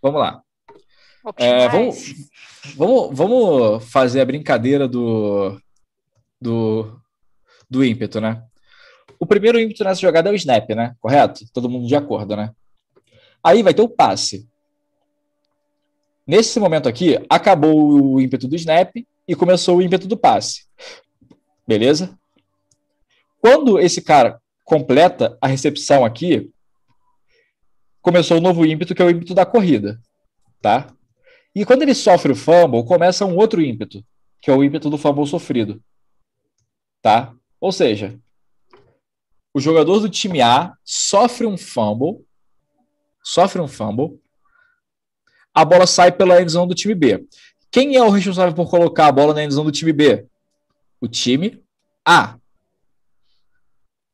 Vamos 0.00 0.20
lá. 0.20 0.42
É, 1.36 1.68
vamos, 1.68 2.14
vamos, 2.76 3.16
vamos 3.16 3.90
fazer 3.90 4.20
a 4.20 4.24
brincadeira 4.24 4.86
do, 4.86 5.60
do, 6.40 7.00
do 7.68 7.84
ímpeto, 7.84 8.20
né? 8.20 8.44
O 9.18 9.26
primeiro 9.26 9.58
ímpeto 9.58 9.82
nessa 9.82 10.00
jogada 10.00 10.28
é 10.28 10.32
o 10.32 10.36
snap, 10.36 10.68
né? 10.70 10.94
Correto? 11.00 11.44
Todo 11.52 11.68
mundo 11.68 11.86
de 11.86 11.96
acordo, 11.96 12.36
né? 12.36 12.52
Aí 13.42 13.62
vai 13.62 13.74
ter 13.74 13.82
o 13.82 13.88
passe. 13.88 14.48
Nesse 16.26 16.58
momento 16.60 16.88
aqui, 16.88 17.18
acabou 17.30 18.14
o 18.14 18.20
ímpeto 18.20 18.46
do 18.46 18.56
snap 18.56 18.90
e 19.26 19.34
começou 19.34 19.78
o 19.78 19.82
ímpeto 19.82 20.06
do 20.06 20.16
passe. 20.16 20.66
Beleza? 21.66 22.16
Quando 23.40 23.78
esse 23.78 24.02
cara 24.02 24.40
completa 24.64 25.38
a 25.40 25.46
recepção 25.46 26.04
aqui, 26.04 26.50
começou 28.02 28.38
o 28.38 28.40
novo 28.40 28.66
ímpeto, 28.66 28.94
que 28.94 29.02
é 29.02 29.04
o 29.04 29.10
ímpeto 29.10 29.34
da 29.34 29.46
corrida. 29.46 30.00
Tá? 30.60 30.95
E 31.56 31.64
quando 31.64 31.80
ele 31.80 31.94
sofre 31.94 32.32
o 32.32 32.36
fumble, 32.36 32.84
começa 32.84 33.24
um 33.24 33.34
outro 33.34 33.62
ímpeto, 33.62 34.04
que 34.42 34.50
é 34.50 34.54
o 34.54 34.62
ímpeto 34.62 34.90
do 34.90 34.98
fumble 34.98 35.26
sofrido. 35.26 35.82
Tá? 37.00 37.34
Ou 37.58 37.72
seja, 37.72 38.20
o 39.54 39.58
jogador 39.58 40.00
do 40.00 40.10
time 40.10 40.42
A 40.42 40.76
sofre 40.84 41.46
um 41.46 41.56
fumble, 41.56 42.22
sofre 43.24 43.62
um 43.62 43.66
fumble, 43.66 44.20
a 45.54 45.64
bola 45.64 45.86
sai 45.86 46.12
pela 46.12 46.42
endzone 46.42 46.68
do 46.68 46.74
time 46.74 46.94
B. 46.94 47.26
Quem 47.70 47.96
é 47.96 48.02
o 48.02 48.10
responsável 48.10 48.54
por 48.54 48.68
colocar 48.68 49.06
a 49.06 49.12
bola 49.12 49.32
na 49.32 49.42
endzone 49.42 49.64
do 49.64 49.72
time 49.72 49.94
B? 49.94 50.26
O 51.00 51.08
time 51.08 51.64
A. 52.04 52.36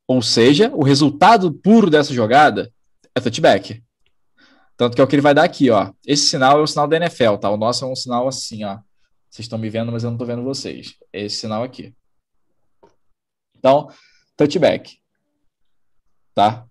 Ou 0.07 0.22
seja, 0.22 0.70
o 0.72 0.84
resultado 0.84 1.53
puro 1.53 1.90
dessa 1.90 2.14
jogada 2.14 2.72
é 3.12 3.20
touchback. 3.20 3.82
Tanto 4.83 4.97
que 4.97 5.01
é 5.01 5.05
o 5.05 5.07
que 5.07 5.14
ele 5.14 5.22
vai 5.22 5.33
dar 5.33 5.45
aqui, 5.45 5.70
ó. 5.70 5.93
Esse 6.05 6.26
sinal 6.26 6.59
é 6.59 6.61
o 6.61 6.66
sinal 6.66 6.89
da 6.89 6.97
NFL, 6.97 7.37
tá? 7.37 7.49
O 7.49 7.57
nosso 7.57 7.85
é 7.85 7.87
um 7.87 7.95
sinal 7.95 8.26
assim, 8.26 8.64
ó. 8.64 8.80
Vocês 9.30 9.45
estão 9.45 9.57
me 9.57 9.70
vendo, 9.70 9.93
mas 9.93 10.03
eu 10.03 10.11
não 10.11 10.16
estou 10.16 10.26
vendo 10.26 10.43
vocês. 10.43 10.97
É 11.12 11.22
esse 11.22 11.37
sinal 11.37 11.62
aqui. 11.62 11.95
Então, 13.57 13.89
touchback. 14.37 14.99
Tá? 16.35 16.66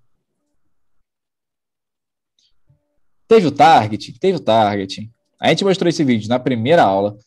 Teve 3.30 3.48
o 3.48 3.52
targeting? 3.52 4.12
Teve 4.20 4.40
o 4.40 4.42
targeting. 4.42 5.10
A 5.40 5.48
gente 5.48 5.64
mostrou 5.64 5.88
esse 5.88 6.04
vídeo 6.04 6.28
na 6.28 6.38
primeira 6.38 6.84
aula, 6.84 7.18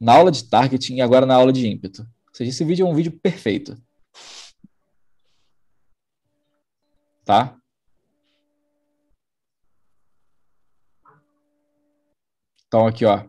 na 0.00 0.14
aula 0.14 0.32
de 0.32 0.42
targeting 0.42 0.96
e 0.96 1.00
agora 1.00 1.24
na 1.24 1.36
aula 1.36 1.52
de 1.52 1.68
ímpeto. 1.68 2.02
Ou 2.02 2.34
seja, 2.34 2.50
esse 2.50 2.64
vídeo 2.64 2.84
é 2.84 2.90
um 2.90 2.96
vídeo 2.96 3.12
perfeito. 3.12 3.80
Tá? 7.24 7.61
Então, 12.72 12.86
aqui, 12.86 13.04
ó. 13.04 13.22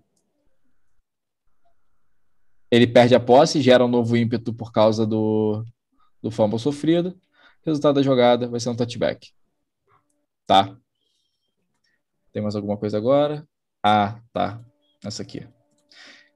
Ele 2.72 2.88
perde 2.88 3.14
a 3.14 3.20
posse, 3.20 3.62
gera 3.62 3.84
um 3.84 3.90
novo 3.90 4.16
ímpeto 4.16 4.54
por 4.54 4.72
causa 4.72 5.06
do, 5.06 5.66
do 6.22 6.32
fumble 6.32 6.58
sofrido. 6.58 7.20
Resultado 7.66 7.96
da 7.96 8.02
jogada 8.02 8.48
vai 8.48 8.62
ser 8.62 8.70
um 8.70 8.76
touchback. 8.76 9.34
Tá? 10.48 10.74
Tem 12.32 12.42
mais 12.42 12.56
alguma 12.56 12.78
coisa 12.78 12.98
agora? 12.98 13.46
Ah, 13.84 14.22
tá. 14.32 14.64
Essa 15.04 15.24
aqui. 15.24 15.46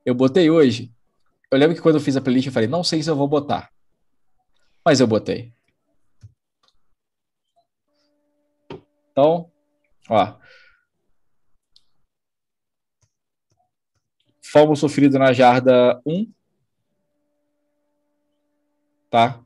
Eu 0.06 0.14
botei 0.14 0.50
hoje. 0.50 0.94
Eu 1.50 1.58
lembro 1.58 1.78
que 1.78 1.82
quando 1.82 1.96
eu 1.96 2.02
fiz 2.02 2.18
a 2.18 2.22
playlist 2.22 2.48
eu 2.48 2.52
falei, 2.52 2.68
não 2.68 2.84
sei 2.84 3.02
se 3.02 3.10
eu 3.10 3.16
vou 3.16 3.30
botar. 3.30 3.72
Mas 4.86 5.00
eu 5.00 5.08
botei. 5.08 5.54
Então, 9.14 9.50
ó. 10.10 10.38
Fumble 14.52 14.76
sofrido 14.78 15.20
na 15.20 15.34
jarda 15.34 16.02
1. 16.06 16.32
Tá? 19.10 19.40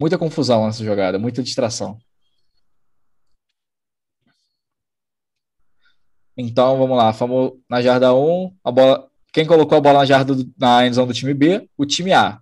Muita 0.00 0.16
confusão 0.16 0.66
nessa 0.66 0.84
jogada, 0.84 1.18
muita 1.18 1.42
distração. 1.42 1.98
Então, 6.36 6.78
vamos 6.78 6.96
lá. 6.96 7.12
Fomos 7.12 7.54
na 7.68 7.82
jarda 7.82 8.14
1, 8.14 8.56
a 8.62 8.70
bola. 8.70 9.10
Quem 9.32 9.44
colocou 9.44 9.76
a 9.76 9.80
bola 9.80 9.98
na 9.98 10.04
jarda 10.04 10.34
do, 10.34 10.50
na 10.56 10.86
endzone 10.86 11.08
do 11.08 11.14
time 11.14 11.34
B? 11.34 11.68
O 11.76 11.84
time 11.84 12.12
A. 12.12 12.40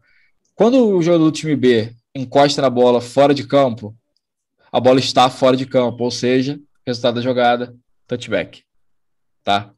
Quando 0.55 0.97
o 0.97 1.03
jogador 1.03 1.25
do 1.25 1.33
time 1.33 1.57
B 1.57 1.95
encosta 2.15 2.63
na 2.63 2.71
bola 2.71 3.01
fora 3.01 3.35
de 3.35 3.47
campo, 3.47 3.97
a 4.71 4.79
bola 4.79 5.01
está 5.01 5.29
fora 5.31 5.57
de 5.57 5.67
campo, 5.67 6.05
ou 6.05 6.11
seja, 6.11 6.61
resultado 6.87 7.17
da 7.17 7.21
jogada, 7.23 7.75
touchback. 8.07 8.63
Tá? 9.43 9.76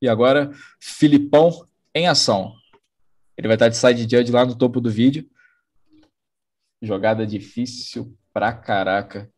E 0.00 0.08
agora, 0.08 0.50
Filipão 0.80 1.68
em 1.94 2.08
ação. 2.08 2.54
Ele 3.36 3.48
vai 3.48 3.56
estar 3.56 3.68
de 3.68 3.76
side 3.76 4.02
judge 4.02 4.32
lá 4.32 4.44
no 4.44 4.56
topo 4.56 4.80
do 4.80 4.90
vídeo. 4.90 5.28
Jogada 6.82 7.26
difícil 7.26 8.16
pra 8.32 8.52
caraca. 8.52 9.30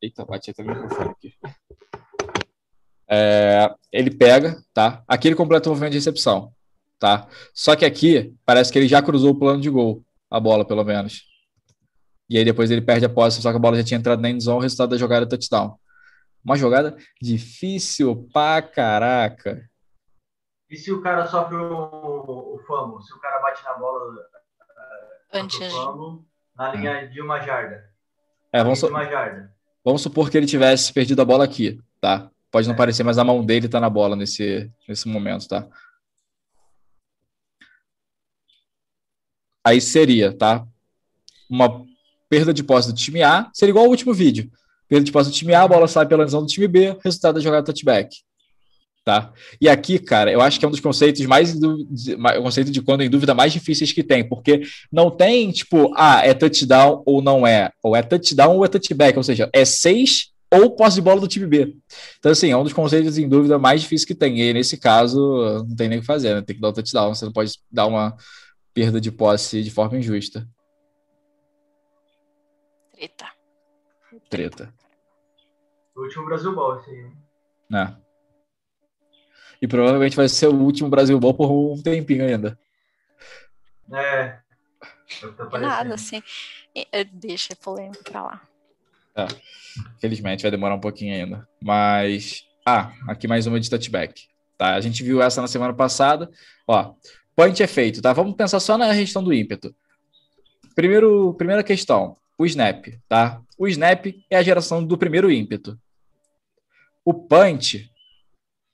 Eita, 0.00 0.24
bati 0.24 0.50
até 0.50 0.62
o 0.62 0.66
microfone 0.66 1.10
aqui. 1.10 1.34
É, 3.08 3.72
ele 3.92 4.10
pega, 4.10 4.56
tá? 4.72 5.02
Aqui 5.06 5.28
ele 5.28 5.34
completa 5.36 5.68
o 5.68 5.72
movimento 5.72 5.92
de 5.92 5.98
recepção, 5.98 6.52
tá? 6.98 7.28
Só 7.52 7.76
que 7.76 7.84
aqui 7.84 8.34
parece 8.44 8.72
que 8.72 8.78
ele 8.78 8.88
já 8.88 9.02
cruzou 9.02 9.30
o 9.32 9.38
plano 9.38 9.60
de 9.60 9.68
gol, 9.70 10.02
a 10.30 10.40
bola 10.40 10.64
pelo 10.64 10.84
menos. 10.84 11.22
E 12.28 12.38
aí 12.38 12.44
depois 12.44 12.70
ele 12.70 12.80
perde 12.80 13.04
a 13.04 13.08
posse, 13.08 13.42
só 13.42 13.50
que 13.50 13.56
a 13.56 13.60
bola 13.60 13.76
já 13.76 13.84
tinha 13.84 13.98
entrado 13.98 14.20
na 14.20 14.30
endzone, 14.30 14.56
o 14.58 14.60
resultado 14.62 14.90
da 14.90 14.96
jogada 14.96 15.26
é 15.26 15.28
touchdown. 15.28 15.78
Uma 16.42 16.56
jogada 16.56 16.96
difícil 17.20 18.28
pra 18.32 18.62
caraca. 18.62 19.68
E 20.70 20.76
se 20.76 20.90
o 20.90 21.02
cara 21.02 21.26
sofre 21.26 21.56
o, 21.56 22.54
o 22.54 22.58
fumble? 22.66 23.02
Se 23.02 23.12
o 23.14 23.20
cara 23.20 23.38
bate 23.40 23.62
na 23.64 23.74
bola 23.74 24.00
Antes 25.32 25.58
de... 25.58 25.70
fumble, 25.70 26.24
na 26.56 26.72
linha 26.74 27.08
de 27.08 27.20
uma 27.20 27.40
jarda. 27.40 27.84
É, 28.52 28.62
vamos, 28.62 28.78
de 28.78 28.86
su- 28.86 28.90
uma 28.90 29.04
jarda. 29.04 29.52
vamos 29.84 30.00
supor 30.02 30.30
que 30.30 30.36
ele 30.38 30.46
tivesse 30.46 30.92
perdido 30.92 31.20
a 31.20 31.24
bola 31.24 31.44
aqui, 31.44 31.80
tá? 32.00 32.30
Pode 32.54 32.68
não 32.68 32.76
parecer, 32.76 33.02
mas 33.02 33.18
a 33.18 33.24
mão 33.24 33.44
dele 33.44 33.68
tá 33.68 33.80
na 33.80 33.90
bola 33.90 34.14
nesse, 34.14 34.70
nesse 34.88 35.08
momento, 35.08 35.48
tá? 35.48 35.66
aí 39.64 39.80
seria, 39.80 40.30
tá? 40.30 40.64
Uma 41.50 41.84
perda 42.28 42.52
de 42.52 42.62
posse 42.62 42.92
do 42.92 42.94
time 42.94 43.22
A, 43.22 43.50
seria 43.52 43.70
igual 43.70 43.86
ao 43.86 43.90
último 43.90 44.12
vídeo. 44.14 44.48
Perda 44.86 45.04
de 45.04 45.10
posse 45.10 45.30
do 45.30 45.34
time 45.34 45.54
A, 45.54 45.62
a 45.62 45.68
bola 45.68 45.88
sai 45.88 46.06
pela 46.06 46.24
visão 46.24 46.42
do 46.42 46.46
time 46.46 46.68
B, 46.68 46.96
resultado 47.02 47.36
da 47.36 47.40
jogada 47.40 47.64
touchback. 47.64 48.14
Tá? 49.04 49.32
E 49.60 49.68
aqui, 49.68 49.98
cara, 49.98 50.30
eu 50.30 50.40
acho 50.40 50.58
que 50.58 50.64
é 50.64 50.68
um 50.68 50.70
dos 50.70 50.80
conceitos 50.80 51.26
mais 51.26 51.54
o 51.56 52.42
conceito 52.42 52.70
de 52.70 52.80
quando 52.80 53.02
em 53.02 53.10
dúvida 53.10 53.34
mais 53.34 53.52
difíceis 53.52 53.92
que 53.92 54.02
tem, 54.02 54.26
porque 54.26 54.62
não 54.92 55.10
tem 55.10 55.50
tipo, 55.50 55.92
ah, 55.96 56.24
é 56.24 56.32
touchdown 56.32 57.02
ou 57.04 57.20
não 57.20 57.46
é, 57.46 57.70
ou 57.82 57.96
é 57.96 58.02
touchdown 58.02 58.56
ou 58.56 58.64
é 58.64 58.68
touchback, 58.68 59.18
ou 59.18 59.24
seja, 59.24 59.50
é 59.52 59.64
seis 59.64 60.33
ou 60.50 60.74
posse 60.76 60.96
de 60.96 61.02
bola 61.02 61.20
do 61.20 61.28
time 61.28 61.46
B. 61.46 61.76
Então, 62.18 62.32
assim, 62.32 62.50
é 62.50 62.56
um 62.56 62.62
dos 62.62 62.72
conceitos 62.72 63.18
em 63.18 63.28
dúvida 63.28 63.58
mais 63.58 63.82
difíceis 63.82 64.04
que 64.04 64.14
tem. 64.14 64.40
E 64.40 64.52
nesse 64.52 64.78
caso, 64.78 65.64
não 65.68 65.74
tem 65.76 65.88
nem 65.88 65.98
o 65.98 66.00
que 66.00 66.06
fazer, 66.06 66.34
né? 66.34 66.42
Tem 66.42 66.54
que 66.54 66.62
dar 66.62 66.68
o 66.68 66.72
touchdown, 66.72 67.14
você 67.14 67.24
não 67.24 67.32
pode 67.32 67.58
dar 67.70 67.86
uma 67.86 68.16
perda 68.72 69.00
de 69.00 69.10
posse 69.10 69.62
de 69.62 69.70
forma 69.70 69.98
injusta. 69.98 70.48
Treta. 72.92 73.26
Treta. 74.30 74.74
O 75.96 76.02
último 76.02 76.26
Brasil 76.26 76.54
Ball, 76.54 76.80
esse 76.80 76.90
aí. 76.90 77.10
É. 77.72 77.96
E 79.62 79.68
provavelmente 79.68 80.16
vai 80.16 80.28
ser 80.28 80.48
o 80.48 80.54
último 80.54 80.88
Brasil 80.88 81.18
Ball 81.18 81.34
por 81.34 81.50
um 81.50 81.80
tempinho 81.82 82.24
ainda. 82.24 82.58
É. 83.92 84.38
Nada, 85.60 85.94
assim. 85.94 86.22
Deixa 87.12 87.54
polêmico 87.56 88.02
pra 88.04 88.22
lá. 88.22 88.42
É. 89.16 89.26
Infelizmente 89.96 90.42
vai 90.42 90.50
demorar 90.50 90.74
um 90.74 90.80
pouquinho 90.80 91.14
ainda. 91.14 91.48
Mas. 91.62 92.44
Ah, 92.66 92.92
aqui 93.08 93.28
mais 93.28 93.46
uma 93.46 93.60
de 93.60 93.68
touchback. 93.68 94.26
Tá? 94.56 94.74
A 94.74 94.80
gente 94.80 95.02
viu 95.02 95.20
essa 95.20 95.40
na 95.40 95.48
semana 95.48 95.74
passada. 95.74 96.30
Ó, 96.66 96.94
point 97.36 97.62
é 97.62 97.66
feito, 97.66 98.00
tá? 98.00 98.12
Vamos 98.12 98.36
pensar 98.36 98.60
só 98.60 98.78
na 98.78 98.94
questão 98.94 99.22
do 99.22 99.32
ímpeto. 99.32 99.74
Primeiro, 100.74 101.34
primeira 101.34 101.62
questão, 101.62 102.16
o 102.38 102.46
snap, 102.46 102.86
tá? 103.08 103.40
O 103.58 103.68
snap 103.68 104.06
é 104.28 104.36
a 104.36 104.42
geração 104.42 104.84
do 104.84 104.98
primeiro 104.98 105.30
ímpeto. 105.30 105.78
O 107.04 107.14
punch 107.14 107.90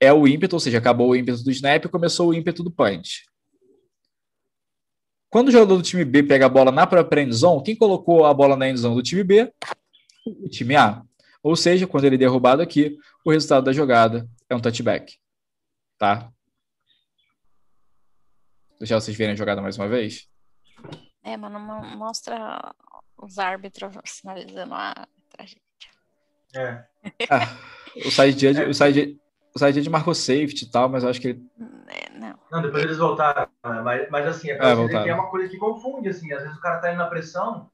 é 0.01 0.12
o 0.12 0.26
ímpeto, 0.26 0.57
ou 0.57 0.61
seja, 0.61 0.78
acabou 0.78 1.11
o 1.11 1.16
ímpeto 1.16 1.43
do 1.43 1.51
snap 1.51 1.84
e 1.84 1.88
começou 1.88 2.28
o 2.28 2.34
ímpeto 2.34 2.62
do 2.62 2.70
punch. 2.70 3.24
Quando 5.28 5.49
o 5.49 5.53
jogador 5.53 5.76
do 5.76 5.82
time 5.82 6.05
B 6.05 6.22
pega 6.22 6.47
a 6.47 6.49
bola 6.49 6.72
na 6.72 6.86
própria 6.86 7.22
endzone, 7.22 7.62
quem 7.62 7.76
colocou 7.76 8.24
a 8.24 8.32
bola 8.32 8.57
na 8.57 8.68
endzone 8.68 8.95
do 8.95 9.03
time 9.03 9.22
B? 9.22 9.53
O 10.27 10.49
time 10.49 10.77
A. 10.77 11.03
Ou 11.43 11.57
seja, 11.57 11.87
quando 11.87 12.05
ele 12.05 12.16
é 12.16 12.18
derrubado 12.18 12.61
aqui, 12.61 12.99
o 13.25 13.31
resultado 13.31 13.64
da 13.64 13.73
jogada 13.73 14.29
é 14.49 14.55
um 14.55 14.61
touchback. 14.61 15.18
Tá? 15.99 16.31
Deixar 18.79 19.01
vocês 19.01 19.16
verem 19.16 19.33
a 19.33 19.37
jogada 19.37 19.61
mais 19.61 19.77
uma 19.77 19.89
vez? 19.89 20.29
É, 21.23 21.37
mas 21.37 21.53
não 21.53 21.61
mostra 21.97 22.75
os 23.16 23.39
árbitros 23.39 23.95
sinalizando 24.05 24.75
a 24.75 25.07
tragédia. 25.31 25.61
É. 26.55 26.85
Ah, 27.31 27.57
o 28.05 28.11
side 28.11 28.47
é. 28.47 28.66
o 28.66 28.75
side 28.75 29.21
o 29.55 29.59
side 29.59 29.91
marcou 29.91 30.14
safety 30.14 30.64
e 30.64 30.71
tal, 30.71 30.89
mas 30.89 31.03
eu 31.03 31.11
acho 31.11 31.21
que 31.21 31.29
ele. 31.29 31.47
É, 31.89 32.11
não. 32.18 32.39
não, 32.51 32.62
depois 32.62 32.85
eles 32.85 32.99
voltaram. 32.99 33.49
Né? 33.64 33.83
Mas, 33.83 34.11
mas 34.11 34.27
assim, 34.27 34.51
é, 34.51 34.59
é, 34.59 35.09
é 35.09 35.14
uma 35.14 35.29
coisa 35.31 35.49
que 35.49 35.59
confunde, 35.59 36.09
assim. 36.09 36.33
Às 36.33 36.43
vezes 36.43 36.57
o 36.57 36.61
cara 36.61 36.79
tá 36.79 36.91
indo 36.91 36.99
na 36.99 37.09
pressão, 37.09 37.71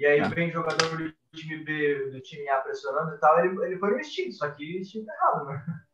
e 0.00 0.06
aí 0.06 0.18
é. 0.18 0.28
vem 0.30 0.50
jogador 0.50 0.96
do 0.96 1.14
time 1.34 1.62
B, 1.62 2.10
do 2.10 2.20
time 2.22 2.48
A 2.48 2.56
pressionando 2.56 3.14
e 3.14 3.18
tal, 3.18 3.44
ele, 3.44 3.66
ele 3.66 3.78
foi 3.78 3.90
no 3.90 4.00
instinto, 4.00 4.32
só 4.32 4.50
que 4.50 4.64
o 4.64 4.80
instinto 4.80 5.04
tá 5.04 5.12
errado, 5.12 5.44
né? 5.44 5.84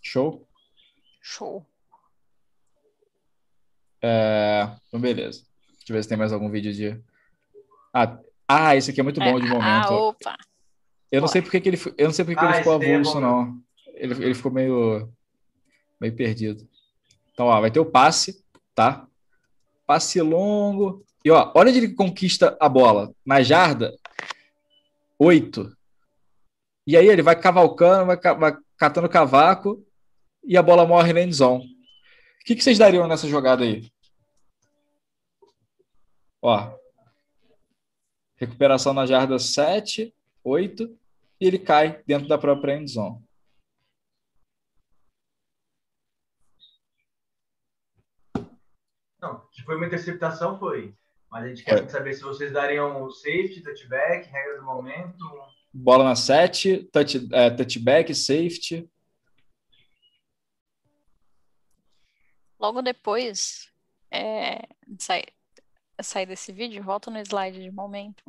Show? 0.00 0.48
Show. 1.20 1.66
É... 4.02 4.74
Então, 4.88 5.00
beleza. 5.00 5.44
Deixa 5.78 5.92
eu 5.92 5.94
ver 5.94 6.02
se 6.02 6.08
tem 6.08 6.18
mais 6.18 6.32
algum 6.32 6.50
vídeo 6.50 6.72
de. 6.72 7.02
Ah, 7.92 8.18
ah 8.48 8.76
esse 8.76 8.90
aqui 8.90 9.00
é 9.00 9.04
muito 9.04 9.20
bom 9.20 9.38
de 9.38 9.46
é, 9.46 9.50
momento. 9.50 9.64
Ah, 9.64 9.90
opa. 9.90 10.36
Eu 11.12 11.20
não 11.20 11.28
sei 11.28 11.42
porque 11.42 11.60
que 11.60 11.68
ele, 11.68 11.78
eu 11.98 12.06
não 12.06 12.12
sei 12.12 12.24
porque 12.24 12.40
ah, 12.40 12.48
ele 12.48 12.58
ficou 12.58 12.82
é 12.82 12.94
avulso, 12.94 13.18
é 13.18 13.20
não. 13.20 13.62
Ele, 13.94 14.24
ele 14.24 14.34
ficou 14.34 14.50
meio, 14.50 15.12
meio 16.00 16.16
perdido. 16.16 16.66
Então, 17.32 17.46
ó, 17.46 17.60
vai 17.60 17.70
ter 17.70 17.80
o 17.80 17.84
passe, 17.84 18.42
tá? 18.74 19.06
Passe 19.86 20.22
longo. 20.22 21.04
E 21.22 21.30
ó, 21.30 21.52
olha 21.54 21.68
onde 21.68 21.78
ele 21.78 21.94
conquista 21.94 22.56
a 22.58 22.66
bola. 22.66 23.14
Na 23.26 23.42
jarda, 23.42 23.94
oito. 25.18 25.76
E 26.86 26.96
aí 26.96 27.06
ele 27.06 27.20
vai 27.20 27.38
cavalcando, 27.38 28.06
vai, 28.06 28.16
vai 28.16 28.56
catando 28.78 29.08
cavaco 29.08 29.84
e 30.42 30.56
a 30.56 30.62
bola 30.62 30.86
morre 30.86 31.12
na 31.12 31.20
endzone. 31.20 31.66
O 32.40 32.44
que, 32.46 32.56
que 32.56 32.64
vocês 32.64 32.78
dariam 32.78 33.06
nessa 33.06 33.28
jogada 33.28 33.62
aí? 33.62 33.92
Ó, 36.40 36.74
recuperação 38.36 38.94
na 38.94 39.06
jarda 39.06 39.38
7, 39.38 40.12
8, 40.42 41.01
e 41.42 41.44
ele 41.44 41.58
cai 41.58 42.00
dentro 42.04 42.28
da 42.28 42.38
própria 42.38 42.76
endzone. 42.76 43.20
Não, 49.20 49.44
se 49.50 49.60
foi 49.64 49.74
uma 49.74 49.86
interceptação, 49.86 50.56
foi. 50.56 50.94
Mas 51.28 51.44
a 51.44 51.48
gente 51.48 51.64
quer 51.64 51.82
é. 51.82 51.88
saber 51.88 52.12
se 52.14 52.22
vocês 52.22 52.52
dariam 52.52 53.10
safety, 53.10 53.60
touchback, 53.60 54.28
regra 54.28 54.58
do 54.58 54.64
momento. 54.64 55.18
Bola 55.74 56.04
na 56.04 56.14
7, 56.14 56.84
touch, 56.92 57.28
é, 57.32 57.50
touchback, 57.50 58.14
safety. 58.14 58.88
Logo 62.56 62.82
depois 62.82 63.68
é, 64.12 64.68
de 64.86 65.02
sair, 65.02 65.26
sair 66.00 66.26
desse 66.26 66.52
vídeo, 66.52 66.84
volta 66.84 67.10
no 67.10 67.18
slide 67.18 67.60
de 67.60 67.70
momento. 67.72 68.22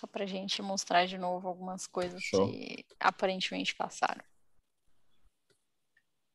Só 0.00 0.06
pra 0.06 0.24
gente 0.24 0.62
mostrar 0.62 1.04
de 1.04 1.18
novo 1.18 1.46
algumas 1.46 1.86
coisas 1.86 2.22
Show. 2.22 2.50
que 2.50 2.86
aparentemente 2.98 3.74
passaram. 3.74 4.24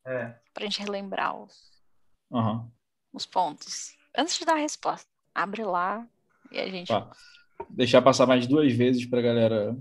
É. 0.06 0.38
Pra 0.54 0.62
gente 0.62 0.78
relembrar 0.78 1.36
os, 1.36 1.72
uhum. 2.30 2.70
os 3.12 3.26
pontos. 3.26 3.96
Antes 4.16 4.38
de 4.38 4.44
dar 4.44 4.52
a 4.52 4.60
resposta, 4.60 5.10
abre 5.34 5.64
lá 5.64 6.08
e 6.52 6.60
a 6.60 6.70
gente. 6.70 6.86
Tá. 6.86 7.10
Deixar 7.68 8.00
passar 8.02 8.24
mais 8.24 8.46
duas 8.46 8.72
vezes 8.72 9.04
pra 9.04 9.20
galera 9.20 9.76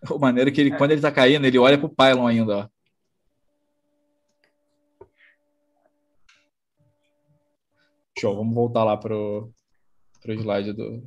O 0.10 0.18
maneiro 0.18 0.48
é 0.48 0.52
que 0.54 0.60
ele, 0.62 0.72
é. 0.72 0.78
quando 0.78 0.92
ele 0.92 1.02
tá 1.02 1.12
caindo, 1.12 1.44
ele 1.44 1.58
olha 1.58 1.76
pro 1.76 1.94
pylon 1.94 2.26
ainda, 2.26 2.56
ó. 2.56 2.73
Show, 8.18 8.36
vamos 8.36 8.54
voltar 8.54 8.84
lá 8.84 8.96
pro, 8.96 9.52
pro 10.20 10.32
slide 10.34 10.72
do. 10.72 11.06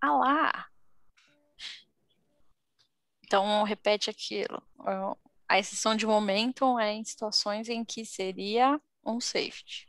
Ah 0.00 0.12
lá! 0.12 0.66
Então, 3.24 3.64
repete 3.64 4.10
aquilo. 4.10 4.62
A 5.48 5.58
exceção 5.58 5.96
de 5.96 6.06
momento 6.06 6.78
é 6.78 6.92
em 6.92 7.04
situações 7.04 7.68
em 7.68 7.84
que 7.84 8.04
seria 8.04 8.80
um 9.04 9.20
safety. 9.20 9.88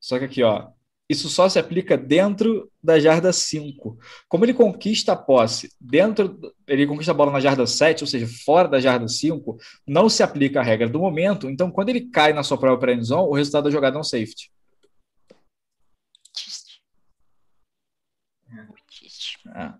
Só 0.00 0.18
que 0.18 0.24
aqui, 0.24 0.42
ó, 0.42 0.72
isso 1.08 1.28
só 1.30 1.48
se 1.48 1.58
aplica 1.58 1.96
dentro 1.96 2.70
da 2.82 3.00
jarda 3.00 3.32
5. 3.32 3.98
Como 4.28 4.44
ele 4.44 4.52
conquista 4.52 5.12
a 5.12 5.16
posse 5.16 5.72
dentro, 5.80 6.38
ele 6.66 6.86
conquista 6.86 7.12
a 7.12 7.14
bola 7.14 7.32
na 7.32 7.40
jarda 7.40 7.66
7, 7.66 8.04
ou 8.04 8.06
seja, 8.06 8.26
fora 8.44 8.68
da 8.68 8.78
jarda 8.78 9.08
5, 9.08 9.56
não 9.86 10.08
se 10.10 10.22
aplica 10.22 10.60
a 10.60 10.62
regra 10.62 10.86
do 10.86 10.98
momento. 10.98 11.48
Então, 11.48 11.70
quando 11.70 11.88
ele 11.88 12.10
cai 12.10 12.34
na 12.34 12.42
sua 12.42 12.58
própria 12.58 12.92
end 12.92 13.04
zone, 13.04 13.26
o 13.26 13.34
resultado 13.34 13.64
da 13.64 13.70
jogada 13.70 13.96
é 13.96 14.00
um 14.00 14.04
safety. 14.04 14.52
É. 19.56 19.72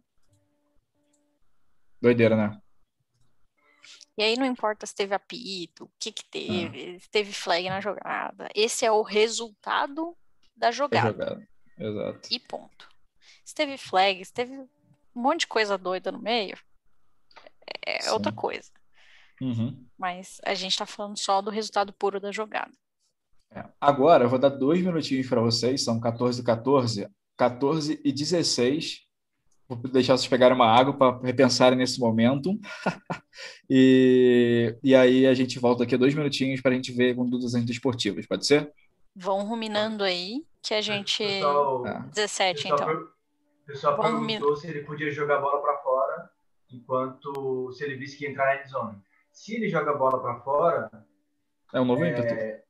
Doideira, 2.00 2.36
né? 2.36 2.58
E 4.16 4.22
aí 4.22 4.36
não 4.36 4.46
importa 4.46 4.84
se 4.84 4.94
teve 4.94 5.14
apito, 5.14 5.84
o 5.84 5.90
que 6.00 6.10
que 6.10 6.24
teve, 6.24 6.96
ah. 6.96 7.00
se 7.00 7.08
teve 7.08 7.32
flag 7.32 7.68
na 7.68 7.80
jogada. 7.80 8.48
Esse 8.54 8.84
é 8.84 8.90
o 8.90 9.02
resultado 9.02 10.16
da 10.58 10.70
jogada. 10.70 11.10
jogada. 11.12 11.48
Exato. 11.78 12.28
E 12.30 12.40
ponto. 12.40 12.88
Se 13.44 13.54
teve 13.54 13.78
flags, 13.78 14.30
teve 14.30 14.52
um 14.52 14.68
monte 15.14 15.40
de 15.40 15.46
coisa 15.46 15.78
doida 15.78 16.12
no 16.12 16.18
meio, 16.18 16.58
é 17.86 18.00
Sim. 18.00 18.10
outra 18.10 18.32
coisa. 18.32 18.70
Uhum. 19.40 19.86
Mas 19.96 20.40
a 20.44 20.54
gente 20.54 20.72
está 20.72 20.84
falando 20.84 21.16
só 21.16 21.40
do 21.40 21.50
resultado 21.50 21.92
puro 21.92 22.20
da 22.20 22.32
jogada. 22.32 22.72
É. 23.50 23.64
Agora 23.80 24.24
eu 24.24 24.28
vou 24.28 24.38
dar 24.38 24.50
dois 24.50 24.82
minutinhos 24.82 25.28
para 25.28 25.40
vocês, 25.40 25.82
são 25.82 26.00
14 26.00 26.40
e 26.40 26.44
14, 26.44 27.08
14 27.36 28.00
e 28.04 28.12
16. 28.12 29.06
Vou 29.68 29.78
deixar 29.78 30.16
vocês 30.16 30.28
pegarem 30.28 30.56
uma 30.56 30.66
água 30.66 30.96
para 30.96 31.20
repensarem 31.22 31.78
nesse 31.78 32.00
momento. 32.00 32.58
e, 33.68 34.76
e 34.82 34.94
aí 34.94 35.26
a 35.26 35.34
gente 35.34 35.58
volta 35.58 35.84
aqui 35.84 35.96
dois 35.96 36.14
minutinhos 36.14 36.60
para 36.60 36.72
a 36.72 36.74
gente 36.74 36.92
ver 36.92 37.14
condutas 37.14 37.54
antidesportivas, 37.54 38.26
pode 38.26 38.46
ser? 38.46 38.72
Vão 39.14 39.44
ruminando 39.46 40.04
aí, 40.04 40.46
que 40.62 40.74
a 40.74 40.80
gente. 40.80 41.24
Pessoal, 41.24 41.86
Ah. 41.86 41.98
17, 42.12 42.62
pessoal 42.62 42.80
então. 42.90 43.02
O 43.02 43.66
pessoal 43.66 43.96
Vamos 43.96 44.26
perguntou 44.26 44.56
se 44.56 44.66
ele 44.66 44.82
podia 44.84 45.10
jogar 45.10 45.36
a 45.38 45.40
bola 45.40 45.60
para 45.60 45.76
fora 45.78 46.30
enquanto 46.70 47.70
se 47.72 47.84
ele 47.84 47.96
visse 47.96 48.16
que 48.16 48.24
ia 48.24 48.30
entrar 48.30 48.46
na 48.56 48.62
endzone. 48.62 49.02
Se 49.32 49.54
ele 49.56 49.68
joga 49.68 49.90
a 49.90 49.94
bola 49.96 50.20
para 50.20 50.40
fora, 50.40 50.90
É 51.72 51.80
um 51.80 51.84
novo 51.84 52.04
ímpeto. 52.04 52.32
é, 52.34 52.62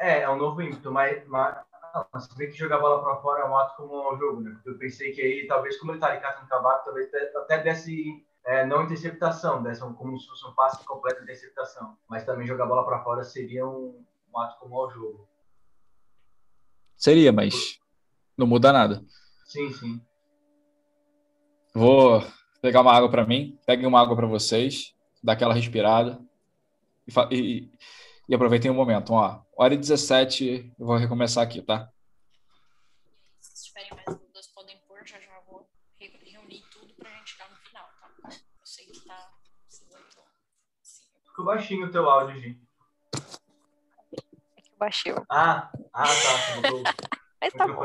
é, 0.00 0.20
é 0.22 0.30
um 0.30 0.36
novo 0.36 0.62
ímpeto, 0.62 0.90
mas, 0.90 1.26
mas 1.28 1.56
não, 2.12 2.20
se 2.20 2.36
vê 2.36 2.46
que 2.46 2.56
jogar 2.56 2.76
a 2.76 2.80
bola 2.80 3.02
para 3.02 3.16
fora 3.16 3.42
é 3.42 3.48
um 3.48 3.56
ato 3.56 3.76
comum 3.76 3.96
ao 3.98 4.16
jogo, 4.18 4.40
né? 4.40 4.50
Porque 4.54 4.70
eu 4.70 4.78
pensei 4.78 5.12
que 5.12 5.20
aí, 5.20 5.46
talvez, 5.46 5.78
como 5.78 5.92
ele 5.92 5.98
tá 6.00 6.08
ali 6.08 6.20
catando 6.20 6.48
cavaco, 6.48 6.84
talvez 6.86 7.06
até- 7.08 7.36
até 7.36 7.58
desse 7.58 8.24
é, 8.46 8.66
não 8.66 8.82
interceptação, 8.82 9.62
desse 9.62 9.82
um, 9.82 9.94
como 9.94 10.18
se 10.18 10.26
fosse 10.26 10.46
um 10.46 10.52
passe 10.54 10.84
completo 10.84 11.18
de 11.18 11.24
interceptação. 11.24 11.96
Mas 12.08 12.24
também 12.26 12.46
jogar 12.46 12.64
a 12.64 12.68
bola 12.68 12.84
para 12.84 13.02
fora 13.02 13.24
seria 13.24 13.66
um, 13.66 14.04
um 14.34 14.38
ato 14.38 14.58
comum 14.58 14.76
ao 14.76 14.90
jogo. 14.90 15.26
Seria, 16.96 17.32
mas 17.32 17.78
não 18.36 18.46
muda 18.46 18.72
nada. 18.72 19.04
Sim, 19.46 19.72
sim. 19.72 20.00
Vou 21.74 22.22
pegar 22.62 22.80
uma 22.80 22.92
água 22.92 23.10
para 23.10 23.26
mim, 23.26 23.58
peguem 23.66 23.86
uma 23.86 24.00
água 24.00 24.16
para 24.16 24.26
vocês, 24.26 24.94
dá 25.22 25.32
aquela 25.32 25.54
respirada 25.54 26.18
e, 27.30 27.36
e, 27.36 27.72
e 28.28 28.34
aproveitem 28.34 28.70
o 28.70 28.74
momento. 28.74 29.12
Ó, 29.12 29.42
hora 29.56 29.74
e 29.74 29.78
17, 29.78 30.72
eu 30.78 30.86
vou 30.86 30.96
recomeçar 30.96 31.42
aqui, 31.44 31.60
tá? 31.62 31.90
Se 33.40 33.66
tiverem 33.66 33.90
mais 33.92 34.18
dúvidas, 34.18 34.46
podem 34.54 34.78
pôr, 34.86 34.98
já 35.06 35.18
já 35.20 35.40
vou 35.48 35.68
re- 36.00 36.20
reunir 36.32 36.62
tudo 36.72 36.94
pra 36.94 37.10
gente 37.10 37.36
dar 37.38 37.50
no 37.50 37.56
final, 37.56 37.84
tá? 38.00 38.10
Eu 38.30 38.66
sei 38.66 38.86
que 38.86 39.00
tá 39.04 39.30
precisando. 39.66 40.04
Sim, 40.82 41.04
Ficou 41.26 41.44
baixinho 41.44 41.86
o 41.86 41.90
teu 41.90 42.08
áudio, 42.08 42.40
Gi. 42.40 42.60
O- 45.12 45.26
Ah, 45.30 45.70
ah, 45.92 46.04
tá. 46.04 46.58
O 46.58 46.82
Mas 47.40 47.52
tá 47.52 47.66
bom. 47.68 47.84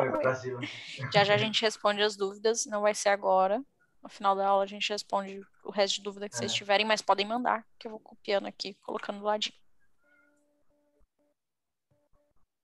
Já 1.12 1.24
já 1.24 1.34
a 1.34 1.38
gente 1.38 1.62
responde 1.62 2.02
as 2.02 2.16
dúvidas, 2.16 2.66
não 2.66 2.82
vai 2.82 2.94
ser 2.96 3.10
agora. 3.10 3.62
No 4.02 4.08
final 4.10 4.34
da 4.36 4.48
aula 4.48 4.64
a 4.64 4.68
gente 4.68 4.90
responde 4.90 5.46
o 5.64 5.70
resto 5.72 5.96
de 5.96 6.04
dúvida 6.04 6.30
que 6.30 6.36
vocês 6.36 6.52
É. 6.52 6.56
tiverem, 6.56 6.86
mas 6.86 7.02
podem 7.02 7.26
mandar, 7.28 7.66
que 7.78 7.86
eu 7.88 7.92
vou 7.92 8.00
copiando 8.00 8.48
aqui, 8.48 8.74
colocando 8.82 9.20
do 9.20 9.26
ladinho. 9.26 9.56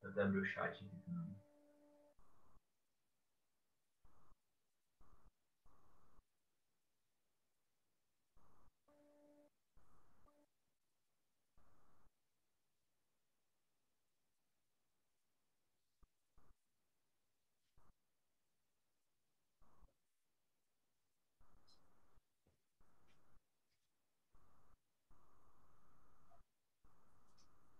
Vou 0.02 0.24
abrir 0.24 0.40
o 0.40 0.45
chat 0.45 0.70
aqui 0.70 0.86
também. 1.06 1.36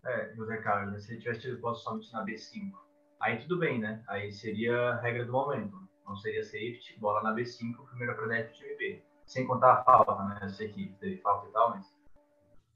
É, 0.06 0.32
José 0.36 0.58
Carlos, 0.58 1.02
se 1.02 1.12
ele 1.12 1.20
tivesse 1.20 1.40
tido 1.40 1.60
posse 1.60 1.82
somente 1.82 2.12
na 2.12 2.24
B5, 2.24 2.72
aí 3.18 3.40
tudo 3.40 3.58
bem, 3.58 3.80
né? 3.80 4.04
Aí 4.06 4.30
seria 4.30 4.90
a 4.90 5.00
regra 5.00 5.24
do 5.24 5.32
momento. 5.32 5.76
Não 6.06 6.16
seria 6.16 6.44
safety, 6.44 6.96
bola 7.00 7.24
na 7.24 7.34
B5, 7.34 7.84
primeira 7.88 8.12
oportunidade 8.12 8.50
do 8.50 8.54
time 8.54 8.76
B. 8.76 9.02
Sem 9.26 9.44
contar 9.44 9.72
a 9.72 9.82
falta, 9.82 10.22
né? 10.22 10.38
Eu 10.42 10.50
sei 10.50 10.68
que 10.68 10.94
teve 11.00 11.16
falta 11.16 11.48
e 11.48 11.52
tal, 11.52 11.70
mas. 11.70 11.92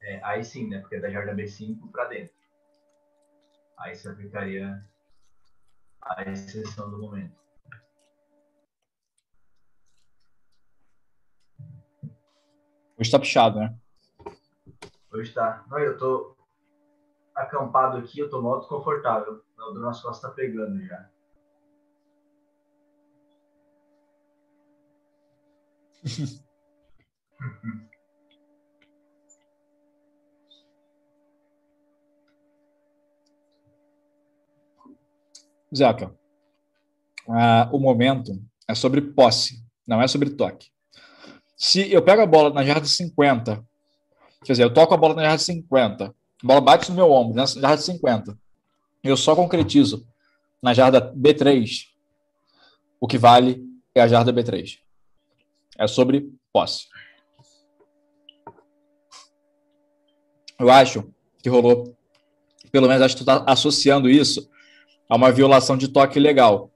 é, 0.03 0.21
aí 0.25 0.43
sim, 0.43 0.69
né? 0.69 0.81
Porque 0.81 0.97
é 0.97 1.01
da 1.01 1.09
jarda 1.09 1.33
B5 1.33 1.89
para 1.93 2.07
dentro. 2.07 2.35
Aí 3.79 3.95
se 3.95 4.09
aplicaria 4.09 4.85
a 6.03 6.23
exceção 6.25 6.91
do 6.91 6.99
momento. 6.99 7.39
Hoje 12.99 13.11
tá 13.11 13.21
puxado, 13.21 13.61
né? 13.61 13.79
Hoje 15.13 15.33
tá. 15.33 15.65
Não, 15.71 15.79
eu 15.79 15.97
tô 15.97 16.40
acampado 17.35 17.99
aqui, 17.99 18.19
eu 18.21 18.31
tô 18.31 18.41
modo 18.43 18.67
confortável. 18.67 19.43
O 19.59 19.73
do 19.73 19.81
nosso 19.81 20.03
costas 20.03 20.31
tá 20.31 20.35
pegando 20.35 20.81
já. 20.85 21.09
Zeca, 35.75 36.13
ah, 37.29 37.69
o 37.73 37.79
momento 37.79 38.33
é 38.67 38.75
sobre 38.75 39.01
posse, 39.01 39.63
não 39.87 40.03
é 40.03 40.09
sobre 40.09 40.31
toque. 40.31 40.69
Se 41.57 41.93
eu 41.93 42.03
pego 42.03 42.23
a 42.23 42.27
bola 42.27 42.53
na 42.53 42.65
jarda 42.65 42.87
50, 42.87 43.65
quer 44.45 44.53
dizer, 44.53 44.65
eu 44.65 44.75
toco 44.75 44.95
a 44.95 44.97
bola 44.97 45.15
na 45.15 45.23
jarda 45.23 45.39
50, 45.39 46.15
a 46.43 46.47
bola 46.47 46.61
bate 46.61 46.91
no 46.91 46.97
meu 46.97 47.11
ombro, 47.11 47.35
na 47.37 47.45
jarda 47.47 47.79
50, 47.79 48.39
eu 49.03 49.17
só 49.17 49.35
concretizo 49.37 50.07
na 50.63 50.75
jarda 50.75 51.13
B3, 51.15 51.87
o 53.01 53.07
que 53.07 53.17
vale 53.19 53.63
é 53.95 54.01
a 54.01 54.09
jarda 54.09 54.33
B3. 54.33 54.79
É 55.79 55.87
sobre 55.87 56.31
posse. 56.53 56.87
Eu 60.59 60.71
acho 60.71 61.11
que 61.43 61.49
rolou, 61.49 61.97
pelo 62.71 62.87
menos 62.87 63.03
acho 63.03 63.17
que 63.17 63.25
tu 63.25 63.31
está 63.31 63.51
associando 63.51 64.09
isso 64.11 64.51
a 65.09 65.17
uma 65.17 65.33
violação 65.33 65.77
de 65.77 65.89
toque 65.89 66.19
legal. 66.21 66.71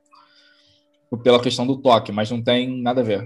Pela 1.23 1.41
questão 1.41 1.65
do 1.67 1.77
toque, 1.81 2.11
mas 2.11 2.31
não 2.31 2.43
tem 2.43 2.81
nada 2.83 3.01
a 3.01 3.05
ver. 3.05 3.25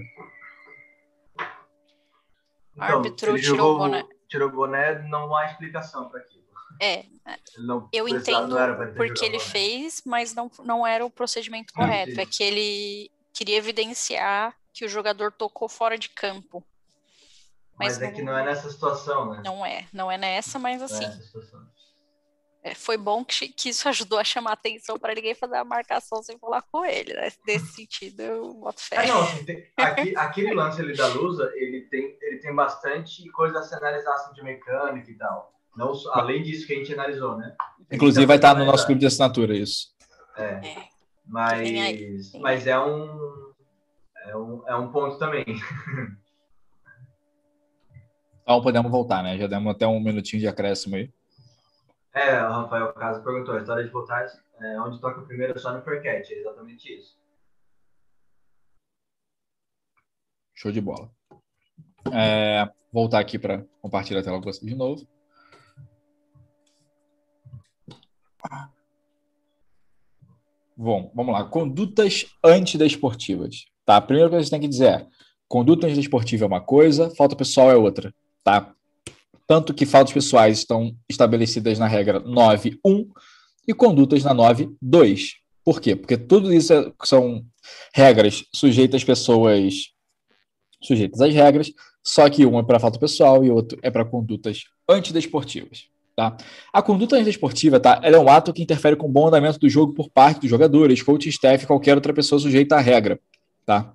Árbitro 2.77 3.31
ele 3.31 3.41
tirou 3.41 3.57
jogou- 3.57 3.75
o 3.75 3.77
boné. 3.79 4.05
Tirou 4.29 4.47
o 4.49 4.51
boné, 4.51 4.99
não 5.09 5.35
há 5.35 5.47
explicação 5.47 6.07
para 6.09 6.19
aquilo. 6.19 6.39
É, 6.81 7.05
não 7.57 7.89
eu 7.91 8.07
entendo 8.07 8.55
porque 8.95 9.25
ele 9.25 9.39
fez, 9.39 10.01
mas 10.05 10.33
não, 10.33 10.49
não 10.63 10.87
era 10.87 11.05
o 11.05 11.09
procedimento 11.09 11.73
correto. 11.73 12.13
sim. 12.15 12.21
É 12.21 12.25
que 12.25 12.41
ele 12.41 13.11
queria 13.33 13.57
evidenciar 13.57 14.55
que 14.71 14.85
o 14.85 14.89
jogador 14.89 15.31
tocou 15.31 15.67
fora 15.67 15.97
de 15.97 16.07
campo. 16.09 16.63
Mas, 17.77 17.97
mas 17.97 18.01
é 18.01 18.05
não- 18.07 18.13
que 18.13 18.21
não 18.21 18.37
é 18.37 18.45
nessa 18.45 18.69
situação, 18.69 19.31
né? 19.33 19.41
Não 19.43 19.65
é, 19.65 19.87
não 19.91 20.09
é 20.11 20.17
nessa, 20.17 20.57
mas 20.57 20.77
Não 20.79 20.83
é 20.83 20.85
assim, 20.85 21.05
nessa 21.05 21.21
situação. 21.21 21.67
É, 22.61 22.75
foi 22.75 22.97
bom 22.97 23.23
que, 23.23 23.47
que 23.49 23.69
isso 23.69 23.87
ajudou 23.89 24.19
a 24.19 24.23
chamar 24.23 24.51
atenção 24.53 24.97
para 24.99 25.15
ninguém 25.15 25.33
fazer 25.33 25.55
a 25.57 25.63
marcação 25.63 26.21
sem 26.21 26.37
falar 26.37 26.61
com 26.63 26.85
ele, 26.85 27.13
né? 27.13 27.29
Nesse 27.47 27.67
sentido, 27.73 28.21
eu 28.21 28.53
boto 28.53 28.81
fé. 28.81 28.97
Ah, 28.97 29.07
não, 29.07 29.21
assim, 29.21 29.45
tem- 29.45 29.65
aqui- 29.77 30.15
aquele 30.17 30.53
lance 30.53 30.81
ali 30.81 30.95
da 30.95 31.07
Lusa, 31.07 31.51
ele 31.55 31.81
tem, 31.89 32.17
ele 32.21 32.39
tem 32.39 32.53
bastante 32.53 33.27
coisa 33.31 33.59
a 33.59 33.63
se 33.63 33.73
analisar 33.75 34.13
assim, 34.13 34.33
de 34.33 34.43
mecânica 34.43 35.09
e 35.09 35.15
tal. 35.17 35.53
Não, 35.77 35.93
além 36.11 36.43
disso 36.43 36.67
que 36.67 36.73
a 36.73 36.75
gente 36.77 36.93
analisou, 36.93 37.37
né? 37.37 37.55
Inclusive, 37.91 38.25
vai 38.25 38.35
estar 38.35 38.53
no 38.55 38.65
nosso 38.65 38.85
clube 38.85 38.99
de 38.99 39.05
assinatura, 39.07 39.55
isso. 39.55 39.93
É, 40.35 40.43
É, 40.43 40.75
mas, 41.25 41.59
aí, 41.61 42.19
mas 42.41 42.67
é 42.67 42.77
um, 42.79 43.53
é 44.25 44.35
um 44.35 44.67
é 44.67 44.75
um 44.75 44.91
ponto 44.91 45.17
também. 45.17 45.45
Então 48.41 48.61
podemos 48.61 48.91
voltar, 48.91 49.21
né? 49.23 49.37
Já 49.37 49.47
demos 49.47 49.73
até 49.73 49.85
um 49.87 49.99
minutinho 49.99 50.41
de 50.41 50.47
acréscimo 50.47 50.95
aí. 50.95 51.11
É, 52.13 52.43
o 52.43 52.51
Rafael 52.51 52.93
Caso 52.93 53.23
perguntou, 53.23 53.55
a 53.55 53.59
história 53.59 53.83
de 53.83 53.91
voltar 53.91 54.25
é, 54.59 54.81
onde 54.81 54.99
toca 54.99 55.21
primeiro 55.21 55.57
só 55.59 55.73
no 55.73 55.81
Faircat, 55.83 56.33
é 56.33 56.39
exatamente 56.39 56.97
isso. 56.97 57.17
Show 60.53 60.71
de 60.71 60.81
bola. 60.81 61.09
É, 62.11 62.69
voltar 62.91 63.19
aqui 63.19 63.37
para 63.37 63.63
compartilhar 63.81 64.19
a 64.19 64.23
tela 64.23 64.37
com 64.37 64.43
vocês 64.43 64.69
de 64.69 64.75
novo. 64.75 65.07
Bom, 70.75 71.11
vamos 71.13 71.33
lá. 71.33 71.43
Condutas 71.43 72.25
antidesportivas. 72.43 73.65
Tá? 73.85 73.97
A 73.97 74.01
primeira 74.01 74.29
coisa 74.29 74.43
que 74.43 74.49
você 74.49 74.51
tem 74.51 74.61
que 74.61 74.67
dizer 74.67 74.87
é: 74.87 75.07
conduta 75.47 75.85
antidesportiva 75.85 76.45
é 76.45 76.47
uma 76.47 76.61
coisa, 76.61 77.13
falta 77.15 77.35
pessoal 77.35 77.69
é 77.69 77.75
outra. 77.75 78.13
Tá? 78.43 78.73
Tanto 79.49 79.73
que 79.73 79.83
faltas 79.83 80.13
pessoais 80.13 80.59
estão 80.59 80.95
estabelecidas 81.09 81.79
na 81.79 81.87
regra 81.87 82.21
9.1 82.21 83.07
e 83.67 83.73
condutas 83.73 84.23
na 84.23 84.31
9.2. 84.31 85.37
Por 85.65 85.81
quê? 85.81 85.95
Porque 85.95 86.15
tudo 86.15 86.53
isso 86.53 86.71
é- 86.71 86.93
são 87.03 87.43
regras 87.91 88.45
sujeitas 88.53 89.01
às 89.01 89.03
pessoas 89.03 89.87
sujeitas 90.79 91.19
às 91.19 91.33
regras, 91.33 91.71
só 92.03 92.29
que 92.29 92.45
um 92.45 92.59
é 92.59 92.63
para 92.63 92.79
falta 92.79 92.99
pessoal 92.99 93.43
e 93.43 93.49
outro 93.49 93.79
é 93.81 93.89
para 93.89 94.05
condutas 94.05 94.65
antidesportivas. 94.87 95.87
Tá? 96.15 96.37
A 96.71 96.83
conduta 96.83 97.15
antidesportiva 97.15 97.79
tá, 97.79 97.99
ela 98.03 98.17
é 98.17 98.19
um 98.19 98.29
ato 98.29 98.53
que 98.53 98.61
interfere 98.61 98.95
com 98.95 99.07
o 99.07 99.11
bom 99.11 99.29
andamento 99.29 99.57
do 99.57 99.67
jogo 99.67 99.95
por 99.95 100.11
parte 100.11 100.41
dos 100.41 100.49
jogadores, 100.49 101.01
coach, 101.01 101.27
staff 101.27 101.65
qualquer 101.65 101.95
outra 101.95 102.13
pessoa 102.13 102.37
sujeita 102.37 102.75
à 102.75 102.79
regra. 102.79 103.19
Tá? 103.65 103.93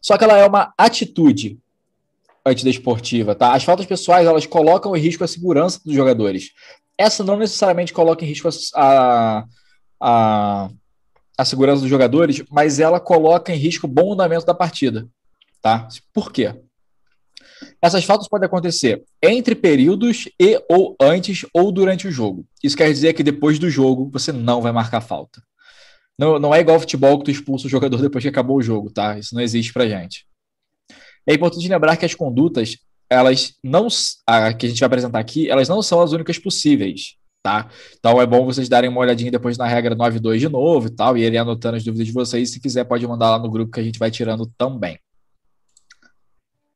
Só 0.00 0.16
que 0.16 0.24
ela 0.24 0.38
é 0.38 0.46
uma 0.46 0.72
atitude 0.78 1.58
antidesportiva, 2.44 3.34
tá? 3.34 3.54
As 3.54 3.64
faltas 3.64 3.86
pessoais, 3.86 4.26
elas 4.26 4.46
colocam 4.46 4.96
em 4.96 5.00
risco 5.00 5.24
a 5.24 5.28
segurança 5.28 5.80
dos 5.84 5.94
jogadores. 5.94 6.50
Essa 6.96 7.22
não 7.22 7.36
necessariamente 7.36 7.92
coloca 7.92 8.24
em 8.24 8.28
risco 8.28 8.48
a, 8.74 9.44
a, 10.00 10.70
a 11.36 11.44
segurança 11.44 11.80
dos 11.80 11.90
jogadores, 11.90 12.42
mas 12.50 12.80
ela 12.80 12.98
coloca 12.98 13.52
em 13.52 13.56
risco 13.56 13.86
o 13.86 13.90
bom 13.90 14.12
andamento 14.12 14.46
da 14.46 14.54
partida, 14.54 15.06
tá? 15.60 15.88
Por 16.12 16.32
quê? 16.32 16.54
Essas 17.82 18.04
faltas 18.04 18.28
podem 18.28 18.46
acontecer 18.46 19.02
entre 19.22 19.54
períodos 19.54 20.28
e 20.40 20.62
ou 20.68 20.96
antes 21.00 21.44
ou 21.52 21.72
durante 21.72 22.06
o 22.06 22.12
jogo. 22.12 22.46
Isso 22.62 22.76
quer 22.76 22.88
dizer 22.88 23.12
que 23.14 23.22
depois 23.22 23.58
do 23.58 23.70
jogo 23.70 24.08
você 24.12 24.32
não 24.32 24.60
vai 24.60 24.72
marcar 24.72 25.00
falta. 25.00 25.42
Não, 26.18 26.38
não 26.38 26.54
é 26.54 26.60
igual 26.60 26.80
futebol 26.80 27.18
que 27.18 27.26
tu 27.26 27.30
expulsa 27.30 27.66
o 27.66 27.70
jogador 27.70 27.98
depois 28.02 28.22
que 28.22 28.28
acabou 28.28 28.56
o 28.56 28.62
jogo, 28.62 28.90
tá? 28.90 29.18
Isso 29.18 29.34
não 29.34 29.42
existe 29.42 29.72
pra 29.72 29.88
gente. 29.88 30.27
É 31.28 31.34
importante 31.34 31.68
lembrar 31.68 31.94
que 31.98 32.06
as 32.06 32.14
condutas, 32.14 32.78
elas 33.10 33.52
não, 33.62 33.86
a 34.26 34.54
que 34.54 34.64
a 34.64 34.68
gente 34.70 34.80
vai 34.80 34.86
apresentar 34.86 35.18
aqui, 35.18 35.50
elas 35.50 35.68
não 35.68 35.82
são 35.82 36.00
as 36.00 36.12
únicas 36.12 36.38
possíveis, 36.38 37.16
tá? 37.42 37.68
Então 37.98 38.18
é 38.18 38.26
bom 38.26 38.46
vocês 38.46 38.66
darem 38.66 38.88
uma 38.88 39.00
olhadinha 39.00 39.30
depois 39.30 39.58
na 39.58 39.66
regra 39.66 39.94
9.2 39.94 40.38
de 40.38 40.48
novo 40.48 40.86
e 40.86 40.90
tal, 40.90 41.18
e 41.18 41.22
irem 41.22 41.38
anotando 41.38 41.76
as 41.76 41.84
dúvidas 41.84 42.06
de 42.06 42.14
vocês. 42.14 42.50
Se 42.50 42.58
quiser, 42.58 42.84
pode 42.84 43.06
mandar 43.06 43.32
lá 43.32 43.38
no 43.38 43.50
grupo 43.50 43.70
que 43.70 43.78
a 43.78 43.82
gente 43.82 43.98
vai 43.98 44.10
tirando 44.10 44.50
também. 44.56 44.98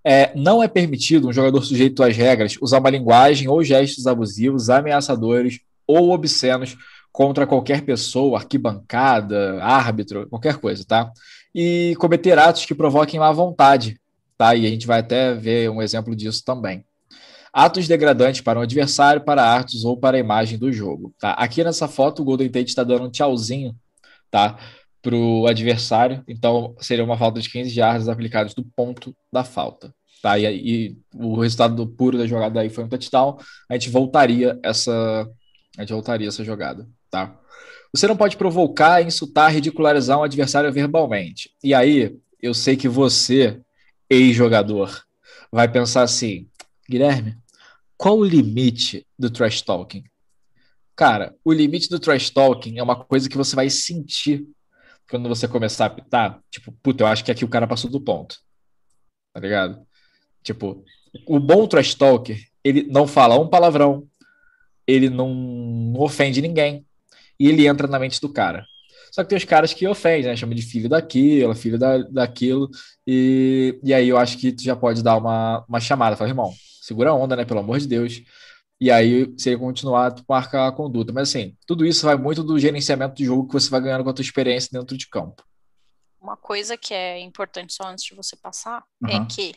É, 0.04 0.34
não 0.34 0.62
é 0.62 0.68
permitido 0.68 1.28
um 1.28 1.32
jogador 1.32 1.62
sujeito 1.62 2.02
às 2.02 2.14
regras 2.14 2.58
usar 2.60 2.80
uma 2.80 2.90
linguagem 2.90 3.48
ou 3.48 3.64
gestos 3.64 4.06
abusivos, 4.06 4.68
ameaçadores 4.68 5.60
ou 5.86 6.10
obscenos 6.10 6.76
contra 7.10 7.46
qualquer 7.46 7.82
pessoa, 7.82 8.38
arquibancada, 8.38 9.62
árbitro, 9.62 10.28
qualquer 10.28 10.58
coisa, 10.58 10.84
tá? 10.84 11.10
E 11.54 11.94
cometer 11.98 12.38
atos 12.38 12.66
que 12.66 12.74
provoquem 12.74 13.20
má 13.20 13.30
vontade, 13.32 13.98
tá? 14.42 14.56
E 14.56 14.66
a 14.66 14.68
gente 14.68 14.88
vai 14.88 14.98
até 14.98 15.32
ver 15.34 15.70
um 15.70 15.80
exemplo 15.80 16.16
disso 16.16 16.42
também. 16.44 16.84
Atos 17.52 17.86
degradantes 17.86 18.40
para 18.40 18.58
um 18.58 18.62
adversário, 18.62 19.22
para 19.22 19.44
artes 19.44 19.84
ou 19.84 19.96
para 19.96 20.16
a 20.16 20.20
imagem 20.20 20.58
do 20.58 20.72
jogo, 20.72 21.14
tá? 21.20 21.32
Aqui 21.34 21.62
nessa 21.62 21.86
foto 21.86 22.22
o 22.22 22.24
Golden 22.24 22.48
Tate 22.48 22.70
está 22.70 22.82
dando 22.82 23.04
um 23.04 23.10
tchauzinho, 23.10 23.76
tá? 24.30 24.58
para 25.02 25.16
o 25.16 25.48
adversário, 25.48 26.22
então 26.28 26.76
seria 26.78 27.04
uma 27.04 27.18
falta 27.18 27.40
de 27.40 27.50
15 27.50 27.70
jardas 27.70 28.08
aplicadas 28.08 28.54
do 28.54 28.64
ponto 28.64 29.14
da 29.32 29.42
falta. 29.42 29.92
Tá? 30.22 30.38
E, 30.38 30.46
e 30.46 30.96
o 31.12 31.40
resultado 31.40 31.84
puro 31.88 32.16
da 32.16 32.24
jogada 32.24 32.60
aí 32.60 32.70
foi 32.70 32.84
um 32.84 32.88
touchdown, 32.88 33.36
a 33.68 33.74
gente 33.74 33.90
voltaria 33.90 34.58
essa 34.62 35.28
a 35.76 35.82
gente 35.82 35.92
voltaria 35.92 36.28
essa 36.28 36.44
jogada, 36.44 36.86
tá? 37.10 37.36
Você 37.92 38.06
não 38.06 38.16
pode 38.16 38.36
provocar, 38.36 39.02
insultar, 39.02 39.52
ridicularizar 39.52 40.18
um 40.18 40.22
adversário 40.22 40.72
verbalmente. 40.72 41.50
E 41.64 41.74
aí, 41.74 42.16
eu 42.40 42.54
sei 42.54 42.76
que 42.76 42.88
você, 42.88 43.60
ex-jogador, 44.12 45.02
vai 45.50 45.70
pensar 45.70 46.02
assim: 46.02 46.48
Guilherme, 46.88 47.36
qual 47.96 48.18
o 48.18 48.24
limite 48.24 49.06
do 49.18 49.30
trash 49.30 49.62
talking? 49.62 50.04
Cara, 50.94 51.34
o 51.44 51.52
limite 51.52 51.88
do 51.88 51.98
trash 51.98 52.30
talking 52.30 52.78
é 52.78 52.82
uma 52.82 53.04
coisa 53.04 53.28
que 53.28 53.36
você 53.36 53.56
vai 53.56 53.70
sentir 53.70 54.46
quando 55.08 55.28
você 55.28 55.48
começar 55.48 55.84
a 55.84 55.86
apitar, 55.88 56.40
tipo, 56.50 56.72
puta, 56.82 57.02
eu 57.02 57.06
acho 57.06 57.24
que 57.24 57.30
aqui 57.30 57.44
o 57.44 57.48
cara 57.48 57.66
passou 57.66 57.90
do 57.90 58.00
ponto. 58.00 58.36
Tá 59.34 59.40
ligado? 59.40 59.86
Tipo, 60.42 60.84
o 61.26 61.38
bom 61.38 61.66
trash 61.66 61.94
talker, 61.94 62.38
ele 62.64 62.84
não 62.84 63.06
fala 63.06 63.38
um 63.38 63.48
palavrão, 63.48 64.08
ele 64.86 65.08
não 65.08 65.92
ofende 65.96 66.40
ninguém, 66.40 66.86
e 67.38 67.48
ele 67.48 67.66
entra 67.66 67.86
na 67.86 67.98
mente 67.98 68.20
do 68.20 68.32
cara. 68.32 68.66
Só 69.12 69.22
que 69.22 69.28
tem 69.28 69.36
os 69.36 69.44
caras 69.44 69.74
que 69.74 69.86
ofendem, 69.86 70.30
né? 70.30 70.36
Chama 70.36 70.54
de 70.54 70.62
filho 70.62 70.88
daquilo, 70.88 71.54
filho 71.54 71.78
da, 71.78 71.98
daquilo, 71.98 72.70
e, 73.06 73.78
e 73.84 73.92
aí 73.92 74.08
eu 74.08 74.16
acho 74.16 74.38
que 74.38 74.50
tu 74.50 74.62
já 74.62 74.74
pode 74.74 75.02
dar 75.02 75.18
uma, 75.18 75.62
uma 75.68 75.80
chamada. 75.80 76.16
Fala, 76.16 76.30
irmão, 76.30 76.50
segura 76.80 77.10
a 77.10 77.14
onda, 77.14 77.36
né? 77.36 77.44
Pelo 77.44 77.60
amor 77.60 77.78
de 77.78 77.86
Deus. 77.86 78.22
E 78.80 78.90
aí, 78.90 79.32
se 79.38 79.50
ele 79.50 79.58
continuar, 79.58 80.12
tu 80.12 80.24
marca 80.26 80.66
a 80.66 80.72
conduta. 80.72 81.12
Mas 81.12 81.28
assim, 81.28 81.56
tudo 81.66 81.84
isso 81.84 82.06
vai 82.06 82.16
muito 82.16 82.42
do 82.42 82.58
gerenciamento 82.58 83.14
do 83.16 83.24
jogo 83.24 83.46
que 83.46 83.52
você 83.52 83.68
vai 83.68 83.82
ganhando 83.82 84.02
com 84.02 84.10
a 84.10 84.14
tua 84.14 84.24
experiência 84.24 84.70
dentro 84.72 84.96
de 84.96 85.06
campo. 85.06 85.44
Uma 86.18 86.36
coisa 86.36 86.76
que 86.76 86.94
é 86.94 87.20
importante 87.20 87.74
só 87.74 87.84
antes 87.84 88.04
de 88.04 88.14
você 88.14 88.34
passar 88.34 88.82
uhum. 89.02 89.08
é 89.10 89.26
que 89.26 89.54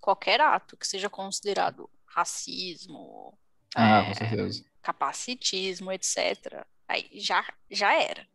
qualquer 0.00 0.40
ato 0.40 0.76
que 0.76 0.86
seja 0.86 1.08
considerado 1.08 1.88
racismo, 2.06 3.38
ah, 3.76 4.02
é, 4.02 4.48
capacitismo, 4.82 5.92
etc., 5.92 6.66
aí 6.88 7.08
já, 7.14 7.46
já 7.70 7.94
era. 7.94 8.26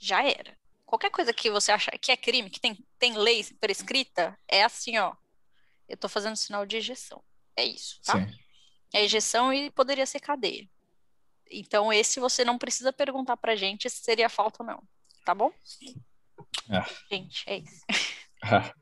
Já 0.00 0.24
era. 0.24 0.58
Qualquer 0.84 1.10
coisa 1.10 1.32
que 1.32 1.48
você 1.50 1.70
achar 1.70 1.92
que 1.98 2.10
é 2.10 2.16
crime, 2.16 2.50
que 2.50 2.58
tem, 2.58 2.76
tem 2.98 3.16
lei 3.16 3.44
prescrita, 3.60 4.36
é 4.48 4.64
assim, 4.64 4.98
ó. 4.98 5.14
Eu 5.88 5.96
tô 5.96 6.08
fazendo 6.08 6.34
sinal 6.34 6.66
de 6.66 6.76
ejeção. 6.76 7.22
É 7.56 7.64
isso, 7.64 8.00
tá? 8.02 8.14
Sim 8.14 8.40
é 8.92 9.04
ejeção 9.04 9.52
e 9.52 9.70
poderia 9.70 10.06
ser 10.06 10.20
cadeia. 10.20 10.68
Então, 11.50 11.92
esse 11.92 12.20
você 12.20 12.44
não 12.44 12.58
precisa 12.58 12.92
perguntar 12.92 13.36
pra 13.36 13.56
gente 13.56 13.88
se 13.90 14.02
seria 14.02 14.28
falta 14.28 14.62
ou 14.62 14.66
não. 14.66 14.82
Tá 15.24 15.34
bom? 15.34 15.50
É. 16.68 16.84
Gente, 17.10 17.44
é 17.46 17.58
isso. 17.58 17.84
É. 18.42 18.72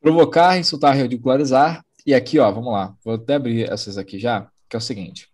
Provocar, 0.00 0.58
insultar, 0.58 0.96
ridicularizar. 0.96 1.86
E 2.04 2.12
aqui, 2.12 2.40
ó, 2.40 2.50
vamos 2.50 2.72
lá. 2.72 2.92
Vou 3.04 3.14
até 3.14 3.34
abrir 3.34 3.70
essas 3.70 3.96
aqui 3.96 4.18
já, 4.18 4.50
que 4.68 4.74
é 4.74 4.78
o 4.78 4.80
seguinte. 4.80 5.28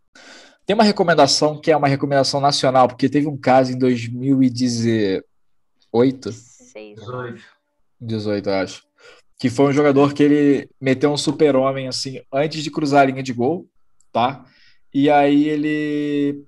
Tem 0.67 0.75
uma 0.75 0.85
recomendação 0.85 1.61
que 1.61 1.71
é 1.71 1.77
uma 1.77 1.89
recomendação 1.89 2.41
nacional, 2.41 2.89
porque 2.89 3.09
teve 3.09 3.27
um 3.29 3.37
caso 3.37 3.73
em 3.73 3.79
2018. 3.79 5.23
18. 6.75 7.43
18, 8.01 8.51
acho. 8.51 8.85
Que 9.39 9.49
foi 9.49 9.67
um 9.67 9.73
jogador 9.73 10.13
que 10.13 10.23
ele 10.23 10.69
meteu 10.81 11.13
um 11.13 11.17
super-homem 11.17 11.89
assim 11.89 12.21
antes 12.33 12.63
de 12.63 12.71
cruzar 12.71 13.03
a 13.03 13.05
linha 13.07 13.23
de 13.23 13.33
gol 13.33 13.69
tá? 14.17 14.45
E 14.95 15.11
aí 15.11 15.47
ele. 15.47 16.43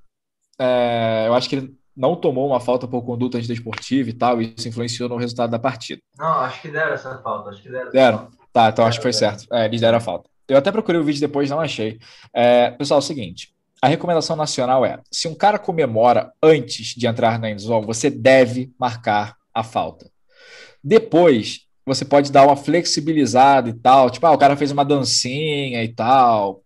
É, 0.58 1.26
eu 1.26 1.34
acho 1.34 1.50
que 1.50 1.56
ele 1.56 1.76
não 1.94 2.16
tomou 2.16 2.46
uma 2.46 2.60
falta 2.60 2.88
por 2.88 3.02
conduta 3.02 3.36
antidesportiva 3.36 4.08
e 4.08 4.12
tal, 4.14 4.40
e 4.40 4.54
isso 4.56 4.66
influenciou 4.66 5.08
no 5.08 5.16
resultado 5.16 5.50
da 5.50 5.58
partida. 5.58 6.00
Não, 6.18 6.40
acho 6.40 6.62
que 6.62 6.68
deram 6.68 6.94
essa 6.94 7.18
falta. 7.18 7.50
Acho 7.50 7.62
que 7.62 7.68
deram. 7.68 7.90
Deram? 7.90 8.30
Tá, 8.50 8.70
então 8.70 8.86
acho 8.86 8.98
que 8.98 9.02
foi 9.02 9.12
certo. 9.12 9.46
É, 9.52 9.66
eles 9.66 9.82
deram 9.82 9.98
a 9.98 10.00
falta. 10.00 10.30
Eu 10.48 10.56
até 10.56 10.72
procurei 10.72 10.98
o 10.98 11.04
vídeo 11.04 11.20
depois, 11.20 11.50
não 11.50 11.60
achei. 11.60 11.98
É, 12.32 12.70
pessoal, 12.70 12.98
é 12.98 13.02
o 13.02 13.04
seguinte. 13.04 13.52
A 13.82 13.88
recomendação 13.88 14.36
nacional 14.36 14.84
é: 14.84 15.00
se 15.10 15.28
um 15.28 15.34
cara 15.34 15.58
comemora 15.58 16.32
antes 16.42 16.94
de 16.94 17.06
entrar 17.06 17.38
na 17.38 17.50
endzone, 17.50 17.86
você 17.86 18.10
deve 18.10 18.72
marcar 18.78 19.36
a 19.54 19.62
falta. 19.62 20.10
Depois, 20.82 21.66
você 21.84 22.04
pode 22.04 22.30
dar 22.30 22.46
uma 22.46 22.56
flexibilizada 22.56 23.68
e 23.68 23.74
tal. 23.74 24.10
Tipo, 24.10 24.26
ah, 24.26 24.32
o 24.32 24.38
cara 24.38 24.56
fez 24.56 24.70
uma 24.70 24.84
dancinha 24.84 25.82
e 25.82 25.88
tal 25.88 26.62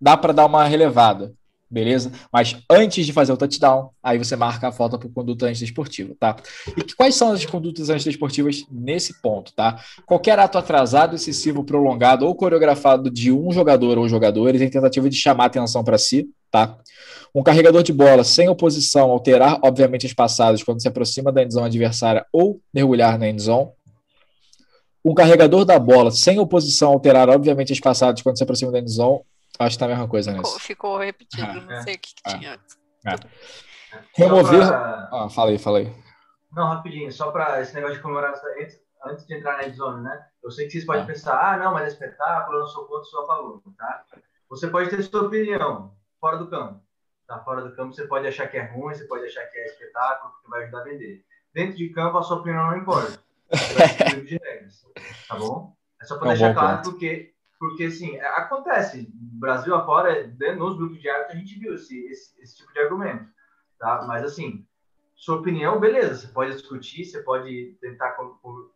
dá 0.00 0.16
para 0.16 0.32
dar 0.32 0.46
uma 0.46 0.64
relevada, 0.64 1.34
beleza? 1.70 2.10
Mas 2.32 2.56
antes 2.68 3.06
de 3.06 3.12
fazer 3.12 3.32
o 3.32 3.36
touchdown, 3.36 3.90
aí 4.02 4.18
você 4.18 4.34
marca 4.34 4.68
a 4.68 4.72
falta 4.72 4.98
por 4.98 5.10
conduta 5.12 5.46
antidesportiva, 5.46 6.14
tá? 6.18 6.36
E 6.76 6.82
quais 6.94 7.14
são 7.14 7.32
as 7.32 7.44
condutas 7.46 7.88
antidesportivas 7.88 8.64
nesse 8.70 9.20
ponto, 9.22 9.52
tá? 9.52 9.80
Qualquer 10.04 10.38
ato 10.38 10.58
atrasado, 10.58 11.14
excessivo, 11.14 11.62
prolongado 11.62 12.26
ou 12.26 12.34
coreografado 12.34 13.08
de 13.08 13.30
um 13.30 13.52
jogador 13.52 13.98
ou 13.98 14.08
jogadores 14.08 14.60
em 14.60 14.68
tentativa 14.68 15.08
de 15.08 15.16
chamar 15.16 15.46
atenção 15.46 15.84
para 15.84 15.96
si, 15.96 16.28
tá? 16.50 16.76
Um 17.32 17.44
carregador 17.44 17.84
de 17.84 17.92
bola 17.92 18.24
sem 18.24 18.48
oposição 18.48 19.10
alterar, 19.10 19.60
obviamente, 19.62 20.04
as 20.06 20.12
passadas 20.12 20.64
quando 20.64 20.82
se 20.82 20.88
aproxima 20.88 21.30
da 21.30 21.44
endzone 21.44 21.66
adversária 21.66 22.26
ou 22.32 22.60
mergulhar 22.74 23.16
na 23.16 23.28
endzone. 23.28 23.70
Um 25.04 25.14
carregador 25.14 25.64
da 25.64 25.78
bola 25.78 26.10
sem 26.10 26.38
oposição 26.40 26.90
alterar, 26.90 27.28
obviamente, 27.30 27.72
as 27.72 27.78
passadas 27.78 28.20
quando 28.20 28.36
se 28.36 28.42
aproxima 28.42 28.72
da 28.72 28.80
endzone 28.80 29.20
Acho 29.60 29.76
que 29.76 29.78
tá 29.78 29.84
a 29.84 29.88
mesma 29.88 30.08
coisa 30.08 30.32
ficou, 30.32 30.52
nesse. 30.52 30.60
Ficou 30.60 30.96
repetido, 30.96 31.46
ah, 31.46 31.54
não 31.54 31.82
sei 31.82 31.94
o 31.94 31.98
que, 31.98 32.14
que 32.14 32.22
ah, 32.24 32.38
tinha 32.38 32.54
antes. 32.54 32.78
Ah. 33.06 33.16
Remover. 34.16 34.66
Pra... 34.66 35.08
Ah, 35.12 35.28
falei, 35.28 35.58
falei. 35.58 35.94
Não, 36.50 36.66
rapidinho, 36.66 37.12
só 37.12 37.30
para 37.30 37.60
esse 37.60 37.74
negócio 37.74 37.96
de 37.96 38.02
comemoração, 38.02 38.50
antes, 38.58 38.80
antes 39.04 39.26
de 39.26 39.34
entrar 39.34 39.58
na 39.58 39.68
zone, 39.68 40.02
né? 40.02 40.26
Eu 40.42 40.50
sei 40.50 40.64
que 40.64 40.72
vocês 40.72 40.86
podem 40.86 41.02
ah. 41.02 41.06
pensar, 41.06 41.38
ah, 41.38 41.56
não, 41.58 41.74
mas 41.74 41.84
é 41.84 41.88
espetáculo, 41.88 42.56
eu 42.56 42.60
não 42.60 42.66
sou 42.68 42.86
contra, 42.86 43.04
sou 43.04 43.24
a 43.24 43.26
favor, 43.26 43.62
tá? 43.76 44.04
Você 44.48 44.66
pode 44.68 44.88
ter 44.88 45.02
sua 45.02 45.26
opinião 45.26 45.94
fora 46.18 46.38
do 46.38 46.48
campo. 46.48 46.80
Tá? 47.26 47.38
Fora 47.40 47.62
do 47.62 47.76
campo 47.76 47.94
você 47.94 48.06
pode 48.06 48.26
achar 48.26 48.48
que 48.48 48.56
é 48.56 48.64
ruim, 48.64 48.94
você 48.94 49.04
pode 49.04 49.26
achar 49.26 49.44
que 49.44 49.58
é 49.58 49.66
espetáculo, 49.66 50.32
que 50.42 50.50
vai 50.50 50.62
ajudar 50.64 50.80
a 50.80 50.84
vender. 50.84 51.24
Dentro 51.52 51.76
de 51.76 51.90
campo 51.90 52.16
a 52.18 52.22
sua 52.22 52.38
opinião 52.38 52.66
não 52.66 52.78
importa. 52.78 53.22
de 54.26 54.38
regras, 54.42 54.86
tá 55.28 55.36
bom? 55.36 55.76
É 56.00 56.04
só 56.06 56.18
para 56.18 56.28
é 56.28 56.30
deixar 56.30 56.54
claro 56.54 56.76
ponto. 56.78 56.90
porque 56.90 57.29
porque, 57.60 57.84
assim, 57.84 58.16
é, 58.16 58.26
acontece. 58.38 59.06
Brasil 59.12 59.74
afora, 59.74 60.26
nos 60.56 60.78
grupos 60.78 60.98
de 60.98 61.10
árbitros, 61.10 61.36
a 61.36 61.38
gente 61.40 61.58
viu 61.58 61.74
esse, 61.74 62.06
esse, 62.06 62.42
esse, 62.42 62.56
tipo 62.56 62.72
de 62.72 62.80
argumento. 62.80 63.28
Tá? 63.78 64.02
Mas, 64.08 64.24
assim, 64.24 64.66
sua 65.14 65.36
opinião, 65.36 65.78
beleza. 65.78 66.14
Você 66.14 66.28
pode 66.28 66.52
discutir, 66.52 67.04
você 67.04 67.22
pode 67.22 67.76
tentar 67.78 68.16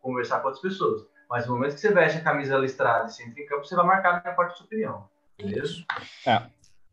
conversar 0.03 0.41
com 0.41 0.49
outras 0.49 0.63
pessoas. 0.63 1.07
Mas 1.31 1.47
no 1.47 1.55
momento 1.55 1.75
que 1.75 1.81
você 1.81 1.95
veste 1.95 2.19
a 2.19 2.25
camisa 2.25 2.59
listrada 2.59 3.07
e 3.07 3.11
você 3.11 3.25
entra 3.25 3.43
em 3.43 3.47
campo, 3.47 3.65
você 3.65 3.75
vai 3.75 3.87
marcar 3.87 4.17
a 4.17 4.21
minha 4.21 4.35
parte 4.35 4.51
da 4.51 4.57
sua 4.57 4.67
opinião. 4.67 5.09
Beleza? 5.39 5.83
É. 6.27 6.43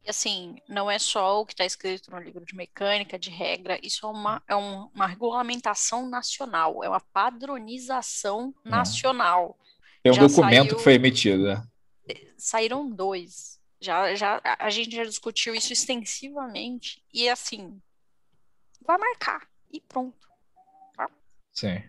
E 0.06 0.10
assim, 0.10 0.56
não 0.70 0.90
é 0.90 0.98
só 0.98 1.42
o 1.42 1.46
que 1.46 1.54
está 1.54 1.66
escrito 1.66 2.10
no 2.10 2.20
livro 2.20 2.46
de 2.46 2.56
mecânica, 2.56 3.20
de 3.20 3.30
regra, 3.30 3.78
isso 3.84 4.06
é 4.06 4.10
uma, 4.10 4.42
é 4.48 4.56
um, 4.56 4.90
uma 4.96 5.06
regulamentação 5.06 6.10
nacional, 6.10 6.84
é 6.84 6.90
uma 6.90 7.02
padronização 7.02 8.54
é. 8.66 8.70
nacional. 8.70 9.58
Tem 10.02 10.12
um 10.12 10.16
já 10.16 10.22
documento 10.22 10.70
saiu, 10.70 10.78
que 10.78 10.84
foi 10.84 10.94
emitido, 10.94 11.44
né? 11.44 11.64
Saíram 12.38 12.90
dois. 12.90 13.60
Já, 13.80 14.14
já, 14.14 14.42
a 14.60 14.70
gente 14.70 14.96
já 14.96 15.04
discutiu 15.04 15.56
isso 15.56 15.74
extensivamente. 15.74 17.04
E 17.14 17.28
assim, 17.28 17.82
vai 18.86 18.98
marcar. 18.98 19.48
E 19.72 19.80
pronto. 19.82 20.28
Tá? 20.96 21.10
Sim. 21.54 21.82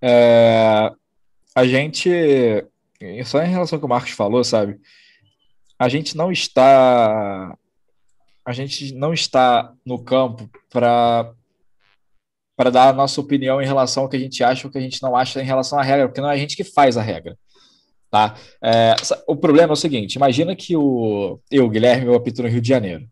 É, 0.00 0.90
a 1.54 1.66
gente, 1.66 2.10
só 3.24 3.42
em 3.42 3.50
relação 3.50 3.76
ao 3.76 3.80
que 3.80 3.86
o 3.86 3.88
Marcos 3.88 4.10
falou, 4.12 4.42
sabe? 4.44 4.80
A 5.78 5.88
gente 5.88 6.16
não 6.16 6.32
está, 6.32 7.56
a 8.44 8.52
gente 8.52 8.94
não 8.94 9.12
está 9.12 9.74
no 9.84 10.02
campo 10.02 10.48
para 10.70 11.34
para 12.56 12.70
dar 12.70 12.88
a 12.88 12.92
nossa 12.92 13.20
opinião 13.20 13.60
em 13.60 13.66
relação 13.66 14.04
ao 14.04 14.08
que 14.08 14.16
a 14.16 14.20
gente 14.20 14.44
acha 14.44 14.66
ou 14.66 14.70
que 14.70 14.78
a 14.78 14.80
gente 14.80 15.02
não 15.02 15.16
acha 15.16 15.42
em 15.42 15.44
relação 15.44 15.76
à 15.76 15.82
regra, 15.82 16.06
porque 16.06 16.20
não 16.20 16.30
é 16.30 16.34
a 16.34 16.36
gente 16.36 16.54
que 16.54 16.62
faz 16.62 16.96
a 16.96 17.02
regra. 17.02 17.36
Tá? 18.14 18.36
É, 18.62 18.94
o 19.26 19.34
problema 19.34 19.72
é 19.72 19.74
o 19.74 19.76
seguinte: 19.76 20.14
imagina 20.14 20.54
que 20.54 20.76
o, 20.76 21.40
eu, 21.50 21.68
Guilherme, 21.68 22.06
eu 22.06 22.14
apito 22.14 22.44
no 22.44 22.48
Rio 22.48 22.60
de 22.60 22.68
Janeiro. 22.68 23.08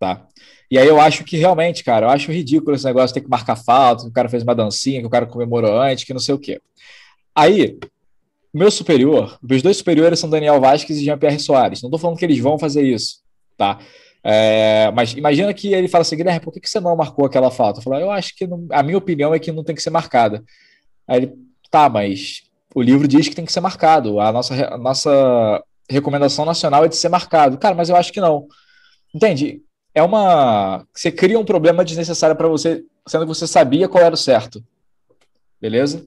Tá? 0.00 0.26
E 0.70 0.78
aí 0.78 0.88
eu 0.88 0.98
acho 0.98 1.24
que 1.24 1.36
realmente, 1.36 1.84
cara, 1.84 2.06
eu 2.06 2.10
acho 2.10 2.32
ridículo 2.32 2.74
esse 2.74 2.86
negócio 2.86 3.08
de 3.08 3.14
ter 3.14 3.20
que 3.20 3.28
marcar 3.28 3.54
falta, 3.54 4.04
que 4.04 4.08
o 4.08 4.12
cara 4.12 4.30
fez 4.30 4.42
uma 4.42 4.54
dancinha, 4.54 5.00
que 5.00 5.06
o 5.06 5.10
cara 5.10 5.26
comemorou 5.26 5.78
antes, 5.78 6.04
que 6.04 6.14
não 6.14 6.20
sei 6.20 6.34
o 6.34 6.38
quê. 6.38 6.58
Aí, 7.34 7.78
meu 8.52 8.70
superior, 8.70 9.38
meus 9.42 9.60
dois 9.60 9.76
superiores 9.76 10.18
são 10.18 10.30
Daniel 10.30 10.58
Vasquez 10.58 11.00
e 11.00 11.04
Jean-Pierre 11.04 11.38
Soares. 11.38 11.82
Não 11.82 11.88
estou 11.88 11.98
falando 11.98 12.16
que 12.16 12.24
eles 12.24 12.38
vão 12.38 12.58
fazer 12.58 12.82
isso, 12.82 13.18
tá? 13.58 13.78
É, 14.24 14.90
mas 14.92 15.12
imagina 15.12 15.52
que 15.52 15.74
ele 15.74 15.86
fala 15.86 16.00
assim, 16.00 16.16
Guilherme, 16.16 16.40
por 16.40 16.50
que, 16.50 16.60
que 16.60 16.70
você 16.70 16.80
não 16.80 16.96
marcou 16.96 17.26
aquela 17.26 17.50
falta? 17.50 17.80
Eu 17.80 17.82
falo, 17.82 18.00
eu 18.00 18.10
acho 18.10 18.34
que 18.34 18.46
não, 18.46 18.66
a 18.70 18.82
minha 18.82 18.96
opinião 18.96 19.34
é 19.34 19.38
que 19.38 19.52
não 19.52 19.62
tem 19.62 19.74
que 19.74 19.82
ser 19.82 19.90
marcada. 19.90 20.42
Aí 21.06 21.18
ele, 21.18 21.34
tá, 21.70 21.90
mas 21.90 22.45
o 22.76 22.82
livro 22.82 23.08
diz 23.08 23.28
que 23.28 23.34
tem 23.34 23.44
que 23.44 23.52
ser 23.52 23.60
marcado. 23.60 24.20
A 24.20 24.30
nossa, 24.30 24.74
a 24.74 24.78
nossa 24.78 25.64
recomendação 25.88 26.44
nacional 26.44 26.84
é 26.84 26.88
de 26.88 26.96
ser 26.96 27.08
marcado. 27.08 27.58
Cara, 27.58 27.74
mas 27.74 27.88
eu 27.88 27.96
acho 27.96 28.12
que 28.12 28.20
não. 28.20 28.46
Entende? 29.14 29.62
é 29.96 30.02
uma. 30.02 30.86
Você 30.92 31.10
cria 31.10 31.38
um 31.38 31.44
problema 31.44 31.82
desnecessário 31.82 32.36
para 32.36 32.46
você, 32.46 32.84
sendo 33.08 33.22
que 33.22 33.28
você 33.34 33.46
sabia 33.46 33.88
qual 33.88 34.04
era 34.04 34.14
o 34.14 34.18
certo. 34.18 34.62
Beleza? 35.58 36.06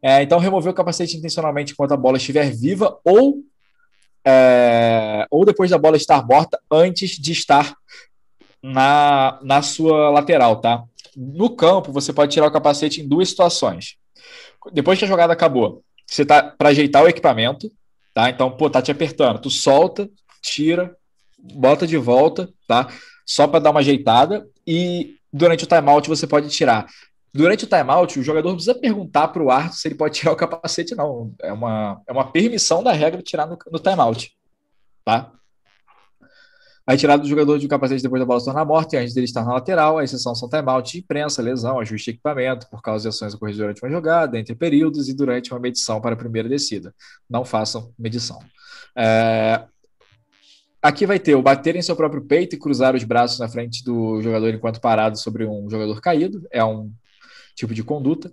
É, 0.00 0.22
então, 0.22 0.38
remover 0.38 0.70
o 0.70 0.74
capacete 0.74 1.16
intencionalmente 1.16 1.72
enquanto 1.72 1.90
a 1.90 1.96
bola 1.96 2.16
estiver 2.16 2.48
viva 2.54 2.96
ou, 3.04 3.42
é, 4.24 5.26
ou 5.32 5.44
depois 5.44 5.68
da 5.68 5.78
bola 5.78 5.96
estar 5.96 6.24
morta, 6.24 6.60
antes 6.70 7.18
de 7.18 7.32
estar 7.32 7.74
na, 8.62 9.40
na 9.42 9.60
sua 9.60 10.10
lateral, 10.10 10.60
tá? 10.60 10.84
No 11.16 11.56
campo, 11.56 11.90
você 11.90 12.12
pode 12.12 12.32
tirar 12.32 12.46
o 12.46 12.52
capacete 12.52 13.00
em 13.00 13.08
duas 13.08 13.30
situações. 13.30 13.96
Depois 14.72 14.98
que 14.98 15.04
a 15.04 15.08
jogada 15.08 15.32
acabou, 15.32 15.82
você 16.06 16.24
tá 16.24 16.42
para 16.42 16.70
ajeitar 16.70 17.02
o 17.02 17.08
equipamento, 17.08 17.70
tá? 18.12 18.30
Então, 18.30 18.50
pô, 18.50 18.68
tá 18.68 18.80
te 18.80 18.90
apertando. 18.90 19.40
Tu 19.40 19.50
solta, 19.50 20.08
tira, 20.42 20.96
bota 21.38 21.86
de 21.86 21.96
volta, 21.96 22.48
tá? 22.66 22.88
Só 23.26 23.46
para 23.46 23.60
dar 23.60 23.70
uma 23.70 23.80
ajeitada 23.80 24.46
e 24.66 25.16
durante 25.32 25.64
o 25.64 25.66
timeout 25.66 26.08
você 26.08 26.26
pode 26.26 26.48
tirar. 26.48 26.86
Durante 27.32 27.64
o 27.64 27.68
timeout, 27.68 28.18
o 28.18 28.22
jogador 28.22 28.52
precisa 28.52 28.74
perguntar 28.74 29.28
para 29.28 29.42
o 29.42 29.50
árbitro 29.50 29.76
se 29.78 29.88
ele 29.88 29.96
pode 29.96 30.14
tirar 30.14 30.32
o 30.32 30.36
capacete, 30.36 30.94
não. 30.94 31.34
É 31.42 31.52
uma, 31.52 32.00
é 32.06 32.12
uma 32.12 32.30
permissão 32.30 32.82
da 32.82 32.92
regra 32.92 33.20
tirar 33.22 33.46
no, 33.46 33.58
no 33.72 33.78
timeout, 33.78 34.32
tá? 35.04 35.32
A 36.86 36.92
retirada 36.92 37.22
do 37.22 37.28
jogador 37.28 37.58
de 37.58 37.64
um 37.64 37.68
capacete 37.68 38.02
depois 38.02 38.20
da 38.20 38.26
bola 38.26 38.40
se 38.40 38.46
tornar 38.46 38.64
morta 38.64 38.96
e 38.96 38.98
antes 38.98 39.14
dele 39.14 39.24
estar 39.24 39.44
na 39.44 39.54
lateral, 39.54 39.98
a 39.98 40.04
exceção 40.04 40.34
são 40.34 40.48
timeout 40.48 40.92
de 40.92 40.98
imprensa, 40.98 41.40
lesão, 41.40 41.80
ajuste 41.80 42.10
de 42.10 42.16
equipamento 42.16 42.68
por 42.68 42.82
causa 42.82 43.02
de 43.02 43.08
ações 43.08 43.32
ocorridas 43.32 43.58
durante 43.58 43.82
uma 43.82 43.90
jogada, 43.90 44.38
entre 44.38 44.54
períodos 44.54 45.08
e 45.08 45.14
durante 45.14 45.50
uma 45.52 45.60
medição 45.60 46.00
para 46.00 46.14
a 46.14 46.18
primeira 46.18 46.48
descida. 46.48 46.94
Não 47.28 47.44
façam 47.44 47.90
medição. 47.98 48.38
É, 48.96 49.64
Aqui 50.84 51.06
vai 51.06 51.18
ter 51.18 51.34
o 51.34 51.40
bater 51.40 51.74
em 51.76 51.80
seu 51.80 51.96
próprio 51.96 52.20
peito 52.20 52.54
e 52.54 52.58
cruzar 52.58 52.94
os 52.94 53.02
braços 53.04 53.38
na 53.38 53.48
frente 53.48 53.82
do 53.82 54.20
jogador 54.20 54.50
enquanto 54.50 54.82
parado 54.82 55.18
sobre 55.18 55.46
um 55.46 55.66
jogador 55.70 55.98
caído. 55.98 56.46
É 56.52 56.62
um 56.62 56.92
tipo 57.56 57.72
de 57.72 57.82
conduta. 57.82 58.30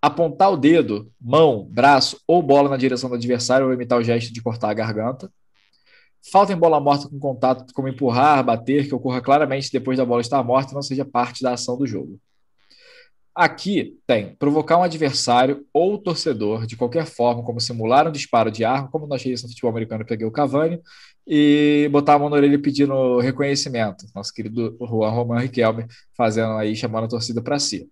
Apontar 0.00 0.52
o 0.52 0.56
dedo, 0.56 1.10
mão, 1.20 1.66
braço 1.68 2.20
ou 2.24 2.40
bola 2.40 2.68
na 2.68 2.76
direção 2.76 3.10
do 3.10 3.16
adversário 3.16 3.66
ou 3.66 3.72
imitar 3.72 3.98
o 3.98 4.04
gesto 4.04 4.32
de 4.32 4.40
cortar 4.40 4.70
a 4.70 4.74
garganta. 4.74 5.28
Falta 6.30 6.52
em 6.52 6.56
bola 6.56 6.78
morta 6.80 7.08
com 7.08 7.18
contato, 7.18 7.72
como 7.72 7.88
empurrar, 7.88 8.44
bater, 8.44 8.86
que 8.86 8.94
ocorra 8.94 9.20
claramente 9.20 9.72
depois 9.72 9.96
da 9.96 10.04
bola 10.04 10.20
estar 10.20 10.42
morta 10.42 10.72
e 10.72 10.74
não 10.74 10.82
seja 10.82 11.04
parte 11.04 11.42
da 11.42 11.52
ação 11.52 11.76
do 11.76 11.86
jogo. 11.86 12.18
Aqui 13.34 13.96
tem 14.06 14.34
provocar 14.34 14.78
um 14.78 14.82
adversário 14.82 15.64
ou 15.72 15.96
torcedor 15.96 16.66
de 16.66 16.76
qualquer 16.76 17.06
forma, 17.06 17.42
como 17.44 17.60
simular 17.60 18.06
um 18.08 18.10
disparo 18.10 18.50
de 18.50 18.64
arma, 18.64 18.88
como 18.90 19.06
nós 19.06 19.22
fizemos 19.22 19.44
no 19.44 19.48
futebol 19.50 19.70
americano, 19.70 20.04
peguei 20.04 20.26
o 20.26 20.30
Cavani, 20.32 20.80
e 21.24 21.88
botar 21.92 22.14
a 22.14 22.18
mão 22.18 22.28
na 22.28 22.36
orelha 22.36 22.58
pedindo 22.58 23.20
reconhecimento. 23.20 24.06
Nosso 24.14 24.32
querido 24.34 24.76
Juan 24.80 25.10
Roman 25.10 25.38
Riquelme 25.38 25.86
fazendo 26.16 26.54
aí, 26.54 26.74
chamando 26.74 27.04
a 27.04 27.08
torcida 27.08 27.40
para 27.40 27.58
si. 27.58 27.88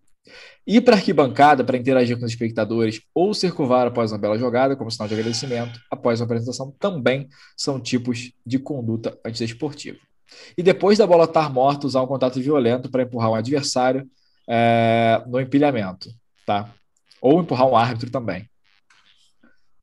Ir 0.67 0.81
para 0.81 0.97
arquibancada 0.97 1.65
para 1.65 1.77
interagir 1.77 2.19
com 2.19 2.25
os 2.25 2.33
espectadores 2.33 3.01
ou 3.15 3.33
ser 3.33 3.53
curvar 3.53 3.87
após 3.87 4.13
uma 4.13 4.19
bela 4.19 4.39
jogada, 4.39 4.77
como 4.77 4.91
sinal 4.91 5.09
de 5.09 5.15
agradecimento, 5.15 5.81
após 5.91 6.21
uma 6.21 6.25
apresentação, 6.25 6.75
também 6.79 7.29
são 7.57 7.81
tipos 7.81 8.33
de 8.45 8.59
conduta 8.59 9.19
antidesportiva. 9.25 9.99
E 10.57 10.63
depois 10.63 10.99
da 10.99 11.07
bola 11.07 11.25
estar 11.25 11.53
morta, 11.53 11.87
usar 11.87 12.03
um 12.03 12.07
contato 12.07 12.41
violento 12.41 12.91
para 12.91 13.03
empurrar 13.03 13.31
um 13.31 13.35
adversário, 13.35 14.09
é, 14.49 15.23
no 15.27 15.41
empilhamento, 15.41 16.11
tá? 16.45 16.71
Ou 17.21 17.41
empurrar 17.41 17.67
um 17.67 17.77
árbitro 17.77 18.11
também. 18.11 18.49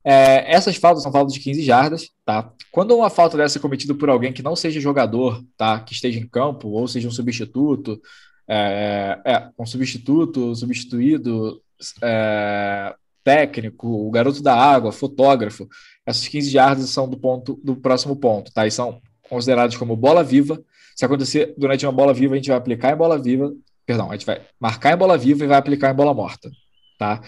É, 0.05 0.53
essas 0.53 0.75
faltas 0.75 1.01
são 1.01 1.11
faltas 1.11 1.33
de 1.33 1.39
15 1.39 1.63
jardas, 1.63 2.09
tá? 2.25 2.51
Quando 2.71 2.95
uma 2.95 3.09
falta 3.09 3.37
dessa 3.37 3.57
é 3.57 3.61
cometida 3.61 3.93
por 3.95 4.09
alguém 4.09 4.33
que 4.33 4.43
não 4.43 4.55
seja 4.55 4.79
jogador, 4.79 5.41
tá? 5.57 5.79
Que 5.79 5.93
esteja 5.93 6.19
em 6.19 6.27
campo, 6.27 6.69
ou 6.69 6.87
seja 6.87 7.07
um 7.07 7.11
substituto, 7.11 8.01
é, 8.47 9.19
é 9.25 9.49
um 9.57 9.65
substituto, 9.65 10.55
substituído, 10.55 11.61
é, 12.01 12.95
técnico, 13.23 13.87
o 13.87 14.11
garoto 14.11 14.41
da 14.41 14.55
água, 14.55 14.91
fotógrafo, 14.91 15.67
essas 16.05 16.27
15 16.27 16.49
jardas 16.49 16.89
são 16.89 17.07
do 17.07 17.17
ponto 17.17 17.59
do 17.63 17.75
próximo 17.75 18.15
ponto, 18.15 18.51
tá? 18.51 18.67
E 18.67 18.71
são 18.71 19.01
considerados 19.29 19.77
como 19.77 19.95
bola 19.95 20.23
viva. 20.23 20.61
Se 20.95 21.05
acontecer 21.05 21.53
durante 21.57 21.85
uma 21.85 21.91
bola 21.91 22.13
viva, 22.13 22.33
a 22.33 22.37
gente 22.37 22.49
vai 22.49 22.57
aplicar 22.57 22.93
em 22.93 22.97
bola 22.97 23.17
viva 23.17 23.51
Perdão, 23.85 24.09
a 24.09 24.13
gente 24.13 24.25
vai 24.25 24.41
marcar 24.59 24.93
em 24.93 24.97
bola 24.97 25.17
viva 25.17 25.43
e 25.43 25.47
vai 25.47 25.57
aplicar 25.57 25.91
em 25.91 25.95
bola 25.95 26.13
morta. 26.13 26.49
Tá? 26.97 27.21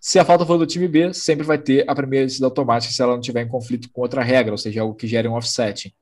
Se 0.00 0.18
a 0.18 0.24
falta 0.24 0.44
for 0.44 0.58
do 0.58 0.66
time 0.66 0.88
B, 0.88 1.14
sempre 1.14 1.46
vai 1.46 1.58
ter 1.58 1.88
a 1.88 1.94
primeira 1.94 2.26
descida 2.26 2.46
automática 2.46 2.92
se 2.92 3.00
ela 3.00 3.14
não 3.14 3.20
tiver 3.20 3.42
em 3.42 3.48
conflito 3.48 3.88
com 3.92 4.02
outra 4.02 4.22
regra, 4.22 4.52
ou 4.52 4.58
seja, 4.58 4.82
algo 4.82 4.94
que 4.94 5.06
gere 5.06 5.28
um 5.28 5.34
offset. 5.34 5.94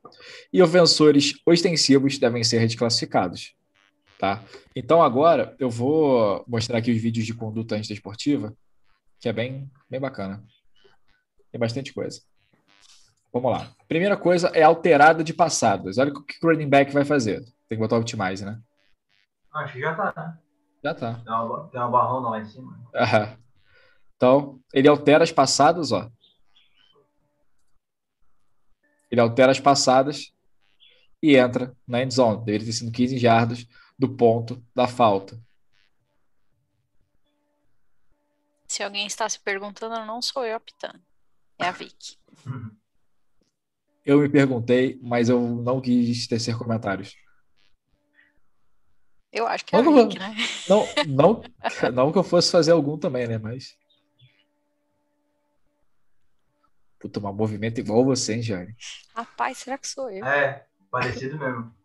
E 0.52 0.62
ofensores 0.62 1.34
ostensivos 1.46 2.18
devem 2.18 2.42
ser 2.42 2.66
desclassificados. 2.66 3.54
Tá? 4.20 4.44
Então 4.76 5.02
agora 5.02 5.56
eu 5.58 5.70
vou 5.70 6.44
mostrar 6.46 6.76
aqui 6.76 6.92
os 6.92 7.00
vídeos 7.00 7.24
de 7.24 7.32
conduta 7.32 7.74
antidesportiva, 7.74 8.54
que 9.18 9.30
é 9.30 9.32
bem, 9.32 9.70
bem 9.88 9.98
bacana. 9.98 10.44
Tem 11.50 11.58
bastante 11.58 11.94
coisa. 11.94 12.20
Vamos 13.32 13.50
lá. 13.50 13.74
Primeira 13.88 14.18
coisa 14.18 14.48
é 14.48 14.62
alterada 14.62 15.24
de 15.24 15.32
passadas. 15.32 15.96
Olha 15.96 16.12
o 16.12 16.22
que 16.22 16.34
o 16.44 16.50
running 16.50 16.68
back 16.68 16.92
vai 16.92 17.02
fazer. 17.02 17.40
Tem 17.66 17.78
que 17.78 17.78
botar 17.78 17.96
o 17.96 18.00
optimize, 18.00 18.44
né? 18.44 18.60
Acho 19.54 19.72
que 19.72 19.80
já 19.80 19.94
tá, 19.94 20.12
né? 20.14 20.38
Já 20.84 20.94
tá. 20.94 21.14
Tem 21.14 21.32
uma, 21.32 21.68
tem 21.68 21.80
uma 21.80 21.90
barrona 21.90 22.28
lá 22.28 22.40
em 22.40 22.44
cima. 22.44 22.78
Então, 24.16 24.60
ele 24.74 24.86
altera 24.86 25.24
as 25.24 25.32
passadas, 25.32 25.92
ó. 25.92 26.10
Ele 29.10 29.18
altera 29.18 29.50
as 29.50 29.58
passadas 29.58 30.30
e 31.22 31.36
entra 31.36 31.74
na 31.88 32.02
end 32.02 32.12
zone. 32.12 32.44
Deveria 32.44 32.66
ter 32.66 32.72
sido 32.74 32.92
15 32.92 33.16
jardas 33.16 33.66
do 34.00 34.08
ponto 34.08 34.64
da 34.74 34.88
falta. 34.88 35.38
Se 38.66 38.82
alguém 38.82 39.06
está 39.06 39.28
se 39.28 39.38
perguntando, 39.38 39.94
não 40.06 40.22
sou 40.22 40.42
eu 40.46 40.56
apitando. 40.56 40.98
É 41.58 41.66
a 41.66 41.70
Vicky. 41.70 42.16
Eu 44.06 44.20
me 44.20 44.28
perguntei, 44.30 44.98
mas 45.02 45.28
eu 45.28 45.38
não 45.38 45.82
quis 45.82 46.26
tecer 46.26 46.56
comentários. 46.56 47.14
Eu 49.30 49.46
acho 49.46 49.66
que 49.66 49.76
é 49.76 49.82
não, 49.82 49.94
Rick, 49.94 50.18
né? 50.18 50.34
Não, 50.66 50.86
não, 51.06 51.42
não 51.92 52.12
que 52.12 52.18
eu 52.18 52.24
fosse 52.24 52.50
fazer 52.50 52.72
algum 52.72 52.96
também, 52.96 53.28
né? 53.28 53.36
Mas. 53.36 53.76
Puta, 56.98 57.20
um 57.20 57.32
movimento 57.34 57.78
igual 57.78 58.02
você, 58.02 58.34
hein, 58.34 58.42
Jane? 58.42 58.74
Rapaz, 59.14 59.58
será 59.58 59.76
que 59.76 59.86
sou 59.86 60.10
eu? 60.10 60.24
É, 60.24 60.66
parecido 60.90 61.38
mesmo. 61.38 61.79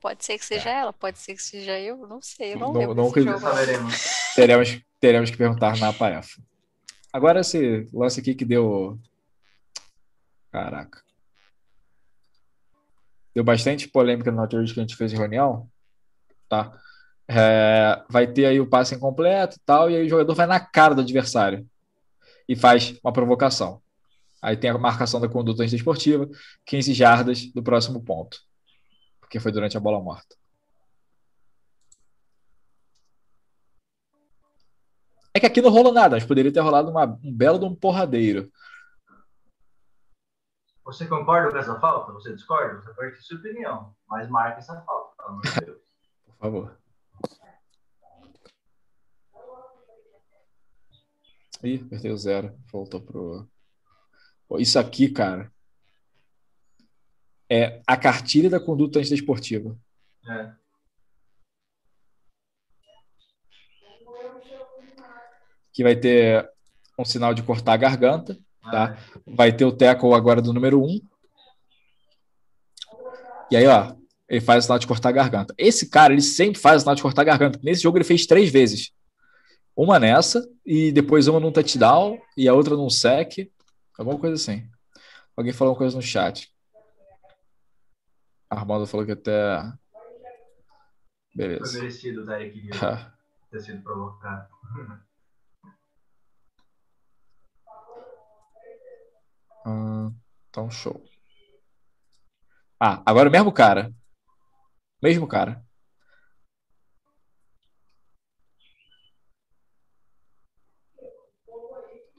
Pode 0.00 0.24
ser 0.24 0.38
que 0.38 0.44
seja 0.44 0.70
é. 0.70 0.80
ela, 0.80 0.92
pode 0.92 1.18
ser 1.18 1.34
que 1.34 1.42
seja 1.42 1.78
eu, 1.78 1.98
não 2.06 2.22
sei, 2.22 2.54
eu 2.54 2.58
não, 2.58 2.72
não 2.72 2.80
lembro. 2.80 2.94
Não 2.94 3.12
teremos, 4.34 4.80
teremos 4.98 5.30
que 5.30 5.36
perguntar 5.36 5.78
na 5.78 5.92
Paefa. 5.92 6.40
Agora 7.12 7.40
esse 7.40 7.86
lance 7.92 8.20
aqui 8.20 8.34
que 8.34 8.44
deu 8.44 8.98
Caraca. 10.50 11.00
Deu 13.34 13.44
bastante 13.44 13.88
polêmica 13.88 14.32
no 14.32 14.42
anterior 14.42 14.64
que 14.66 14.80
a 14.80 14.82
gente 14.82 14.96
fez 14.96 15.12
em 15.12 15.16
reunião, 15.16 15.68
tá? 16.48 16.76
É, 17.28 18.02
vai 18.08 18.26
ter 18.26 18.46
aí 18.46 18.60
o 18.60 18.66
passe 18.66 18.96
incompleto 18.96 19.56
e 19.56 19.60
tal, 19.64 19.88
e 19.88 19.96
aí 19.96 20.06
o 20.06 20.08
jogador 20.08 20.34
vai 20.34 20.46
na 20.46 20.58
cara 20.58 20.96
do 20.96 21.00
adversário 21.00 21.64
e 22.48 22.56
faz 22.56 22.98
uma 23.04 23.12
provocação. 23.12 23.80
Aí 24.42 24.56
tem 24.56 24.70
a 24.70 24.78
marcação 24.78 25.20
da 25.20 25.28
conduta 25.28 25.62
antidesportiva, 25.62 26.28
15 26.66 26.92
jardas 26.92 27.46
do 27.52 27.62
próximo 27.62 28.02
ponto, 28.02 28.40
porque 29.30 29.38
foi 29.38 29.52
durante 29.52 29.76
a 29.76 29.80
bola 29.80 30.02
morta. 30.02 30.34
É 35.32 35.38
que 35.38 35.46
aqui 35.46 35.62
não 35.62 35.70
rolou 35.70 35.92
nada, 35.92 36.16
mas 36.16 36.24
poderia 36.24 36.52
ter 36.52 36.58
rolado 36.58 36.90
uma, 36.90 37.04
um 37.22 37.32
belo 37.32 37.60
de 37.60 37.64
um 37.64 37.72
porradeiro. 37.72 38.50
Você 40.84 41.06
concorda 41.06 41.52
com 41.52 41.58
essa 41.58 41.78
falta? 41.78 42.10
Você 42.14 42.34
discorda? 42.34 42.82
Você 42.82 42.92
pode 42.92 43.12
ter 43.12 43.22
sua 43.22 43.38
opinião, 43.38 43.94
mas 44.08 44.28
marque 44.28 44.58
essa 44.58 44.80
falta, 44.82 45.14
pelo 45.16 45.28
amor 45.28 45.42
de 45.42 45.60
Deus. 45.60 45.80
Por 46.26 46.36
favor. 46.36 46.80
Ih, 51.62 51.84
perdeu 51.84 52.16
zero. 52.16 52.58
Voltou 52.72 53.00
pro. 53.00 53.48
Pô, 54.48 54.58
isso 54.58 54.76
aqui, 54.76 55.08
cara, 55.08 55.52
é 57.50 57.82
a 57.84 57.96
cartilha 57.96 58.48
da 58.48 58.60
conduta 58.60 59.00
antidesportiva. 59.00 59.76
É. 60.28 60.52
Que 65.72 65.82
vai 65.82 65.96
ter 65.96 66.48
um 66.96 67.04
sinal 67.04 67.34
de 67.34 67.42
cortar 67.42 67.72
a 67.72 67.76
garganta, 67.76 68.38
tá? 68.62 68.96
Ah, 68.96 69.20
Vai 69.26 69.52
ter 69.54 69.64
o 69.64 69.72
tackle 69.72 70.14
agora 70.14 70.40
do 70.40 70.52
número 70.52 70.82
1. 70.84 71.00
E 73.50 73.56
aí, 73.56 73.66
ó, 73.66 73.94
ele 74.28 74.40
faz 74.40 74.64
o 74.64 74.66
sinal 74.66 74.78
de 74.78 74.86
cortar 74.86 75.08
a 75.08 75.12
garganta. 75.12 75.52
Esse 75.58 75.88
cara, 75.88 76.12
ele 76.12 76.22
sempre 76.22 76.60
faz 76.60 76.76
o 76.76 76.80
sinal 76.80 76.94
de 76.94 77.02
cortar 77.02 77.22
a 77.22 77.24
garganta. 77.24 77.58
Nesse 77.62 77.82
jogo 77.82 77.98
ele 77.98 78.04
fez 78.04 78.26
três 78.26 78.50
vezes. 78.50 78.92
Uma 79.74 79.98
nessa, 79.98 80.46
e 80.64 80.92
depois 80.92 81.26
uma 81.26 81.40
num 81.40 81.50
touchdown, 81.50 82.20
e 82.36 82.46
a 82.48 82.54
outra 82.54 82.76
num 82.76 82.90
sec. 82.90 83.50
Alguma 83.98 84.18
coisa 84.18 84.36
assim. 84.36 84.68
Alguém 85.36 85.52
falou 85.52 85.72
uma 85.72 85.78
coisa 85.78 85.96
no 85.96 86.02
chat. 86.02 86.48
Armando 88.50 88.86
falou 88.86 89.06
que 89.06 89.12
até. 89.12 89.62
Foi 89.62 91.36
Beleza. 91.36 91.78
merecido 91.78 92.22
o 92.22 92.26
Derek 92.26 92.58
Hill 92.58 92.72
ter 93.50 93.60
sido 93.60 93.82
provocado. 93.82 94.48
Hum, 99.66 100.18
então, 100.48 100.70
show. 100.70 101.04
Ah, 102.80 103.02
agora 103.04 103.28
o 103.28 103.32
mesmo 103.32 103.52
cara. 103.52 103.92
Mesmo 105.02 105.28
cara. 105.28 105.62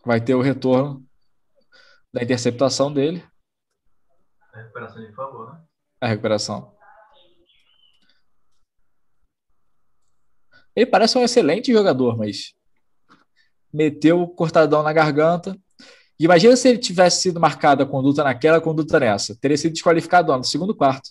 Vai 0.05 0.23
ter 0.23 0.35
o 0.35 0.41
retorno 0.41 1.03
da 2.13 2.21
interceptação 2.21 2.93
dele, 2.93 3.27
A 4.53 4.59
recuperação 4.59 5.01
de 5.03 5.11
favor, 5.13 5.51
né? 5.53 5.65
A 6.01 6.07
recuperação. 6.07 6.73
Ele 10.75 10.85
parece 10.85 11.17
um 11.17 11.23
excelente 11.23 11.71
jogador, 11.71 12.17
mas 12.17 12.53
meteu 13.71 14.21
o 14.21 14.27
cortadão 14.27 14.81
na 14.81 14.91
garganta. 14.91 15.55
E 16.19 16.25
imagina 16.25 16.55
se 16.55 16.69
ele 16.69 16.77
tivesse 16.77 17.21
sido 17.21 17.39
marcado 17.39 17.83
a 17.83 17.85
conduta 17.85 18.23
naquela, 18.23 18.57
a 18.57 18.61
conduta 18.61 18.99
nessa. 18.99 19.35
Teria 19.35 19.57
sido 19.57 19.73
desqualificado 19.73 20.31
ó, 20.31 20.37
no 20.37 20.43
segundo 20.43 20.75
quarto. 20.75 21.09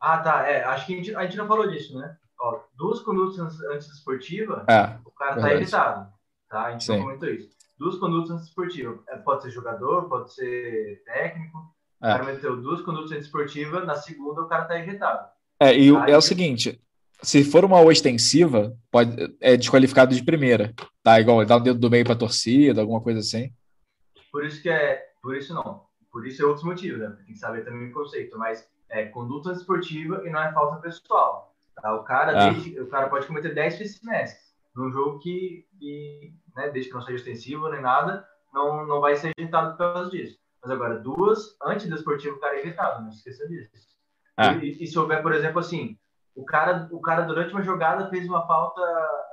Ah, 0.00 0.18
tá. 0.18 0.46
É, 0.48 0.62
acho 0.64 0.86
que 0.86 0.94
a 0.94 0.96
gente, 0.96 1.14
a 1.16 1.22
gente 1.24 1.36
não 1.36 1.48
falou 1.48 1.68
disso, 1.68 1.98
né? 1.98 2.16
Ó, 2.38 2.60
duas 2.76 3.00
condutas 3.00 3.60
antidesportivas, 3.62 4.62
É, 4.68 4.98
o 5.04 5.10
cara 5.10 5.30
tá 5.30 5.40
verdade. 5.40 5.54
irritado. 5.62 6.12
Tá? 6.48 6.66
A 6.66 6.72
gente 6.72 6.84
Sim. 6.84 6.92
não 6.98 7.04
comentou 7.04 7.28
isso. 7.28 7.48
Duas 7.78 7.96
condutas 7.96 8.30
antidesportivas. 8.30 9.00
É, 9.08 9.16
Pode 9.16 9.42
ser 9.42 9.50
jogador, 9.50 10.08
pode 10.08 10.32
ser 10.32 11.02
técnico. 11.04 11.74
O 12.02 12.06
É. 12.06 12.10
cara 12.12 12.24
meteu 12.24 12.56
duas 12.60 12.82
condutas 12.82 13.10
antidesportivas, 13.12 13.86
na 13.86 13.94
segunda 13.94 14.42
o 14.42 14.48
cara 14.48 14.64
tá 14.64 14.78
irritado. 14.78 15.28
É, 15.60 15.76
e 15.76 15.90
o- 15.90 15.98
Aí- 15.98 16.12
é 16.12 16.16
o 16.16 16.20
seguinte: 16.20 16.80
se 17.22 17.42
for 17.44 17.64
uma 17.64 17.80
ostensiva, 17.80 18.76
pode, 18.90 19.16
é 19.40 19.56
desqualificado 19.56 20.14
de 20.14 20.22
primeira. 20.22 20.74
Tá? 21.02 21.18
Igual 21.20 21.44
dar 21.46 21.56
um 21.56 21.62
dedo 21.62 21.78
do 21.78 21.90
meio 21.90 22.04
pra 22.04 22.14
torcida, 22.14 22.80
alguma 22.80 23.00
coisa 23.00 23.20
assim. 23.20 23.50
Por 24.30 24.44
isso 24.44 24.60
que 24.60 24.68
é. 24.68 25.02
Por 25.22 25.36
isso 25.36 25.54
não. 25.54 25.84
Por 26.12 26.26
isso 26.26 26.42
é 26.42 26.46
outros 26.46 26.64
motivos, 26.64 27.00
né? 27.00 27.08
Tem 27.16 27.26
que 27.26 27.38
saber 27.38 27.64
também 27.64 27.88
o 27.88 27.92
conceito. 27.92 28.36
Mas 28.38 28.66
é 28.90 29.06
conduta 29.06 29.52
esportiva 29.52 30.22
e 30.26 30.30
não 30.30 30.40
é 30.42 30.52
falta 30.52 30.76
pessoal. 30.80 31.54
Tá? 31.80 31.94
O, 31.94 32.04
cara 32.04 32.32
Ah. 32.46 32.50
desde- 32.50 32.78
o 32.80 32.86
cara 32.88 33.08
pode 33.08 33.26
cometer 33.26 33.54
10 33.54 33.76
face 33.78 34.00
num 34.74 34.90
jogo 34.92 35.18
que, 35.18 35.66
que 35.78 36.32
né, 36.54 36.70
desde 36.70 36.90
que 36.90 36.94
não 36.96 37.02
seja 37.02 37.16
extensivo 37.18 37.68
nem 37.68 37.80
nada, 37.82 38.26
não, 38.52 38.86
não 38.86 39.00
vai 39.00 39.14
ser 39.16 39.32
rejeitado 39.36 39.72
por 39.72 39.78
causa 39.78 40.10
disso. 40.10 40.38
Mas 40.66 40.70
agora, 40.72 40.98
duas 40.98 41.56
antidesportivas, 41.62 42.36
o 42.36 42.40
cara 42.40 42.54
é 42.54 42.56
rejeitado, 42.56 43.02
não 43.02 43.10
esqueça 43.10 43.46
disso. 43.46 43.70
Ah. 44.36 44.54
E, 44.54 44.82
e 44.82 44.86
se 44.88 44.98
houver, 44.98 45.22
por 45.22 45.32
exemplo, 45.32 45.60
assim, 45.60 45.96
o 46.34 46.44
cara, 46.44 46.88
o 46.90 47.00
cara 47.00 47.22
durante 47.22 47.52
uma 47.52 47.62
jogada 47.62 48.10
fez 48.10 48.28
uma 48.28 48.44
falta 48.48 48.82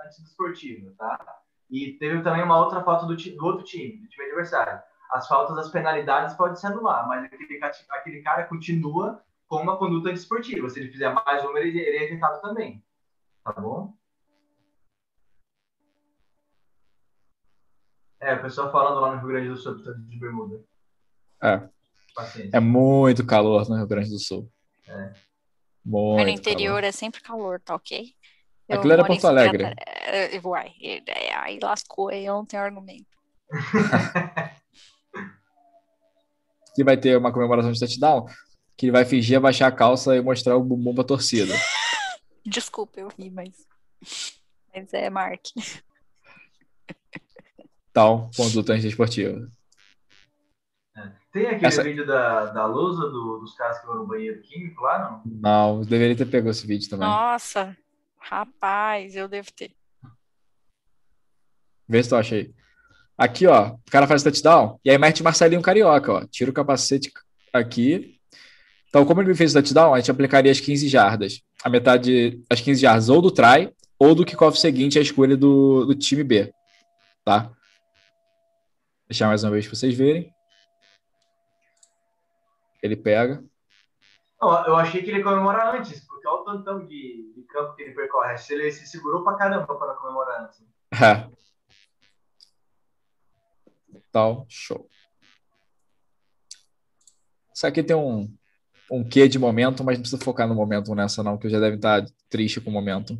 antidesportiva, 0.05 0.93
tá? 0.95 1.41
E 1.72 1.93
teve 1.93 2.22
também 2.22 2.43
uma 2.43 2.60
outra 2.60 2.84
falta 2.84 3.07
do, 3.07 3.15
do 3.15 3.45
outro 3.45 3.65
time, 3.65 3.97
do 3.97 4.07
time 4.07 4.26
adversário. 4.27 4.80
As 5.11 5.27
faltas, 5.27 5.57
as 5.57 5.72
penalidades 5.72 6.35
podem 6.35 6.55
se 6.55 6.68
anular, 6.68 7.07
mas 7.07 7.23
aquele, 7.23 7.60
aquele 7.89 8.22
cara 8.22 8.43
continua 8.43 9.19
com 9.47 9.55
uma 9.57 9.77
conduta 9.77 10.10
antidesportiva. 10.10 10.69
Se 10.69 10.81
ele 10.81 10.91
fizer 10.91 11.11
mais 11.11 11.43
uma, 11.43 11.60
ele, 11.60 11.80
ele 11.80 11.97
é 11.97 11.99
rejeitado 12.01 12.41
também. 12.41 12.84
Tá 13.43 13.53
bom? 13.53 13.91
É, 18.19 18.35
o 18.35 18.41
pessoal 18.43 18.72
falando 18.72 18.99
lá 19.01 19.15
no 19.15 19.18
Rio 19.18 19.30
Grande 19.30 19.49
do 19.49 19.57
Sul, 19.57 19.76
de 19.76 20.19
bermuda. 20.19 20.64
É. 21.44 21.61
Paciência. 22.15 22.56
É 22.56 22.60
muito 22.60 23.26
calor 23.26 23.68
no 23.68 23.76
Rio 23.76 23.88
Grande 23.88 24.10
do 24.10 24.20
Sul. 24.20 24.49
É. 24.88 25.14
Muito 25.84 26.18
Mas 26.18 26.26
no 26.26 26.32
interior 26.32 26.76
calor. 26.76 26.84
é 26.84 26.91
sempre 26.91 27.22
calor, 27.22 27.60
tá 27.60 27.76
ok? 27.76 28.14
Aquilo 28.70 28.94
era 28.94 29.03
Porto 29.03 29.28
Alegre. 29.28 29.64
É, 30.06 30.40
Uai, 30.44 30.74
é, 30.82 31.36
aí 31.36 31.60
lascou, 31.61 32.10
aí 32.10 32.26
eu 32.26 32.34
não 32.36 32.45
tenho 32.45 32.64
argumento. 32.64 33.06
Que 36.76 36.84
vai 36.84 36.98
ter 36.98 37.15
uma 37.15 37.32
comemoração 37.32 37.72
de 37.72 37.80
touchdown, 37.80 38.26
que 38.76 38.88
ele 38.88 38.91
vai 38.91 39.06
fingir 39.06 39.38
abaixar 39.38 39.70
a 39.70 39.72
calça 39.72 40.15
e 40.15 40.22
mostrar 40.22 40.57
o 40.57 40.64
bumbum 40.64 40.95
pra 40.95 41.03
torcida. 41.03 41.53
Desculpa, 42.44 42.99
eu 42.99 43.10
ri, 43.10 43.30
mas. 43.30 43.68
Mas 44.74 44.91
é, 44.91 45.07
Mark. 45.07 45.45
Tal, 47.94 48.32
conduta 48.36 48.74
antidesportiva. 48.74 49.48
Tem 51.34 51.47
aquele 51.47 51.65
Essa- 51.65 51.84
vídeo 51.84 52.05
da, 52.05 52.45
da 52.45 52.65
lousa 52.68 53.10
do- 53.10 53.39
dos 53.39 53.55
caras 53.55 53.80
que 53.80 53.88
vão 53.88 53.95
no 53.95 54.07
banheiro 54.07 54.39
químico 54.41 54.84
lá, 54.84 55.22
não? 55.26 55.31
Não, 55.77 55.81
deveria 55.81 56.15
ter 56.15 56.26
pegado 56.27 56.51
esse 56.51 56.65
vídeo 56.68 56.88
também. 56.89 57.07
Nossa, 57.07 57.76
rapaz, 58.19 59.15
eu 59.15 59.27
devo 59.27 59.51
ter. 59.51 59.72
Vê 61.89 62.03
se 62.03 62.10
tu 62.10 62.15
acha 62.15 62.35
aí. 62.35 62.53
Aqui, 63.18 63.47
ó, 63.47 63.69
o 63.73 63.80
cara 63.91 64.07
faz 64.07 64.22
touchdown 64.23 64.80
e 64.85 64.89
aí 64.91 64.97
mete 64.97 65.23
Marcelinho 65.23 65.61
Carioca, 65.61 66.14
ó. 66.14 66.26
Tira 66.27 66.51
o 66.51 66.53
capacete 66.53 67.11
aqui. 67.51 68.19
Então, 68.89 69.03
como 69.05 69.22
ele 69.22 69.30
me 69.30 69.35
fez 69.35 69.51
o 69.51 69.53
touchdown, 69.55 69.93
a 69.93 69.99
gente 69.99 70.11
aplicaria 70.11 70.51
as 70.51 70.60
15 70.60 70.88
jardas. 70.88 71.41
A 71.64 71.69
metade, 71.69 72.43
as 72.49 72.61
15 72.61 72.81
jardas 72.81 73.10
ou 73.10 73.22
do 73.22 73.31
try 73.31 73.73
ou 73.97 74.14
do 74.14 74.26
kickoff 74.26 74.57
seguinte, 74.60 74.99
a 74.99 75.01
escolha 75.01 75.35
do, 75.35 75.85
do 75.85 75.95
time 75.95 76.23
B. 76.23 76.53
Tá? 77.23 77.43
Vou 77.43 77.55
deixar 79.10 79.27
mais 79.27 79.43
uma 79.43 79.51
vez 79.51 79.65
para 79.68 79.76
vocês 79.76 79.95
verem. 79.95 80.31
Ele 82.84 82.97
pega. 82.97 83.41
Não, 84.41 84.68
eu 84.68 84.76
achei 84.76 85.01
que 85.01 85.10
ele 85.10 85.19
ia 85.19 85.23
comemorar 85.23 85.73
antes, 85.73 86.05
porque 86.05 86.27
olha 86.27 86.41
o 86.41 86.43
tantão 86.43 86.85
de, 86.85 87.34
de 87.34 87.43
campo 87.43 87.76
que 87.76 87.84
ele 87.84 87.93
percorre. 87.93 88.35
Ele 88.49 88.72
se 88.73 88.85
segurou 88.85 89.23
pra 89.23 89.38
caramba 89.38 89.73
para 89.73 89.93
comemorar 89.93 90.43
antes. 90.43 90.61
É. 90.91 91.31
Tal, 94.11 94.45
show. 94.49 94.89
Isso 97.55 97.65
aqui 97.65 97.81
tem 97.81 97.95
um, 97.95 98.30
um 98.91 99.07
quê 99.07 99.30
de 99.30 99.39
momento, 99.39 99.81
mas 99.84 99.97
não 99.97 100.01
precisa 100.01 100.22
focar 100.22 100.47
no 100.47 100.53
momento 100.53 100.93
nessa, 100.93 101.23
não, 101.23 101.38
que 101.38 101.49
já 101.49 101.60
deve 101.60 101.77
estar 101.77 102.05
triste 102.30 102.60
com 102.60 102.69
o 102.69 102.73
momento. 102.73 103.18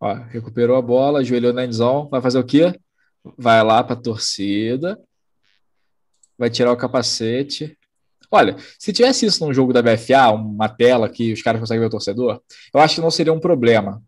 Ó, 0.00 0.14
recuperou 0.14 0.76
a 0.76 0.82
bola, 0.82 1.18
ajoelhou 1.18 1.52
na 1.52 1.64
endzone, 1.64 2.08
vai 2.08 2.22
fazer 2.22 2.38
o 2.38 2.46
quê? 2.46 2.80
Vai 3.36 3.62
lá 3.62 3.84
para 3.84 3.94
a 3.94 4.00
torcida, 4.00 4.98
vai 6.38 6.48
tirar 6.48 6.72
o 6.72 6.76
capacete. 6.76 7.76
Olha, 8.30 8.56
se 8.78 8.92
tivesse 8.92 9.26
isso 9.26 9.44
num 9.44 9.52
jogo 9.52 9.72
da 9.72 9.82
BFA, 9.82 10.30
uma 10.30 10.68
tela 10.68 11.08
que 11.08 11.32
os 11.32 11.42
caras 11.42 11.60
conseguem 11.60 11.80
ver 11.80 11.86
o 11.86 11.90
torcedor, 11.90 12.40
eu 12.72 12.80
acho 12.80 12.96
que 12.96 13.00
não 13.00 13.10
seria 13.10 13.32
um 13.32 13.40
problema 13.40 14.02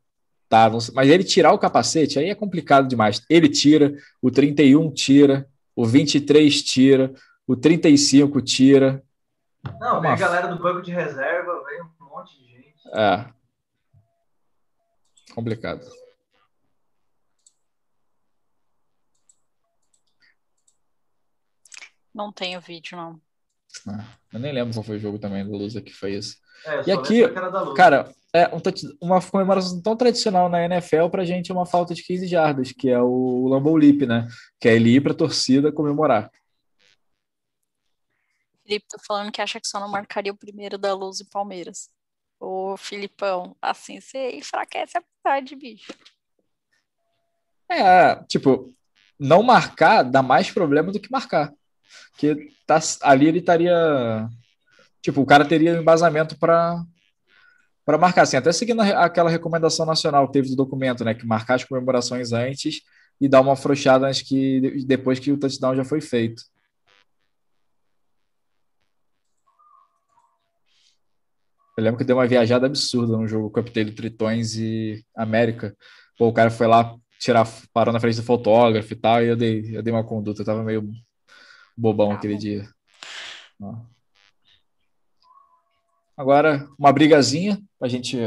tá? 0.51 0.69
Mas 0.93 1.09
ele 1.09 1.23
tirar 1.23 1.53
o 1.53 1.59
capacete 1.59 2.19
aí 2.19 2.29
é 2.29 2.35
complicado 2.35 2.89
demais. 2.89 3.25
Ele 3.31 3.49
tira, 3.49 3.95
o 4.21 4.31
31 4.31 4.93
tira, 4.93 5.49
o 5.77 5.87
23 5.87 6.63
tira, 6.63 7.15
o 7.47 7.57
35 7.57 8.43
tira. 8.43 9.03
Não, 9.79 10.01
vem 10.01 10.11
a 10.11 10.17
galera 10.17 10.49
do 10.49 10.61
banco 10.61 10.83
de 10.83 10.91
reserva, 10.91 11.65
vem 11.65 11.83
um 11.83 12.11
monte 12.11 12.37
de 12.37 12.51
gente. 12.51 12.75
É. 12.93 13.25
Complicado. 15.33 15.87
Não 22.21 22.31
tenho 22.31 22.61
vídeo, 22.61 22.99
não. 22.99 23.19
Ah, 23.89 24.05
eu 24.31 24.39
nem 24.39 24.53
lembro 24.53 24.75
qual 24.75 24.85
foi 24.85 24.97
o 24.97 25.01
jogo 25.01 25.19
também 25.19 25.43
do 25.43 25.53
Lusa 25.57 25.81
que 25.81 25.91
foi 25.91 26.13
esse. 26.13 26.37
É, 26.67 26.83
E 26.89 26.93
aqui, 26.93 27.27
cara, 27.75 28.13
é 28.35 28.55
um 28.55 28.61
touch- 28.61 28.95
uma 29.01 29.23
comemoração 29.23 29.81
tão 29.81 29.97
tradicional 29.97 30.51
na 30.51 30.63
NFL 30.67 31.09
pra 31.11 31.25
gente 31.25 31.51
é 31.51 31.55
uma 31.55 31.65
falta 31.65 31.95
de 31.95 32.03
15 32.03 32.27
jardas, 32.27 32.73
que 32.73 32.91
é 32.91 33.01
o 33.01 33.49
Lambeau 33.49 33.75
Leap, 33.75 34.03
né? 34.03 34.29
Que 34.61 34.69
é 34.69 34.75
ele 34.77 34.91
ir 34.97 35.01
pra 35.03 35.15
torcida 35.15 35.73
comemorar. 35.73 36.31
Felipe 38.67 38.87
tá 38.87 38.99
falando 39.07 39.33
que 39.33 39.41
acha 39.41 39.59
que 39.59 39.67
só 39.67 39.81
não 39.81 39.89
marcaria 39.89 40.31
o 40.31 40.37
primeiro 40.37 40.77
da 40.77 40.93
Luz 40.95 41.21
e 41.21 41.25
Palmeiras. 41.25 41.89
Ô, 42.39 42.77
Filipão, 42.77 43.57
assim 43.63 43.99
você 43.99 44.37
enfraquece 44.37 44.99
a 44.99 45.03
amizade, 45.25 45.57
bicho. 45.57 45.95
É, 47.71 48.17
tipo, 48.25 48.75
não 49.19 49.43
marcar 49.43 50.03
dá 50.03 50.23
mais 50.23 50.51
problema 50.51 50.93
do 50.93 51.01
que 51.01 51.11
marcar. 51.11 51.53
Porque 52.13 52.49
tá, 52.67 52.79
ali 53.03 53.27
ele 53.29 53.39
estaria. 53.39 54.29
Tipo, 55.03 55.23
o 55.23 55.27
cara 55.27 55.45
teria 55.45 55.77
embasamento 55.77 56.39
para 56.39 56.85
para 57.85 57.99
marcar, 57.99 58.23
assim, 58.23 58.37
até 58.37 58.53
seguindo 58.53 58.81
aquela 58.83 59.29
recomendação 59.31 59.85
nacional 59.85 60.27
que 60.27 60.35
teve 60.35 60.51
do 60.51 60.57
documento, 60.57 61.05
né? 61.05 61.15
Que 61.15 61.27
marcar 61.27 61.57
as 61.57 61.65
comemorações 61.65 62.33
antes 62.33 62.83
e 63.21 63.29
dar 63.29 63.41
uma 63.41 63.55
afrouxada 63.55 64.07
antes 64.07 64.23
que 64.23 64.85
depois 64.87 65.19
que 65.19 65.33
o 65.33 65.39
touchdown 65.39 65.75
já 65.75 65.85
foi 65.85 66.01
feito. 66.01 66.43
Eu 71.77 71.85
lembro 71.85 71.99
que 71.99 72.05
deu 72.05 72.17
uma 72.17 72.27
viajada 72.27 72.67
absurda 72.67 73.17
no 73.17 73.27
jogo 73.27 73.51
Capitão 73.51 73.85
Tritões 73.93 74.55
e 74.57 75.05
América. 75.17 75.75
Pô, 76.19 76.29
o 76.29 76.33
cara 76.33 76.51
foi 76.51 76.67
lá 76.67 76.95
tirar, 77.19 77.47
parou 77.73 77.93
na 77.93 78.01
frente 78.01 78.17
do 78.17 78.23
fotógrafo 78.23 78.93
e 78.93 78.97
tal, 78.97 79.23
e 79.23 79.29
eu 79.29 79.37
dei, 79.37 79.77
eu 79.77 79.83
dei 79.83 79.93
uma 79.93 80.05
conduta, 80.05 80.43
eu 80.43 80.47
tava 80.47 80.63
meio 80.63 80.91
bobão 81.81 82.13
aquele 82.13 82.37
dia. 82.37 82.69
Agora, 86.17 86.69
uma 86.79 86.93
brigazinha 86.93 87.59
pra 87.79 87.89
gente 87.89 88.19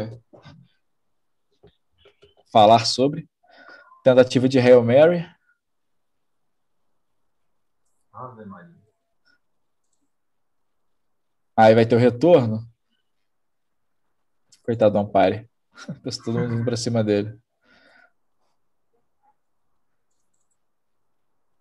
falar 2.52 2.86
sobre. 2.86 3.30
Tentativa 4.04 4.50
de 4.50 4.60
Hail 4.60 4.84
Mary. 4.84 5.26
Ave 8.12 8.46
Maria. 8.46 8.84
Aí 11.56 11.76
vai 11.76 11.86
ter 11.86 11.96
o 11.96 12.00
retorno. 12.00 12.68
Coitado 14.64 14.94
do 14.94 15.00
Ampare. 15.00 15.50
Pensa 16.04 16.22
todo 16.26 16.40
mundo 16.40 16.56
indo 16.56 16.66
pra 16.66 16.76
cima 16.76 17.04
dele. 17.04 17.40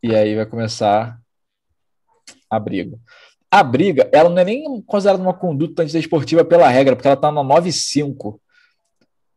E 0.02 0.16
aí 0.16 0.34
vai 0.34 0.46
começar 0.46 1.21
a 2.52 2.58
briga. 2.58 2.98
A 3.50 3.62
briga, 3.62 4.08
ela 4.12 4.28
não 4.28 4.38
é 4.38 4.44
nem 4.44 4.82
considerada 4.82 5.22
uma 5.22 5.32
conduta 5.32 5.82
antidesportiva 5.82 6.44
pela 6.44 6.68
regra, 6.68 6.94
porque 6.94 7.08
ela 7.08 7.16
tá 7.16 7.32
na 7.32 7.42
9.5. 7.42 8.38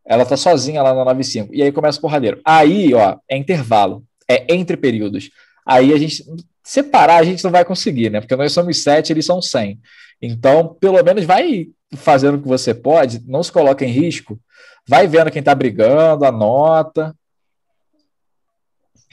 Ela 0.05 0.25
tá 0.25 0.35
sozinha 0.35 0.83
lá 0.83 0.93
na 0.93 1.13
9.5. 1.13 1.49
E 1.51 1.63
aí 1.63 1.71
começa 1.71 1.97
o 1.97 2.01
porradeiro. 2.01 2.41
Aí, 2.45 2.93
ó, 2.93 3.17
é 3.29 3.37
intervalo. 3.37 4.03
É 4.29 4.53
entre 4.53 4.75
períodos. 4.75 5.29
Aí 5.65 5.93
a 5.93 5.97
gente. 5.97 6.23
Separar 6.63 7.17
a 7.17 7.23
gente 7.23 7.43
não 7.43 7.51
vai 7.51 7.63
conseguir, 7.63 8.09
né? 8.09 8.19
Porque 8.19 8.35
nós 8.35 8.51
somos 8.51 8.81
7, 8.81 9.13
eles 9.13 9.25
são 9.25 9.39
100. 9.41 9.79
Então, 10.21 10.73
pelo 10.79 11.01
menos 11.03 11.23
vai 11.23 11.67
fazendo 11.95 12.37
o 12.37 12.41
que 12.41 12.47
você 12.47 12.73
pode, 12.73 13.21
não 13.27 13.43
se 13.43 13.51
coloca 13.51 13.85
em 13.85 13.91
risco, 13.91 14.39
vai 14.87 15.07
vendo 15.07 15.29
quem 15.29 15.43
tá 15.43 15.53
brigando, 15.53 16.25
anota. 16.25 17.15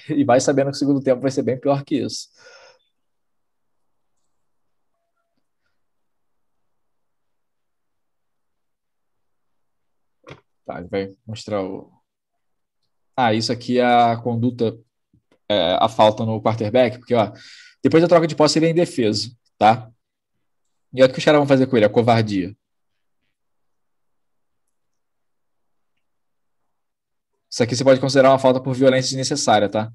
E 0.08 0.24
vai 0.24 0.40
sabendo 0.40 0.70
que 0.70 0.76
o 0.76 0.78
segundo 0.78 1.02
tempo 1.02 1.20
vai 1.20 1.30
ser 1.30 1.42
bem 1.42 1.60
pior 1.60 1.84
que 1.84 1.96
isso. 1.96 2.28
Tá, 10.64 10.78
ele 10.78 10.88
vai 10.88 11.14
mostrar 11.26 11.62
o. 11.62 11.92
Ah, 13.16 13.34
isso 13.34 13.52
aqui 13.52 13.78
é 13.78 13.84
a 13.84 14.16
conduta, 14.16 14.78
é, 15.48 15.76
a 15.80 15.88
falta 15.88 16.24
no 16.24 16.40
quarterback, 16.42 16.98
porque, 16.98 17.14
ó, 17.14 17.32
depois 17.82 18.02
da 18.02 18.08
troca 18.08 18.26
de 18.26 18.34
posse 18.36 18.58
ele 18.58 18.66
é 18.66 18.70
indefeso, 18.70 19.36
tá? 19.58 19.90
E 20.94 21.02
olha 21.02 21.10
o 21.10 21.12
que 21.12 21.18
os 21.18 21.24
caras 21.24 21.38
vão 21.38 21.46
fazer 21.48 21.66
com 21.66 21.76
ele, 21.76 21.86
a 21.86 21.90
covardia. 21.90 22.56
Isso 27.50 27.62
aqui 27.62 27.76
você 27.76 27.84
pode 27.84 28.00
considerar 28.00 28.30
uma 28.30 28.38
falta 28.38 28.60
por 28.62 28.74
violência 28.74 29.10
desnecessária, 29.10 29.68
tá? 29.68 29.92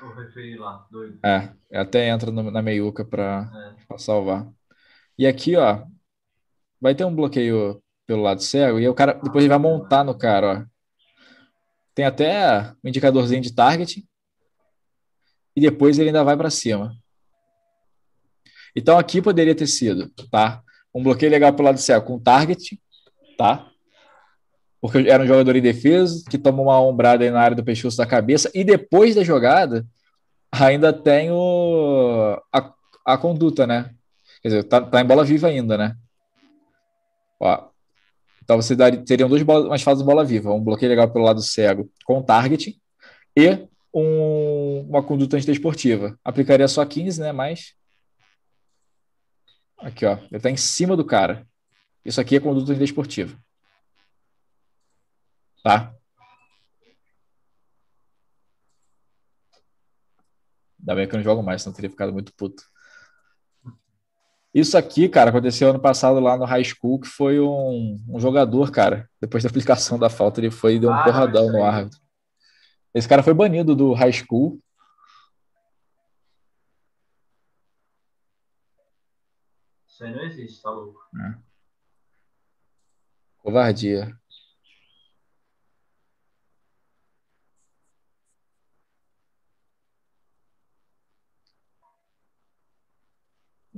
Vou 0.00 0.12
referir 0.14 0.56
lá, 0.58 0.86
doido. 0.90 1.20
É, 1.24 1.52
até 1.78 2.08
entra 2.08 2.30
no- 2.32 2.50
na 2.50 2.60
meiuca 2.62 3.04
para 3.04 3.76
É. 3.88 3.98
salvar. 3.98 4.50
E 5.16 5.26
aqui, 5.26 5.54
ó, 5.56 5.86
vai 6.82 6.96
ter 6.96 7.04
um 7.04 7.14
bloqueio 7.14 7.80
pelo 8.04 8.22
lado 8.22 8.42
cego 8.42 8.80
e 8.80 8.88
o 8.88 8.94
cara 8.94 9.12
depois 9.12 9.44
ele 9.44 9.48
vai 9.48 9.58
montar 9.58 10.02
no 10.02 10.18
cara, 10.18 10.66
ó. 10.66 10.72
Tem 11.94 12.04
até 12.04 12.72
um 12.82 12.88
indicadorzinho 12.88 13.40
de 13.40 13.54
target 13.54 14.04
e 15.54 15.60
depois 15.60 15.98
ele 15.98 16.08
ainda 16.08 16.24
vai 16.24 16.36
para 16.36 16.50
cima. 16.50 16.96
Então 18.74 18.98
aqui 18.98 19.22
poderia 19.22 19.54
ter 19.54 19.68
sido, 19.68 20.10
tá? 20.30 20.60
Um 20.92 21.02
bloqueio 21.02 21.30
legal 21.30 21.52
pelo 21.52 21.66
lado 21.66 21.78
cego 21.78 22.04
com 22.04 22.18
target, 22.18 22.80
tá? 23.38 23.70
Porque 24.80 24.98
era 25.08 25.22
um 25.22 25.26
jogador 25.26 25.54
indefeso 25.54 26.24
que 26.24 26.36
toma 26.36 26.62
uma 26.62 26.80
ombrada 26.80 27.30
na 27.30 27.40
área 27.40 27.56
do 27.56 27.62
pescoço 27.62 27.96
da 27.96 28.06
cabeça 28.06 28.50
e 28.52 28.64
depois 28.64 29.14
da 29.14 29.22
jogada 29.22 29.86
ainda 30.50 30.92
tem 30.92 31.30
o, 31.30 32.36
a, 32.52 32.74
a 33.06 33.16
conduta, 33.18 33.66
né? 33.66 33.94
Quer 34.42 34.48
dizer, 34.48 34.64
tá, 34.64 34.80
tá 34.80 35.00
em 35.00 35.06
bola 35.06 35.24
viva 35.24 35.46
ainda, 35.46 35.78
né? 35.78 35.96
Ó, 37.42 37.68
então 38.42 38.56
você 38.56 38.76
daria, 38.76 39.04
teriam 39.04 39.28
duas 39.28 39.42
bolas, 39.42 39.66
umas 39.66 39.82
fases 39.82 40.02
de 40.02 40.06
bola 40.06 40.24
viva, 40.24 40.52
um 40.52 40.62
bloqueio 40.62 40.90
legal 40.90 41.10
pelo 41.12 41.24
lado 41.24 41.42
cego 41.42 41.90
com 42.04 42.22
target 42.22 42.80
e 43.36 43.68
um- 43.92 44.86
uma 44.88 45.02
conduta 45.02 45.36
antidesportiva. 45.36 46.18
Aplicaria 46.24 46.68
só 46.68 46.84
15, 46.86 47.20
né? 47.20 47.32
Mas 47.32 47.74
aqui, 49.78 50.06
ó, 50.06 50.18
ele 50.30 50.40
tá 50.40 50.50
em 50.50 50.56
cima 50.56 50.96
do 50.96 51.04
cara. 51.04 51.46
Isso 52.04 52.20
aqui 52.20 52.36
é 52.36 52.40
conduta 52.40 52.70
antidesportiva. 52.72 53.36
Tá? 55.64 55.94
Ainda 60.80 60.94
bem 60.96 61.08
que 61.08 61.14
eu 61.14 61.18
não 61.18 61.24
jogo 61.24 61.42
mais, 61.42 61.62
senão 61.62 61.74
teria 61.74 61.90
ficado 61.90 62.12
muito 62.12 62.32
puto. 62.34 62.64
Isso 64.54 64.76
aqui, 64.76 65.08
cara, 65.08 65.30
aconteceu 65.30 65.70
ano 65.70 65.80
passado 65.80 66.20
lá 66.20 66.36
no 66.36 66.44
high 66.44 66.62
school, 66.62 67.00
que 67.00 67.08
foi 67.08 67.40
um, 67.40 67.96
um 68.06 68.20
jogador, 68.20 68.70
cara, 68.70 69.08
depois 69.18 69.42
da 69.42 69.48
aplicação 69.48 69.98
da 69.98 70.10
falta, 70.10 70.40
ele 70.40 70.50
foi 70.50 70.74
e 70.74 70.78
deu 70.78 70.90
um 70.90 70.94
Ah, 70.94 71.04
porradão 71.04 71.50
no 71.50 71.64
árbitro. 71.64 71.98
Esse 72.94 73.08
cara 73.08 73.22
foi 73.22 73.32
banido 73.32 73.74
do 73.74 73.94
high 73.94 74.12
school. 74.12 74.60
Isso 79.88 80.04
aí 80.04 80.14
não 80.14 80.22
existe, 80.22 80.60
tá 80.60 80.70
louco. 80.70 81.00
Covardia. 83.38 84.21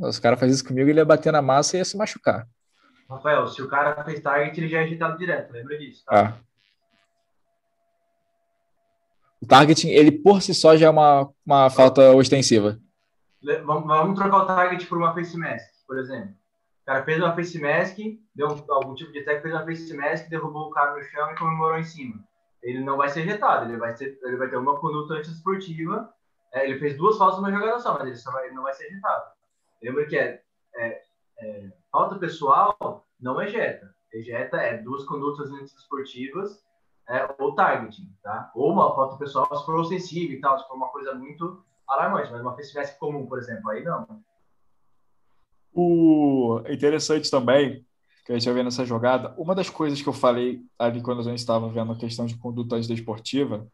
Os 0.09 0.19
caras 0.19 0.39
fazem 0.39 0.55
isso 0.55 0.65
comigo, 0.67 0.89
ele 0.89 0.99
ia 1.01 1.05
bater 1.05 1.33
na 1.33 1.43
massa 1.43 1.77
e 1.77 1.79
ia 1.81 1.85
se 1.85 1.97
machucar. 1.97 2.47
Rafael, 3.09 3.47
se 3.49 3.61
o 3.63 3.69
cara 3.69 4.03
fez 4.05 4.21
target, 4.21 4.59
ele 4.59 4.69
já 4.69 4.79
é 4.79 4.85
agitado 4.85 5.19
direto, 5.19 5.53
lembra 5.53 5.77
disso, 5.79 6.03
tá? 6.05 6.39
Ah. 6.39 6.39
O 9.43 9.47
targeting, 9.47 9.89
ele 9.91 10.11
por 10.11 10.41
si 10.41 10.55
só 10.55 10.77
já 10.77 10.87
é 10.87 10.91
uma, 10.91 11.29
uma 11.45 11.69
falta 11.71 12.13
ostensiva. 12.13 12.79
Vamos, 13.67 13.87
vamos 13.87 14.19
trocar 14.19 14.39
o 14.39 14.47
target 14.47 14.87
por 14.87 14.97
uma 14.97 15.13
face 15.13 15.37
mask, 15.37 15.69
por 15.87 15.99
exemplo. 15.99 16.31
O 16.31 16.87
cara 16.87 17.05
fez 17.05 17.19
uma 17.19 17.35
face 17.35 17.59
mask, 17.61 17.97
deu 18.35 18.49
um- 18.49 18.65
algum 18.73 18.95
tipo 18.95 19.13
de 19.13 19.19
attack, 19.21 19.43
fez 19.43 19.55
uma 19.55 19.65
face 19.67 19.95
mask, 19.95 20.29
derrubou 20.29 20.69
o 20.69 20.71
cara 20.71 20.97
no 20.97 21.03
chão 21.03 21.31
e 21.31 21.37
comemorou 21.37 21.79
em 21.79 21.85
cima. 21.85 22.15
Ele 22.63 22.81
não 22.81 22.97
vai 22.97 23.11
ser 23.11 23.21
ejetado, 23.21 23.69
ele 23.71 23.77
vai, 23.77 23.95
ser, 23.95 24.19
ele 24.23 24.37
vai 24.37 24.49
ter 24.49 24.57
uma 24.57 24.79
conduta 24.81 25.15
antiesportiva. 25.15 26.09
É, 26.55 26.65
ele 26.65 26.79
fez 26.79 26.97
duas 26.97 27.19
faltas 27.19 27.37
numa 27.37 27.51
jogada 27.51 27.79
só, 27.81 27.99
mas 27.99 28.07
ele, 28.09 28.33
vai- 28.33 28.47
ele 28.47 28.55
não 28.55 28.63
vai 28.63 28.73
ser 28.73 28.87
ejetado. 28.87 29.25
Lembra 29.85 30.07
que 30.07 30.17
é, 30.17 30.43
é- 30.77 31.03
é, 31.41 31.73
falta 31.93 32.19
pessoal 32.19 33.07
não 33.21 33.41
ejeta. 33.43 33.95
Ejeta 34.11 34.57
é 34.57 34.79
duas 34.79 35.05
condutas 35.05 35.51
antiesportivas 35.51 36.65
é, 37.07 37.35
ou 37.39 37.55
targeting, 37.55 38.11
tá? 38.23 38.51
Ou 38.55 38.73
uma 38.73 38.95
falta 38.95 39.19
pessoal 39.19 39.47
se 39.55 39.67
for 39.67 39.79
ofensiva 39.79 40.33
e 40.33 40.41
tal, 40.41 40.59
se 40.59 40.67
for 40.67 40.75
uma 40.75 40.89
coisa 40.89 41.15
muito 41.15 41.63
alarmante, 41.87 42.33
mas 42.33 42.41
uma 42.41 42.57
mask 42.57 42.99
comum, 42.99 43.27
por 43.27 43.39
exemplo, 43.39 43.69
aí 43.71 43.85
não. 43.85 44.25
O 45.71 46.63
interessante 46.67 47.31
também, 47.31 47.85
que 48.25 48.33
a 48.33 48.39
gente 48.39 48.47
vai 48.47 48.55
ver 48.55 48.65
nessa 48.65 48.87
jogada, 48.87 49.35
uma 49.37 49.55
das 49.55 49.69
coisas 49.69 50.01
que 50.01 50.09
eu 50.09 50.15
falei 50.15 50.63
ali 50.79 51.03
quando 51.03 51.21
a 51.21 51.25
gente 51.25 51.41
estava 51.41 51.69
vendo 51.69 51.93
a 51.93 51.99
questão 51.99 52.25
de 52.25 52.39
conduta 52.39 52.81
desportiva 52.81 53.69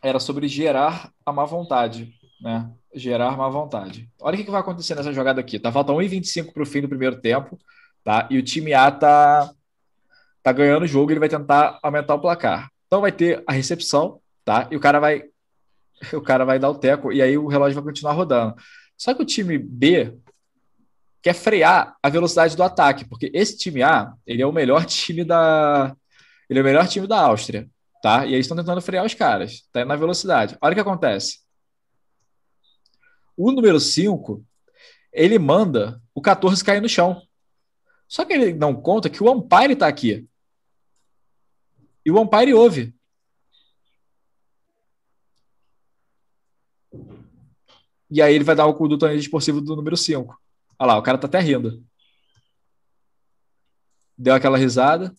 era 0.00 0.20
sobre 0.20 0.46
gerar 0.46 1.12
a 1.24 1.32
má 1.32 1.44
vontade, 1.44 2.14
né? 2.40 2.70
Gerar 2.94 3.36
má 3.36 3.48
vontade. 3.48 4.08
Olha 4.20 4.34
o 4.34 4.38
que, 4.38 4.44
que 4.44 4.50
vai 4.50 4.60
acontecer 4.60 4.94
nessa 4.94 5.12
jogada 5.12 5.40
aqui. 5.40 5.58
Tá 5.58 5.70
faltando 5.70 5.98
1,25 6.00 6.52
para 6.52 6.62
o 6.62 6.66
fim 6.66 6.80
do 6.80 6.88
primeiro 6.88 7.20
tempo, 7.20 7.58
tá? 8.04 8.26
E 8.30 8.38
o 8.38 8.42
time 8.42 8.72
A 8.72 8.90
tá, 8.90 9.50
tá 10.42 10.52
ganhando 10.52 10.84
o 10.84 10.88
jogo, 10.88 11.10
ele 11.10 11.20
vai 11.20 11.28
tentar 11.28 11.78
aumentar 11.82 12.14
o 12.14 12.20
placar. 12.20 12.70
Então 12.86 13.00
vai 13.00 13.12
ter 13.12 13.42
a 13.46 13.52
recepção, 13.52 14.20
tá? 14.44 14.68
E 14.70 14.76
o 14.76 14.80
cara 14.80 15.00
vai 15.00 15.24
o 16.12 16.20
cara 16.20 16.44
vai 16.44 16.58
dar 16.58 16.68
o 16.68 16.74
teco 16.74 17.10
e 17.10 17.22
aí 17.22 17.38
o 17.38 17.46
relógio 17.46 17.74
vai 17.74 17.84
continuar 17.84 18.12
rodando. 18.12 18.54
Só 18.96 19.14
que 19.14 19.22
o 19.22 19.26
time 19.26 19.58
B 19.58 20.14
quer 21.22 21.34
frear 21.34 21.96
a 22.02 22.08
velocidade 22.08 22.54
do 22.54 22.62
ataque, 22.62 23.04
porque 23.04 23.30
esse 23.34 23.56
time 23.56 23.82
A, 23.82 24.12
ele 24.26 24.42
é 24.42 24.46
o 24.46 24.52
melhor 24.52 24.84
time 24.86 25.24
da 25.24 25.94
ele 26.48 26.60
é 26.60 26.62
o 26.62 26.64
melhor 26.64 26.86
time 26.86 27.06
da 27.06 27.20
Áustria, 27.20 27.68
tá? 28.02 28.24
E 28.24 28.34
eles 28.34 28.46
estão 28.46 28.56
tentando 28.56 28.80
frear 28.80 29.04
os 29.04 29.14
caras, 29.14 29.62
tá 29.72 29.80
indo 29.80 29.88
na 29.88 29.96
velocidade. 29.96 30.56
Olha 30.60 30.72
o 30.72 30.74
que 30.74 30.80
acontece. 30.80 31.45
O 33.36 33.52
número 33.52 33.78
5, 33.78 34.44
ele 35.12 35.38
manda 35.38 36.00
o 36.14 36.22
14 36.22 36.64
cair 36.64 36.80
no 36.80 36.88
chão. 36.88 37.22
Só 38.08 38.24
que 38.24 38.32
ele 38.32 38.54
não 38.54 38.74
conta 38.80 39.10
que 39.10 39.22
o 39.22 39.30
umpire 39.30 39.72
está 39.72 39.86
aqui. 39.86 40.26
E 42.04 42.10
o 42.10 42.20
umpire 42.20 42.54
ouve. 42.54 42.94
E 48.08 48.22
aí 48.22 48.34
ele 48.34 48.44
vai 48.44 48.54
dar 48.54 48.66
o 48.66 48.74
conduto 48.74 49.06
esportivo 49.08 49.60
do 49.60 49.74
número 49.74 49.96
5. 49.96 50.40
Olha 50.78 50.92
lá, 50.92 50.98
o 50.98 51.02
cara 51.02 51.18
tá 51.18 51.26
até 51.26 51.40
rindo. 51.40 51.84
Deu 54.16 54.34
aquela 54.34 54.56
risada. 54.56 55.14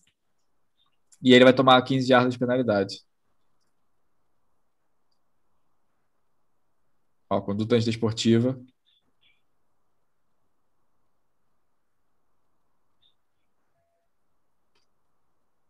E 1.22 1.34
ele 1.34 1.44
vai 1.44 1.52
tomar 1.52 1.82
15 1.82 2.10
yardas 2.10 2.32
de 2.32 2.38
penalidade. 2.38 3.04
Ó, 7.30 7.40
conduta 7.42 7.76
antidesportiva. 7.76 8.58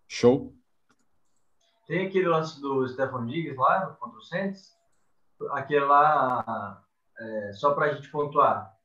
Show. 0.06 0.54
Tem 1.86 2.06
aquele 2.06 2.28
lance 2.28 2.60
do 2.60 2.86
Stefan 2.86 3.26
Diggs 3.26 3.56
lá 3.56 3.86
contra 3.98 4.18
o 4.18 4.22
Saints. 4.22 4.76
Aquele 5.50 5.84
lá, 5.84 6.84
é, 7.18 7.52
só 7.52 7.74
para 7.74 7.86
a 7.86 7.94
gente 7.94 8.10
pontuar, 8.10 8.76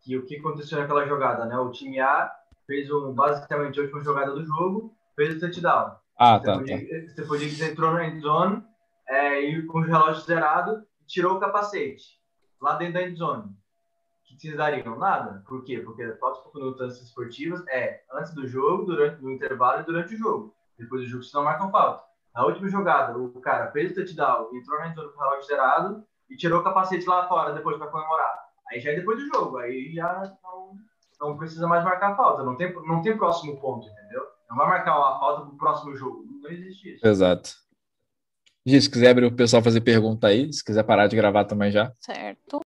que 0.00 0.16
o 0.16 0.24
que 0.24 0.36
aconteceu 0.36 0.78
naquela 0.78 1.06
jogada, 1.06 1.46
né? 1.46 1.56
O 1.58 1.70
time 1.70 2.00
A 2.00 2.30
fez 2.66 2.90
um, 2.90 3.12
basicamente 3.12 3.78
a 3.78 3.82
última 3.82 4.02
jogada 4.02 4.32
do 4.32 4.44
jogo, 4.44 4.94
fez 5.16 5.36
o 5.36 5.40
touchdown. 5.40 5.96
Ah, 6.16 6.38
tá. 6.38 6.54
Stefan, 6.54 7.28
tá. 7.28 7.36
Diggs 7.36 7.64
entrou 7.64 7.92
na 7.92 8.06
endzone 8.06 8.64
é, 9.08 9.40
e 9.40 9.66
com 9.66 9.78
o 9.78 9.82
relógio 9.82 10.22
zerado 10.22 10.84
tirou 11.06 11.36
o 11.36 11.40
capacete 11.40 12.19
lá 12.60 12.76
dentro 12.76 12.94
da 12.94 13.02
endzone. 13.02 13.56
Que 14.24 14.38
vocês 14.38 14.56
dariam? 14.56 14.96
Nada. 14.96 15.42
Por 15.48 15.64
quê? 15.64 15.80
Porque 15.80 16.12
falta 16.14 16.42
de 16.46 16.52
condutas 16.52 17.00
esportivas 17.02 17.66
é 17.68 18.02
antes 18.12 18.32
do 18.32 18.46
jogo, 18.46 18.84
durante 18.84 19.24
o 19.24 19.30
intervalo 19.30 19.80
e 19.80 19.84
durante 19.84 20.14
o 20.14 20.18
jogo. 20.18 20.54
Depois 20.78 21.02
do 21.02 21.08
jogo, 21.08 21.22
se 21.22 21.34
não 21.34 21.44
marcam 21.44 21.70
falta. 21.70 22.04
Na 22.34 22.44
última 22.44 22.68
jogada, 22.68 23.18
o 23.18 23.40
cara 23.40 23.70
fez 23.72 23.90
o 23.90 23.94
touchdown, 23.96 24.50
entrou 24.54 24.78
na 24.78 24.88
endzone 24.88 25.12
com 25.12 25.18
o 25.18 25.20
relógio 25.20 25.46
zerado 25.46 26.04
e 26.28 26.36
tirou 26.36 26.60
o 26.60 26.64
capacete 26.64 27.06
lá 27.06 27.26
fora 27.26 27.52
depois 27.52 27.76
para 27.76 27.88
comemorar. 27.88 28.38
Aí 28.70 28.78
já 28.78 28.92
é 28.92 28.96
depois 28.96 29.18
do 29.18 29.26
jogo, 29.26 29.58
aí 29.58 29.92
já 29.92 30.32
não, 30.44 30.76
não 31.20 31.36
precisa 31.36 31.66
mais 31.66 31.84
marcar 31.84 32.16
falta. 32.16 32.44
Não 32.44 32.56
tem, 32.56 32.72
não 32.86 33.02
tem 33.02 33.18
próximo 33.18 33.60
ponto, 33.60 33.88
entendeu? 33.88 34.24
Não 34.48 34.56
vai 34.56 34.68
marcar 34.68 34.92
a 34.92 35.18
falta 35.18 35.46
pro 35.46 35.56
próximo 35.56 35.96
jogo. 35.96 36.24
Não 36.40 36.50
existe 36.50 36.94
isso. 36.94 37.06
Exato. 37.06 37.50
Gente, 38.66 38.82
se 38.82 38.90
quiser 38.90 39.10
abrir 39.10 39.26
o 39.26 39.34
pessoal 39.34 39.62
fazer 39.62 39.80
pergunta 39.80 40.26
aí, 40.26 40.52
se 40.52 40.62
quiser 40.64 40.82
parar 40.84 41.06
de 41.06 41.16
gravar 41.16 41.44
também 41.44 41.70
já. 41.70 41.92
Certo. 41.98 42.58